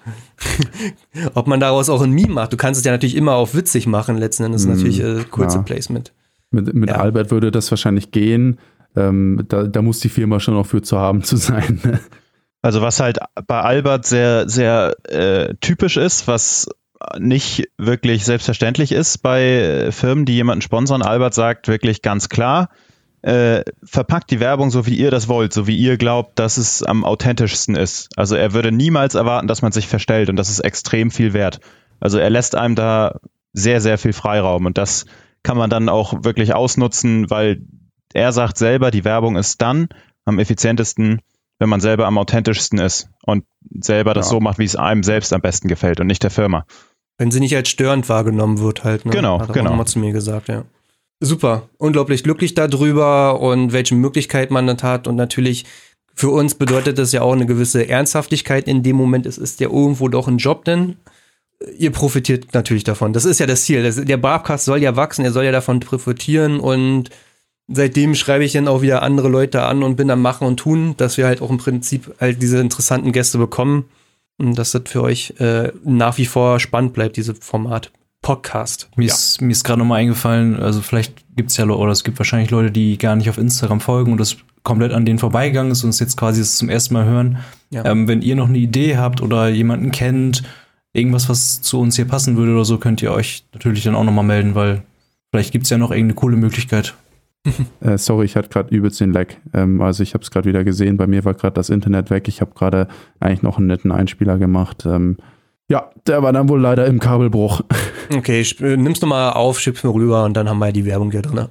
Ob 1.35 1.47
man 1.47 1.61
daraus 1.61 1.89
auch 1.89 2.03
ein 2.03 2.11
Meme 2.11 2.35
macht. 2.35 2.53
Du 2.53 2.57
kannst 2.57 2.79
es 2.79 2.85
ja 2.85 2.93
natürlich 2.93 3.17
immer 3.17 3.35
auf 3.35 3.55
witzig 3.55 3.87
machen, 3.87 4.19
letzten 4.19 4.45
Endes 4.45 4.67
mm, 4.67 4.71
natürlich 4.71 5.01
äh, 5.03 5.25
kurze 5.31 5.59
ja. 5.59 5.63
Placement. 5.63 6.13
Mit, 6.51 6.75
mit 6.75 6.91
ja. 6.91 6.97
Albert 6.97 7.31
würde 7.31 7.51
das 7.51 7.71
wahrscheinlich 7.71 8.11
gehen. 8.11 8.59
Ähm, 8.97 9.45
da, 9.49 9.64
da 9.64 9.82
muss 9.82 10.01
die 10.01 10.09
Firma 10.09 10.40
schon 10.40 10.57
auch 10.57 10.66
für 10.66 10.82
zu 10.82 10.99
haben 10.99 11.22
zu 11.22 11.36
sein. 11.36 11.80
Ne? 11.84 12.01
Also 12.62 12.80
was 12.80 12.99
halt 12.99 13.18
bei 13.47 13.61
Albert 13.61 14.07
sehr, 14.07 14.49
sehr 14.49 14.95
äh, 15.09 15.55
typisch 15.61 15.99
ist, 15.99 16.26
was 16.28 16.66
nicht 17.18 17.68
wirklich 17.76 18.24
selbstverständlich 18.24 18.92
ist 18.92 19.18
bei 19.18 19.88
Firmen, 19.90 20.24
die 20.24 20.34
jemanden 20.34 20.62
sponsern. 20.62 21.03
Albert 21.03 21.34
sagt 21.34 21.68
wirklich 21.68 22.01
ganz 22.01 22.30
klar, 22.30 22.70
äh, 23.20 23.64
verpackt 23.82 24.30
die 24.30 24.40
Werbung 24.40 24.70
so, 24.70 24.86
wie 24.86 24.97
ihr 24.97 25.11
das 25.11 25.28
wollt, 25.28 25.53
so 25.53 25.66
wie 25.66 25.76
ihr 25.76 25.97
glaubt, 25.97 26.38
dass 26.38 26.57
es 26.57 26.82
am 26.82 27.05
authentischsten 27.05 27.74
ist. 27.74 28.09
Also 28.16 28.36
er 28.36 28.53
würde 28.53 28.70
niemals 28.72 29.14
erwarten, 29.14 29.47
dass 29.47 29.62
man 29.62 29.72
sich 29.72 29.88
verstellt 29.88 30.28
und 30.28 30.36
das 30.36 30.51
ist 30.51 30.61
extrem 30.61 31.11
viel 31.11 31.32
wert. 31.32 31.61
Also 32.01 32.18
er 32.18 32.30
lässt 32.30 32.55
einem 32.55 32.74
da 32.74 33.20
sehr, 33.53 33.80
sehr 33.80 33.99
viel 33.99 34.12
Freiraum 34.12 34.66
und 34.66 34.78
das 34.78 35.07
kann 35.42 35.57
man 35.57 35.70
dann 35.70 35.88
auch 35.88 36.24
wirklich 36.24 36.55
ausnutzen, 36.55 37.30
weil 37.30 37.62
er 38.15 38.33
sagt 38.33 38.57
selber, 38.57 38.91
die 38.91 39.05
Werbung 39.05 39.37
ist 39.37 39.61
dann 39.61 39.89
am 40.25 40.39
effizientesten, 40.39 41.21
wenn 41.59 41.69
man 41.69 41.81
selber 41.81 42.07
am 42.07 42.17
authentischsten 42.17 42.79
ist 42.79 43.11
und 43.27 43.45
selber 43.81 44.15
das 44.15 44.27
ja. 44.27 44.31
so 44.31 44.41
macht, 44.41 44.59
wie 44.59 44.65
es 44.65 44.77
einem 44.77 45.03
selbst 45.03 45.35
am 45.35 45.43
besten 45.43 45.69
gefällt 45.69 46.01
und 46.01 46.07
nicht 46.07 46.23
der 46.23 46.31
Firma. 46.31 46.65
Wenn 47.19 47.31
sie 47.31 47.41
nicht 47.41 47.55
als 47.55 47.69
störend 47.69 48.09
wahrgenommen 48.09 48.59
wird, 48.59 48.83
halt. 48.83 49.05
Ne? 49.05 49.12
Genau, 49.12 49.39
Hat 49.39 49.51
er 49.51 49.55
genau. 49.55 49.73
Auch 49.73 49.77
mal 49.77 49.87
zu 49.87 49.99
mir 49.99 50.12
gesagt, 50.12 50.49
ja 50.49 50.65
super, 51.21 51.69
unglaublich 51.79 52.23
glücklich 52.23 52.55
darüber 52.55 53.41
und 53.41 53.73
welche 53.73 53.95
Möglichkeit 53.95 54.51
man 54.51 54.67
dann 54.67 54.83
hat. 54.83 55.07
Und 55.07 55.17
natürlich 55.17 55.65
für 56.15 56.31
uns 56.31 56.55
bedeutet 56.55 56.99
das 56.99 57.12
ja 57.12 57.23
auch 57.23 57.33
eine 57.33 57.47
gewisse 57.47 57.89
Ernsthaftigkeit 57.89 58.69
in 58.69 58.83
dem 58.83 58.97
Moment. 58.97 59.27
Es 59.27 59.39
ist 59.39 59.61
ja 59.61 59.69
irgendwo 59.69 60.09
doch 60.09 60.29
ein 60.29 60.39
Job, 60.39 60.65
denn 60.65 60.97
ihr 61.77 61.91
profitiert 61.91 62.53
natürlich 62.53 62.85
davon. 62.85 63.12
Das 63.12 63.25
ist 63.25 63.41
ja 63.41 63.47
das 63.47 63.65
Ziel. 63.65 63.83
Das, 63.83 63.97
der 63.97 64.17
Barbcast 64.17 64.65
soll 64.65 64.83
ja 64.83 64.97
wachsen, 64.97 65.25
er 65.25 65.33
soll 65.33 65.45
ja 65.45 65.53
davon 65.53 65.81
profitieren 65.81 66.61
und 66.61 67.11
seitdem 67.69 68.15
schreibe 68.15 68.45
ich 68.45 68.53
dann 68.53 68.69
auch 68.69 68.83
wieder 68.83 69.03
andere 69.03 69.29
Leute 69.29 69.62
an 69.62 69.83
und 69.83 69.97
bin 69.97 70.11
am 70.11 70.23
Machen 70.23 70.47
und 70.47 70.59
Tun, 70.59 70.95
dass 70.97 71.17
wir 71.17 71.27
halt 71.27 71.41
auch 71.41 71.51
im 71.51 71.59
Prinzip 71.59 72.15
halt 72.21 72.43
diese 72.43 72.59
interessanten 72.59 73.12
Gäste 73.12 73.39
bekommen 73.39 73.87
und 74.39 74.59
dass 74.59 74.73
das 74.73 74.83
für 74.87 75.03
euch 75.03 75.35
äh, 75.39 75.73
nach 75.85 76.19
wie 76.19 76.27
vor 76.27 76.61
spannend 76.61 76.93
bleibt, 76.93 77.17
dieses 77.17 77.39
Format. 77.41 77.91
Podcast. 78.25 78.89
Mir 78.97 79.09
ja. 79.09 79.12
ist, 79.12 79.43
mir 79.43 79.53
ist 79.53 79.65
gerade 79.65 79.79
nochmal 79.79 80.01
eingefallen, 80.01 80.59
also 80.59 80.81
vielleicht 80.81 81.12
gibt 81.37 81.51
es 81.51 81.59
ja, 81.59 81.67
oder 81.67 81.93
es 81.93 82.05
gibt 82.05 82.19
wahrscheinlich 82.19 82.51
Leute, 82.51 82.71
die 82.71 82.97
gar 82.97 83.17
nicht 83.17 83.29
auf 83.29 83.37
Instagram 83.37 83.81
folgen 83.81 84.12
und 84.12 84.19
das 84.19 84.39
komplett 84.62 84.93
an 84.93 85.05
denen 85.05 85.19
vorbeigegangen 85.19 85.71
ist 85.71 85.85
und 85.85 85.91
es 85.91 86.01
jetzt 86.01 86.17
quasi 86.17 86.41
das 86.41 86.57
zum 86.57 86.71
ersten 86.71 86.95
Mal 86.95 87.05
hören. 87.05 87.39
Ja. 87.69 87.85
Ähm, 87.85 88.09
wenn 88.09 88.23
ihr 88.23 88.35
noch 88.35 88.49
eine 88.49 88.57
Idee 88.57 88.97
habt 88.97 89.21
oder 89.21 89.51
jemanden 89.51 89.93
kennt, 89.93 90.43
irgendwas, 90.95 91.29
was 91.29 91.61
zu 91.61 91.79
uns 91.79 91.97
hier 91.97 92.07
passen 92.07 92.37
würde 92.37 92.53
oder 92.53 92.65
so, 92.65 92.79
könnt 92.79 93.03
ihr 93.03 93.12
euch 93.12 93.45
natürlich 93.53 93.85
dann 93.85 93.95
auch 93.95 94.05
nochmal 94.05 94.25
melden, 94.25 94.55
weil 94.55 94.83
vielleicht 95.31 95.53
gibt 95.53 95.65
es 95.65 95.71
ja 95.71 95.77
noch 95.77 95.91
irgendeine 95.91 96.15
coole 96.15 96.37
Möglichkeit. 96.37 96.95
Äh, 97.80 97.99
sorry, 97.99 98.24
ich 98.24 98.36
hatte 98.36 98.49
gerade 98.49 98.74
übelst 98.74 99.01
den 99.01 99.12
Lag. 99.12 99.28
Ähm, 99.53 99.80
also 99.80 100.03
ich 100.03 100.14
habe 100.14 100.22
es 100.22 100.30
gerade 100.30 100.49
wieder 100.49 100.64
gesehen, 100.64 100.97
bei 100.97 101.07
mir 101.07 101.24
war 101.24 101.34
gerade 101.34 101.55
das 101.55 101.70
Internet 101.70 102.11
weg. 102.11 102.28
Ich 102.28 102.40
habe 102.40 102.53
gerade 102.55 102.88
eigentlich 103.20 103.42
noch 103.42 103.59
einen 103.59 103.66
netten 103.66 103.92
Einspieler 103.92 104.38
gemacht. 104.38 104.84
Ähm, 104.86 105.18
ja, 105.68 105.90
der 106.07 106.22
war 106.22 106.32
dann 106.32 106.49
wohl 106.49 106.61
leider 106.61 106.86
im 106.86 107.01
Kabelbruch. 107.01 107.62
Okay, 108.14 108.45
äh, 108.61 108.76
nimm's 108.76 109.01
nochmal 109.01 109.32
auf, 109.32 109.59
schieb's 109.59 109.82
mir 109.82 109.95
rüber 109.95 110.24
und 110.24 110.34
dann 110.34 110.47
haben 110.47 110.59
wir 110.59 110.72
die 110.72 110.84
Werbung 110.84 111.11
hier 111.11 111.22
drin. 111.22 111.49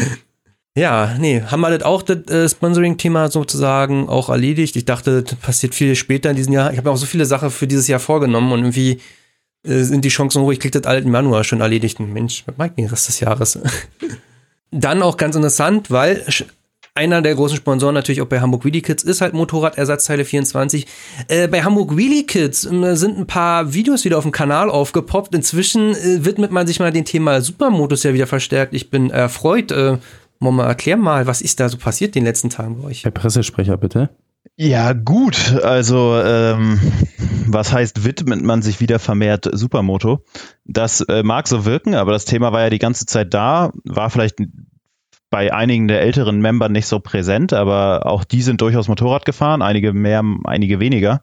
ja, 0.74 1.14
nee, 1.18 1.42
haben 1.42 1.60
wir 1.60 1.76
das 1.76 1.82
auch, 1.82 2.00
das 2.00 2.26
äh, 2.30 2.48
Sponsoring-Thema 2.48 3.30
sozusagen 3.30 4.08
auch 4.08 4.30
erledigt. 4.30 4.76
Ich 4.76 4.86
dachte, 4.86 5.22
das 5.22 5.34
passiert 5.34 5.74
viel 5.74 5.94
später 5.94 6.30
in 6.30 6.36
diesem 6.36 6.54
Jahr. 6.54 6.72
Ich 6.72 6.78
habe 6.78 6.88
mir 6.88 6.94
auch 6.94 6.98
so 6.98 7.04
viele 7.04 7.26
Sachen 7.26 7.50
für 7.50 7.66
dieses 7.66 7.86
Jahr 7.86 8.00
vorgenommen 8.00 8.50
und 8.52 8.60
irgendwie 8.60 8.98
äh, 9.62 9.82
sind 9.82 10.06
die 10.06 10.08
Chancen 10.08 10.40
hoch, 10.40 10.52
ich 10.52 10.60
krieg 10.60 10.72
das 10.72 10.84
alten 10.84 11.12
Januar 11.12 11.44
schon 11.44 11.60
erledigt. 11.60 12.00
Mensch, 12.00 12.44
was 12.46 12.56
mag 12.56 12.74
den 12.76 12.86
Rest 12.86 13.08
des 13.08 13.20
Jahres? 13.20 13.58
dann 14.74 15.02
auch 15.02 15.16
ganz 15.16 15.36
interessant, 15.36 15.90
weil 15.90 16.24
einer 16.94 17.22
der 17.22 17.34
großen 17.34 17.56
Sponsoren 17.56 17.94
natürlich 17.94 18.22
auch 18.22 18.26
bei 18.26 18.40
Hamburg 18.40 18.64
Wheelie 18.64 18.80
Kids 18.80 19.02
ist 19.02 19.20
halt 19.20 19.34
Motorradersatzteile 19.34 20.24
24. 20.24 20.86
Äh, 21.28 21.48
bei 21.48 21.62
Hamburg 21.62 21.96
Wheelie 21.96 22.24
Kids 22.24 22.64
äh, 22.64 22.94
sind 22.94 23.18
ein 23.18 23.26
paar 23.26 23.74
Videos 23.74 24.04
wieder 24.04 24.16
auf 24.18 24.24
dem 24.24 24.32
Kanal 24.32 24.70
aufgepoppt. 24.70 25.34
Inzwischen 25.34 25.92
äh, 25.94 26.24
widmet 26.24 26.52
man 26.52 26.66
sich 26.66 26.78
mal 26.78 26.92
dem 26.92 27.04
Thema 27.04 27.40
Supermotos 27.40 28.04
ja 28.04 28.14
wieder 28.14 28.26
verstärkt. 28.26 28.74
Ich 28.74 28.90
bin 28.90 29.10
erfreut. 29.10 29.72
Äh, 29.72 29.98
Mama, 30.38 30.66
erklär 30.66 30.96
mal, 30.96 31.26
was 31.26 31.40
ist 31.40 31.58
da 31.58 31.68
so 31.68 31.78
passiert 31.78 32.14
den 32.14 32.24
letzten 32.24 32.50
Tagen 32.50 32.80
bei 32.80 32.88
euch? 32.88 33.04
Herr 33.04 33.10
Pressesprecher, 33.10 33.76
bitte. 33.76 34.10
Ja, 34.56 34.92
gut. 34.92 35.58
Also, 35.62 36.20
ähm, 36.24 36.78
was 37.46 37.72
heißt, 37.72 38.04
widmet 38.04 38.42
man 38.42 38.62
sich 38.62 38.80
wieder 38.80 38.98
vermehrt 38.98 39.48
Supermoto? 39.50 40.24
Das 40.64 41.00
äh, 41.00 41.22
mag 41.22 41.48
so 41.48 41.64
wirken, 41.64 41.94
aber 41.94 42.12
das 42.12 42.24
Thema 42.24 42.52
war 42.52 42.60
ja 42.60 42.70
die 42.70 42.78
ganze 42.78 43.06
Zeit 43.06 43.34
da, 43.34 43.72
war 43.84 44.10
vielleicht 44.10 44.36
bei 45.34 45.52
einigen 45.52 45.88
der 45.88 46.00
älteren 46.00 46.40
Member 46.40 46.68
nicht 46.68 46.86
so 46.86 47.00
präsent, 47.00 47.52
aber 47.52 48.06
auch 48.06 48.22
die 48.22 48.40
sind 48.40 48.60
durchaus 48.60 48.86
Motorrad 48.86 49.24
gefahren, 49.24 49.62
einige 49.62 49.92
mehr, 49.92 50.22
einige 50.44 50.78
weniger. 50.78 51.22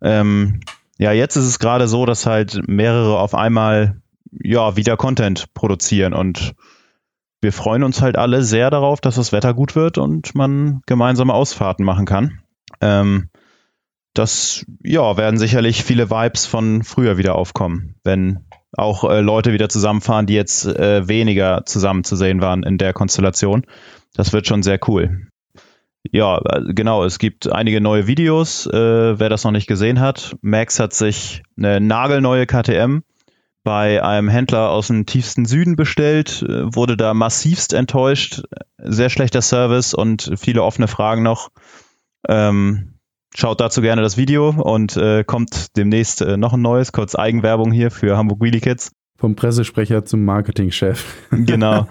Ähm, 0.00 0.60
ja, 0.96 1.12
jetzt 1.12 1.36
ist 1.36 1.44
es 1.44 1.58
gerade 1.58 1.86
so, 1.86 2.06
dass 2.06 2.24
halt 2.24 2.66
mehrere 2.66 3.18
auf 3.18 3.34
einmal 3.34 4.00
ja 4.30 4.74
wieder 4.76 4.96
Content 4.96 5.52
produzieren 5.52 6.14
und 6.14 6.54
wir 7.42 7.52
freuen 7.52 7.82
uns 7.82 8.00
halt 8.00 8.16
alle 8.16 8.42
sehr 8.42 8.70
darauf, 8.70 9.02
dass 9.02 9.16
das 9.16 9.32
Wetter 9.32 9.52
gut 9.52 9.76
wird 9.76 9.98
und 9.98 10.34
man 10.34 10.80
gemeinsame 10.86 11.34
Ausfahrten 11.34 11.84
machen 11.84 12.06
kann. 12.06 12.40
Ähm, 12.80 13.28
das, 14.14 14.64
ja, 14.82 15.18
werden 15.18 15.38
sicherlich 15.38 15.84
viele 15.84 16.08
Vibes 16.08 16.46
von 16.46 16.84
früher 16.84 17.18
wieder 17.18 17.34
aufkommen, 17.34 17.96
wenn 18.02 18.46
auch 18.76 19.04
äh, 19.04 19.20
Leute 19.20 19.52
wieder 19.52 19.68
zusammenfahren, 19.68 20.26
die 20.26 20.34
jetzt 20.34 20.66
äh, 20.66 21.06
weniger 21.08 21.64
zusammen 21.66 22.04
zu 22.04 22.16
sehen 22.16 22.40
waren 22.40 22.62
in 22.62 22.78
der 22.78 22.92
Konstellation. 22.92 23.64
Das 24.14 24.32
wird 24.32 24.46
schon 24.46 24.62
sehr 24.62 24.78
cool. 24.88 25.28
Ja, 26.10 26.38
äh, 26.38 26.74
genau, 26.74 27.04
es 27.04 27.18
gibt 27.18 27.50
einige 27.52 27.80
neue 27.80 28.06
Videos, 28.06 28.66
äh, 28.66 29.18
wer 29.18 29.28
das 29.28 29.44
noch 29.44 29.52
nicht 29.52 29.66
gesehen 29.66 30.00
hat. 30.00 30.36
Max 30.40 30.80
hat 30.80 30.94
sich 30.94 31.42
eine 31.56 31.80
nagelneue 31.80 32.46
KTM 32.46 33.00
bei 33.64 34.02
einem 34.02 34.28
Händler 34.28 34.70
aus 34.70 34.88
dem 34.88 35.06
tiefsten 35.06 35.44
Süden 35.44 35.76
bestellt, 35.76 36.42
äh, 36.42 36.74
wurde 36.74 36.96
da 36.96 37.14
massivst 37.14 37.72
enttäuscht. 37.72 38.42
Sehr 38.78 39.10
schlechter 39.10 39.42
Service 39.42 39.94
und 39.94 40.32
viele 40.36 40.64
offene 40.64 40.88
Fragen 40.88 41.22
noch. 41.22 41.50
Ähm, 42.28 42.94
schaut 43.34 43.60
dazu 43.60 43.80
gerne 43.80 44.02
das 44.02 44.16
Video 44.16 44.50
und 44.50 44.96
äh, 44.96 45.24
kommt 45.24 45.76
demnächst 45.76 46.20
äh, 46.20 46.36
noch 46.36 46.52
ein 46.52 46.62
neues, 46.62 46.92
kurz 46.92 47.14
Eigenwerbung 47.14 47.72
hier 47.72 47.90
für 47.90 48.16
Hamburg 48.16 48.40
Wheelie 48.40 48.60
Kids. 48.60 48.92
Vom 49.16 49.36
Pressesprecher 49.36 50.04
zum 50.04 50.24
Marketingchef. 50.24 51.04
genau. 51.30 51.86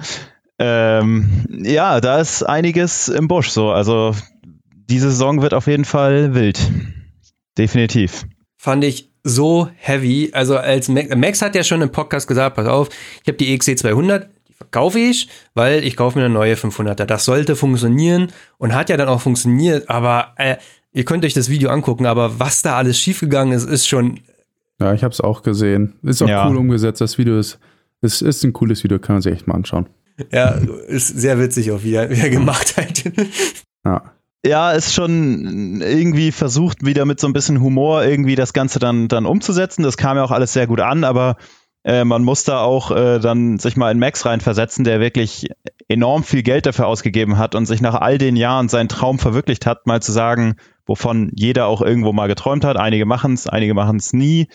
ähm, 0.60 1.46
ja, 1.50 2.02
da 2.02 2.20
ist 2.20 2.44
einiges 2.44 3.08
im 3.08 3.28
Busch 3.28 3.50
so. 3.50 3.72
Also 3.72 4.14
diese 4.90 5.10
Saison 5.10 5.42
wird 5.42 5.54
auf 5.54 5.68
jeden 5.68 5.86
Fall 5.86 6.36
wild. 6.36 6.60
Definitiv. 7.58 8.26
Fand 8.58 8.84
ich 8.84 9.10
so 9.24 9.70
heavy. 9.78 10.32
Also 10.34 10.58
als 10.58 10.90
Max, 10.90 11.16
Max 11.16 11.42
hat 11.42 11.56
ja 11.56 11.64
schon 11.64 11.82
im 11.82 11.92
Podcast 11.92 12.28
gesagt, 12.28 12.56
pass 12.56 12.68
auf, 12.68 12.90
ich 13.22 13.28
habe 13.28 13.38
die 13.38 13.58
XC 13.58 13.78
200, 13.78 14.30
die 14.48 14.54
verkaufe 14.54 15.00
ich, 15.00 15.30
weil 15.54 15.84
ich 15.84 15.96
kaufe 15.96 16.20
mir 16.20 16.26
eine 16.26 16.34
neue 16.34 16.56
500er. 16.56 17.06
Das 17.06 17.26
sollte 17.26 17.56
funktionieren 17.56 18.32
und 18.58 18.74
hat 18.74 18.90
ja 18.90 18.98
dann 18.98 19.08
auch 19.08 19.22
funktioniert, 19.22 19.90
aber 19.90 20.34
äh, 20.38 20.58
ihr 20.94 21.06
könnt 21.06 21.26
euch 21.26 21.34
das 21.34 21.50
Video 21.50 21.70
angucken, 21.70 22.06
aber 22.06 22.40
was 22.40 22.62
da 22.62 22.78
alles 22.78 23.00
schiefgegangen 23.00 23.54
ist, 23.54 23.70
ist 23.70 23.88
schon... 23.88 24.20
Ja, 24.80 24.94
ich 24.94 25.04
habe 25.04 25.14
es 25.14 25.22
auch 25.22 25.44
gesehen. 25.44 25.94
Ist 26.02 26.22
auch 26.22 26.28
ja. 26.28 26.48
cool 26.48 26.58
umgesetzt. 26.58 27.02
Das 27.02 27.18
Video 27.18 27.38
ist, 27.38 27.60
ist, 28.02 28.22
ist 28.22 28.44
ein 28.44 28.54
cooles 28.54 28.84
Video, 28.84 28.98
kann 29.00 29.16
man 29.16 29.22
sich 29.22 29.34
echt 29.34 29.48
mal 29.48 29.56
anschauen. 29.56 29.88
Ja, 30.32 30.50
ist 30.88 31.08
sehr 31.08 31.40
witzig 31.40 31.72
auch, 31.72 31.84
wie 31.84 31.94
er, 31.94 32.10
wie 32.10 32.20
er 32.20 32.30
gemacht 32.30 32.78
hat. 32.78 33.04
Ja 33.84 34.12
ja, 34.46 34.72
ist 34.72 34.94
schon 34.94 35.82
irgendwie 35.82 36.32
versucht, 36.32 36.84
wieder 36.84 37.06
mit 37.06 37.20
so 37.20 37.28
ein 37.28 37.34
bisschen 37.34 37.62
Humor 37.62 38.04
irgendwie 38.04 38.36
das 38.36 38.54
Ganze 38.54 38.80
dann, 38.80 39.08
dann 39.08 39.26
umzusetzen. 39.26 39.84
Das 39.84 39.98
kam 39.98 40.18
ja 40.18 40.24
auch 40.24 40.32
alles 40.32 40.54
sehr 40.54 40.68
gut 40.68 40.80
an, 40.80 41.04
aber 41.04 41.38
äh, 41.84 42.06
man 42.06 42.24
muss 42.24 42.44
da 42.44 42.62
auch 42.62 42.92
äh, 42.92 43.20
dann 43.20 43.58
sich 43.58 43.76
mal 43.76 43.92
in 43.92 44.00
Max 44.00 44.26
reinversetzen, 44.26 44.84
der 44.84 45.00
wirklich 45.00 45.48
enorm 45.88 46.24
viel 46.24 46.44
Geld 46.44 46.66
dafür 46.66 46.88
ausgegeben 46.88 47.38
hat 47.38 47.56
und 47.56 47.66
sich 47.66 47.82
nach 47.82 47.96
all 47.96 48.18
den 48.18 48.36
Jahren 48.36 48.70
seinen 48.70 48.90
Traum 48.90 49.20
verwirklicht 49.20 49.66
hat, 49.66 49.88
mal 49.88 50.02
zu 50.02 50.12
sagen, 50.12 50.56
wovon 50.86 51.32
jeder 51.36 51.68
auch 51.68 51.82
irgendwo 51.82 52.14
mal 52.14 52.28
geträumt 52.28 52.64
hat. 52.64 52.78
Einige 52.78 53.06
machen 53.06 53.34
es, 53.34 53.48
einige 53.48 53.74
machen 53.74 53.98
es 53.98 54.14
nie. 54.14 54.48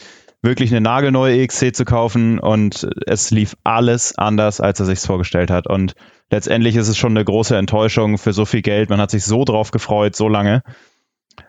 Wirklich 0.43 0.70
eine 0.70 0.81
nagelneue 0.81 1.37
EXC 1.39 1.74
zu 1.74 1.85
kaufen 1.85 2.39
und 2.39 2.89
es 3.07 3.31
lief 3.31 3.57
alles 3.64 4.16
anders, 4.16 4.61
als 4.61 4.79
er 4.79 4.87
sich 4.87 5.01
vorgestellt 5.01 5.51
hat. 5.51 5.66
Und 5.66 5.95
letztendlich 6.31 6.77
ist 6.77 6.89
es 6.89 6.97
schon 6.97 7.12
eine 7.12 7.24
große 7.24 7.57
Enttäuschung 7.57 8.18
für 8.18 8.33
so 8.33 8.45
viel 8.45 8.62
Geld. 8.62 8.89
Man 8.89 9.01
hat 9.01 9.11
sich 9.11 9.24
so 9.24 9.45
drauf 9.45 9.72
gefreut, 9.72 10.14
so 10.14 10.29
lange. 10.29 10.62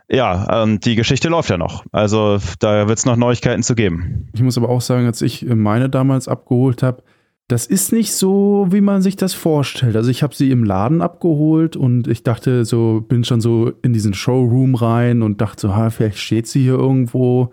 Ja, 0.09 0.63
und 0.63 0.85
die 0.85 0.95
Geschichte 0.95 1.27
läuft 1.27 1.49
ja 1.49 1.57
noch. 1.57 1.85
Also 1.91 2.37
da 2.59 2.87
wird 2.87 2.97
es 2.97 3.05
noch 3.05 3.17
Neuigkeiten 3.17 3.63
zu 3.63 3.75
geben. 3.75 4.29
Ich 4.33 4.41
muss 4.41 4.57
aber 4.57 4.69
auch 4.69 4.81
sagen, 4.81 5.05
als 5.05 5.21
ich 5.21 5.45
meine 5.45 5.89
damals 5.89 6.27
abgeholt 6.27 6.81
habe, 6.81 7.03
das 7.49 7.65
ist 7.65 7.93
nicht 7.93 8.13
so, 8.13 8.67
wie 8.71 8.81
man 8.81 9.01
sich 9.01 9.15
das 9.15 9.33
vorstellt. 9.33 9.95
Also 9.95 10.09
ich 10.09 10.21
habe 10.23 10.35
sie 10.35 10.51
im 10.51 10.63
Laden 10.63 11.01
abgeholt 11.01 11.77
und 11.77 12.07
ich 12.07 12.23
dachte 12.23 12.65
so, 12.65 13.05
bin 13.07 13.23
schon 13.23 13.39
so 13.39 13.71
in 13.81 13.93
diesen 13.93 14.13
Showroom 14.13 14.75
rein 14.75 15.21
und 15.21 15.39
dachte 15.39 15.61
so, 15.61 15.75
ha, 15.75 15.89
vielleicht 15.89 16.19
steht 16.19 16.47
sie 16.47 16.63
hier 16.63 16.73
irgendwo. 16.73 17.51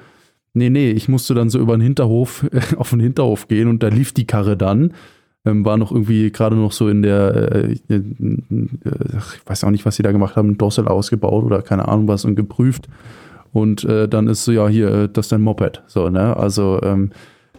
Nee, 0.53 0.71
nee, 0.71 0.91
ich 0.91 1.09
musste 1.09 1.35
dann 1.35 1.51
so 1.51 1.59
über 1.61 1.77
den 1.77 1.83
Hinterhof, 1.83 2.45
auf 2.77 2.91
den 2.91 3.01
Hinterhof 3.01 3.47
gehen 3.49 3.69
und 3.69 3.83
da 3.83 3.89
lief 3.89 4.13
die 4.13 4.27
Karre 4.27 4.57
dann 4.57 4.93
ähm, 5.45 5.65
war 5.65 5.77
noch 5.77 5.93
irgendwie 5.93 6.31
gerade 6.31 6.57
noch 6.57 6.73
so 6.73 6.89
in 6.89 7.03
der, 7.03 7.53
äh, 7.53 7.73
äh, 7.89 8.03
ich 8.19 9.47
weiß 9.47 9.65
auch 9.65 9.71
nicht, 9.71 9.85
was 9.85 9.97
sie 9.97 10.03
da 10.03 10.13
gemacht 10.13 10.37
haben, 10.37 10.59
Dossel 10.59 10.89
ausgebaut 10.89 11.45
oder 11.45 11.63
keine 11.63 11.89
Ahnung 11.89 12.09
was 12.09 12.25
und 12.25 12.35
geprüft. 12.35 12.89
Und 13.53 13.85
äh, 13.85 14.09
dann 14.09 14.27
ist 14.27 14.45
so, 14.45 14.53
ja, 14.53 14.69
hier, 14.69 14.89
äh, 14.89 15.09
das 15.09 15.27
ist 15.27 15.33
dein 15.33 15.43
Moped. 15.43 15.83
So, 15.87 16.11
ne? 16.11 16.37
Also, 16.37 16.81
ähm, 16.83 17.11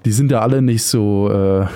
die 0.03 0.11
sind 0.11 0.31
ja 0.31 0.41
alle 0.41 0.61
nicht 0.61 0.83
so, 0.83 1.29
äh, 1.31 1.67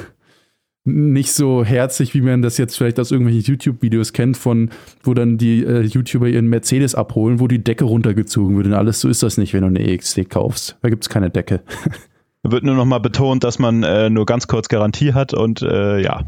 nicht 0.84 1.32
so 1.32 1.64
herzlich, 1.64 2.14
wie 2.14 2.22
man 2.22 2.42
das 2.42 2.58
jetzt 2.58 2.78
vielleicht 2.78 3.00
aus 3.00 3.12
irgendwelchen 3.12 3.44
YouTube-Videos 3.44 4.12
kennt, 4.14 4.38
von 4.38 4.72
wo 5.04 5.14
dann 5.14 5.38
die 5.38 5.64
äh, 5.64 5.82
YouTuber 5.82 6.28
ihren 6.28 6.48
Mercedes 6.48 6.96
abholen, 6.96 7.40
wo 7.40 7.48
die 7.48 7.64
Decke 7.64 7.86
runtergezogen 7.86 8.58
wird 8.58 8.68
und 8.68 8.74
alles. 8.74 9.00
So 9.00 9.10
ist 9.10 9.24
das 9.24 9.38
nicht, 9.38 9.54
wenn 9.54 9.62
du 9.62 9.68
eine 9.68 9.88
EXT 9.88 10.30
kaufst. 10.30 10.78
Da 10.82 10.90
gibt 10.90 11.04
es 11.04 11.10
keine 11.10 11.30
Decke. 11.30 11.62
Wird 12.44 12.64
nur 12.64 12.76
noch 12.76 12.86
mal 12.86 13.00
betont, 13.00 13.44
dass 13.44 13.60
man 13.60 13.84
äh, 13.84 14.10
nur 14.10 14.26
ganz 14.26 14.48
kurz 14.48 14.70
Garantie 14.70 15.14
hat 15.14 15.34
und 15.34 15.62
äh, 15.62 16.00
ja. 16.00 16.24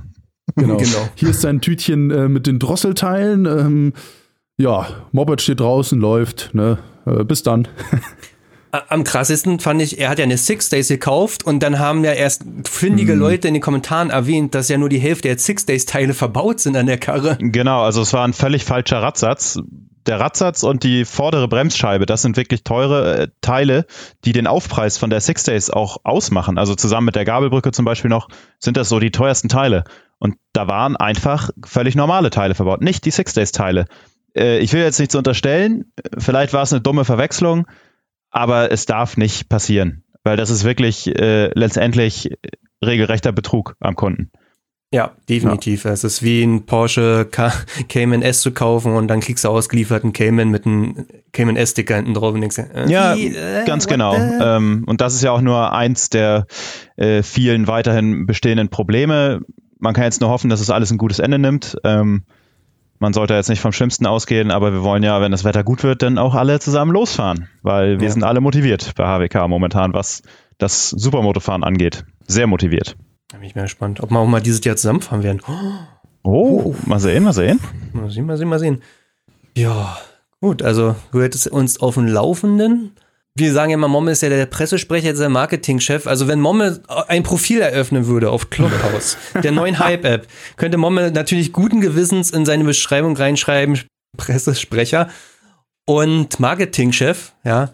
Genau. 0.56 0.78
genau. 0.78 1.10
Hier 1.16 1.30
ist 1.30 1.46
ein 1.46 1.62
Tütchen 1.62 2.12
äh, 2.12 2.28
mit 2.28 2.48
den 2.48 2.60
Drosselteilen. 2.60 3.46
Ähm, 3.46 3.94
ja, 4.58 4.88
Moped 5.12 5.42
steht 5.42 5.62
draußen, 5.62 6.00
läuft. 6.00 6.54
Ne? 6.54 6.80
Äh, 7.06 7.24
bis 7.24 7.44
dann. 7.44 7.68
Am 8.72 9.04
krassesten 9.04 9.60
fand 9.60 9.82
ich, 9.82 10.00
er 10.00 10.10
hat 10.10 10.20
ja 10.20 10.24
eine 10.24 10.38
Six 10.38 10.70
Days 10.70 10.88
gekauft 10.88 11.46
und 11.46 11.62
dann 11.62 11.80
haben 11.80 12.06
ja 12.06 12.14
erst 12.14 12.44
findige 12.64 13.16
mhm. 13.16 13.20
Leute 13.20 13.48
in 13.50 13.54
den 13.54 13.62
Kommentaren 13.62 14.10
erwähnt, 14.10 14.56
dass 14.56 14.70
ja 14.70 14.78
nur 14.78 14.88
die 14.88 15.00
Hälfte 15.00 15.28
der 15.28 15.38
Six 15.38 15.66
Days 15.66 15.86
Teile 15.86 16.14
verbaut 16.14 16.62
sind 16.62 16.78
an 16.78 16.86
der 16.86 16.98
Karre. 16.98 17.38
Genau, 17.40 17.84
also 17.84 18.02
es 18.02 18.14
war 18.14 18.24
ein 18.24 18.34
völlig 18.34 18.64
falscher 18.64 19.02
Radsatz 19.02 19.60
der 20.08 20.20
Radsatz 20.20 20.64
und 20.64 20.84
die 20.84 21.06
vordere 21.06 21.48
Bremsscheibe, 21.48 22.06
das 22.06 22.22
sind 22.22 22.38
wirklich 22.38 22.64
teure 22.64 23.18
äh, 23.18 23.28
Teile, 23.42 23.86
die 24.26 24.32
den 24.32 24.48
Aufpreis 24.48 24.98
von 24.98 25.10
der 25.10 25.22
Six 25.22 25.44
Days 25.44 25.70
auch 25.70 25.98
ausmachen. 26.04 26.58
Also 26.58 26.76
zusammen 26.76 27.06
mit 27.06 27.16
der 27.16 27.26
Gabelbrücke 27.26 27.72
zum 27.72 27.86
Beispiel 27.86 28.10
noch, 28.10 28.28
sind 28.60 28.78
das 28.78 28.90
so 28.90 29.00
die 29.00 29.12
teuersten 29.12 29.50
Teile. 29.50 29.84
Und 30.20 30.36
da 30.54 30.68
waren 30.68 30.96
einfach 30.96 31.50
völlig 31.66 31.96
normale 31.96 32.30
Teile 32.30 32.56
verbaut, 32.56 32.82
nicht 32.82 33.06
die 33.06 33.12
Six 33.12 33.34
Days 33.34 33.52
Teile. 33.52 33.86
Äh, 34.36 34.60
ich 34.60 34.74
will 34.74 34.82
jetzt 34.82 35.00
nichts 35.00 35.16
unterstellen, 35.16 35.92
vielleicht 36.18 36.54
war 36.54 36.64
es 36.64 36.74
eine 36.74 36.82
dumme 36.82 37.06
Verwechslung, 37.06 37.68
aber 38.30 38.72
es 38.72 38.86
darf 38.86 39.18
nicht 39.18 39.50
passieren, 39.50 40.04
weil 40.24 40.38
das 40.38 40.50
ist 40.50 40.64
wirklich 40.64 41.08
äh, 41.08 41.52
letztendlich 41.54 42.32
regelrechter 42.84 43.32
Betrug 43.32 43.76
am 43.80 43.96
Kunden. 43.96 44.32
Ja, 44.94 45.12
definitiv. 45.30 45.86
Ja. 45.86 45.92
Es 45.92 46.04
ist 46.04 46.22
wie 46.22 46.44
ein 46.44 46.66
Porsche 46.66 47.26
Cayman 47.88 48.22
S 48.22 48.42
zu 48.42 48.52
kaufen 48.52 48.94
und 48.94 49.08
dann 49.08 49.22
kriegst 49.22 49.46
du 49.46 49.50
ausgeliefert 49.50 50.04
einen 50.04 50.12
Cayman 50.12 50.50
mit 50.50 50.66
einem 50.66 51.06
Cayman 51.32 51.56
S-Sticker 51.56 51.96
hinten 51.96 52.14
drauf 52.14 52.34
und 52.34 52.42
denkst, 52.42 52.58
äh, 52.58 52.90
ja, 52.90 53.16
wie, 53.16 53.34
äh, 53.34 53.64
ganz 53.66 53.88
genau. 53.88 54.16
Ähm, 54.16 54.84
und 54.86 55.00
das 55.00 55.14
ist 55.14 55.24
ja 55.24 55.32
auch 55.32 55.40
nur 55.40 55.72
eins 55.72 56.10
der 56.10 56.46
äh, 56.98 57.24
vielen 57.24 57.68
weiterhin 57.68 58.26
bestehenden 58.26 58.68
Probleme. 58.68 59.40
Man 59.80 59.94
kann 59.94 60.04
jetzt 60.04 60.20
nur 60.20 60.30
hoffen, 60.30 60.50
dass 60.50 60.60
es 60.60 60.70
alles 60.70 60.92
ein 60.92 60.98
gutes 60.98 61.20
Ende 61.20 61.40
nimmt. 61.40 61.78
Ähm, 61.86 62.24
man 63.00 63.14
sollte 63.14 63.34
jetzt 63.34 63.50
nicht 63.50 63.62
vom 63.62 63.72
Schlimmsten 63.72 64.06
ausgehen, 64.06 64.52
aber 64.52 64.74
wir 64.74 64.84
wollen 64.84 65.04
ja, 65.04 65.22
wenn 65.22 65.32
das 65.32 65.44
Wetter 65.46 65.64
gut 65.64 65.84
wird, 65.84 66.02
dann 66.02 66.18
auch 66.18 66.36
alle 66.36 66.60
zusammen 66.60 66.92
losfahren, 66.92 67.48
weil 67.64 68.00
wir 68.00 68.08
ja. 68.08 68.14
sind 68.14 68.24
alle 68.24 68.42
motiviert 68.42 68.92
bei 68.96 69.06
HWK 69.06 69.48
momentan, 69.48 69.94
was 69.94 70.22
das 70.58 70.90
Supermotofahren 70.90 71.64
angeht. 71.64 72.04
Sehr 72.28 72.46
motiviert. 72.46 72.98
Da 73.32 73.38
bin 73.38 73.48
ich 73.48 73.56
mal 73.56 73.62
gespannt, 73.62 74.02
ob 74.02 74.12
wir 74.12 74.20
auch 74.20 74.28
mal 74.28 74.42
dieses 74.42 74.62
Jahr 74.66 74.76
zusammenfahren 74.76 75.24
werden. 75.24 75.42
Oh, 75.48 76.30
oh, 76.30 76.76
mal 76.86 77.00
sehen, 77.00 77.24
mal 77.24 77.32
sehen. 77.32 77.62
Mal 77.94 78.10
sehen, 78.10 78.26
mal 78.26 78.38
sehen, 78.38 78.50
mal 78.50 78.60
sehen. 78.60 78.82
Ja, 79.56 79.98
gut, 80.42 80.62
also 80.62 80.98
du 81.14 81.22
hättest 81.22 81.48
uns 81.48 81.80
auf 81.80 81.94
dem 81.94 82.08
Laufenden. 82.08 82.92
Wir 83.34 83.54
sagen 83.54 83.70
ja 83.70 83.76
immer, 83.76 83.88
Momme 83.88 84.12
ist 84.12 84.22
ja 84.22 84.28
der 84.28 84.46
Pressesprecher, 84.48 85.08
jetzt 85.08 85.22
der 85.22 85.30
Marketingchef. 85.30 86.08
Also 86.08 86.28
wenn 86.28 86.42
Momme 86.42 86.84
ein 87.08 87.24
Profil 87.24 87.62
eröffnen 87.62 88.06
würde 88.08 88.30
auf 88.30 88.50
Clubhouse, 88.50 89.18
der 89.42 89.54
neuen 89.54 89.80
Hype-App, 89.80 90.28
könnte 90.58 90.78
Momme 90.78 91.10
natürlich 91.12 91.54
guten 91.54 91.80
Gewissens 91.80 92.32
in 92.32 92.46
seine 92.46 92.66
Beschreibung 92.66 93.16
reinschreiben, 93.16 93.80
Pressesprecher 94.18 95.10
und 95.86 96.38
Marketingchef, 96.42 97.32
ja. 97.46 97.70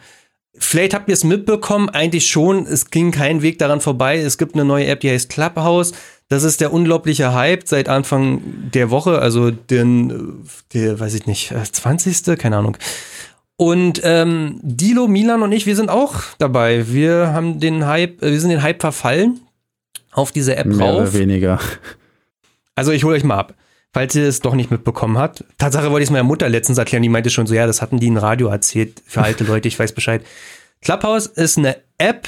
Vielleicht 0.60 0.94
habt 0.94 1.08
ihr 1.10 1.14
es 1.14 1.24
mitbekommen, 1.24 1.90
eigentlich 1.90 2.28
schon, 2.28 2.66
es 2.66 2.90
ging 2.90 3.12
kein 3.12 3.42
Weg 3.42 3.60
daran 3.60 3.82
vorbei. 3.82 4.18
Es 4.18 4.38
gibt 4.38 4.56
eine 4.56 4.66
neue 4.66 4.88
App, 4.88 5.02
die 5.02 5.10
heißt 5.10 5.30
Clubhouse. 5.30 5.94
Das 6.30 6.44
ist 6.44 6.60
der 6.60 6.74
unglaubliche 6.74 7.34
Hype 7.34 7.68
seit 7.68 7.88
Anfang 7.88 8.42
der 8.74 8.90
Woche, 8.90 9.20
also 9.20 9.52
den, 9.52 10.44
der, 10.74 11.00
weiß 11.00 11.14
ich 11.14 11.26
nicht, 11.26 11.54
20. 11.72 12.28
Äh, 12.28 12.36
keine 12.36 12.58
Ahnung. 12.58 12.78
Und 13.56 14.02
ähm, 14.04 14.60
Dilo, 14.62 15.08
Milan 15.08 15.42
und 15.42 15.52
ich, 15.52 15.66
wir 15.66 15.76
sind 15.76 15.90
auch 15.90 16.16
dabei. 16.38 16.92
Wir 16.92 17.34
haben 17.34 17.60
den 17.60 17.86
Hype, 17.86 18.22
äh, 18.22 18.32
wir 18.32 18.40
sind 18.40 18.50
den 18.50 18.62
Hype 18.62 18.82
verfallen 18.82 19.40
auf 20.12 20.32
diese 20.32 20.56
App 20.56 20.68
Mehr 20.68 20.86
rauf. 20.86 21.02
Oder 21.02 21.14
weniger. 21.14 21.60
Also 22.76 22.92
ich 22.92 23.04
hole 23.04 23.16
euch 23.16 23.24
mal 23.24 23.38
ab 23.38 23.56
falls 23.98 24.14
ihr 24.14 24.28
es 24.28 24.42
doch 24.42 24.54
nicht 24.54 24.70
mitbekommen 24.70 25.18
habt. 25.18 25.44
Tatsache 25.58 25.90
wollte 25.90 26.04
ich 26.04 26.10
es 26.10 26.12
meiner 26.12 26.24
Mutter 26.24 26.48
letztens 26.50 26.78
erklären, 26.78 27.02
die 27.02 27.10
meinte 27.10 27.32
schon 27.32 27.48
so, 27.48 27.56
ja, 27.56 27.66
das 27.66 27.82
hatten 27.82 28.00
die 28.00 28.06
im 28.06 28.18
Radio 28.18 28.48
erzählt, 28.48 29.02
für 29.08 29.24
alte 29.24 29.44
Leute, 29.48 29.68
ich 29.68 29.80
weiß 29.80 29.94
Bescheid. 29.94 30.24
Clubhouse 30.82 31.26
ist 31.26 31.58
eine 31.58 31.78
App, 31.98 32.28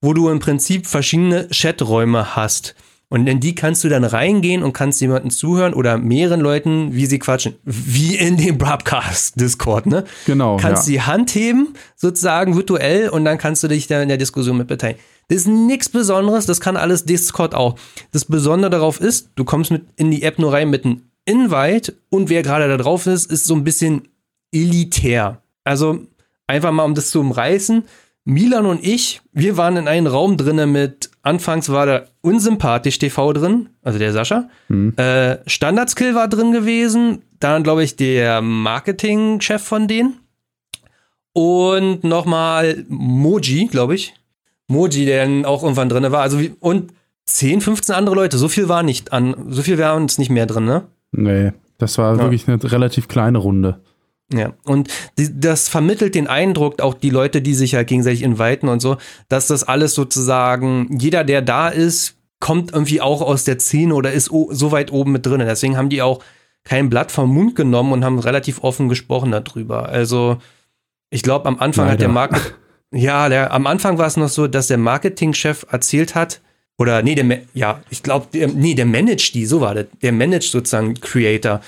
wo 0.00 0.14
du 0.14 0.30
im 0.30 0.38
Prinzip 0.38 0.86
verschiedene 0.86 1.46
Chaträume 1.50 2.36
hast. 2.36 2.74
Und 3.14 3.28
in 3.28 3.38
die 3.38 3.54
kannst 3.54 3.84
du 3.84 3.88
dann 3.88 4.02
reingehen 4.02 4.64
und 4.64 4.72
kannst 4.72 5.00
jemanden 5.00 5.30
zuhören 5.30 5.72
oder 5.72 5.98
mehreren 5.98 6.40
Leuten, 6.40 6.94
wie 6.94 7.06
sie 7.06 7.20
quatschen. 7.20 7.54
Wie 7.62 8.16
in 8.16 8.36
dem 8.36 8.58
Broadcast-Discord, 8.58 9.86
ne? 9.86 10.02
Genau. 10.26 10.56
Kannst 10.56 10.88
ja. 10.88 10.94
die 10.94 11.02
Hand 11.02 11.32
heben, 11.36 11.74
sozusagen 11.94 12.56
virtuell, 12.56 13.08
und 13.08 13.24
dann 13.24 13.38
kannst 13.38 13.62
du 13.62 13.68
dich 13.68 13.86
da 13.86 14.02
in 14.02 14.08
der 14.08 14.16
Diskussion 14.16 14.58
mit 14.58 14.66
beteiligen. 14.66 15.00
Das 15.28 15.36
ist 15.38 15.46
nichts 15.46 15.88
Besonderes, 15.88 16.46
das 16.46 16.60
kann 16.60 16.76
alles 16.76 17.04
Discord 17.04 17.54
auch. 17.54 17.76
Das 18.10 18.24
Besondere 18.24 18.70
darauf 18.70 19.00
ist, 19.00 19.28
du 19.36 19.44
kommst 19.44 19.70
mit 19.70 19.84
in 19.94 20.10
die 20.10 20.24
App 20.24 20.40
nur 20.40 20.52
rein 20.52 20.68
mit 20.68 20.84
einem 20.84 21.02
Invite 21.24 21.94
und 22.10 22.30
wer 22.30 22.42
gerade 22.42 22.66
da 22.66 22.76
drauf 22.76 23.06
ist, 23.06 23.30
ist 23.30 23.46
so 23.46 23.54
ein 23.54 23.62
bisschen 23.62 24.08
elitär. 24.50 25.40
Also 25.62 26.00
einfach 26.48 26.72
mal 26.72 26.82
um 26.82 26.96
das 26.96 27.10
zu 27.10 27.20
umreißen. 27.20 27.84
Milan 28.24 28.64
und 28.64 28.84
ich, 28.84 29.20
wir 29.32 29.56
waren 29.56 29.76
in 29.76 29.86
einem 29.86 30.06
Raum 30.06 30.36
drinnen 30.36 30.72
mit, 30.72 31.10
anfangs 31.22 31.68
war 31.68 31.84
da 31.84 32.04
unsympathisch 32.22 32.98
TV 32.98 33.32
drin, 33.34 33.68
also 33.82 33.98
der 33.98 34.12
Sascha. 34.12 34.48
Mhm. 34.68 34.94
Äh, 34.96 35.38
Standardskill 35.46 36.14
war 36.14 36.28
drin 36.28 36.52
gewesen, 36.52 37.22
dann 37.38 37.62
glaube 37.62 37.84
ich 37.84 37.96
der 37.96 38.40
Marketingchef 38.40 39.62
von 39.62 39.88
denen. 39.88 40.20
Und 41.34 42.04
nochmal 42.04 42.84
Moji, 42.88 43.66
glaube 43.66 43.94
ich. 43.94 44.14
Moji, 44.68 45.04
der 45.04 45.24
dann 45.24 45.44
auch 45.44 45.62
irgendwann 45.62 45.88
drin 45.88 46.10
war. 46.10 46.22
Also 46.22 46.38
und 46.60 46.92
10, 47.26 47.60
15 47.60 47.94
andere 47.94 48.14
Leute. 48.14 48.38
So 48.38 48.48
viel 48.48 48.68
war 48.68 48.82
nicht 48.82 49.12
an, 49.12 49.34
so 49.48 49.62
viel 49.62 49.78
waren 49.78 50.02
uns 50.02 50.18
nicht 50.18 50.30
mehr 50.30 50.46
drin, 50.46 50.64
ne? 50.64 50.84
Nee, 51.12 51.52
das 51.78 51.98
war 51.98 52.16
ja. 52.16 52.22
wirklich 52.22 52.48
eine 52.48 52.62
relativ 52.70 53.08
kleine 53.08 53.38
Runde. 53.38 53.80
Ja, 54.32 54.54
und 54.64 54.88
die, 55.18 55.28
das 55.38 55.68
vermittelt 55.68 56.14
den 56.14 56.26
Eindruck, 56.26 56.80
auch 56.80 56.94
die 56.94 57.10
Leute, 57.10 57.42
die 57.42 57.54
sich 57.54 57.72
ja 57.72 57.78
halt 57.78 57.88
gegenseitig 57.88 58.22
inviten 58.22 58.68
und 58.68 58.80
so, 58.80 58.96
dass 59.28 59.48
das 59.48 59.64
alles 59.64 59.94
sozusagen, 59.94 60.98
jeder, 60.98 61.24
der 61.24 61.42
da 61.42 61.68
ist, 61.68 62.16
kommt 62.40 62.72
irgendwie 62.72 63.00
auch 63.00 63.20
aus 63.20 63.44
der 63.44 63.58
Szene 63.58 63.94
oder 63.94 64.12
ist 64.12 64.26
so 64.26 64.72
weit 64.72 64.92
oben 64.92 65.12
mit 65.12 65.26
drin. 65.26 65.40
Deswegen 65.40 65.76
haben 65.76 65.88
die 65.88 66.02
auch 66.02 66.22
kein 66.64 66.90
Blatt 66.90 67.12
vom 67.12 67.32
Mund 67.32 67.54
genommen 67.54 67.92
und 67.92 68.04
haben 68.04 68.18
relativ 68.18 68.62
offen 68.62 68.88
gesprochen 68.88 69.30
darüber. 69.30 69.88
Also, 69.88 70.38
ich 71.10 71.22
glaube, 71.22 71.46
am 71.46 71.58
Anfang 71.58 71.84
Leider. 71.84 71.92
hat 71.92 72.00
der 72.00 72.08
Market, 72.08 72.54
ja, 72.92 73.28
der, 73.28 73.52
am 73.52 73.66
Anfang 73.66 73.98
war 73.98 74.06
es 74.06 74.16
noch 74.16 74.28
so, 74.28 74.46
dass 74.46 74.68
der 74.68 74.78
Marketingchef 74.78 75.66
erzählt 75.70 76.14
hat, 76.14 76.40
oder 76.76 77.02
nee, 77.02 77.14
der, 77.14 77.42
ja, 77.54 77.80
ich 77.88 78.02
glaube, 78.02 78.26
nee, 78.32 78.74
der 78.74 78.86
managt 78.86 79.34
die, 79.34 79.46
so 79.46 79.60
war 79.60 79.74
das. 79.74 79.86
Der 80.02 80.12
managt 80.12 80.50
sozusagen 80.50 80.94
Creator. 80.94 81.60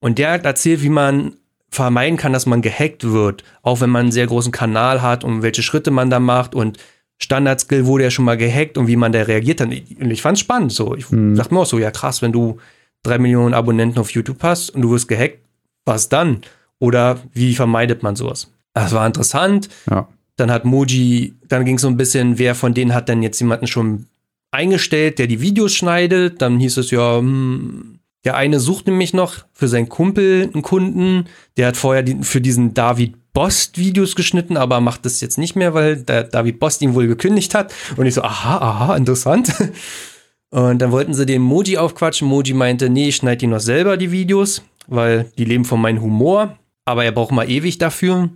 Und 0.00 0.18
der 0.18 0.32
hat 0.32 0.44
erzählt, 0.44 0.82
wie 0.82 0.88
man 0.88 1.36
vermeiden 1.74 2.16
kann, 2.16 2.32
dass 2.32 2.46
man 2.46 2.62
gehackt 2.62 3.04
wird, 3.04 3.44
auch 3.62 3.80
wenn 3.80 3.90
man 3.90 4.02
einen 4.02 4.12
sehr 4.12 4.26
großen 4.26 4.52
Kanal 4.52 5.02
hat 5.02 5.24
und 5.24 5.42
welche 5.42 5.62
Schritte 5.62 5.90
man 5.90 6.10
da 6.10 6.20
macht 6.20 6.54
und 6.54 6.78
Standardskill 7.18 7.86
wurde 7.86 8.04
ja 8.04 8.10
schon 8.10 8.24
mal 8.24 8.36
gehackt 8.36 8.76
und 8.76 8.86
wie 8.86 8.96
man 8.96 9.12
da 9.12 9.22
reagiert 9.22 9.60
hat. 9.60 9.68
Und 9.68 10.10
ich 10.10 10.22
fand's 10.22 10.40
spannend 10.40 10.72
so. 10.72 10.94
Ich 10.94 11.10
mhm. 11.10 11.34
dachte 11.36 11.54
mir 11.54 11.60
auch 11.60 11.66
so, 11.66 11.78
ja 11.78 11.90
krass, 11.90 12.22
wenn 12.22 12.32
du 12.32 12.58
drei 13.02 13.18
Millionen 13.18 13.54
Abonnenten 13.54 13.98
auf 13.98 14.10
YouTube 14.10 14.42
hast 14.42 14.70
und 14.70 14.82
du 14.82 14.90
wirst 14.90 15.08
gehackt, 15.08 15.38
was 15.84 16.08
dann? 16.08 16.42
Oder 16.78 17.20
wie 17.32 17.54
vermeidet 17.54 18.02
man 18.02 18.16
sowas? 18.16 18.50
Das 18.72 18.92
war 18.92 19.06
interessant. 19.06 19.68
Ja. 19.88 20.08
Dann 20.36 20.50
hat 20.50 20.64
Moji, 20.64 21.34
dann 21.48 21.64
ging 21.64 21.76
es 21.76 21.82
so 21.82 21.88
ein 21.88 21.96
bisschen, 21.96 22.38
wer 22.38 22.54
von 22.54 22.74
denen 22.74 22.94
hat 22.94 23.08
denn 23.08 23.22
jetzt 23.22 23.38
jemanden 23.40 23.68
schon 23.68 24.06
eingestellt, 24.50 25.18
der 25.18 25.28
die 25.28 25.40
Videos 25.40 25.74
schneidet. 25.74 26.42
Dann 26.42 26.58
hieß 26.58 26.78
es 26.78 26.90
ja, 26.90 27.18
hm, 27.18 28.00
der 28.24 28.36
eine 28.36 28.58
sucht 28.60 28.86
nämlich 28.86 29.12
noch 29.12 29.44
für 29.52 29.68
seinen 29.68 29.88
Kumpel 29.88 30.50
einen 30.52 30.62
Kunden. 30.62 31.26
Der 31.56 31.68
hat 31.68 31.76
vorher 31.76 32.04
für 32.22 32.40
diesen 32.40 32.74
David 32.74 33.14
Bost 33.34 33.78
Videos 33.78 34.14
geschnitten, 34.14 34.56
aber 34.56 34.80
macht 34.80 35.04
das 35.04 35.20
jetzt 35.20 35.38
nicht 35.38 35.56
mehr, 35.56 35.74
weil 35.74 35.96
der 35.96 36.24
David 36.24 36.60
Bost 36.60 36.80
ihn 36.82 36.94
wohl 36.94 37.06
gekündigt 37.06 37.54
hat. 37.54 37.74
Und 37.96 38.06
ich 38.06 38.14
so, 38.14 38.22
aha, 38.22 38.58
aha, 38.58 38.96
interessant. 38.96 39.52
Und 40.50 40.78
dann 40.78 40.92
wollten 40.92 41.14
sie 41.14 41.26
den 41.26 41.42
Moji 41.42 41.78
aufquatschen. 41.78 42.28
Moji 42.28 42.54
meinte, 42.54 42.88
nee, 42.88 43.08
ich 43.08 43.16
schneide 43.16 43.38
die 43.38 43.46
noch 43.48 43.58
selber, 43.58 43.96
die 43.96 44.12
Videos, 44.12 44.62
weil 44.86 45.32
die 45.36 45.44
leben 45.44 45.64
von 45.64 45.80
meinem 45.80 46.00
Humor. 46.00 46.56
Aber 46.84 47.04
er 47.04 47.10
braucht 47.10 47.32
mal 47.32 47.50
ewig 47.50 47.78
dafür. 47.78 48.30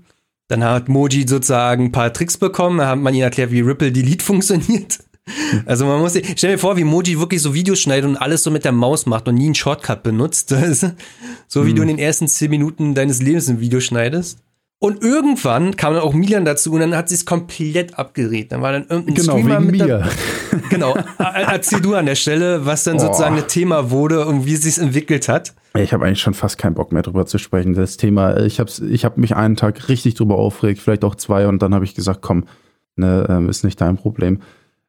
Dann 0.48 0.64
hat 0.64 0.88
Moji 0.88 1.28
sozusagen 1.28 1.84
ein 1.84 1.92
paar 1.92 2.12
Tricks 2.12 2.36
bekommen. 2.36 2.78
Da 2.78 2.88
hat 2.88 2.98
man 2.98 3.14
ihn 3.14 3.22
erklärt, 3.22 3.52
wie 3.52 3.60
Ripple 3.60 3.92
Delete 3.92 4.24
funktioniert. 4.24 4.98
Also 5.66 5.86
man 5.86 6.00
muss 6.00 6.14
sich, 6.14 6.34
stell 6.36 6.52
dir 6.52 6.58
vor, 6.58 6.76
wie 6.76 6.84
Moji 6.84 7.18
wirklich 7.18 7.42
so 7.42 7.54
Videos 7.54 7.80
schneidet 7.80 8.08
und 8.08 8.16
alles 8.16 8.42
so 8.42 8.50
mit 8.50 8.64
der 8.64 8.72
Maus 8.72 9.06
macht 9.06 9.28
und 9.28 9.34
nie 9.34 9.46
einen 9.46 9.54
Shortcut 9.54 10.02
benutzt. 10.02 10.48
so 11.48 11.66
wie 11.66 11.70
hm. 11.70 11.76
du 11.76 11.82
in 11.82 11.88
den 11.88 11.98
ersten 11.98 12.28
zehn 12.28 12.50
Minuten 12.50 12.94
deines 12.94 13.22
Lebens 13.22 13.48
ein 13.48 13.60
Video 13.60 13.80
schneidest. 13.80 14.38
Und 14.80 15.02
irgendwann 15.02 15.74
kam 15.74 15.94
dann 15.94 16.02
auch 16.02 16.14
Milan 16.14 16.44
dazu 16.44 16.72
und 16.72 16.80
dann 16.80 16.94
hat 16.94 17.08
sie 17.08 17.16
es 17.16 17.26
komplett 17.26 17.98
abgedreht. 17.98 18.52
Dann 18.52 18.62
war 18.62 18.70
dann 18.70 18.86
irgendein 18.88 19.16
genau, 19.16 19.32
Streamer 19.32 19.60
mit 19.60 19.72
mir. 19.72 20.08
Genau, 20.70 20.96
erzähl 21.18 21.80
du 21.80 21.94
an 21.94 22.06
der 22.06 22.14
Stelle, 22.14 22.64
was 22.64 22.84
dann 22.84 22.96
oh. 22.96 23.00
sozusagen 23.00 23.36
ein 23.36 23.48
Thema 23.48 23.90
wurde 23.90 24.26
und 24.26 24.46
wie 24.46 24.54
es 24.54 24.62
sich 24.62 24.78
entwickelt 24.78 25.28
hat. 25.28 25.54
Ich 25.74 25.92
habe 25.92 26.06
eigentlich 26.06 26.20
schon 26.20 26.34
fast 26.34 26.58
keinen 26.58 26.74
Bock 26.74 26.92
mehr 26.92 27.02
drüber 27.02 27.26
zu 27.26 27.38
sprechen. 27.38 27.74
Das 27.74 27.96
Thema, 27.96 28.38
ich 28.38 28.60
habe 28.60 28.70
ich 28.90 29.04
hab 29.04 29.18
mich 29.18 29.36
einen 29.36 29.56
Tag 29.56 29.88
richtig 29.88 30.14
drüber 30.14 30.36
aufgeregt, 30.36 30.80
vielleicht 30.80 31.04
auch 31.04 31.14
zwei 31.14 31.46
und 31.48 31.62
dann 31.62 31.74
habe 31.74 31.84
ich 31.84 31.94
gesagt, 31.94 32.22
komm, 32.22 32.44
ne, 32.96 33.26
ähm, 33.28 33.48
ist 33.48 33.64
nicht 33.64 33.80
dein 33.80 33.96
Problem. 33.96 34.40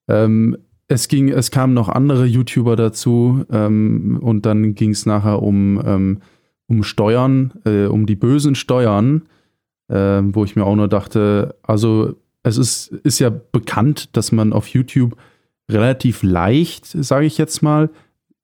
Ähm, 0.10 0.57
es 0.89 1.07
ging, 1.07 1.30
es 1.30 1.51
kamen 1.51 1.74
noch 1.74 1.88
andere 1.88 2.26
YouTuber 2.26 2.76
dazu 2.76 3.45
ähm, 3.51 4.20
und 4.22 4.45
dann 4.45 4.74
ging 4.74 4.89
es 4.89 5.05
nachher 5.05 5.41
um, 5.41 5.82
ähm, 5.86 6.22
um 6.68 6.84
Steuern, 6.84 7.53
äh, 7.64 7.86
um 7.86 8.07
die 8.07 8.16
bösen 8.16 8.55
Steuern, 8.55 9.22
äh, 9.88 10.22
wo 10.24 10.43
ich 10.43 10.55
mir 10.55 10.66
auch 10.66 10.76
nur 10.76 10.88
dachte, 10.88 11.55
also 11.62 12.16
es 12.41 12.57
ist, 12.57 12.88
ist 12.88 13.20
ja 13.20 13.30
bekannt, 13.30 14.18
dass 14.18 14.32
man 14.32 14.51
auf 14.51 14.68
YouTube 14.68 15.16
relativ 15.70 16.24
leicht, 16.24 16.88
sage 16.88 17.28
ich 17.28 17.38
jetzt 17.38 17.62
mal, 17.62 17.91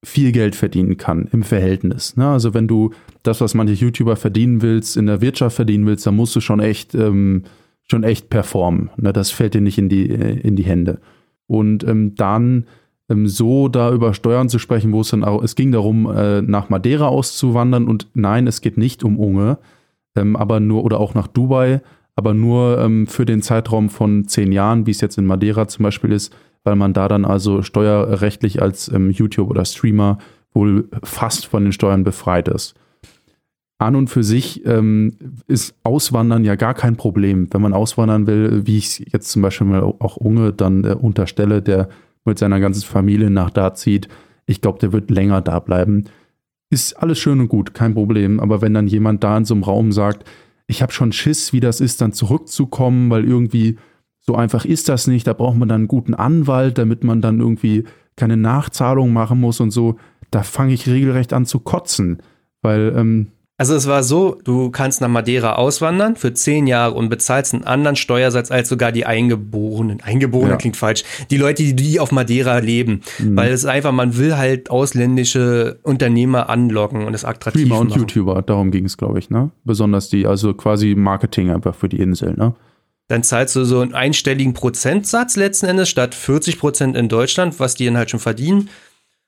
viel 0.03 0.31
Geld 0.31 0.55
verdienen 0.55 0.97
kann 0.97 1.27
im 1.31 1.41
Verhältnis. 1.41 2.15
Ne? 2.15 2.27
Also 2.27 2.53
wenn 2.53 2.67
du 2.67 2.91
das, 3.23 3.41
was 3.41 3.55
manche 3.55 3.73
YouTuber 3.73 4.15
verdienen 4.15 4.61
willst, 4.61 4.97
in 4.97 5.07
der 5.07 5.21
Wirtschaft 5.21 5.55
verdienen 5.55 5.87
willst, 5.87 6.05
dann 6.05 6.15
musst 6.15 6.35
du 6.35 6.41
schon 6.41 6.59
echt, 6.59 6.93
ähm, 6.93 7.43
schon 7.89 8.03
echt 8.03 8.29
performen. 8.29 8.91
Ne? 8.97 9.13
Das 9.13 9.31
fällt 9.31 9.55
dir 9.55 9.61
nicht 9.61 9.79
in 9.79 9.89
die, 9.89 10.11
äh, 10.11 10.39
in 10.39 10.55
die 10.55 10.63
Hände. 10.63 10.99
Und 11.47 11.83
ähm, 11.83 12.15
dann 12.15 12.65
ähm, 13.09 13.27
so 13.27 13.67
da 13.67 13.91
über 13.91 14.13
Steuern 14.13 14.49
zu 14.49 14.59
sprechen, 14.59 14.91
wo 14.91 15.01
es 15.01 15.09
dann 15.09 15.23
auch, 15.23 15.43
es 15.43 15.55
ging 15.55 15.71
darum, 15.71 16.11
äh, 16.11 16.41
nach 16.41 16.69
Madeira 16.69 17.07
auszuwandern 17.07 17.87
und 17.87 18.07
nein, 18.13 18.47
es 18.47 18.61
geht 18.61 18.77
nicht 18.77 19.03
um 19.03 19.19
Unge, 19.19 19.57
ähm, 20.15 20.35
aber 20.35 20.59
nur, 20.59 20.83
oder 20.83 20.99
auch 20.99 21.13
nach 21.13 21.27
Dubai, 21.27 21.81
aber 22.15 22.33
nur 22.33 22.79
ähm, 22.79 23.07
für 23.07 23.25
den 23.25 23.41
Zeitraum 23.41 23.89
von 23.89 24.27
zehn 24.27 24.51
Jahren, 24.51 24.87
wie 24.87 24.91
es 24.91 25.01
jetzt 25.01 25.17
in 25.17 25.25
Madeira 25.25 25.67
zum 25.67 25.83
Beispiel 25.83 26.11
ist, 26.11 26.35
weil 26.63 26.75
man 26.75 26.93
da 26.93 27.07
dann 27.07 27.25
also 27.25 27.61
steuerrechtlich 27.61 28.61
als 28.61 28.91
ähm, 28.91 29.11
YouTube 29.11 29.49
oder 29.49 29.65
Streamer 29.65 30.17
wohl 30.53 30.87
fast 31.03 31.45
von 31.45 31.63
den 31.63 31.73
Steuern 31.73 32.03
befreit 32.03 32.47
ist 32.47 32.75
an 33.77 33.95
und 33.95 34.09
für 34.09 34.23
sich 34.23 34.65
ähm, 34.65 35.17
ist 35.47 35.75
Auswandern 35.83 36.45
ja 36.45 36.55
gar 36.55 36.73
kein 36.73 36.95
Problem. 36.95 37.47
Wenn 37.51 37.61
man 37.61 37.73
auswandern 37.73 38.25
will, 38.25 38.65
wie 38.65 38.77
ich 38.77 39.05
jetzt 39.11 39.29
zum 39.29 39.41
Beispiel 39.41 39.67
mal 39.67 39.83
auch 39.83 40.15
Unge 40.17 40.53
dann 40.53 40.83
äh, 40.85 40.93
unterstelle, 40.93 41.61
der 41.61 41.89
mit 42.23 42.39
seiner 42.39 42.59
ganzen 42.59 42.83
Familie 42.83 43.29
nach 43.29 43.49
da 43.49 43.73
zieht, 43.73 44.07
ich 44.45 44.61
glaube, 44.61 44.79
der 44.79 44.93
wird 44.93 45.11
länger 45.11 45.41
da 45.41 45.59
bleiben. 45.59 46.05
Ist 46.69 46.93
alles 46.93 47.19
schön 47.19 47.39
und 47.39 47.49
gut, 47.49 47.73
kein 47.73 47.93
Problem. 47.93 48.39
Aber 48.39 48.61
wenn 48.61 48.73
dann 48.73 48.87
jemand 48.87 49.23
da 49.23 49.37
in 49.37 49.45
so 49.45 49.53
einem 49.53 49.63
Raum 49.63 49.91
sagt, 49.91 50.23
ich 50.67 50.81
habe 50.81 50.91
schon 50.91 51.11
Schiss, 51.11 51.53
wie 51.53 51.59
das 51.59 51.81
ist, 51.81 52.01
dann 52.01 52.13
zurückzukommen, 52.13 53.09
weil 53.09 53.25
irgendwie 53.25 53.77
so 54.19 54.35
einfach 54.35 54.65
ist 54.65 54.89
das 54.89 55.05
nicht. 55.07 55.27
Da 55.27 55.33
braucht 55.33 55.57
man 55.57 55.69
dann 55.69 55.81
einen 55.81 55.87
guten 55.87 56.13
Anwalt, 56.13 56.77
damit 56.77 57.03
man 57.03 57.21
dann 57.21 57.39
irgendwie 57.39 57.83
keine 58.15 58.37
Nachzahlung 58.37 59.13
machen 59.13 59.39
muss 59.39 59.59
und 59.59 59.71
so. 59.71 59.97
Da 60.31 60.43
fange 60.43 60.73
ich 60.73 60.87
regelrecht 60.87 61.33
an 61.33 61.45
zu 61.45 61.59
kotzen, 61.59 62.19
weil 62.61 62.93
ähm, 62.95 63.27
also 63.57 63.73
es 63.73 63.87
war 63.87 64.03
so, 64.03 64.37
du 64.43 64.69
kannst 64.69 64.99
nach 64.99 65.07
Madeira 65.07 65.53
auswandern 65.53 66.17
für 66.17 66.33
zehn 66.33 66.67
Jahre 66.67 66.93
und 66.93 67.07
bezahlst 67.07 67.53
einen 67.53 67.63
anderen 67.63 67.95
Steuersatz 67.95 68.51
als 68.51 68.67
sogar 68.67 68.91
die 68.91 69.05
Eingeborenen. 69.05 70.01
Eingeborene 70.01 70.51
ja. 70.51 70.57
klingt 70.57 70.75
falsch. 70.75 71.03
Die 71.31 71.37
Leute, 71.37 71.63
die, 71.63 71.73
die 71.73 71.99
auf 72.01 72.11
Madeira 72.11 72.57
leben. 72.57 73.01
Mhm. 73.17 73.37
Weil 73.37 73.53
es 73.53 73.61
ist 73.61 73.69
einfach, 73.69 73.93
man 73.93 74.17
will 74.17 74.35
halt 74.35 74.69
ausländische 74.69 75.79
Unternehmer 75.83 76.49
anlocken 76.49 77.05
und 77.05 77.13
es 77.13 77.23
attraktiv 77.23 77.61
Streamer 77.61 77.79
und 77.79 77.95
YouTuber, 77.95 78.41
darum 78.41 78.71
ging 78.71 78.85
es, 78.85 78.97
glaube 78.97 79.19
ich, 79.19 79.29
ne? 79.29 79.51
Besonders 79.63 80.09
die, 80.09 80.27
also 80.27 80.53
quasi 80.53 80.95
Marketing 80.95 81.49
einfach 81.49 81.75
für 81.75 81.87
die 81.87 81.99
Insel, 81.99 82.33
ne? 82.33 82.55
Dann 83.07 83.21
zahlst 83.21 83.55
du 83.55 83.65
so 83.65 83.81
einen 83.81 83.93
einstelligen 83.93 84.53
Prozentsatz 84.53 85.35
letzten 85.35 85.67
Endes 85.67 85.89
statt 85.89 86.15
40 86.15 86.57
Prozent 86.57 86.97
in 86.97 87.07
Deutschland, 87.07 87.59
was 87.59 87.75
die 87.75 87.85
dann 87.85 87.97
halt 87.97 88.09
schon 88.09 88.19
verdienen. 88.19 88.69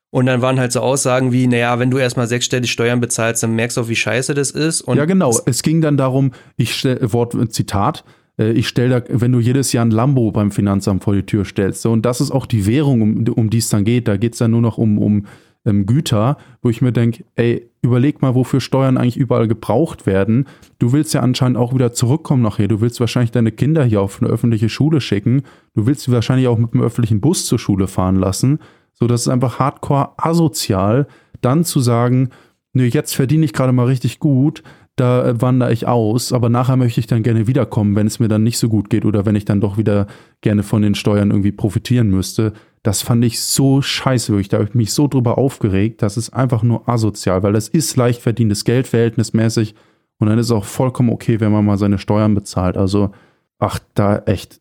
Und 0.10 0.26
dann 0.26 0.42
waren 0.42 0.60
halt 0.60 0.72
so 0.72 0.80
Aussagen 0.80 1.32
wie, 1.34 1.48
naja, 1.48 1.80
wenn 1.80 1.92
du 1.92 1.98
erstmal 1.98 2.28
sechsstellig 2.28 2.72
Steuern 2.72 3.02
bezahlst, 3.02 3.44
dann 3.44 3.56
merkst 3.56 3.78
du 3.78 3.82
auch, 3.82 3.90
wie 3.90 3.96
scheiße 3.96 4.34
das 4.34 4.52
ist. 4.52 4.82
Und 4.82 4.98
ja, 4.98 5.06
genau. 5.06 5.38
Es 5.46 5.64
ging 5.64 5.82
dann 5.82 5.98
darum, 5.98 6.32
ich 6.56 6.76
stelle, 6.76 7.12
Wort, 7.12 7.36
Zitat, 7.54 8.06
äh, 8.40 8.52
ich 8.52 8.68
stelle 8.68 9.02
da, 9.02 9.04
wenn 9.10 9.32
du 9.32 9.40
jedes 9.40 9.74
Jahr 9.74 9.86
ein 9.86 9.92
Lambo 9.92 10.32
beim 10.32 10.52
Finanzamt 10.52 11.04
vor 11.04 11.14
die 11.14 11.26
Tür 11.26 11.44
stellst. 11.44 11.82
So, 11.82 11.92
und 11.92 12.06
das 12.06 12.22
ist 12.22 12.32
auch 12.32 12.46
die 12.46 12.66
Währung, 12.66 13.02
um, 13.02 13.28
um 13.36 13.50
die 13.50 13.58
es 13.58 13.70
dann 13.70 13.84
geht. 13.84 14.08
Da 14.08 14.18
geht 14.18 14.34
es 14.34 14.40
dann 14.40 14.52
nur 14.52 14.62
noch 14.62 14.78
um, 14.78 14.98
um 14.98 15.26
ähm, 15.66 15.86
Güter, 15.86 16.38
wo 16.62 16.70
ich 16.70 16.82
mir 16.82 16.94
denke, 16.94 17.26
ey, 17.36 17.70
überleg 17.82 18.22
mal, 18.22 18.36
wofür 18.36 18.62
Steuern 18.62 18.98
eigentlich 18.98 19.18
überall 19.18 19.48
gebraucht 19.48 20.06
werden. 20.06 20.46
Du 20.80 20.94
willst 20.94 21.14
ja 21.14 21.22
anscheinend 21.22 21.58
auch 21.58 21.74
wieder 21.74 21.94
zurückkommen 21.94 22.42
nachher. 22.44 22.68
Du 22.68 22.82
willst 22.82 23.00
wahrscheinlich 23.00 23.32
deine 23.32 23.52
Kinder 23.52 23.84
hier 23.84 24.02
auf 24.02 24.22
eine 24.22 24.32
öffentliche 24.32 24.70
Schule 24.70 25.02
schicken. 25.02 25.44
Du 25.76 25.86
willst 25.86 26.04
sie 26.04 26.12
wahrscheinlich 26.12 26.48
auch 26.48 26.58
mit 26.58 26.74
einem 26.74 26.84
öffentlichen 26.84 27.22
Bus 27.22 27.46
zur 27.46 27.60
Schule 27.60 27.88
fahren 27.88 28.16
lassen. 28.16 28.60
So, 29.00 29.08
das 29.08 29.22
ist 29.22 29.28
einfach 29.28 29.60
hardcore 29.60 30.12
asozial, 30.18 31.08
dann 31.42 31.64
zu 31.64 31.80
sagen, 31.80 32.30
nee, 32.74 32.88
jetzt 32.88 33.16
verdiene 33.16 33.46
ich 33.46 33.54
gerade 33.54 33.72
mal 33.72 33.86
richtig 33.86 34.20
gut, 34.20 34.64
da 34.96 35.28
äh, 35.28 35.42
wandere 35.42 35.72
ich 35.72 35.88
aus, 35.88 36.34
aber 36.34 36.50
nachher 36.50 36.76
möchte 36.76 37.00
ich 37.00 37.08
dann 37.08 37.22
gerne 37.22 37.46
wiederkommen, 37.46 37.96
wenn 37.96 38.08
es 38.08 38.20
mir 38.20 38.28
dann 38.28 38.44
nicht 38.44 38.58
so 38.58 38.68
gut 38.68 38.90
geht 38.90 39.06
oder 39.06 39.26
wenn 39.26 39.36
ich 39.36 39.46
dann 39.46 39.62
doch 39.62 39.78
wieder 39.78 40.08
gerne 40.42 40.64
von 40.64 40.82
den 40.82 40.96
Steuern 40.96 41.30
irgendwie 41.30 41.52
profitieren 41.52 42.10
müsste. 42.10 42.54
Das 42.82 43.04
fand 43.04 43.24
ich 43.24 43.42
so 43.42 43.82
scheiße, 43.82 44.32
wirklich. 44.32 44.50
Da 44.50 44.58
habe 44.58 44.70
ich 44.70 44.76
mich 44.76 44.94
so 44.94 45.08
drüber 45.08 45.38
aufgeregt. 45.38 46.02
Das 46.02 46.18
ist 46.18 46.32
einfach 46.32 46.64
nur 46.64 46.90
asozial, 46.90 47.44
weil 47.44 47.54
das 47.54 47.68
ist 47.68 47.96
leicht 47.96 48.22
verdientes 48.22 48.64
Geld 48.64 48.88
verhältnismäßig 48.88 49.76
und 50.18 50.28
dann 50.28 50.40
ist 50.40 50.48
es 50.48 50.52
auch 50.52 50.66
vollkommen 50.66 51.10
okay, 51.10 51.40
wenn 51.40 51.52
man 51.52 51.66
mal 51.66 51.78
seine 51.78 52.00
Steuern 52.00 52.34
bezahlt. 52.34 52.76
Also, 52.76 53.12
ach, 53.60 53.80
da 53.94 54.18
echt, 54.26 54.60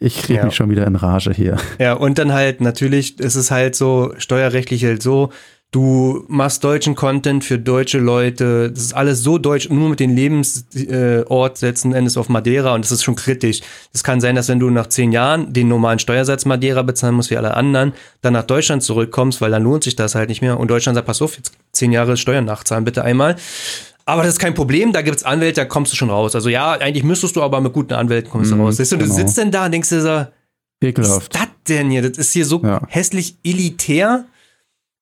ich 0.00 0.22
kriege 0.22 0.40
ja. 0.40 0.44
mich 0.44 0.54
schon 0.54 0.70
wieder 0.70 0.86
in 0.86 0.96
Rage 0.96 1.32
hier. 1.32 1.56
Ja, 1.78 1.94
und 1.94 2.18
dann 2.18 2.32
halt 2.32 2.60
natürlich 2.60 3.18
ist 3.20 3.36
es 3.36 3.50
halt 3.50 3.74
so, 3.74 4.12
steuerrechtlich 4.18 4.84
halt 4.84 5.02
so, 5.02 5.30
Du 5.72 6.24
machst 6.26 6.64
deutschen 6.64 6.96
Content 6.96 7.44
für 7.44 7.56
deutsche 7.56 7.98
Leute. 7.98 8.72
Das 8.72 8.82
ist 8.82 8.92
alles 8.92 9.22
so 9.22 9.38
deutsch, 9.38 9.70
nur 9.70 9.88
mit 9.88 10.00
dem 10.00 10.16
Lebensort 10.16 11.60
letzten 11.60 11.92
Endes 11.92 12.16
auf 12.16 12.28
Madeira 12.28 12.74
und 12.74 12.84
das 12.84 12.90
ist 12.90 13.04
schon 13.04 13.14
kritisch. 13.14 13.60
Es 13.92 14.02
kann 14.02 14.20
sein, 14.20 14.34
dass 14.34 14.48
wenn 14.48 14.58
du 14.58 14.68
nach 14.70 14.88
zehn 14.88 15.12
Jahren 15.12 15.52
den 15.52 15.68
normalen 15.68 16.00
Steuersatz 16.00 16.44
Madeira 16.44 16.82
bezahlen 16.82 17.14
musst 17.14 17.30
wie 17.30 17.36
alle 17.36 17.54
anderen, 17.54 17.92
dann 18.20 18.32
nach 18.32 18.42
Deutschland 18.42 18.82
zurückkommst, 18.82 19.40
weil 19.40 19.52
dann 19.52 19.62
lohnt 19.62 19.84
sich 19.84 19.94
das 19.94 20.16
halt 20.16 20.28
nicht 20.28 20.42
mehr. 20.42 20.58
Und 20.58 20.68
Deutschland 20.72 20.96
sagt, 20.96 21.06
pass 21.06 21.22
auf, 21.22 21.36
jetzt 21.36 21.52
zehn 21.70 21.92
Jahre 21.92 22.16
Steuern 22.16 22.46
nachzahlen, 22.46 22.84
bitte 22.84 23.04
einmal. 23.04 23.36
Aber 24.10 24.22
das 24.22 24.32
ist 24.32 24.38
kein 24.40 24.54
Problem, 24.54 24.92
da 24.92 25.02
gibt's 25.02 25.22
Anwälte, 25.22 25.60
da 25.60 25.64
kommst 25.64 25.92
du 25.92 25.96
schon 25.96 26.10
raus. 26.10 26.34
Also 26.34 26.48
ja, 26.48 26.72
eigentlich 26.72 27.04
müsstest 27.04 27.36
du, 27.36 27.42
aber 27.42 27.60
mit 27.60 27.72
guten 27.72 27.92
Anwälten 27.92 28.28
kommst 28.28 28.50
du 28.50 28.56
mm, 28.56 28.60
raus. 28.60 28.80
Weißt 28.80 28.90
du, 28.90 28.98
genau. 28.98 29.08
du 29.08 29.14
sitzt 29.14 29.38
denn 29.38 29.52
da 29.52 29.66
und 29.66 29.70
denkst 29.70 29.88
dir 29.88 30.00
so, 30.00 30.26
Ekelhaft. 30.84 31.16
was 31.16 31.22
ist 31.22 31.34
das 31.34 31.48
denn 31.68 31.90
hier? 31.92 32.02
Das 32.02 32.18
ist 32.18 32.32
hier 32.32 32.44
so 32.44 32.60
ja. 32.60 32.82
hässlich 32.88 33.38
elitär 33.44 34.24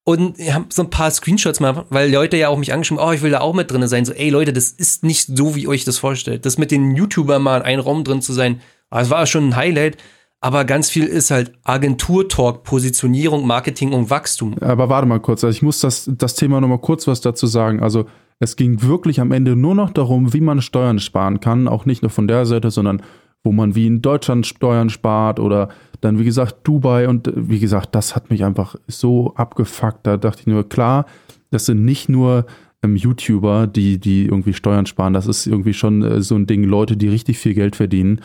und 0.05 0.39
ich 0.39 0.53
habe 0.53 0.67
so 0.69 0.83
ein 0.83 0.91
paar 0.91 1.11
Screenshots 1.11 1.59
mal, 1.59 1.87
weil 1.89 2.13
Leute 2.13 2.37
ja 2.37 2.51
auch 2.51 2.59
mich 2.59 2.75
angeschrieben, 2.75 3.03
oh, 3.03 3.11
ich 3.13 3.23
will 3.23 3.31
da 3.31 3.41
auch 3.41 3.55
mit 3.55 3.71
drin 3.71 3.89
sein. 3.89 4.05
So, 4.05 4.13
ey 4.13 4.29
Leute, 4.29 4.53
das 4.53 4.73
ist 4.73 5.05
nicht 5.05 5.35
so, 5.35 5.55
wie 5.55 5.63
ihr 5.63 5.69
euch 5.71 5.85
das 5.85 5.97
vorstellt. 5.97 6.45
Das 6.45 6.59
mit 6.59 6.71
den 6.71 6.95
YouTubern 6.95 7.43
mal 7.43 7.57
in 7.57 7.63
einem 7.63 7.81
Raum 7.81 8.05
drin 8.05 8.21
zu 8.21 8.35
sein, 8.35 8.61
das 8.91 9.09
war 9.09 9.27
schon 9.27 9.49
ein 9.49 9.57
Highlight. 9.57 9.97
Aber 10.43 10.67
ganz 10.67 10.91
viel 10.91 11.07
ist 11.07 11.31
halt 11.31 11.53
Agentur-Talk, 11.65 12.63
Positionierung, 12.63 13.47
Marketing 13.47 13.95
und 13.95 14.11
Wachstum. 14.11 14.55
Aber 14.61 14.91
warte 14.91 15.07
mal 15.07 15.19
kurz, 15.19 15.45
also 15.45 15.57
ich 15.57 15.63
muss 15.63 15.81
das, 15.81 16.11
das 16.13 16.35
Thema 16.35 16.61
nochmal 16.61 16.79
kurz 16.79 17.07
was 17.07 17.23
dazu 17.23 17.47
sagen. 17.47 17.83
Also 17.83 18.05
es 18.41 18.57
ging 18.57 18.83
wirklich 18.83 19.21
am 19.21 19.33
Ende 19.33 19.57
nur 19.57 19.75
noch 19.75 19.91
darum, 19.91 20.33
wie 20.33 20.41
man 20.41 20.63
Steuern 20.63 20.99
sparen 20.99 21.41
kann. 21.41 21.69
Auch 21.69 21.87
nicht 21.87 22.03
nur 22.03 22.11
von 22.11 22.29
der 22.29 22.47
Seite, 22.47 22.71
sondern 22.71 23.03
wo 23.45 23.53
man 23.53 23.75
wie 23.75 23.87
in 23.87 24.03
Deutschland 24.03 24.47
Steuern 24.47 24.91
spart 24.91 25.41
oder 25.41 25.69
dann, 26.01 26.19
wie 26.19 26.25
gesagt, 26.25 26.59
Dubai 26.65 27.09
und 27.09 27.33
wie 27.35 27.59
gesagt, 27.59 27.95
das 27.95 28.15
hat 28.15 28.31
mich 28.31 28.45
einfach 28.45 28.77
so 28.87 29.35
abgefuckt. 29.35 30.07
Da 30.07 30.17
dachte 30.17 30.43
ich 30.43 30.47
nur, 30.47 30.69
klar, 30.69 31.07
das 31.51 31.67
sind 31.67 31.85
nicht 31.85 32.09
nur 32.09 32.47
ähm, 32.83 32.95
YouTuber, 32.95 33.67
die, 33.67 33.99
die 33.99 34.27
irgendwie 34.27 34.53
Steuern 34.53 34.87
sparen. 34.87 35.13
Das 35.15 35.27
ist 35.27 35.47
irgendwie 35.47 35.75
schon 35.75 36.03
äh, 36.03 36.21
so 36.21 36.37
ein 36.37 36.47
Ding, 36.47 36.65
Leute, 36.65 36.97
die 36.97 37.09
richtig 37.09 37.39
viel 37.39 37.55
Geld 37.55 37.75
verdienen, 37.75 38.21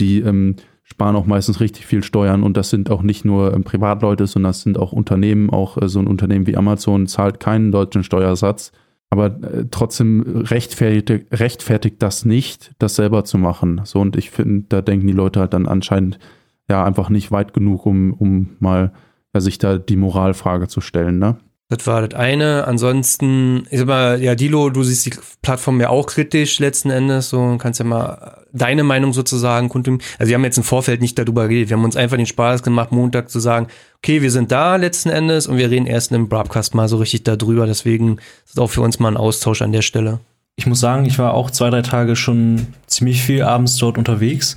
die 0.00 0.20
ähm, 0.20 0.56
sparen 0.84 1.16
auch 1.16 1.26
meistens 1.26 1.60
richtig 1.60 1.84
viel 1.84 2.02
Steuern 2.02 2.42
und 2.42 2.56
das 2.56 2.70
sind 2.70 2.90
auch 2.90 3.02
nicht 3.02 3.24
nur 3.26 3.52
ähm, 3.52 3.64
Privatleute, 3.64 4.26
sondern 4.26 4.50
das 4.50 4.62
sind 4.62 4.78
auch 4.78 4.92
Unternehmen, 4.92 5.50
auch 5.50 5.76
äh, 5.76 5.88
so 5.88 5.98
ein 5.98 6.06
Unternehmen 6.06 6.46
wie 6.46 6.56
Amazon 6.56 7.06
zahlt 7.06 7.40
keinen 7.40 7.72
deutschen 7.72 8.04
Steuersatz. 8.04 8.72
Aber 9.10 9.26
äh, 9.42 9.66
trotzdem 9.70 10.22
rechtfertigt, 10.22 11.32
rechtfertigt 11.32 12.02
das 12.02 12.24
nicht, 12.24 12.72
das 12.78 12.96
selber 12.96 13.24
zu 13.24 13.38
machen. 13.38 13.80
So, 13.84 14.00
und 14.00 14.16
ich 14.16 14.30
finde, 14.30 14.66
da 14.68 14.82
denken 14.82 15.06
die 15.06 15.12
Leute 15.12 15.40
halt 15.40 15.54
dann 15.54 15.66
anscheinend 15.66 16.18
ja 16.68 16.84
einfach 16.84 17.08
nicht 17.08 17.30
weit 17.30 17.54
genug, 17.54 17.86
um, 17.86 18.12
um 18.12 18.56
mal 18.60 18.92
ja, 19.34 19.40
sich 19.40 19.58
da 19.58 19.78
die 19.78 19.96
Moralfrage 19.96 20.68
zu 20.68 20.80
stellen, 20.80 21.18
ne? 21.18 21.38
Das 21.70 21.86
war 21.86 22.06
das 22.06 22.18
eine. 22.18 22.66
Ansonsten, 22.66 23.66
ich 23.70 23.78
sag 23.78 23.88
mal, 23.88 24.22
ja, 24.22 24.34
Dilo, 24.34 24.70
du 24.70 24.82
siehst 24.82 25.04
die 25.04 25.12
Plattform 25.42 25.78
ja 25.82 25.90
auch 25.90 26.06
kritisch 26.06 26.58
letzten 26.60 26.88
Endes, 26.88 27.28
so 27.28 27.56
kannst 27.58 27.78
ja 27.78 27.84
mal 27.84 28.42
deine 28.52 28.84
Meinung 28.84 29.12
sozusagen 29.12 29.68
kundtun. 29.68 30.00
Also 30.18 30.30
wir 30.30 30.36
haben 30.36 30.44
jetzt 30.44 30.56
im 30.56 30.64
Vorfeld 30.64 31.02
nicht 31.02 31.18
darüber 31.18 31.46
geredet. 31.46 31.68
Wir 31.68 31.76
haben 31.76 31.84
uns 31.84 31.96
einfach 31.96 32.16
den 32.16 32.24
Spaß 32.24 32.62
gemacht, 32.62 32.90
Montag 32.90 33.28
zu 33.28 33.38
sagen, 33.38 33.66
okay, 33.98 34.22
wir 34.22 34.30
sind 34.30 34.50
da 34.50 34.76
letzten 34.76 35.10
Endes 35.10 35.46
und 35.46 35.58
wir 35.58 35.70
reden 35.70 35.86
erst 35.86 36.10
im 36.12 36.30
Broadcast 36.30 36.74
mal 36.74 36.88
so 36.88 36.96
richtig 36.96 37.24
darüber. 37.24 37.66
Deswegen 37.66 38.16
ist 38.46 38.54
es 38.54 38.58
auch 38.58 38.70
für 38.70 38.80
uns 38.80 38.98
mal 38.98 39.12
ein 39.12 39.18
Austausch 39.18 39.60
an 39.60 39.72
der 39.72 39.82
Stelle. 39.82 40.20
Ich 40.56 40.66
muss 40.66 40.80
sagen, 40.80 41.04
ich 41.04 41.18
war 41.18 41.34
auch 41.34 41.50
zwei, 41.50 41.68
drei 41.68 41.82
Tage 41.82 42.16
schon 42.16 42.68
ziemlich 42.86 43.22
viel 43.22 43.42
abends 43.42 43.76
dort 43.76 43.98
unterwegs 43.98 44.56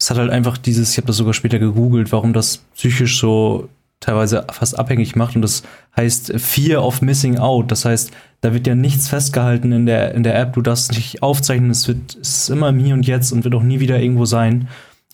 es 0.00 0.08
hat 0.10 0.16
halt 0.16 0.30
einfach 0.30 0.56
dieses, 0.56 0.92
ich 0.92 0.96
habe 0.96 1.08
das 1.08 1.18
sogar 1.18 1.34
später 1.34 1.58
gegoogelt, 1.58 2.10
warum 2.10 2.32
das 2.32 2.58
psychisch 2.74 3.18
so 3.20 3.68
teilweise 4.00 4.46
fast 4.50 4.78
abhängig 4.78 5.14
macht 5.14 5.36
und 5.36 5.42
das 5.42 5.62
heißt 5.96 6.32
Fear 6.40 6.84
of 6.84 7.02
Missing 7.02 7.38
Out. 7.38 7.70
Das 7.70 7.84
heißt, 7.84 8.10
da 8.40 8.54
wird 8.54 8.66
ja 8.66 8.74
nichts 8.74 9.08
festgehalten 9.08 9.72
in 9.72 9.86
der, 9.86 10.14
in 10.14 10.22
der 10.22 10.38
App, 10.38 10.54
du 10.54 10.62
darfst 10.62 10.92
nicht 10.92 11.22
aufzeichnen, 11.22 11.70
es 11.70 11.86
wird 11.86 12.16
es 12.20 12.42
ist 12.42 12.50
immer 12.50 12.70
im 12.70 12.78
Hier 12.78 12.94
und 12.94 13.06
Jetzt 13.06 13.30
und 13.32 13.44
wird 13.44 13.54
auch 13.54 13.62
nie 13.62 13.80
wieder 13.80 14.00
irgendwo 14.00 14.24
sein. 14.24 14.68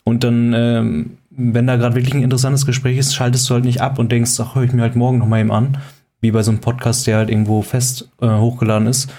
Und 0.04 0.22
dann, 0.22 0.52
ähm, 0.54 1.18
wenn 1.30 1.66
da 1.66 1.76
gerade 1.76 1.96
wirklich 1.96 2.14
ein 2.14 2.22
interessantes 2.22 2.64
Gespräch 2.64 2.96
ist, 2.96 3.14
schaltest 3.14 3.50
du 3.50 3.54
halt 3.54 3.64
nicht 3.64 3.80
ab 3.80 3.98
und 3.98 4.12
denkst, 4.12 4.38
ach, 4.38 4.54
höre 4.54 4.62
ich 4.62 4.72
mir 4.72 4.82
halt 4.82 4.94
morgen 4.94 5.18
noch 5.18 5.26
mal 5.26 5.40
eben 5.40 5.50
an. 5.50 5.78
Wie 6.20 6.30
bei 6.30 6.44
so 6.44 6.52
einem 6.52 6.60
Podcast, 6.60 7.08
der 7.08 7.16
halt 7.16 7.28
irgendwo 7.28 7.62
fest 7.62 8.08
äh, 8.20 8.28
hochgeladen 8.28 8.86
ist. 8.86 9.12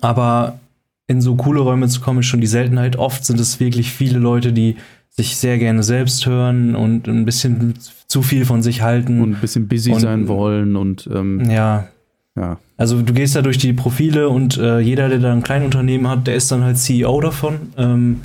Aber 0.00 0.58
in 1.06 1.20
so 1.20 1.36
coole 1.36 1.60
Räume 1.60 1.86
zu 1.88 2.00
kommen, 2.00 2.20
ist 2.20 2.26
schon 2.26 2.40
die 2.40 2.48
Seltenheit. 2.48 2.96
Oft 2.96 3.24
sind 3.24 3.38
es 3.38 3.60
wirklich 3.60 3.92
viele 3.92 4.18
Leute, 4.18 4.52
die 4.52 4.76
sich 5.10 5.36
sehr 5.36 5.58
gerne 5.58 5.82
selbst 5.82 6.26
hören 6.26 6.74
und 6.74 7.06
ein 7.06 7.24
bisschen 7.24 7.74
zu 8.16 8.22
viel 8.22 8.46
von 8.46 8.62
sich 8.62 8.80
halten. 8.80 9.20
Und 9.20 9.32
ein 9.34 9.40
bisschen 9.42 9.68
busy 9.68 9.92
und, 9.92 10.00
sein 10.00 10.26
wollen 10.26 10.74
und 10.74 11.06
ähm, 11.12 11.50
ja. 11.50 11.86
ja. 12.34 12.56
Also 12.78 13.02
du 13.02 13.12
gehst 13.12 13.36
da 13.36 13.42
durch 13.42 13.58
die 13.58 13.74
Profile 13.74 14.30
und 14.30 14.56
äh, 14.56 14.78
jeder, 14.78 15.10
der 15.10 15.18
da 15.18 15.32
ein 15.32 15.42
Kleinunternehmen 15.42 16.08
hat, 16.08 16.26
der 16.26 16.34
ist 16.34 16.50
dann 16.50 16.64
halt 16.64 16.78
CEO 16.78 17.20
davon. 17.20 17.72
Ähm, 17.76 18.20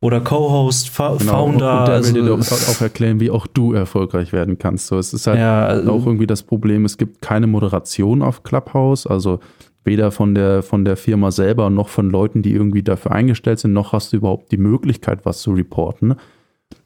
oder 0.00 0.20
Co-Host, 0.20 0.90
Fa 0.90 1.14
genau, 1.16 1.46
Founder. 1.46 1.80
Und 1.80 1.86
der 1.86 1.94
also, 1.94 2.14
will 2.16 2.24
dir 2.24 2.34
auch, 2.34 2.40
auch 2.40 2.80
erklären, 2.80 3.20
wie 3.20 3.30
auch 3.30 3.46
du 3.46 3.74
erfolgreich 3.74 4.32
werden 4.32 4.58
kannst. 4.58 4.88
So, 4.88 4.98
es 4.98 5.12
ist 5.14 5.28
halt 5.28 5.38
ja, 5.38 5.66
also, 5.66 5.92
auch 5.92 6.04
irgendwie 6.04 6.26
das 6.26 6.42
Problem, 6.42 6.84
es 6.84 6.98
gibt 6.98 7.22
keine 7.22 7.46
Moderation 7.46 8.22
auf 8.22 8.42
Clubhouse. 8.42 9.06
Also 9.06 9.38
weder 9.84 10.10
von 10.10 10.34
der, 10.34 10.64
von 10.64 10.84
der 10.84 10.96
Firma 10.96 11.30
selber 11.30 11.70
noch 11.70 11.90
von 11.90 12.10
Leuten, 12.10 12.42
die 12.42 12.54
irgendwie 12.54 12.82
dafür 12.82 13.12
eingestellt 13.12 13.60
sind, 13.60 13.72
noch 13.72 13.92
hast 13.92 14.12
du 14.12 14.16
überhaupt 14.16 14.50
die 14.50 14.56
Möglichkeit, 14.56 15.24
was 15.24 15.42
zu 15.42 15.52
reporten. 15.52 16.16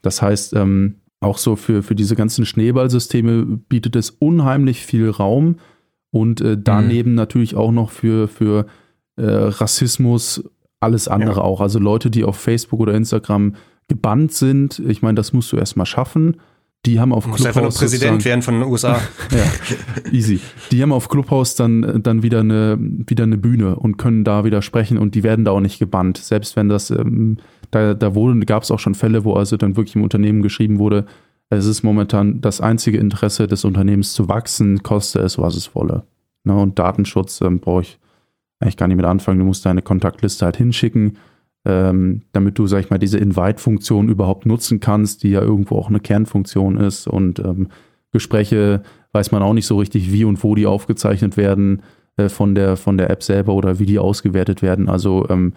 Das 0.03 0.21
heißt, 0.21 0.53
ähm, 0.53 0.97
auch 1.23 1.39
so 1.39 1.57
für, 1.57 1.83
für 1.83 1.95
diese 1.95 2.17
ganzen 2.17 2.45
Schneeballsysteme 2.45 3.45
bietet 3.45 3.97
es 3.97 4.11
unheimlich 4.11 4.85
viel 4.85 5.09
Raum 5.11 5.57
und 6.11 6.41
äh, 6.41 6.59
daneben 6.59 7.11
mhm. 7.11 7.17
natürlich 7.17 7.55
auch 7.57 7.73
noch 7.73 7.91
für, 7.91 8.29
für 8.29 8.67
äh, 9.17 9.25
Rassismus 9.25 10.45
alles 10.81 11.09
andere 11.09 11.37
ja. 11.37 11.43
auch. 11.43 11.61
Also 11.61 11.79
Leute, 11.79 12.11
die 12.11 12.25
auf 12.25 12.37
Facebook 12.37 12.81
oder 12.81 12.95
Instagram 12.95 13.55
gebannt 13.89 14.33
sind, 14.33 14.79
ich 14.81 15.03
meine, 15.03 15.15
das 15.15 15.33
musst 15.33 15.53
du 15.53 15.57
erstmal 15.57 15.87
schaffen. 15.87 16.41
Die 16.85 16.99
haben 16.99 17.13
auf 17.13 17.25
Clubhouse. 17.25 17.47
einfach 17.47 17.63
nur 17.63 17.71
Präsident 17.71 18.25
werden 18.25 18.43
von 18.43 18.55
den 18.55 18.65
USA. 18.65 19.01
ja, 19.31 20.11
easy. 20.11 20.41
Die 20.73 20.83
haben 20.83 20.93
auf 20.93 21.09
Clubhouse 21.09 21.55
dann, 21.55 22.03
dann 22.03 22.25
wieder, 22.25 22.41
eine, 22.41 22.77
wieder 22.81 23.23
eine 23.23 23.39
Bühne 23.39 23.77
und 23.77 23.99
können 23.99 24.25
da 24.25 24.45
wieder 24.45 24.63
sprechen 24.63 24.99
und 24.99 25.15
die 25.15 25.23
werden 25.23 25.45
da 25.45 25.53
auch 25.53 25.61
nicht 25.61 25.79
gebannt. 25.79 26.19
Selbst 26.19 26.57
wenn 26.57 26.69
das, 26.69 26.91
ähm, 26.91 27.37
da, 27.71 27.95
da 27.95 28.11
gab 28.45 28.65
es 28.65 28.73
auch 28.73 28.81
schon 28.81 28.97
Fälle, 28.97 29.25
wo 29.25 29.35
also 29.35 29.57
dann 29.57 29.77
wirklich 29.77 29.95
im 29.95 30.03
Unternehmen 30.03 30.43
geschrieben 30.43 30.81
wurde, 30.81 31.07
es 31.51 31.67
ist 31.67 31.85
momentan 31.85 32.41
das 32.41 32.61
einzige 32.61 32.99
Interesse 32.99 33.47
des 33.47 33.65
Unternehmens 33.65 34.13
zu 34.15 34.29
wachsen, 34.29 34.83
koste 34.83 35.21
es, 35.21 35.39
was 35.39 35.55
es 35.55 35.75
wolle. 35.77 36.03
Ne, 36.43 36.57
und 36.57 36.81
Datenschutz 36.81 37.41
ähm, 37.43 37.61
brauche 37.61 37.83
ich 37.83 37.99
eigentlich 38.59 38.77
gar 38.77 38.89
nicht 38.89 38.97
mit 38.97 39.07
anfangen. 39.07 39.39
Du 39.39 39.45
musst 39.45 39.65
deine 39.67 39.83
Kontaktliste 39.83 40.47
halt 40.47 40.57
hinschicken 40.57 41.17
ähm, 41.65 42.23
damit 42.33 42.59
du, 42.59 42.67
sag 42.67 42.81
ich 42.81 42.91
mal, 42.91 42.99
diese 42.99 43.19
Invite-Funktion 43.19 44.09
überhaupt 44.09 44.47
nutzen 44.47 44.81
kannst, 44.81 45.23
die 45.23 45.31
ja 45.31 45.41
irgendwo 45.41 45.77
auch 45.77 45.89
eine 45.89 46.01
Kernfunktion 46.01 46.77
ist. 46.79 47.07
Und 47.07 47.39
ähm, 47.39 47.69
Gespräche 48.13 48.83
weiß 49.13 49.33
man 49.33 49.43
auch 49.43 49.55
nicht 49.55 49.67
so 49.67 49.79
richtig, 49.79 50.13
wie 50.13 50.25
und 50.25 50.43
wo 50.43 50.55
die 50.55 50.67
aufgezeichnet 50.67 51.37
werden 51.37 51.83
äh, 52.17 52.29
von, 52.29 52.55
der, 52.55 52.77
von 52.77 52.99
der 52.99 53.11
App 53.11 53.23
selber 53.23 53.55
oder 53.55 53.79
wie 53.79 53.87
die 53.87 53.99
ausgewertet 53.99 54.63
werden. 54.63 54.89
Also 54.89 55.27
ähm, 55.29 55.55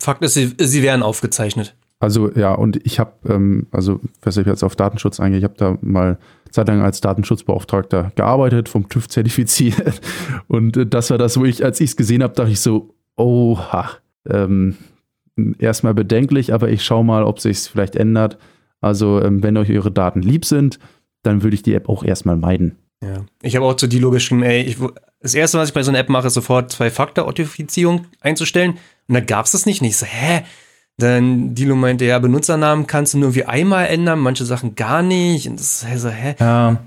Fakt 0.00 0.22
ist, 0.22 0.34
sie, 0.34 0.52
sie 0.58 0.82
werden 0.82 1.02
aufgezeichnet. 1.02 1.76
Also 2.00 2.32
ja, 2.32 2.52
und 2.52 2.84
ich 2.84 2.98
habe, 2.98 3.12
ähm, 3.28 3.68
also 3.70 4.00
was 4.22 4.36
ich 4.36 4.44
jetzt 4.44 4.64
auf 4.64 4.74
Datenschutz 4.74 5.20
eingehe, 5.20 5.38
ich 5.38 5.44
habe 5.44 5.54
da 5.56 5.78
mal 5.80 6.18
zeitlang 6.50 6.82
als 6.82 7.00
Datenschutzbeauftragter 7.00 8.10
gearbeitet, 8.16 8.68
vom 8.68 8.88
TÜV 8.88 9.08
zertifiziert. 9.08 10.00
Und 10.48 10.76
äh, 10.76 10.86
das 10.86 11.10
war 11.10 11.18
das, 11.18 11.38
wo 11.38 11.44
ich, 11.44 11.64
als 11.64 11.80
ich 11.80 11.90
es 11.90 11.96
gesehen 11.96 12.24
habe, 12.24 12.34
dachte 12.34 12.50
ich 12.50 12.60
so, 12.60 12.96
oha, 13.16 13.90
ähm, 14.28 14.76
erstmal 15.58 15.94
bedenklich, 15.94 16.52
aber 16.52 16.68
ich 16.68 16.84
schaue 16.84 17.04
mal, 17.04 17.24
ob 17.24 17.40
sich 17.40 17.58
es 17.58 17.68
vielleicht 17.68 17.96
ändert. 17.96 18.38
Also, 18.80 19.22
ähm, 19.22 19.42
wenn 19.42 19.56
euch 19.56 19.70
eure 19.70 19.90
Daten 19.90 20.22
lieb 20.22 20.44
sind, 20.44 20.78
dann 21.22 21.42
würde 21.42 21.54
ich 21.54 21.62
die 21.62 21.74
App 21.74 21.88
auch 21.88 22.04
erstmal 22.04 22.36
meiden. 22.36 22.76
Ja. 23.00 23.24
Ich 23.42 23.56
habe 23.56 23.64
auch 23.66 23.74
zu 23.74 23.86
Dilo 23.86 24.10
geschrieben, 24.10 24.42
ey, 24.42 24.62
ich, 24.62 24.76
das 25.20 25.34
erste, 25.34 25.58
was 25.58 25.68
ich 25.68 25.74
bei 25.74 25.82
so 25.82 25.90
einer 25.90 25.98
App 25.98 26.08
mache, 26.08 26.26
ist 26.26 26.34
sofort 26.34 26.70
Zwei-Faktor-Authentifizierung 26.72 28.06
einzustellen. 28.20 28.78
Und 29.08 29.14
da 29.14 29.20
gab 29.20 29.46
es 29.46 29.52
das 29.52 29.66
nicht. 29.66 29.80
Und 29.80 29.88
ich 29.88 29.96
so, 29.96 30.06
hä? 30.06 30.42
Dann 30.98 31.54
Dilo 31.54 31.74
meinte, 31.74 32.04
ja, 32.04 32.18
Benutzernamen 32.18 32.86
kannst 32.86 33.14
du 33.14 33.18
nur 33.18 33.34
wie 33.34 33.44
einmal 33.44 33.86
ändern, 33.86 34.20
manche 34.20 34.44
Sachen 34.44 34.74
gar 34.74 35.02
nicht. 35.02 35.48
Und 35.48 35.58
das 35.58 35.82
ist 35.82 36.02
so, 36.02 36.10
hä? 36.10 36.34
Ja. 36.38 36.78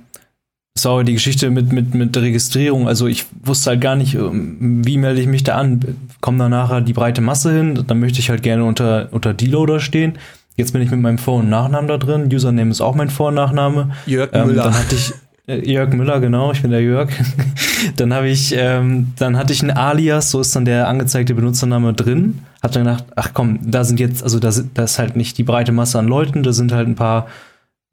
Aber 0.83 1.03
die 1.03 1.13
Geschichte 1.13 1.49
mit, 1.49 1.71
mit, 1.71 1.95
mit 1.95 2.15
der 2.15 2.23
Registrierung. 2.23 2.87
Also 2.87 3.07
ich 3.07 3.25
wusste 3.43 3.71
halt 3.71 3.81
gar 3.81 3.95
nicht, 3.95 4.15
ähm, 4.15 4.85
wie 4.85 4.97
melde 4.97 5.21
ich 5.21 5.27
mich 5.27 5.43
da 5.43 5.55
an. 5.55 5.79
Kommt 6.19 6.39
da 6.39 6.49
nachher 6.49 6.81
die 6.81 6.93
breite 6.93 7.21
Masse 7.21 7.53
hin, 7.53 7.83
dann 7.87 7.99
möchte 7.99 8.19
ich 8.19 8.29
halt 8.29 8.43
gerne 8.43 8.65
unter, 8.65 9.07
unter 9.11 9.33
Deloader 9.33 9.79
stehen. 9.79 10.17
Jetzt 10.57 10.73
bin 10.73 10.81
ich 10.81 10.91
mit 10.91 10.99
meinem 10.99 11.17
Vor- 11.17 11.39
und 11.39 11.49
Nachnamen 11.49 11.87
da 11.87 11.97
drin. 11.97 12.29
Username 12.31 12.71
ist 12.71 12.81
auch 12.81 12.95
mein 12.95 13.09
Vor- 13.09 13.29
und 13.29 13.35
Nachname. 13.35 13.91
Jörg 14.05 14.29
ähm, 14.33 14.47
Müller. 14.47 14.63
Dann 14.63 14.73
hatte 14.77 14.95
ich 14.95 15.13
äh, 15.47 15.71
Jörg 15.71 15.93
Müller, 15.93 16.19
genau, 16.19 16.51
ich 16.51 16.61
bin 16.61 16.71
der 16.71 16.81
Jörg. 16.81 17.09
dann 17.95 18.13
habe 18.13 18.29
ich, 18.29 18.53
ähm, 18.57 19.13
dann 19.17 19.37
hatte 19.37 19.53
ich 19.53 19.61
ein 19.63 19.71
Alias, 19.71 20.31
so 20.31 20.41
ist 20.41 20.55
dann 20.55 20.65
der 20.65 20.87
angezeigte 20.87 21.35
Benutzername 21.35 21.93
drin. 21.93 22.39
Hab 22.61 22.71
dann 22.71 22.85
gedacht, 22.85 23.05
ach 23.15 23.31
komm, 23.33 23.59
da 23.63 23.83
sind 23.83 23.99
jetzt, 23.99 24.23
also 24.23 24.39
da, 24.39 24.51
da 24.73 24.83
ist 24.83 24.97
halt 24.97 25.15
nicht 25.15 25.37
die 25.37 25.43
breite 25.43 25.71
Masse 25.71 25.99
an 25.99 26.07
Leuten, 26.07 26.43
da 26.43 26.51
sind 26.51 26.71
halt 26.71 26.87
ein 26.87 26.95
paar 26.95 27.27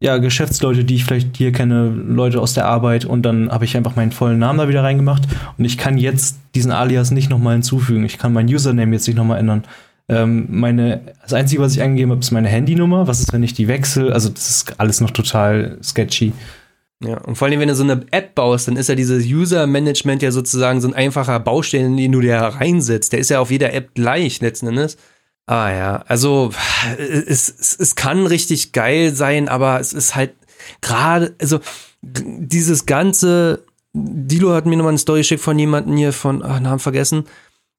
ja, 0.02 0.18
Geschäftsleute, 0.18 0.84
die 0.84 0.96
ich 0.96 1.04
vielleicht 1.04 1.36
hier 1.36 1.52
kenne, 1.52 1.88
Leute 1.88 2.40
aus 2.40 2.54
der 2.54 2.66
Arbeit 2.66 3.04
und 3.04 3.22
dann 3.22 3.52
habe 3.52 3.64
ich 3.64 3.76
einfach 3.76 3.94
meinen 3.94 4.10
vollen 4.10 4.40
Namen 4.40 4.58
da 4.58 4.68
wieder 4.68 4.82
reingemacht 4.82 5.22
und 5.56 5.64
ich 5.64 5.78
kann 5.78 5.96
jetzt 5.96 6.38
diesen 6.56 6.72
Alias 6.72 7.12
nicht 7.12 7.30
nochmal 7.30 7.54
hinzufügen. 7.54 8.04
Ich 8.04 8.18
kann 8.18 8.32
meinen 8.32 8.52
Username 8.52 8.92
jetzt 8.94 9.06
nicht 9.06 9.16
nochmal 9.16 9.38
ändern. 9.38 9.62
Ähm, 10.08 10.46
meine, 10.50 11.02
das 11.22 11.32
Einzige, 11.32 11.62
was 11.62 11.74
ich 11.74 11.82
eingegeben 11.82 12.10
habe, 12.10 12.20
ist 12.20 12.32
meine 12.32 12.48
Handynummer. 12.48 13.06
Was 13.06 13.20
ist, 13.20 13.32
wenn 13.32 13.44
ich 13.44 13.54
die 13.54 13.68
wechsle? 13.68 14.12
Also 14.12 14.28
das 14.28 14.50
ist 14.50 14.80
alles 14.80 15.00
noch 15.00 15.12
total 15.12 15.78
sketchy. 15.84 16.32
Ja, 17.04 17.18
und 17.18 17.36
vor 17.36 17.46
allem, 17.46 17.60
wenn 17.60 17.68
du 17.68 17.74
so 17.76 17.84
eine 17.84 18.04
App 18.10 18.34
baust, 18.34 18.66
dann 18.66 18.76
ist 18.76 18.88
ja 18.88 18.96
dieses 18.96 19.24
User-Management 19.24 20.20
ja 20.22 20.32
sozusagen 20.32 20.80
so 20.80 20.88
ein 20.88 20.94
einfacher 20.94 21.38
Baustein, 21.38 21.96
den 21.96 22.10
du 22.10 22.20
da 22.20 22.48
reinsetzt. 22.48 23.12
Der 23.12 23.20
ist 23.20 23.30
ja 23.30 23.38
auf 23.38 23.52
jeder 23.52 23.72
App 23.72 23.94
gleich 23.94 24.40
letzten 24.40 24.66
Endes. 24.66 24.96
Ah 25.46 25.70
ja, 25.70 26.04
also 26.06 26.52
es, 26.98 27.48
es, 27.48 27.76
es 27.78 27.94
kann 27.96 28.26
richtig 28.26 28.72
geil 28.72 29.14
sein, 29.14 29.48
aber 29.48 29.80
es 29.80 29.92
ist 29.92 30.14
halt 30.14 30.34
gerade, 30.80 31.34
also 31.40 31.60
dieses 32.00 32.86
ganze, 32.86 33.64
Dilo 33.92 34.54
hat 34.54 34.66
mir 34.66 34.76
nochmal 34.76 34.90
eine 34.92 34.98
Story 34.98 35.20
geschickt 35.20 35.42
von 35.42 35.58
jemandem 35.58 35.96
hier 35.96 36.12
von, 36.12 36.42
ach, 36.44 36.60
Namen 36.60 36.78
vergessen, 36.78 37.24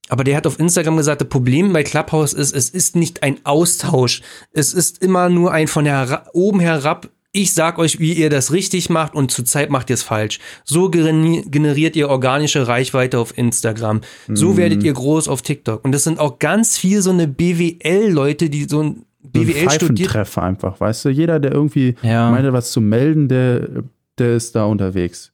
aber 0.10 0.23
der 0.23 0.35
hat 0.35 0.48
auf 0.48 0.60
Instagram 0.60 0.98
gesagt, 0.98 1.22
das 1.22 1.30
Problem 1.30 1.72
bei 1.72 1.84
Clubhouse 1.84 2.34
ist, 2.34 2.53
es 2.53 2.69
ist 2.69 2.95
nicht 2.95 3.23
ein 3.23 3.40
Austausch. 3.45 4.22
Es 4.52 4.73
ist 4.73 5.02
immer 5.02 5.30
nur 5.30 5.52
ein 5.52 5.68
von 5.68 5.85
her 5.85 6.26
oben 6.34 6.60
herab 6.60 7.10
ich 7.35 7.53
sag 7.55 7.80
euch, 7.80 7.99
wie 7.99 8.14
ihr 8.14 8.30
das 8.30 8.53
richtig 8.53 8.91
macht 8.91 9.15
und 9.15 9.31
zurzeit 9.31 9.72
macht 9.72 9.89
ihr 9.89 9.95
es 9.95 10.03
falsch. 10.03 10.39
So 10.64 10.89
generiert 10.89 11.95
ihr 11.95 12.07
organische 12.07 12.68
Reichweite 12.68 13.19
auf 13.19 13.35
Instagram. 13.35 14.01
So 14.27 14.51
mm. 14.53 14.57
werdet 14.57 14.84
ihr 14.84 14.93
groß 14.93 15.27
auf 15.27 15.41
TikTok. 15.41 15.84
Und 15.84 15.93
das 15.93 16.03
sind 16.03 16.19
auch 16.19 16.38
ganz 16.38 16.77
viel 16.77 17.01
so 17.01 17.10
eine 17.10 17.27
BWL-Leute, 17.27 18.51
die 18.51 18.65
so 18.65 18.84
ein 18.84 19.05
BWL 19.23 19.72
studiert. 19.72 20.11
Treffer 20.11 20.43
einfach, 20.43 20.80
weißt 20.80 21.05
du? 21.05 21.10
Jeder, 21.10 21.39
der 21.39 21.53
irgendwie 21.53 21.95
ja. 22.03 22.30
meinte, 22.30 22.53
was 22.53 22.72
zu 22.72 22.81
melden, 22.81 23.27
der, 23.27 23.68
der 24.19 24.35
ist 24.35 24.55
da 24.55 24.65
unterwegs. 24.65 25.31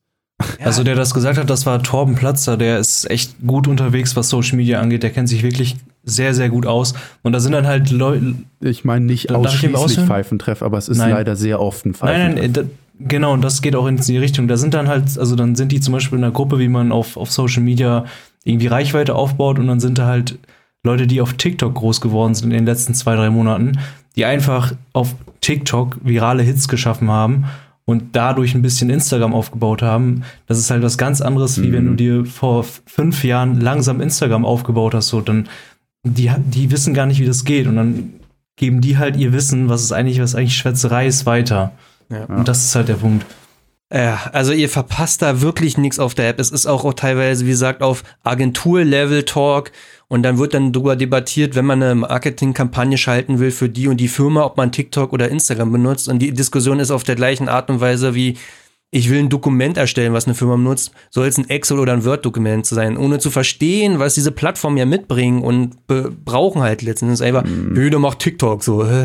Ja. 0.57 0.67
Also 0.67 0.84
der 0.84 0.95
das 0.95 1.13
gesagt 1.13 1.38
hat, 1.38 1.49
das 1.49 1.65
war 1.65 1.84
Torben 1.84 2.15
Platzer, 2.15 2.55
der 2.55 2.80
ist 2.80 3.09
echt 3.09 3.35
gut 3.45 3.67
unterwegs, 3.67 4.15
was 4.15 4.30
Social 4.30 4.55
Media 4.55 4.80
angeht. 4.80 5.03
Der 5.03 5.09
kennt 5.09 5.27
sich 5.27 5.43
wirklich 5.43 5.76
sehr, 6.10 6.34
sehr 6.34 6.49
gut 6.49 6.65
aus. 6.65 6.94
Und 7.22 7.31
da 7.31 7.40
sind 7.40 7.52
dann 7.52 7.68
halt 7.68 7.91
Leute. 7.91 8.36
Ich 8.61 8.86
meine 8.86 9.06
nicht 9.06 9.31
ausschließlich 9.31 10.06
Pfeifentreff, 10.06 10.61
aber 10.61 10.77
es 10.77 10.90
ist 10.90 10.98
nein. 10.98 11.11
leider 11.11 11.36
sehr 11.36 11.61
oft 11.61 11.86
ein 11.86 11.94
Pfeifentreff. 11.94 12.36
Nein, 12.36 12.53
nein, 12.53 12.53
da, 12.53 12.64
genau, 13.07 13.34
und 13.34 13.41
das 13.41 13.61
geht 13.61 13.76
auch 13.76 13.88
in 13.88 13.98
die 13.98 14.18
Richtung. 14.18 14.48
Da 14.48 14.57
sind 14.57 14.73
dann 14.73 14.88
halt, 14.88 15.18
also 15.18 15.36
dann 15.36 15.56
sind 15.56 15.72
die 15.72 15.80
zum 15.80 15.94
Beispiel 15.94 16.18
in 16.18 16.23
einer 16.23 16.34
Gruppe, 16.34 16.60
wie 16.60 16.68
man 16.68 16.91
auf, 16.91 17.18
auf 17.18 17.31
Social 17.31 17.64
Media 17.64 18.06
irgendwie 18.44 18.68
Reichweite 18.68 19.15
aufbaut 19.15 19.60
und 19.60 19.68
dann 19.68 19.80
sind 19.80 19.98
da 19.98 20.06
halt 20.06 20.38
Leute, 20.84 21.07
die 21.07 21.22
auf 21.22 21.34
TikTok 21.34 21.76
groß 21.76 21.99
geworden 22.02 22.36
sind 22.36 22.52
in 22.52 22.57
den 22.57 22.65
letzten 22.65 22.94
zwei, 22.94 23.15
drei 23.15 23.30
Monaten, 23.30 23.80
die 24.15 24.26
einfach 24.26 24.73
auf 24.94 25.15
TikTok 25.41 25.98
virale 26.03 26.44
Hits 26.44 26.68
geschaffen 26.68 27.10
haben 27.10 27.45
und 27.90 28.15
dadurch 28.15 28.53
ein 28.56 28.61
bisschen 28.61 28.90
Instagram 28.90 29.34
aufgebaut 29.34 29.81
haben. 29.81 30.23
Das 30.48 30.60
ist 30.60 30.69
halt 30.69 30.84
was 30.84 30.98
ganz 30.98 31.22
anderes, 31.22 31.57
mhm. 31.57 31.64
wie 31.64 31.73
wenn 31.73 31.86
du 31.86 31.91
mhm. 31.91 31.98
dir 31.98 32.26
vor 32.26 32.64
fünf 32.64 33.23
Jahren 33.23 33.60
langsam 33.60 33.99
Instagram 33.99 34.45
aufgebaut 34.45 34.94
hast. 34.94 35.07
So, 35.07 35.22
dann 35.22 35.49
die, 36.03 36.31
die 36.38 36.71
wissen 36.71 36.93
gar 36.93 37.05
nicht, 37.05 37.19
wie 37.19 37.26
das 37.26 37.45
geht. 37.45 37.67
Und 37.67 37.76
dann 37.76 38.13
geben 38.55 38.81
die 38.81 38.97
halt 38.97 39.15
ihr 39.15 39.34
Wissen, 39.34 39.69
was 39.69 39.84
ist 39.84 39.91
eigentlich, 39.91 40.21
was 40.21 40.35
eigentlich 40.35 40.57
Schwätzerei 40.57 41.07
ist, 41.07 41.26
weiter. 41.26 41.71
Ja. 42.09 42.26
Und 42.26 42.47
das 42.47 42.65
ist 42.65 42.76
halt 42.76 42.89
der 42.89 42.95
Punkt. 42.95 43.26
Ja, 43.91 44.30
also 44.34 44.51
ihr 44.51 44.69
verpasst 44.69 45.23
da 45.23 45.41
wirklich 45.41 45.77
nichts 45.77 45.97
auf 45.97 46.13
der 46.13 46.30
App. 46.30 46.39
Es 46.39 46.51
ist 46.51 46.67
auch, 46.67 46.85
auch 46.85 46.93
teilweise, 46.93 47.45
wie 47.45 47.49
gesagt, 47.49 47.81
auf 47.81 48.03
Agentur-Level-Talk 48.23 49.71
und 50.07 50.21
dann 50.21 50.38
wird 50.38 50.53
dann 50.53 50.71
darüber 50.71 50.95
debattiert, 50.95 51.55
wenn 51.55 51.65
man 51.65 51.81
eine 51.81 51.95
Marketingkampagne 51.95 52.99
schalten 52.99 53.39
will 53.39 53.49
für 53.49 53.67
die 53.67 53.88
und 53.88 53.97
die 53.97 54.07
Firma, 54.07 54.43
ob 54.43 54.57
man 54.57 54.71
TikTok 54.71 55.11
oder 55.11 55.30
Instagram 55.30 55.71
benutzt. 55.71 56.07
Und 56.07 56.19
die 56.19 56.34
Diskussion 56.34 56.80
ist 56.80 56.91
auf 56.91 57.03
der 57.03 57.15
gleichen 57.15 57.49
Art 57.49 57.71
und 57.71 57.81
Weise 57.81 58.13
wie 58.13 58.38
ich 58.91 59.10
will 59.10 59.20
ein 59.20 59.30
Dokument 59.30 59.78
erstellen, 59.78 60.14
was 60.14 60.26
eine 60.26 60.34
Firma 60.34 60.56
benutzt, 60.56 60.91
soll 61.11 61.28
es 61.28 61.38
ein 61.38 61.49
Excel 61.49 61.80
oder 61.80 61.94
ein 61.94 62.06
Word-Dokument 62.06 62.66
sein, 62.66 62.98
ohne 62.98 63.20
zu 63.20 63.30
verstehen, 63.30 63.99
was 63.99 64.16
diese 64.16 64.32
Plattformen 64.32 64.78
ja 64.78 64.86
mitbringen 64.86 65.44
und 65.44 65.76
brauchen 66.26 66.61
halt 66.61 66.82
letztendlich 66.82 67.22
einfach, 67.22 67.44
mhm. 67.44 67.76
Höhle 67.76 67.99
macht 67.99 68.20
TikTok 68.20 68.64
so. 68.64 68.88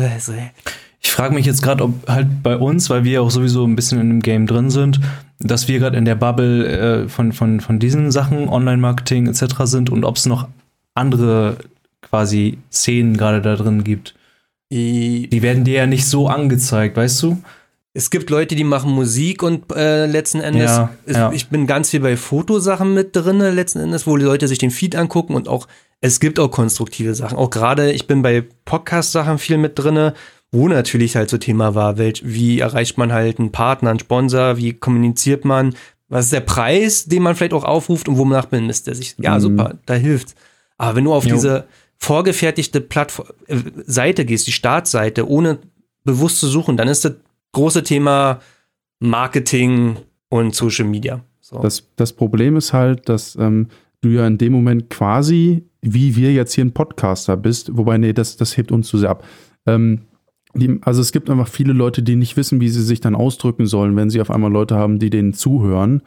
Ich 1.01 1.11
frage 1.11 1.35
mich 1.35 1.45
jetzt 1.45 1.61
gerade, 1.61 1.83
ob 1.83 2.09
halt 2.09 2.41
bei 2.41 2.57
uns, 2.57 2.89
weil 2.89 3.03
wir 3.03 3.21
auch 3.21 3.29
sowieso 3.29 3.63
ein 3.63 3.75
bisschen 3.75 4.01
in 4.01 4.09
dem 4.09 4.21
Game 4.21 4.47
drin 4.47 4.71
sind, 4.71 4.99
dass 5.39 5.67
wir 5.67 5.77
gerade 5.77 5.97
in 5.97 6.05
der 6.05 6.15
Bubble 6.15 7.03
äh, 7.03 7.09
von, 7.09 7.31
von, 7.31 7.59
von 7.59 7.77
diesen 7.77 8.11
Sachen, 8.11 8.49
Online-Marketing 8.49 9.27
etc. 9.27 9.53
sind 9.65 9.91
und 9.91 10.03
ob 10.03 10.15
es 10.15 10.25
noch 10.25 10.47
andere 10.95 11.57
quasi 12.01 12.57
Szenen 12.71 13.17
gerade 13.17 13.39
da 13.39 13.55
drin 13.55 13.83
gibt. 13.83 14.15
Die 14.71 15.29
werden 15.31 15.63
dir 15.63 15.75
ja 15.75 15.85
nicht 15.85 16.07
so 16.07 16.27
angezeigt, 16.27 16.97
weißt 16.97 17.21
du? 17.21 17.37
Es 17.97 18.09
gibt 18.09 18.29
Leute, 18.29 18.55
die 18.55 18.65
machen 18.65 18.91
Musik 18.91 19.41
und 19.41 19.71
äh, 19.73 20.05
letzten 20.05 20.41
Endes, 20.41 20.69
ja, 20.69 20.89
ist, 21.05 21.15
ja. 21.15 21.31
ich 21.31 21.47
bin 21.47 21.65
ganz 21.65 21.91
viel 21.91 22.01
bei 22.01 22.17
Fotosachen 22.17 22.93
mit 22.93 23.15
drin, 23.15 23.39
letzten 23.39 23.79
Endes, 23.79 24.05
wo 24.05 24.17
die 24.17 24.25
Leute 24.25 24.49
sich 24.49 24.57
den 24.57 24.69
Feed 24.69 24.97
angucken 24.97 25.33
und 25.33 25.47
auch, 25.47 25.65
es 26.01 26.19
gibt 26.19 26.37
auch 26.37 26.49
konstruktive 26.49 27.15
Sachen. 27.15 27.37
Auch 27.37 27.49
gerade, 27.49 27.93
ich 27.93 28.05
bin 28.05 28.21
bei 28.21 28.43
Podcast-Sachen 28.65 29.37
viel 29.37 29.57
mit 29.57 29.79
drin, 29.79 30.11
wo 30.51 30.67
natürlich 30.67 31.15
halt 31.15 31.29
so 31.29 31.37
Thema 31.37 31.73
war, 31.73 31.97
welch, 31.97 32.21
wie 32.25 32.59
erreicht 32.59 32.97
man 32.97 33.13
halt 33.13 33.39
einen 33.39 33.53
Partner, 33.53 33.91
einen 33.91 33.99
Sponsor, 33.99 34.57
wie 34.57 34.73
kommuniziert 34.73 35.45
man, 35.45 35.73
was 36.09 36.25
ist 36.25 36.33
der 36.33 36.41
Preis, 36.41 37.05
den 37.05 37.23
man 37.23 37.33
vielleicht 37.35 37.53
auch 37.53 37.63
aufruft 37.63 38.09
und 38.09 38.17
wonach 38.17 38.47
bemisst 38.47 38.89
er 38.89 38.95
sich. 38.95 39.15
Ja, 39.19 39.35
mhm. 39.35 39.39
super, 39.39 39.75
da 39.85 39.93
hilft. 39.93 40.35
Aber 40.77 40.97
wenn 40.97 41.05
du 41.05 41.13
auf 41.13 41.25
jo. 41.25 41.35
diese 41.35 41.63
vorgefertigte 41.97 42.81
Plattform, 42.81 43.27
äh, 43.47 43.57
Seite 43.85 44.25
gehst, 44.25 44.47
die 44.47 44.51
Startseite, 44.51 45.29
ohne 45.29 45.59
bewusst 46.03 46.41
zu 46.41 46.47
suchen, 46.47 46.75
dann 46.75 46.89
ist 46.89 47.05
das 47.05 47.13
große 47.55 47.83
Thema 47.83 48.39
Marketing 48.99 49.97
und 50.29 50.53
Social 50.53 50.85
Media. 50.85 51.23
So. 51.39 51.59
Das, 51.59 51.89
das 51.95 52.13
Problem 52.13 52.57
ist 52.57 52.73
halt, 52.73 53.09
dass 53.09 53.35
ähm, 53.35 53.67
du 54.01 54.09
ja 54.09 54.27
in 54.27 54.37
dem 54.37 54.51
Moment 54.51 54.89
quasi, 54.89 55.63
wie 55.81 56.15
wir 56.15 56.33
jetzt 56.33 56.53
hier 56.53 56.65
ein 56.65 56.73
Podcaster 56.73 57.37
bist, 57.37 57.75
wobei, 57.75 57.97
nee, 57.97 58.13
das, 58.13 58.35
das 58.35 58.57
hebt 58.57 58.71
uns 58.71 58.87
zu 58.87 58.97
sehr 58.97 59.09
ab. 59.09 59.23
Ähm, 59.65 60.01
die, 60.53 60.79
also 60.81 61.01
es 61.01 61.11
gibt 61.11 61.29
einfach 61.29 61.47
viele 61.47 61.73
Leute, 61.73 62.03
die 62.03 62.15
nicht 62.15 62.37
wissen, 62.37 62.61
wie 62.61 62.69
sie 62.69 62.83
sich 62.83 62.99
dann 62.99 63.15
ausdrücken 63.15 63.65
sollen, 63.67 63.95
wenn 63.95 64.09
sie 64.09 64.21
auf 64.21 64.31
einmal 64.31 64.51
Leute 64.51 64.75
haben, 64.75 64.99
die 64.99 65.09
denen 65.09 65.33
zuhören. 65.33 66.01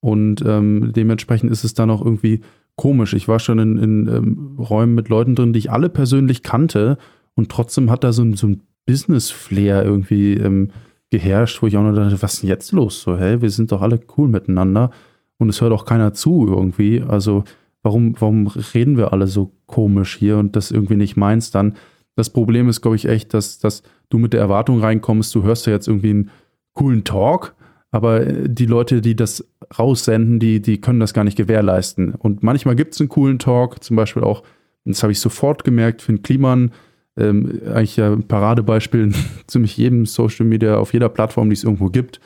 Und 0.00 0.42
ähm, 0.46 0.92
dementsprechend 0.94 1.50
ist 1.50 1.64
es 1.64 1.74
dann 1.74 1.90
auch 1.90 2.04
irgendwie 2.04 2.40
komisch. 2.76 3.12
Ich 3.14 3.28
war 3.28 3.38
schon 3.38 3.58
in, 3.58 3.78
in 3.78 4.08
ähm, 4.08 4.56
Räumen 4.58 4.94
mit 4.94 5.08
Leuten 5.08 5.34
drin, 5.34 5.52
die 5.52 5.58
ich 5.58 5.70
alle 5.70 5.88
persönlich 5.88 6.42
kannte 6.42 6.98
und 7.34 7.50
trotzdem 7.50 7.90
hat 7.90 8.04
da 8.04 8.12
so 8.12 8.22
ein, 8.22 8.34
so 8.34 8.46
ein 8.46 8.62
Business-Flair 8.86 9.84
irgendwie 9.84 10.34
ähm, 10.34 10.70
geherrscht, 11.10 11.60
wo 11.60 11.66
ich 11.66 11.76
auch 11.76 11.82
noch 11.82 11.94
dachte, 11.94 12.22
was 12.22 12.34
ist 12.34 12.42
denn 12.42 12.48
jetzt 12.48 12.72
los? 12.72 13.02
So, 13.02 13.18
hä, 13.18 13.38
wir 13.40 13.50
sind 13.50 13.72
doch 13.72 13.82
alle 13.82 14.00
cool 14.16 14.28
miteinander 14.28 14.90
und 15.38 15.48
es 15.48 15.60
hört 15.60 15.72
auch 15.72 15.84
keiner 15.84 16.14
zu 16.14 16.46
irgendwie. 16.48 17.02
Also, 17.02 17.44
warum, 17.82 18.14
warum 18.18 18.46
reden 18.46 18.96
wir 18.96 19.12
alle 19.12 19.26
so 19.26 19.52
komisch 19.66 20.16
hier 20.16 20.38
und 20.38 20.56
das 20.56 20.70
irgendwie 20.70 20.96
nicht 20.96 21.16
meinst 21.16 21.54
dann? 21.54 21.74
Das 22.16 22.30
Problem 22.30 22.68
ist, 22.68 22.80
glaube 22.80 22.96
ich, 22.96 23.06
echt, 23.06 23.34
dass, 23.34 23.58
dass 23.58 23.82
du 24.08 24.18
mit 24.18 24.32
der 24.32 24.40
Erwartung 24.40 24.80
reinkommst, 24.80 25.34
du 25.34 25.42
hörst 25.42 25.66
ja 25.66 25.72
jetzt 25.72 25.88
irgendwie 25.88 26.10
einen 26.10 26.30
coolen 26.74 27.04
Talk, 27.04 27.54
aber 27.90 28.26
äh, 28.26 28.48
die 28.48 28.66
Leute, 28.66 29.00
die 29.00 29.16
das 29.16 29.46
raussenden, 29.78 30.38
die, 30.38 30.60
die 30.60 30.80
können 30.80 31.00
das 31.00 31.14
gar 31.14 31.24
nicht 31.24 31.36
gewährleisten. 31.36 32.14
Und 32.14 32.42
manchmal 32.42 32.76
gibt 32.76 32.94
es 32.94 33.00
einen 33.00 33.08
coolen 33.08 33.38
Talk, 33.38 33.82
zum 33.82 33.96
Beispiel 33.96 34.22
auch, 34.22 34.42
das 34.84 35.02
habe 35.02 35.12
ich 35.12 35.20
sofort 35.20 35.64
gemerkt, 35.64 36.02
Finn 36.02 36.22
Kliman, 36.22 36.72
ähm, 37.18 37.60
eigentlich 37.66 37.96
ja 37.96 38.12
ein 38.12 38.26
Paradebeispiel 38.26 39.00
in 39.00 39.14
ziemlich 39.46 39.76
jedem 39.76 40.06
Social 40.06 40.46
Media, 40.46 40.76
auf 40.76 40.92
jeder 40.92 41.08
Plattform, 41.08 41.50
die 41.50 41.54
es 41.54 41.64
irgendwo 41.64 41.88
gibt, 41.88 42.20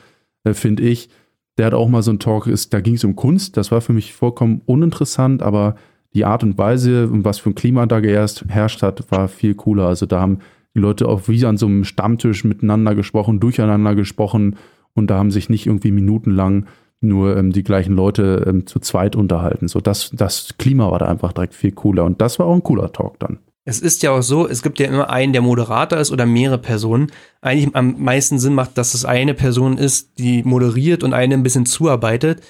äh, 0.44 0.54
finde 0.54 0.82
ich. 0.82 1.08
Der 1.56 1.66
hat 1.66 1.74
auch 1.74 1.88
mal 1.88 2.02
so 2.02 2.10
einen 2.10 2.18
Talk, 2.18 2.46
ist, 2.48 2.74
da 2.74 2.80
ging 2.80 2.94
es 2.94 3.04
um 3.04 3.14
Kunst, 3.14 3.56
das 3.56 3.70
war 3.70 3.80
für 3.80 3.92
mich 3.92 4.12
vollkommen 4.12 4.62
uninteressant, 4.66 5.42
aber 5.42 5.76
die 6.12 6.24
Art 6.24 6.42
und 6.42 6.58
Weise 6.58 7.08
was 7.10 7.38
für 7.38 7.50
ein 7.50 7.54
Klima 7.54 7.86
da 7.86 8.00
geherrscht 8.00 8.44
herrscht 8.48 8.82
hat, 8.82 9.10
war 9.10 9.28
viel 9.28 9.54
cooler. 9.54 9.86
Also 9.86 10.06
da 10.06 10.20
haben 10.20 10.38
die 10.74 10.80
Leute 10.80 11.08
auch 11.08 11.28
wie 11.28 11.44
an 11.44 11.56
so 11.56 11.66
einem 11.66 11.84
Stammtisch 11.84 12.44
miteinander 12.44 12.94
gesprochen, 12.94 13.40
durcheinander 13.40 13.94
gesprochen 13.94 14.56
und 14.94 15.10
da 15.10 15.18
haben 15.18 15.30
sich 15.30 15.48
nicht 15.48 15.66
irgendwie 15.66 15.90
minutenlang 15.90 16.66
nur 17.00 17.36
ähm, 17.36 17.52
die 17.52 17.62
gleichen 17.62 17.94
Leute 17.94 18.44
ähm, 18.46 18.66
zu 18.66 18.80
zweit 18.80 19.14
unterhalten. 19.14 19.68
So 19.68 19.80
das, 19.80 20.10
das 20.12 20.54
Klima 20.58 20.90
war 20.90 20.98
da 20.98 21.06
einfach 21.06 21.32
direkt 21.32 21.54
viel 21.54 21.72
cooler 21.72 22.04
und 22.04 22.20
das 22.20 22.38
war 22.38 22.46
auch 22.46 22.54
ein 22.54 22.62
cooler 22.62 22.92
Talk 22.92 23.18
dann. 23.20 23.38
Es 23.64 23.80
ist 23.80 24.02
ja 24.02 24.10
auch 24.10 24.22
so, 24.22 24.46
es 24.46 24.62
gibt 24.62 24.78
ja 24.78 24.86
immer 24.86 25.08
einen, 25.08 25.32
der 25.32 25.42
Moderator 25.42 25.98
ist 25.98 26.10
oder 26.10 26.26
mehrere 26.26 26.58
Personen. 26.58 27.10
Eigentlich 27.40 27.74
am 27.74 28.02
meisten 28.02 28.38
Sinn 28.38 28.54
macht, 28.54 28.76
dass 28.76 28.92
es 28.92 29.04
eine 29.04 29.32
Person 29.32 29.78
ist, 29.78 30.18
die 30.18 30.42
moderiert 30.42 31.02
und 31.02 31.14
eine 31.14 31.34
ein 31.34 31.42
bisschen 31.42 31.64
zuarbeitet. 31.64 32.42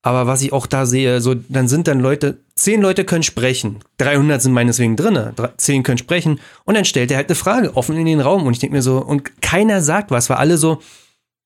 Aber 0.00 0.26
was 0.26 0.42
ich 0.42 0.52
auch 0.52 0.66
da 0.66 0.84
sehe, 0.86 1.20
so, 1.20 1.34
dann 1.34 1.68
sind 1.68 1.86
dann 1.86 2.00
Leute, 2.00 2.38
zehn 2.56 2.80
Leute 2.80 3.04
können 3.04 3.22
sprechen, 3.22 3.80
300 3.98 4.42
sind 4.42 4.52
meineswegen 4.52 4.96
drinne, 4.96 5.32
zehn 5.58 5.84
können 5.84 5.98
sprechen. 5.98 6.40
Und 6.64 6.74
dann 6.74 6.84
stellt 6.84 7.10
er 7.10 7.18
halt 7.18 7.28
eine 7.28 7.36
Frage 7.36 7.76
offen 7.76 7.96
in 7.96 8.06
den 8.06 8.20
Raum. 8.20 8.46
Und 8.46 8.54
ich 8.54 8.58
denke 8.58 8.74
mir 8.74 8.82
so, 8.82 8.98
und 8.98 9.42
keiner 9.42 9.80
sagt 9.82 10.10
was, 10.10 10.28
weil 10.28 10.38
alle 10.38 10.56
so, 10.56 10.80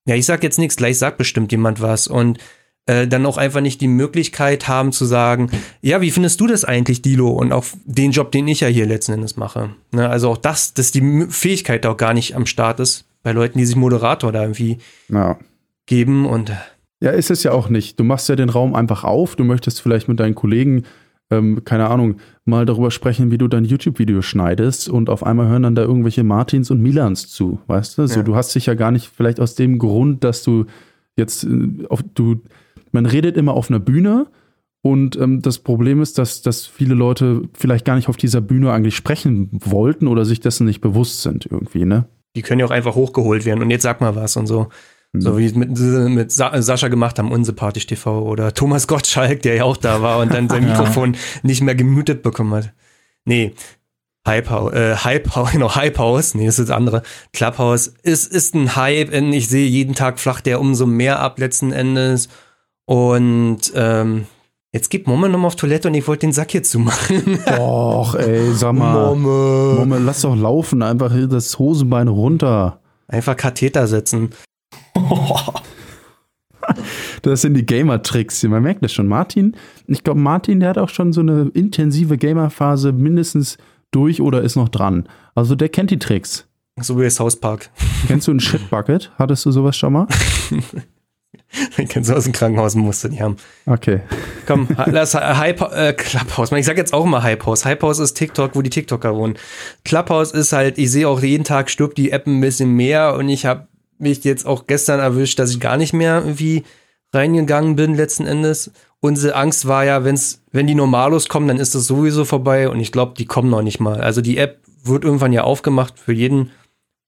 ja, 0.07 0.15
ich 0.15 0.25
sag 0.25 0.43
jetzt 0.43 0.59
nichts, 0.59 0.77
gleich 0.77 0.99
sagt 0.99 1.19
bestimmt 1.19 1.53
jemand 1.53 1.83
was. 1.83 2.07
Und 2.07 2.39
äh, 2.87 3.07
dann 3.07 3.27
auch 3.27 3.37
einfach 3.37 3.61
nicht 3.61 3.81
die 3.81 3.89
Möglichkeit 3.89 4.69
haben 4.69 4.93
zu 4.93 5.05
sagen, 5.05 5.51
ja, 5.83 6.01
wie 6.01 6.11
findest 6.11 6.41
du 6.41 6.47
das 6.47 6.65
eigentlich, 6.65 7.03
Dilo? 7.03 7.31
Und 7.31 7.53
auch 7.53 7.65
den 7.85 8.13
Job, 8.13 8.31
den 8.33 8.49
ich 8.49 8.61
ja 8.61 8.69
hier 8.69 8.87
letzten 8.87 9.13
Endes 9.13 9.37
mache. 9.37 9.71
Ne? 9.93 10.09
Also 10.09 10.31
auch 10.31 10.37
das, 10.37 10.73
dass 10.75 10.93
die 10.93 11.27
Fähigkeit 11.29 11.85
auch 11.87 11.97
gar 11.97 12.15
nicht 12.15 12.37
am 12.37 12.47
Start 12.47 12.81
ist 12.81 13.05
bei 13.23 13.33
Leuten, 13.33 13.59
die 13.59 13.67
sich 13.67 13.77
Moderator 13.77 14.31
da 14.31 14.43
irgendwie 14.43 14.79
ja. 15.09 15.39
geben 15.87 16.27
und 16.27 16.53
ja, 17.01 17.11
ist 17.11 17.31
es 17.31 17.43
ja 17.43 17.53
auch 17.53 17.69
nicht. 17.69 18.01
Du 18.01 18.05
machst 18.05 18.29
ja 18.29 18.37
den 18.37 18.49
Raum 18.49 18.75
einfach 18.75 19.05
auf. 19.05 19.37
Du 19.37 19.45
möchtest 19.45 19.83
vielleicht 19.83 20.09
mit 20.09 20.19
deinen 20.19 20.35
Kollegen, 20.35 20.85
ähm, 21.31 21.63
keine 21.65 21.89
Ahnung, 21.89 22.17
mal 22.45 22.65
darüber 22.65 22.91
sprechen, 22.91 23.31
wie 23.31 23.39
du 23.39 23.49
dein 23.49 23.65
YouTube-Video 23.65 24.23
schneidest 24.23 24.89
und 24.89 25.11
auf 25.11 25.23
einmal 25.23 25.49
hören 25.49 25.65
dann 25.65 25.75
da 25.75 25.83
irgendwelche 25.83 26.25
Martins 26.25 26.71
und 26.71 26.81
Milans 26.81 27.29
zu, 27.29 27.59
weißt 27.67 27.99
du? 27.99 28.07
So, 28.07 28.21
ja. 28.21 28.23
du 28.23 28.35
hast 28.35 28.55
dich 28.55 28.67
ja 28.67 28.75
gar 28.75 28.93
nicht 28.93 29.11
vielleicht 29.15 29.41
aus 29.41 29.55
dem 29.55 29.79
Grund, 29.79 30.25
dass 30.25 30.43
du 30.43 30.65
jetzt 31.17 31.45
äh, 31.45 31.87
auf, 31.89 32.03
du 32.15 32.41
man 32.97 33.07
redet 33.07 33.37
immer 33.37 33.53
auf 33.53 33.71
einer 33.71 33.79
Bühne 33.79 34.27
und 34.83 35.17
ähm, 35.17 35.43
das 35.43 35.59
Problem 35.59 36.01
ist, 36.01 36.17
dass, 36.17 36.43
dass 36.43 36.67
viele 36.67 36.95
Leute 36.95 37.43
vielleicht 37.55 37.85
gar 37.85 37.97
nicht 37.97 38.09
auf 38.09 38.17
dieser 38.17 38.41
Bühne 38.41 38.73
eigentlich 38.73 38.97
sprechen 38.97 39.51
wollten 39.53 40.07
oder 40.07 40.25
sich 40.25 40.41
dessen 40.41 40.65
nicht 40.65 40.81
bewusst 40.81 41.23
sind 41.23 41.47
irgendwie, 41.47 41.85
ne? 41.85 42.07
Die 42.37 42.43
können 42.43 42.61
ja 42.61 42.67
auch 42.67 42.71
einfach 42.71 42.95
hochgeholt 42.95 43.45
werden 43.45 43.63
und 43.63 43.71
jetzt 43.71 43.83
sag 43.83 44.01
mal 44.01 44.17
was 44.17 44.37
und 44.37 44.47
so. 44.47 44.69
Mhm. 45.13 45.21
So 45.21 45.39
wie 45.39 45.53
mit, 45.53 45.79
mit 45.79 46.33
Sa 46.33 46.63
Sascha 46.63 46.89
gemacht 46.89 47.19
haben, 47.19 47.33
Unsympathisch 47.33 47.87
TV 47.87 48.23
oder 48.23 48.55
Thomas 48.55 48.87
Gottschalk, 48.87 49.43
der 49.43 49.57
ja 49.57 49.65
auch 49.65 49.77
da 49.77 50.03
war 50.03 50.21
und 50.21 50.33
dann 50.33 50.49
sein 50.49 50.65
Mikrofon 50.69 51.17
nicht 51.43 51.63
mehr 51.63 51.75
gemutet 51.75 52.23
bekommen 52.23 52.55
hat. 52.55 52.73
Nee, 53.25 53.55
Hype 54.27 54.51
House, 54.51 54.73
äh, 54.73 54.97
Hype 54.97 55.35
House, 55.35 55.51
genau, 55.53 55.75
Hype 55.75 55.99
House, 55.99 56.35
nee, 56.35 56.47
das 56.47 56.59
ist 56.59 56.69
das 56.69 56.77
andere. 56.77 57.03
Clubhouse 57.33 57.89
ist, 58.03 58.33
ist 58.33 58.55
ein 58.55 58.77
Hype, 58.77 59.13
ich 59.13 59.49
sehe 59.49 59.69
jeden 59.69 59.95
Tag 59.95 60.19
flacht 60.19 60.47
der 60.47 60.61
umso 60.61 60.87
mehr 60.87 61.21
ab 61.21 61.39
letzten 61.39 61.73
Endes 61.73 62.29
und 62.87 63.59
ähm, 63.75 64.27
jetzt 64.73 64.91
gibt 64.91 65.07
Momme 65.07 65.29
nochmal 65.29 65.49
auf 65.49 65.57
Toilette 65.57 65.89
und 65.89 65.95
ich 65.95 66.07
wollte 66.09 66.27
den 66.27 66.33
Sack 66.33 66.53
hier 66.53 66.63
zumachen. 66.63 67.39
Och, 67.59 68.15
ey, 68.15 68.53
sag 68.53 68.75
mal. 68.75 69.15
Momme. 69.15 69.75
Momme, 69.79 69.99
lass 69.99 70.23
doch 70.23 70.37
laufen, 70.37 70.83
einfach 70.83 71.13
das 71.29 71.59
Hosenbein 71.59 72.09
runter. 72.09 72.81
Einfach 73.09 73.37
Katheter 73.37 73.87
setzen. 73.87 74.31
Das 77.23 77.43
sind 77.43 77.55
die 77.55 77.65
Gamer-Tricks. 77.65 78.43
Man 78.45 78.63
merkt 78.63 78.83
das 78.85 78.93
schon. 78.93 79.07
Martin, 79.07 79.57
ich 79.87 80.03
glaube, 80.03 80.21
Martin, 80.21 80.61
der 80.61 80.71
hat 80.71 80.79
auch 80.79 80.89
schon 80.89 81.13
so 81.13 81.21
eine 81.21 81.51
intensive 81.55 82.19
Gamer-Phase 82.19 82.93
mindestens 82.93 83.59
durch 83.93 84.21
oder 84.21 84.43
ist 84.43 84.57
noch 84.57 84.69
dran. 84.69 85.09
Also 85.35 85.55
der 85.55 85.69
kennt 85.69 85.91
die 85.91 85.99
Tricks. 85.99 86.47
So 86.81 87.01
wie 87.01 87.09
South 87.09 87.37
Park. 87.37 87.71
Kennst 88.07 88.29
du 88.29 88.33
ein 88.33 88.41
Shitbucket? 88.41 89.13
Hattest 89.17 89.47
du 89.47 89.51
sowas 89.51 89.77
schon 89.77 89.93
mal? 89.93 90.07
Den 91.79 91.89
kennst 91.89 92.11
du 92.11 92.15
aus 92.15 92.25
dem 92.25 92.33
Krankenhaus, 92.33 92.75
musste 92.75 93.09
die 93.09 93.23
haben. 93.23 93.37
Okay. 93.67 94.01
Komm, 94.47 94.69
lass 94.87 95.15
Hype, 95.15 95.61
äh, 95.73 95.93
Clubhouse. 95.93 96.53
Ich 96.53 96.67
sag 96.67 96.77
jetzt 96.77 96.93
auch 96.93 97.05
immer 97.05 97.23
Hypehouse. 97.23 97.65
Hypehouse 97.65 97.99
ist 97.99 98.15
TikTok, 98.15 98.55
wo 98.55 98.63
die 98.63 98.71
TikToker 98.71 99.15
wohnen. 99.15 99.39
Clubhouse 99.85 100.33
ist 100.33 100.53
halt, 100.53 100.79
ich 100.79 100.91
sehe 100.91 101.09
auch 101.09 101.23
jeden 101.23 101.45
Tag 101.45 101.71
stirbt 101.71 101.99
die 101.99 102.11
App 102.11 102.27
ein 102.27 102.41
bisschen 102.41 102.73
mehr 102.73 103.15
und 103.15 103.29
ich 103.29 103.47
habe 103.47 103.69
mich 103.99 104.25
jetzt 104.25 104.47
auch 104.47 104.67
gestern 104.67 105.01
erwischt, 105.01 105.39
dass 105.39 105.51
ich 105.51 105.61
gar 105.61 105.77
nicht 105.77 105.93
mehr 105.93 106.19
irgendwie 106.19 106.65
reingegangen 107.13 107.77
bin 107.77 107.95
letzten 107.95 108.27
Endes. 108.27 108.71
Unsere 109.01 109.35
Angst 109.37 109.67
war 109.67 109.85
ja, 109.85 110.05
wenn's, 110.05 110.43
wenn 110.53 110.67
die 110.67 110.75
Normalos 110.75 111.29
kommen, 111.29 111.49
dann 111.49 111.59
ist 111.59 111.75
das 111.75 111.87
sowieso 111.87 112.25
vorbei 112.25 112.69
und 112.69 112.81
ich 112.81 112.93
glaube, 112.93 113.15
die 113.17 113.27
kommen 113.27 113.51
noch 113.51 113.63
nicht 113.63 113.81
mal. 113.81 114.01
Also 114.01 114.21
die 114.21 114.37
App 114.37 114.61
wird 114.83 115.05
irgendwann 115.05 115.33
ja 115.33 115.45
aufgemacht 115.45 115.99
für 115.99 116.13
jeden 116.13 116.51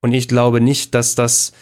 und 0.01 0.13
ich 0.13 0.29
glaube 0.29 0.61
nicht, 0.61 0.95
dass 0.95 1.15
das 1.15 1.53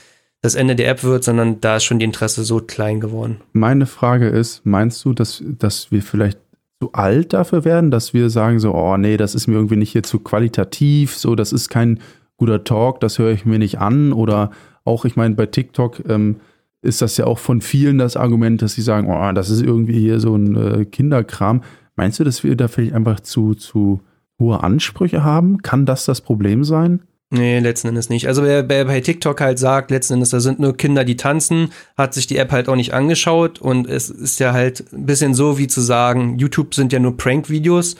das 0.46 0.54
Ende 0.54 0.76
der 0.76 0.88
App 0.88 1.02
wird, 1.02 1.24
sondern 1.24 1.60
da 1.60 1.76
ist 1.76 1.84
schon 1.84 1.98
die 1.98 2.04
Interesse 2.04 2.44
so 2.44 2.60
klein 2.60 3.00
geworden. 3.00 3.38
Meine 3.52 3.86
Frage 3.86 4.28
ist, 4.28 4.64
meinst 4.64 5.04
du, 5.04 5.12
dass, 5.12 5.42
dass 5.58 5.90
wir 5.90 6.02
vielleicht 6.02 6.38
zu 6.80 6.92
alt 6.92 7.32
dafür 7.32 7.64
werden, 7.64 7.90
dass 7.90 8.14
wir 8.14 8.30
sagen 8.30 8.58
so, 8.58 8.74
oh 8.74 8.96
nee, 8.96 9.16
das 9.16 9.34
ist 9.34 9.46
mir 9.46 9.54
irgendwie 9.54 9.76
nicht 9.76 9.92
hier 9.92 10.02
zu 10.02 10.20
qualitativ, 10.20 11.16
so, 11.16 11.34
das 11.34 11.52
ist 11.52 11.68
kein 11.68 12.00
guter 12.36 12.64
Talk, 12.64 13.00
das 13.00 13.18
höre 13.18 13.32
ich 13.32 13.44
mir 13.44 13.58
nicht 13.58 13.78
an 13.78 14.12
oder 14.12 14.50
auch, 14.84 15.04
ich 15.04 15.16
meine, 15.16 15.34
bei 15.34 15.46
TikTok 15.46 16.08
ähm, 16.08 16.36
ist 16.82 17.02
das 17.02 17.16
ja 17.16 17.26
auch 17.26 17.38
von 17.38 17.60
vielen 17.60 17.98
das 17.98 18.16
Argument, 18.16 18.62
dass 18.62 18.74
sie 18.74 18.82
sagen, 18.82 19.08
oh, 19.10 19.32
das 19.32 19.50
ist 19.50 19.62
irgendwie 19.62 19.98
hier 19.98 20.20
so 20.20 20.36
ein 20.36 20.54
äh, 20.54 20.84
Kinderkram. 20.84 21.62
Meinst 21.96 22.20
du, 22.20 22.24
dass 22.24 22.44
wir 22.44 22.54
da 22.56 22.68
vielleicht 22.68 22.94
einfach 22.94 23.20
zu, 23.20 23.54
zu 23.54 24.00
hohe 24.38 24.62
Ansprüche 24.62 25.24
haben? 25.24 25.62
Kann 25.62 25.86
das 25.86 26.04
das 26.04 26.20
Problem 26.20 26.62
sein? 26.62 27.02
Nee, 27.30 27.58
letzten 27.58 27.88
Endes 27.88 28.08
nicht. 28.08 28.28
Also 28.28 28.44
wer, 28.44 28.68
wer, 28.68 28.84
bei 28.84 29.00
TikTok 29.00 29.40
halt 29.40 29.58
sagt, 29.58 29.90
letzten 29.90 30.14
Endes, 30.14 30.30
da 30.30 30.38
sind 30.38 30.60
nur 30.60 30.76
Kinder, 30.76 31.04
die 31.04 31.16
tanzen, 31.16 31.72
hat 31.96 32.14
sich 32.14 32.28
die 32.28 32.36
App 32.36 32.52
halt 32.52 32.68
auch 32.68 32.76
nicht 32.76 32.94
angeschaut 32.94 33.60
und 33.60 33.88
es 33.88 34.10
ist 34.10 34.38
ja 34.38 34.52
halt 34.52 34.84
ein 34.92 35.06
bisschen 35.06 35.34
so 35.34 35.58
wie 35.58 35.66
zu 35.66 35.80
sagen, 35.80 36.38
YouTube 36.38 36.74
sind 36.74 36.92
ja 36.92 37.00
nur 37.00 37.16
Prank-Videos. 37.16 37.96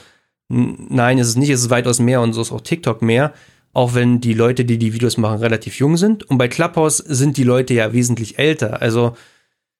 Nein, 0.49 1.19
ist 1.19 1.27
es 1.27 1.37
nicht, 1.37 1.51
es 1.51 1.63
ist 1.63 1.71
weitaus 1.71 1.99
mehr 1.99 2.21
und 2.21 2.35
so 2.35 2.41
ist 2.41 2.53
auch 2.53 2.61
TikTok 2.61 3.03
mehr. 3.03 3.33
Auch 3.73 3.95
wenn 3.95 4.21
die 4.21 4.33
Leute, 4.33 4.65
die 4.65 4.79
die 4.79 4.95
Videos 4.95 5.19
machen, 5.19 5.41
relativ 5.41 5.79
jung 5.79 5.97
sind. 5.97 6.23
Und 6.31 6.39
bei 6.39 6.49
Clubhouse 6.49 6.99
sind 6.99 7.37
die 7.37 7.45
Leute 7.45 7.75
ja 7.75 7.93
wesentlich 7.93 8.39
älter. 8.39 8.81
Also 8.81 9.17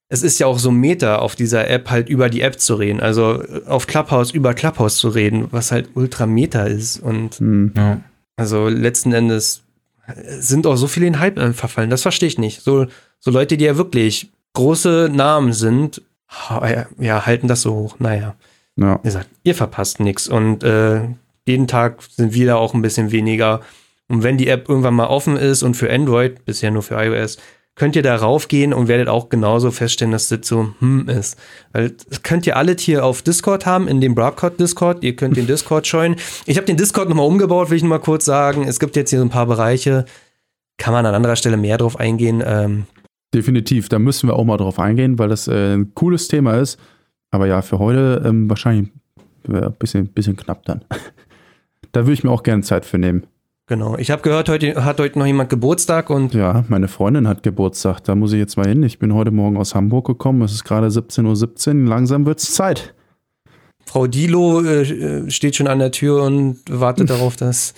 es 0.09 0.23
ist 0.23 0.39
ja 0.39 0.49
auch 0.49 0.59
so 0.59 0.71
Meta 0.71 1.17
auf 1.17 1.35
dieser 1.37 1.71
App 1.71 1.89
halt 1.89 2.09
über 2.09 2.29
die 2.29 2.41
App 2.41 2.61
zu 2.61 2.75
reden. 2.75 3.01
Also 3.01 3.43
auf 3.67 3.87
Clubhouse 3.87 4.33
über 4.33 4.55
Clubhouse 4.55 4.97
zu 4.97 5.09
reden, 5.09 5.47
was 5.51 5.73
halt 5.73 5.91
ultra 5.95 6.27
Meta 6.27 6.65
ist. 6.65 6.99
Und 6.99 7.41
mhm. 7.41 7.73
ja. 7.77 8.01
Also 8.37 8.69
letzten 8.69 9.13
Endes 9.13 9.63
sind 10.39 10.67
auch 10.67 10.77
so 10.77 10.87
viele 10.87 11.07
in 11.07 11.19
Hype 11.19 11.39
verfallen. 11.55 11.91
Das 11.91 12.03
verstehe 12.03 12.29
ich 12.29 12.39
nicht. 12.39 12.63
So, 12.63 12.87
so 13.19 13.31
Leute, 13.31 13.57
die 13.57 13.65
ja 13.65 13.77
wirklich 13.77 14.31
große 14.53 15.11
Namen 15.13 15.53
sind, 15.53 16.03
ja, 16.99 17.27
halten 17.27 17.49
das 17.49 17.63
so 17.63 17.75
hoch. 17.75 17.97
Naja. 17.99 18.37
Ja. 18.77 19.01
Ihr 19.03 19.11
sagt, 19.11 19.31
ihr 19.43 19.55
verpasst 19.55 20.01
nichts. 20.01 20.29
Und 20.29 20.63
äh, 20.63 21.03
jeden 21.47 21.67
Tag 21.67 22.03
sind 22.03 22.35
wir 22.35 22.47
da 22.47 22.57
auch 22.57 22.75
ein 22.75 22.83
bisschen 22.83 23.11
weniger. 23.11 23.63
Und 24.09 24.23
wenn 24.23 24.39
die 24.39 24.49
App 24.49 24.69
irgendwann 24.69 24.95
mal 24.95 25.07
offen 25.07 25.37
ist 25.37 25.63
und 25.63 25.75
für 25.75 25.91
Android, 25.91 26.45
bisher 26.45 26.71
nur 26.71 26.83
für 26.83 26.95
iOS, 26.95 27.39
könnt 27.77 27.95
ihr 27.95 28.03
darauf 28.03 28.49
gehen 28.49 28.73
und 28.73 28.89
werdet 28.89 29.09
auch 29.09 29.29
genauso 29.29 29.71
feststellen, 29.71 30.11
dass 30.11 30.29
das 30.29 30.41
so 30.43 30.75
hm 30.81 31.09
ist. 31.09 31.39
Weil 31.73 31.91
das 32.09 32.23
könnt 32.23 32.47
ihr 32.47 32.57
alle 32.57 32.75
hier 32.77 33.05
auf 33.05 33.23
Discord 33.23 33.67
haben, 33.67 33.87
in 33.87 34.01
dem 34.01 34.15
Broadcast 34.15 34.59
Discord. 34.59 35.05
Ihr 35.05 35.15
könnt 35.15 35.37
den 35.37 35.47
Discord 35.47 35.87
joinen. 35.87 36.17
Ich 36.47 36.57
habe 36.57 36.67
den 36.67 36.79
Discord 36.79 37.09
nochmal 37.09 37.27
umgebaut, 37.27 37.71
will 37.71 37.77
ich 37.77 37.83
nochmal 37.83 38.01
kurz 38.01 38.25
sagen. 38.25 38.67
Es 38.67 38.81
gibt 38.81 38.97
jetzt 38.97 39.11
hier 39.11 39.21
so 39.21 39.25
ein 39.25 39.31
paar 39.31 39.47
Bereiche, 39.47 40.07
kann 40.79 40.95
man 40.95 41.07
an 41.07 41.15
anderer 41.15 41.37
Stelle 41.37 41.59
mehr 41.59 41.77
drauf 41.79 42.01
eingehen. 42.01 42.43
Ähm 42.45 42.87
Definitiv, 43.35 43.91
da 43.91 43.99
müssen 43.99 44.29
wir 44.29 44.37
auch 44.37 44.45
mal 44.45 44.57
drauf 44.57 44.79
eingehen, 44.79 45.19
weil 45.19 45.29
das 45.29 45.47
äh, 45.47 45.75
ein 45.75 45.95
cooles 45.95 46.29
Thema 46.29 46.55
ist. 46.55 46.81
Aber 47.31 47.47
ja, 47.47 47.61
für 47.61 47.79
heute 47.79 48.23
ähm, 48.25 48.49
wahrscheinlich 48.49 48.91
ein 49.49 49.75
bisschen, 49.79 50.09
bisschen 50.09 50.37
knapp 50.37 50.65
dann. 50.65 50.83
da 51.93 52.03
würde 52.03 52.15
ich 52.15 52.25
mir 52.25 52.31
auch 52.31 52.43
gerne 52.43 52.63
Zeit 52.63 52.87
für 52.87 52.97
nehmen. 52.97 53.27
Genau. 53.69 53.97
Ich 53.99 54.13
habe 54.13 54.23
gehört, 54.23 54.49
heute 54.49 54.85
hat 54.85 55.01
heute 55.01 55.19
noch 55.19 55.27
jemand 55.27 55.51
Geburtstag 55.51 56.09
und. 56.09 56.35
Ja, 56.35 56.65
meine 56.69 56.87
Freundin 56.87 57.27
hat 57.27 57.43
Geburtstag. 57.43 58.01
Da 58.05 58.15
muss 58.15 58.33
ich 58.33 58.39
jetzt 58.39 58.57
mal 58.57 58.69
hin. 58.69 58.85
Ich 58.85 59.01
bin 59.01 59.13
heute 59.13 59.33
Morgen 59.33 59.57
aus 59.57 59.75
Hamburg 59.75 60.07
gekommen. 60.07 60.43
Es 60.43 60.53
ist 60.53 60.63
gerade 60.63 60.87
17.17 60.87 61.83
Uhr. 61.83 61.89
Langsam 61.89 62.27
wird 62.27 62.39
es 62.39 62.55
Zeit. 62.55 62.95
Frau 63.85 64.07
Dilo 64.07 64.63
äh, 64.63 65.31
steht 65.31 65.57
schon 65.57 65.67
an 65.67 65.81
der 65.81 65.91
Tür 65.91 66.23
und 66.23 66.61
wartet 66.69 67.11
darauf, 67.11 67.37
dass 67.39 67.75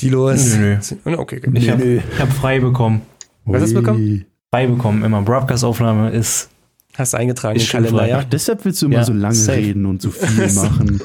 Dilo 0.00 0.28
ist. 0.28 0.58
Nö, 0.58 0.76
nö. 1.04 1.16
Okay, 1.16 1.38
okay. 1.38 1.50
Ich 1.54 1.70
habe 1.70 2.02
hab 2.18 2.30
frei 2.30 2.60
bekommen. 2.60 3.00
Was 3.46 3.62
hast 3.62 3.70
du 3.70 3.76
bekommen? 3.76 4.26
Frei 4.50 4.66
bekommen. 4.66 5.04
Immer 5.04 5.22
Broadcast-Aufnahme 5.22 6.10
ist 6.10 6.50
Hast 6.98 7.12
du 7.12 7.18
eingetragen 7.18 7.56
ist 7.56 7.66
im 7.66 7.70
Kalender, 7.70 8.08
ja? 8.08 8.24
Deshalb 8.24 8.64
willst 8.64 8.82
du 8.82 8.86
immer 8.86 8.96
ja, 8.96 9.04
so 9.04 9.12
lange 9.12 9.34
safe. 9.34 9.58
reden 9.58 9.86
und 9.86 10.02
so 10.02 10.10
viel 10.10 10.52
machen. 10.54 11.00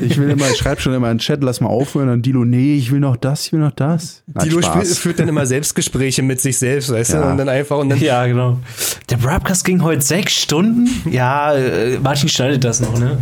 ich 0.00 0.18
will 0.18 0.30
immer, 0.30 0.48
ich 0.48 0.56
schreibe 0.56 0.80
schon 0.80 0.94
immer 0.94 1.10
in 1.10 1.18
den 1.18 1.20
Chat, 1.20 1.42
lass 1.42 1.60
mal 1.60 1.68
aufhören. 1.68 2.08
Und 2.08 2.24
Dilo, 2.24 2.46
nee, 2.46 2.76
ich 2.76 2.90
will 2.90 3.00
noch 3.00 3.16
das, 3.16 3.46
ich 3.46 3.52
will 3.52 3.60
noch 3.60 3.72
das. 3.72 4.22
Na, 4.32 4.42
Dilo 4.42 4.62
führt 4.62 5.20
dann 5.20 5.28
immer 5.28 5.44
Selbstgespräche 5.44 6.22
mit 6.22 6.40
sich 6.40 6.56
selbst, 6.56 6.90
weißt 6.90 7.12
ja. 7.12 7.22
du? 7.22 7.30
Und 7.30 7.36
dann 7.36 7.50
einfach 7.50 7.76
und 7.76 7.90
dann. 7.90 8.00
Ja, 8.00 8.26
genau. 8.26 8.58
Der 9.10 9.18
Broadcast 9.18 9.64
ging 9.66 9.82
heute 9.82 10.00
sechs 10.00 10.32
Stunden. 10.32 10.88
Ja, 11.10 11.52
äh, 11.52 11.98
Martin 11.98 12.30
schneidet 12.30 12.64
das 12.64 12.80
noch, 12.80 12.98
ne? 12.98 13.18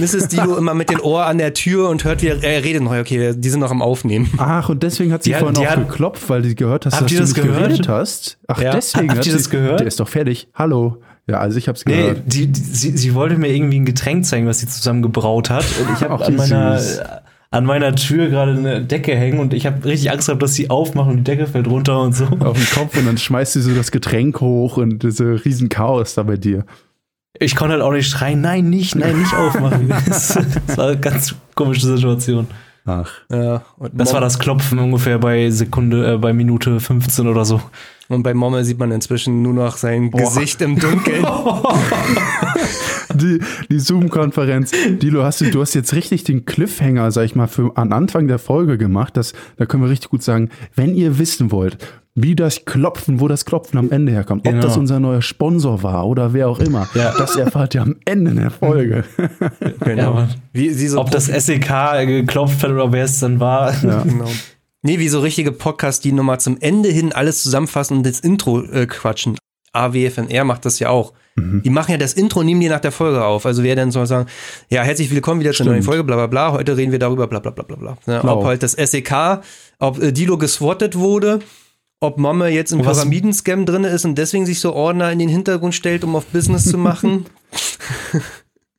Mrs. 0.00 0.28
Dilo 0.28 0.56
immer 0.56 0.72
mit 0.72 0.88
dem 0.88 1.00
Ohr 1.00 1.26
an 1.26 1.36
der 1.36 1.52
Tür 1.52 1.90
und 1.90 2.04
hört, 2.04 2.22
wie 2.22 2.28
er, 2.28 2.42
er 2.42 2.64
redet 2.64 2.82
noch. 2.82 2.96
Okay, 2.96 3.34
die 3.36 3.50
sind 3.50 3.60
noch 3.60 3.70
am 3.70 3.82
Aufnehmen. 3.82 4.30
Ach, 4.38 4.70
und 4.70 4.82
deswegen 4.82 5.12
hat 5.12 5.24
sie 5.24 5.32
die 5.32 5.38
vorhin 5.38 5.58
hat, 5.66 5.76
auch 5.76 5.88
geklopft, 5.88 6.30
weil 6.30 6.42
sie 6.42 6.54
gehört 6.54 6.86
hast, 6.86 7.02
dass 7.02 7.12
du 7.12 7.18
das 7.18 7.34
geredet 7.34 7.86
hast. 7.86 8.38
Ach, 8.48 8.62
ja. 8.62 8.72
deswegen. 8.72 9.10
Habt 9.10 9.26
ihr 9.26 9.34
das 9.34 9.50
gehört? 9.50 9.80
Der 9.80 9.86
ist 9.86 10.00
doch 10.00 10.08
fertig. 10.08 10.48
Hallo. 10.54 11.02
Ja, 11.28 11.38
also 11.40 11.58
ich 11.58 11.68
hab's 11.68 11.84
gehört. 11.84 12.16
Nee, 12.16 12.22
die, 12.26 12.46
die, 12.46 12.60
sie, 12.60 12.96
sie 12.96 13.14
wollte 13.14 13.36
mir 13.36 13.48
irgendwie 13.48 13.78
ein 13.78 13.84
Getränk 13.84 14.24
zeigen, 14.24 14.46
was 14.46 14.60
sie 14.60 14.66
zusammen 14.66 15.02
gebraut 15.02 15.50
hat. 15.50 15.66
Und 15.80 15.94
ich 15.94 16.02
habe 16.02 16.24
an 16.24 16.36
meiner, 16.36 16.80
an 17.50 17.64
meiner 17.66 17.94
Tür 17.94 18.30
gerade 18.30 18.52
eine 18.52 18.82
Decke 18.82 19.14
hängen 19.14 19.38
und 19.38 19.52
ich 19.52 19.66
habe 19.66 19.84
richtig 19.84 20.10
Angst 20.10 20.28
gehabt, 20.28 20.42
dass 20.42 20.54
sie 20.54 20.70
aufmachen 20.70 21.10
und 21.12 21.16
die 21.18 21.24
Decke 21.24 21.46
fällt 21.46 21.66
runter 21.66 22.00
und 22.00 22.14
so. 22.14 22.24
Auf 22.40 22.56
den 22.56 22.66
Kopf 22.70 22.96
und 22.96 23.06
dann 23.06 23.18
schmeißt 23.18 23.52
sie 23.52 23.60
so 23.60 23.74
das 23.74 23.90
Getränk 23.90 24.40
hoch 24.40 24.78
und 24.78 25.02
diese 25.02 25.44
riesen 25.44 25.68
Chaos 25.68 26.14
da 26.14 26.22
bei 26.22 26.38
dir. 26.38 26.64
Ich 27.38 27.54
konnte 27.54 27.74
halt 27.74 27.82
auch 27.82 27.92
nicht 27.92 28.08
schreien, 28.08 28.40
nein, 28.40 28.70
nicht, 28.70 28.96
nein, 28.96 29.18
nicht 29.18 29.34
aufmachen. 29.34 29.92
das 30.06 30.36
war 30.76 30.88
eine 30.88 30.98
ganz 30.98 31.34
komische 31.54 31.86
Situation. 31.86 32.46
Ach. 32.88 33.10
Ja, 33.30 33.62
das 33.92 34.14
war 34.14 34.22
das 34.22 34.38
Klopfen 34.38 34.78
ungefähr 34.78 35.18
bei 35.18 35.50
Sekunde, 35.50 36.14
äh, 36.14 36.16
bei 36.16 36.32
Minute 36.32 36.80
15 36.80 37.28
oder 37.28 37.44
so. 37.44 37.60
Und 38.08 38.22
bei 38.22 38.32
Momme 38.32 38.64
sieht 38.64 38.78
man 38.78 38.90
inzwischen 38.90 39.42
nur 39.42 39.52
noch 39.52 39.76
sein 39.76 40.10
Boah. 40.10 40.22
Gesicht 40.22 40.62
im 40.62 40.78
Dunkeln. 40.78 41.22
die, 43.14 43.40
die 43.70 43.78
Zoom-Konferenz. 43.78 44.70
Dilo, 45.02 45.22
hast 45.22 45.42
du, 45.42 45.50
du 45.50 45.60
hast 45.60 45.74
jetzt 45.74 45.92
richtig 45.92 46.24
den 46.24 46.46
Cliffhanger, 46.46 47.10
sag 47.12 47.26
ich 47.26 47.34
mal, 47.34 47.46
für 47.46 47.76
an 47.76 47.92
Anfang 47.92 48.26
der 48.26 48.38
Folge 48.38 48.78
gemacht. 48.78 49.18
Das, 49.18 49.34
da 49.58 49.66
können 49.66 49.82
wir 49.82 49.90
richtig 49.90 50.08
gut 50.08 50.22
sagen, 50.22 50.48
wenn 50.74 50.94
ihr 50.94 51.18
wissen 51.18 51.50
wollt, 51.50 51.76
wie 52.22 52.34
das 52.34 52.64
Klopfen, 52.64 53.20
wo 53.20 53.28
das 53.28 53.44
Klopfen 53.44 53.78
am 53.78 53.90
Ende 53.90 54.12
herkommt, 54.12 54.46
ob 54.46 54.52
genau. 54.52 54.62
das 54.62 54.76
unser 54.76 54.98
neuer 55.00 55.22
Sponsor 55.22 55.82
war 55.82 56.06
oder 56.06 56.32
wer 56.32 56.48
auch 56.48 56.58
immer, 56.58 56.88
ja. 56.94 57.14
das 57.16 57.36
erfahrt 57.36 57.74
ihr 57.74 57.82
am 57.82 57.96
Ende 58.04 58.34
der 58.34 58.50
Folge. 58.50 59.04
genau. 59.80 60.18
Ja, 60.18 60.28
wie, 60.52 60.70
so 60.70 61.00
ob 61.00 61.10
das 61.10 61.26
SEK 61.26 62.06
geklopft 62.06 62.62
hat 62.62 62.70
oder 62.70 62.92
wer 62.92 63.04
es 63.04 63.20
dann 63.20 63.40
war. 63.40 63.72
Ja. 63.84 64.02
genau. 64.06 64.28
Nee, 64.82 64.98
wie 64.98 65.08
so 65.08 65.20
richtige 65.20 65.52
Podcasts, 65.52 66.00
die 66.00 66.12
nochmal 66.12 66.40
zum 66.40 66.56
Ende 66.60 66.88
hin 66.88 67.12
alles 67.12 67.42
zusammenfassen 67.42 67.98
und 67.98 68.06
das 68.06 68.20
Intro 68.20 68.62
äh, 68.62 68.86
quatschen. 68.86 69.36
AWFNR 69.72 70.44
macht 70.44 70.64
das 70.64 70.78
ja 70.78 70.88
auch. 70.88 71.12
Mhm. 71.36 71.62
Die 71.62 71.70
machen 71.70 71.92
ja 71.92 71.98
das 71.98 72.14
Intro, 72.14 72.42
nehmen 72.42 72.60
die 72.60 72.68
nach 72.68 72.80
der 72.80 72.92
Folge 72.92 73.24
auf. 73.24 73.46
Also 73.46 73.62
wer 73.62 73.76
dann 73.76 73.90
soll 73.90 74.06
sagen, 74.06 74.28
ja, 74.70 74.82
herzlich 74.82 75.10
willkommen 75.10 75.40
wieder 75.40 75.52
zur 75.52 75.66
neuen 75.66 75.82
Folge, 75.82 76.04
bla 76.04 76.16
bla 76.16 76.26
bla. 76.26 76.52
Heute 76.52 76.76
reden 76.76 76.90
wir 76.90 76.98
darüber, 76.98 77.26
bla 77.26 77.38
bla 77.38 77.50
bla 77.50 77.64
bla 77.64 77.76
bla. 77.76 77.98
Ja, 78.06 78.24
ob 78.24 78.44
halt 78.44 78.62
das 78.62 78.72
SEK, 78.72 79.40
ob 79.78 80.02
äh, 80.02 80.12
Dilo 80.12 80.38
geswattet 80.38 80.96
wurde 80.96 81.40
ob 82.00 82.18
Mama 82.18 82.48
jetzt 82.48 82.72
im 82.72 82.82
Pyramidenscam 82.82 83.66
drin 83.66 83.84
ist 83.84 84.04
und 84.04 84.16
deswegen 84.16 84.46
sich 84.46 84.60
so 84.60 84.72
Ordner 84.72 85.10
in 85.10 85.18
den 85.18 85.28
Hintergrund 85.28 85.74
stellt, 85.74 86.04
um 86.04 86.14
auf 86.16 86.26
Business 86.26 86.64
zu 86.64 86.78
machen. 86.78 87.26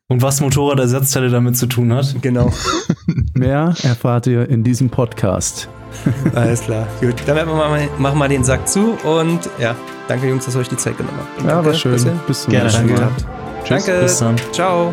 Und 0.08 0.22
was 0.22 0.40
Motorradersatzteile 0.40 1.30
damit 1.30 1.56
zu 1.56 1.66
tun 1.66 1.92
hat. 1.92 2.16
Genau. 2.20 2.52
Mehr 3.34 3.76
erfahrt 3.84 4.26
ihr 4.26 4.48
in 4.48 4.64
diesem 4.64 4.90
Podcast. 4.90 5.68
Alles 6.34 6.62
klar. 6.62 6.88
Gut, 7.00 7.14
dann 7.26 7.36
machen 7.36 7.48
wir 7.48 7.68
mal, 7.68 7.88
machen 7.96 8.18
wir 8.18 8.28
den 8.28 8.42
Sack 8.42 8.66
zu 8.66 8.98
und 9.04 9.48
ja, 9.60 9.76
danke 10.08 10.28
Jungs, 10.28 10.46
dass 10.46 10.56
ihr 10.56 10.62
euch 10.62 10.68
die 10.68 10.76
Zeit 10.76 10.96
genommen 10.96 11.16
habt. 11.16 11.42
ja, 11.42 11.46
danke, 11.46 11.66
war 11.66 11.74
schön. 11.74 12.20
Bis 12.26 12.42
zum 12.42 12.52
nächsten 12.52 12.92
Mal. 12.92 13.12
Tschüss. 13.62 13.84
Danke. 13.86 14.02
Bis 14.02 14.18
dann. 14.18 14.36
Ciao. 14.52 14.92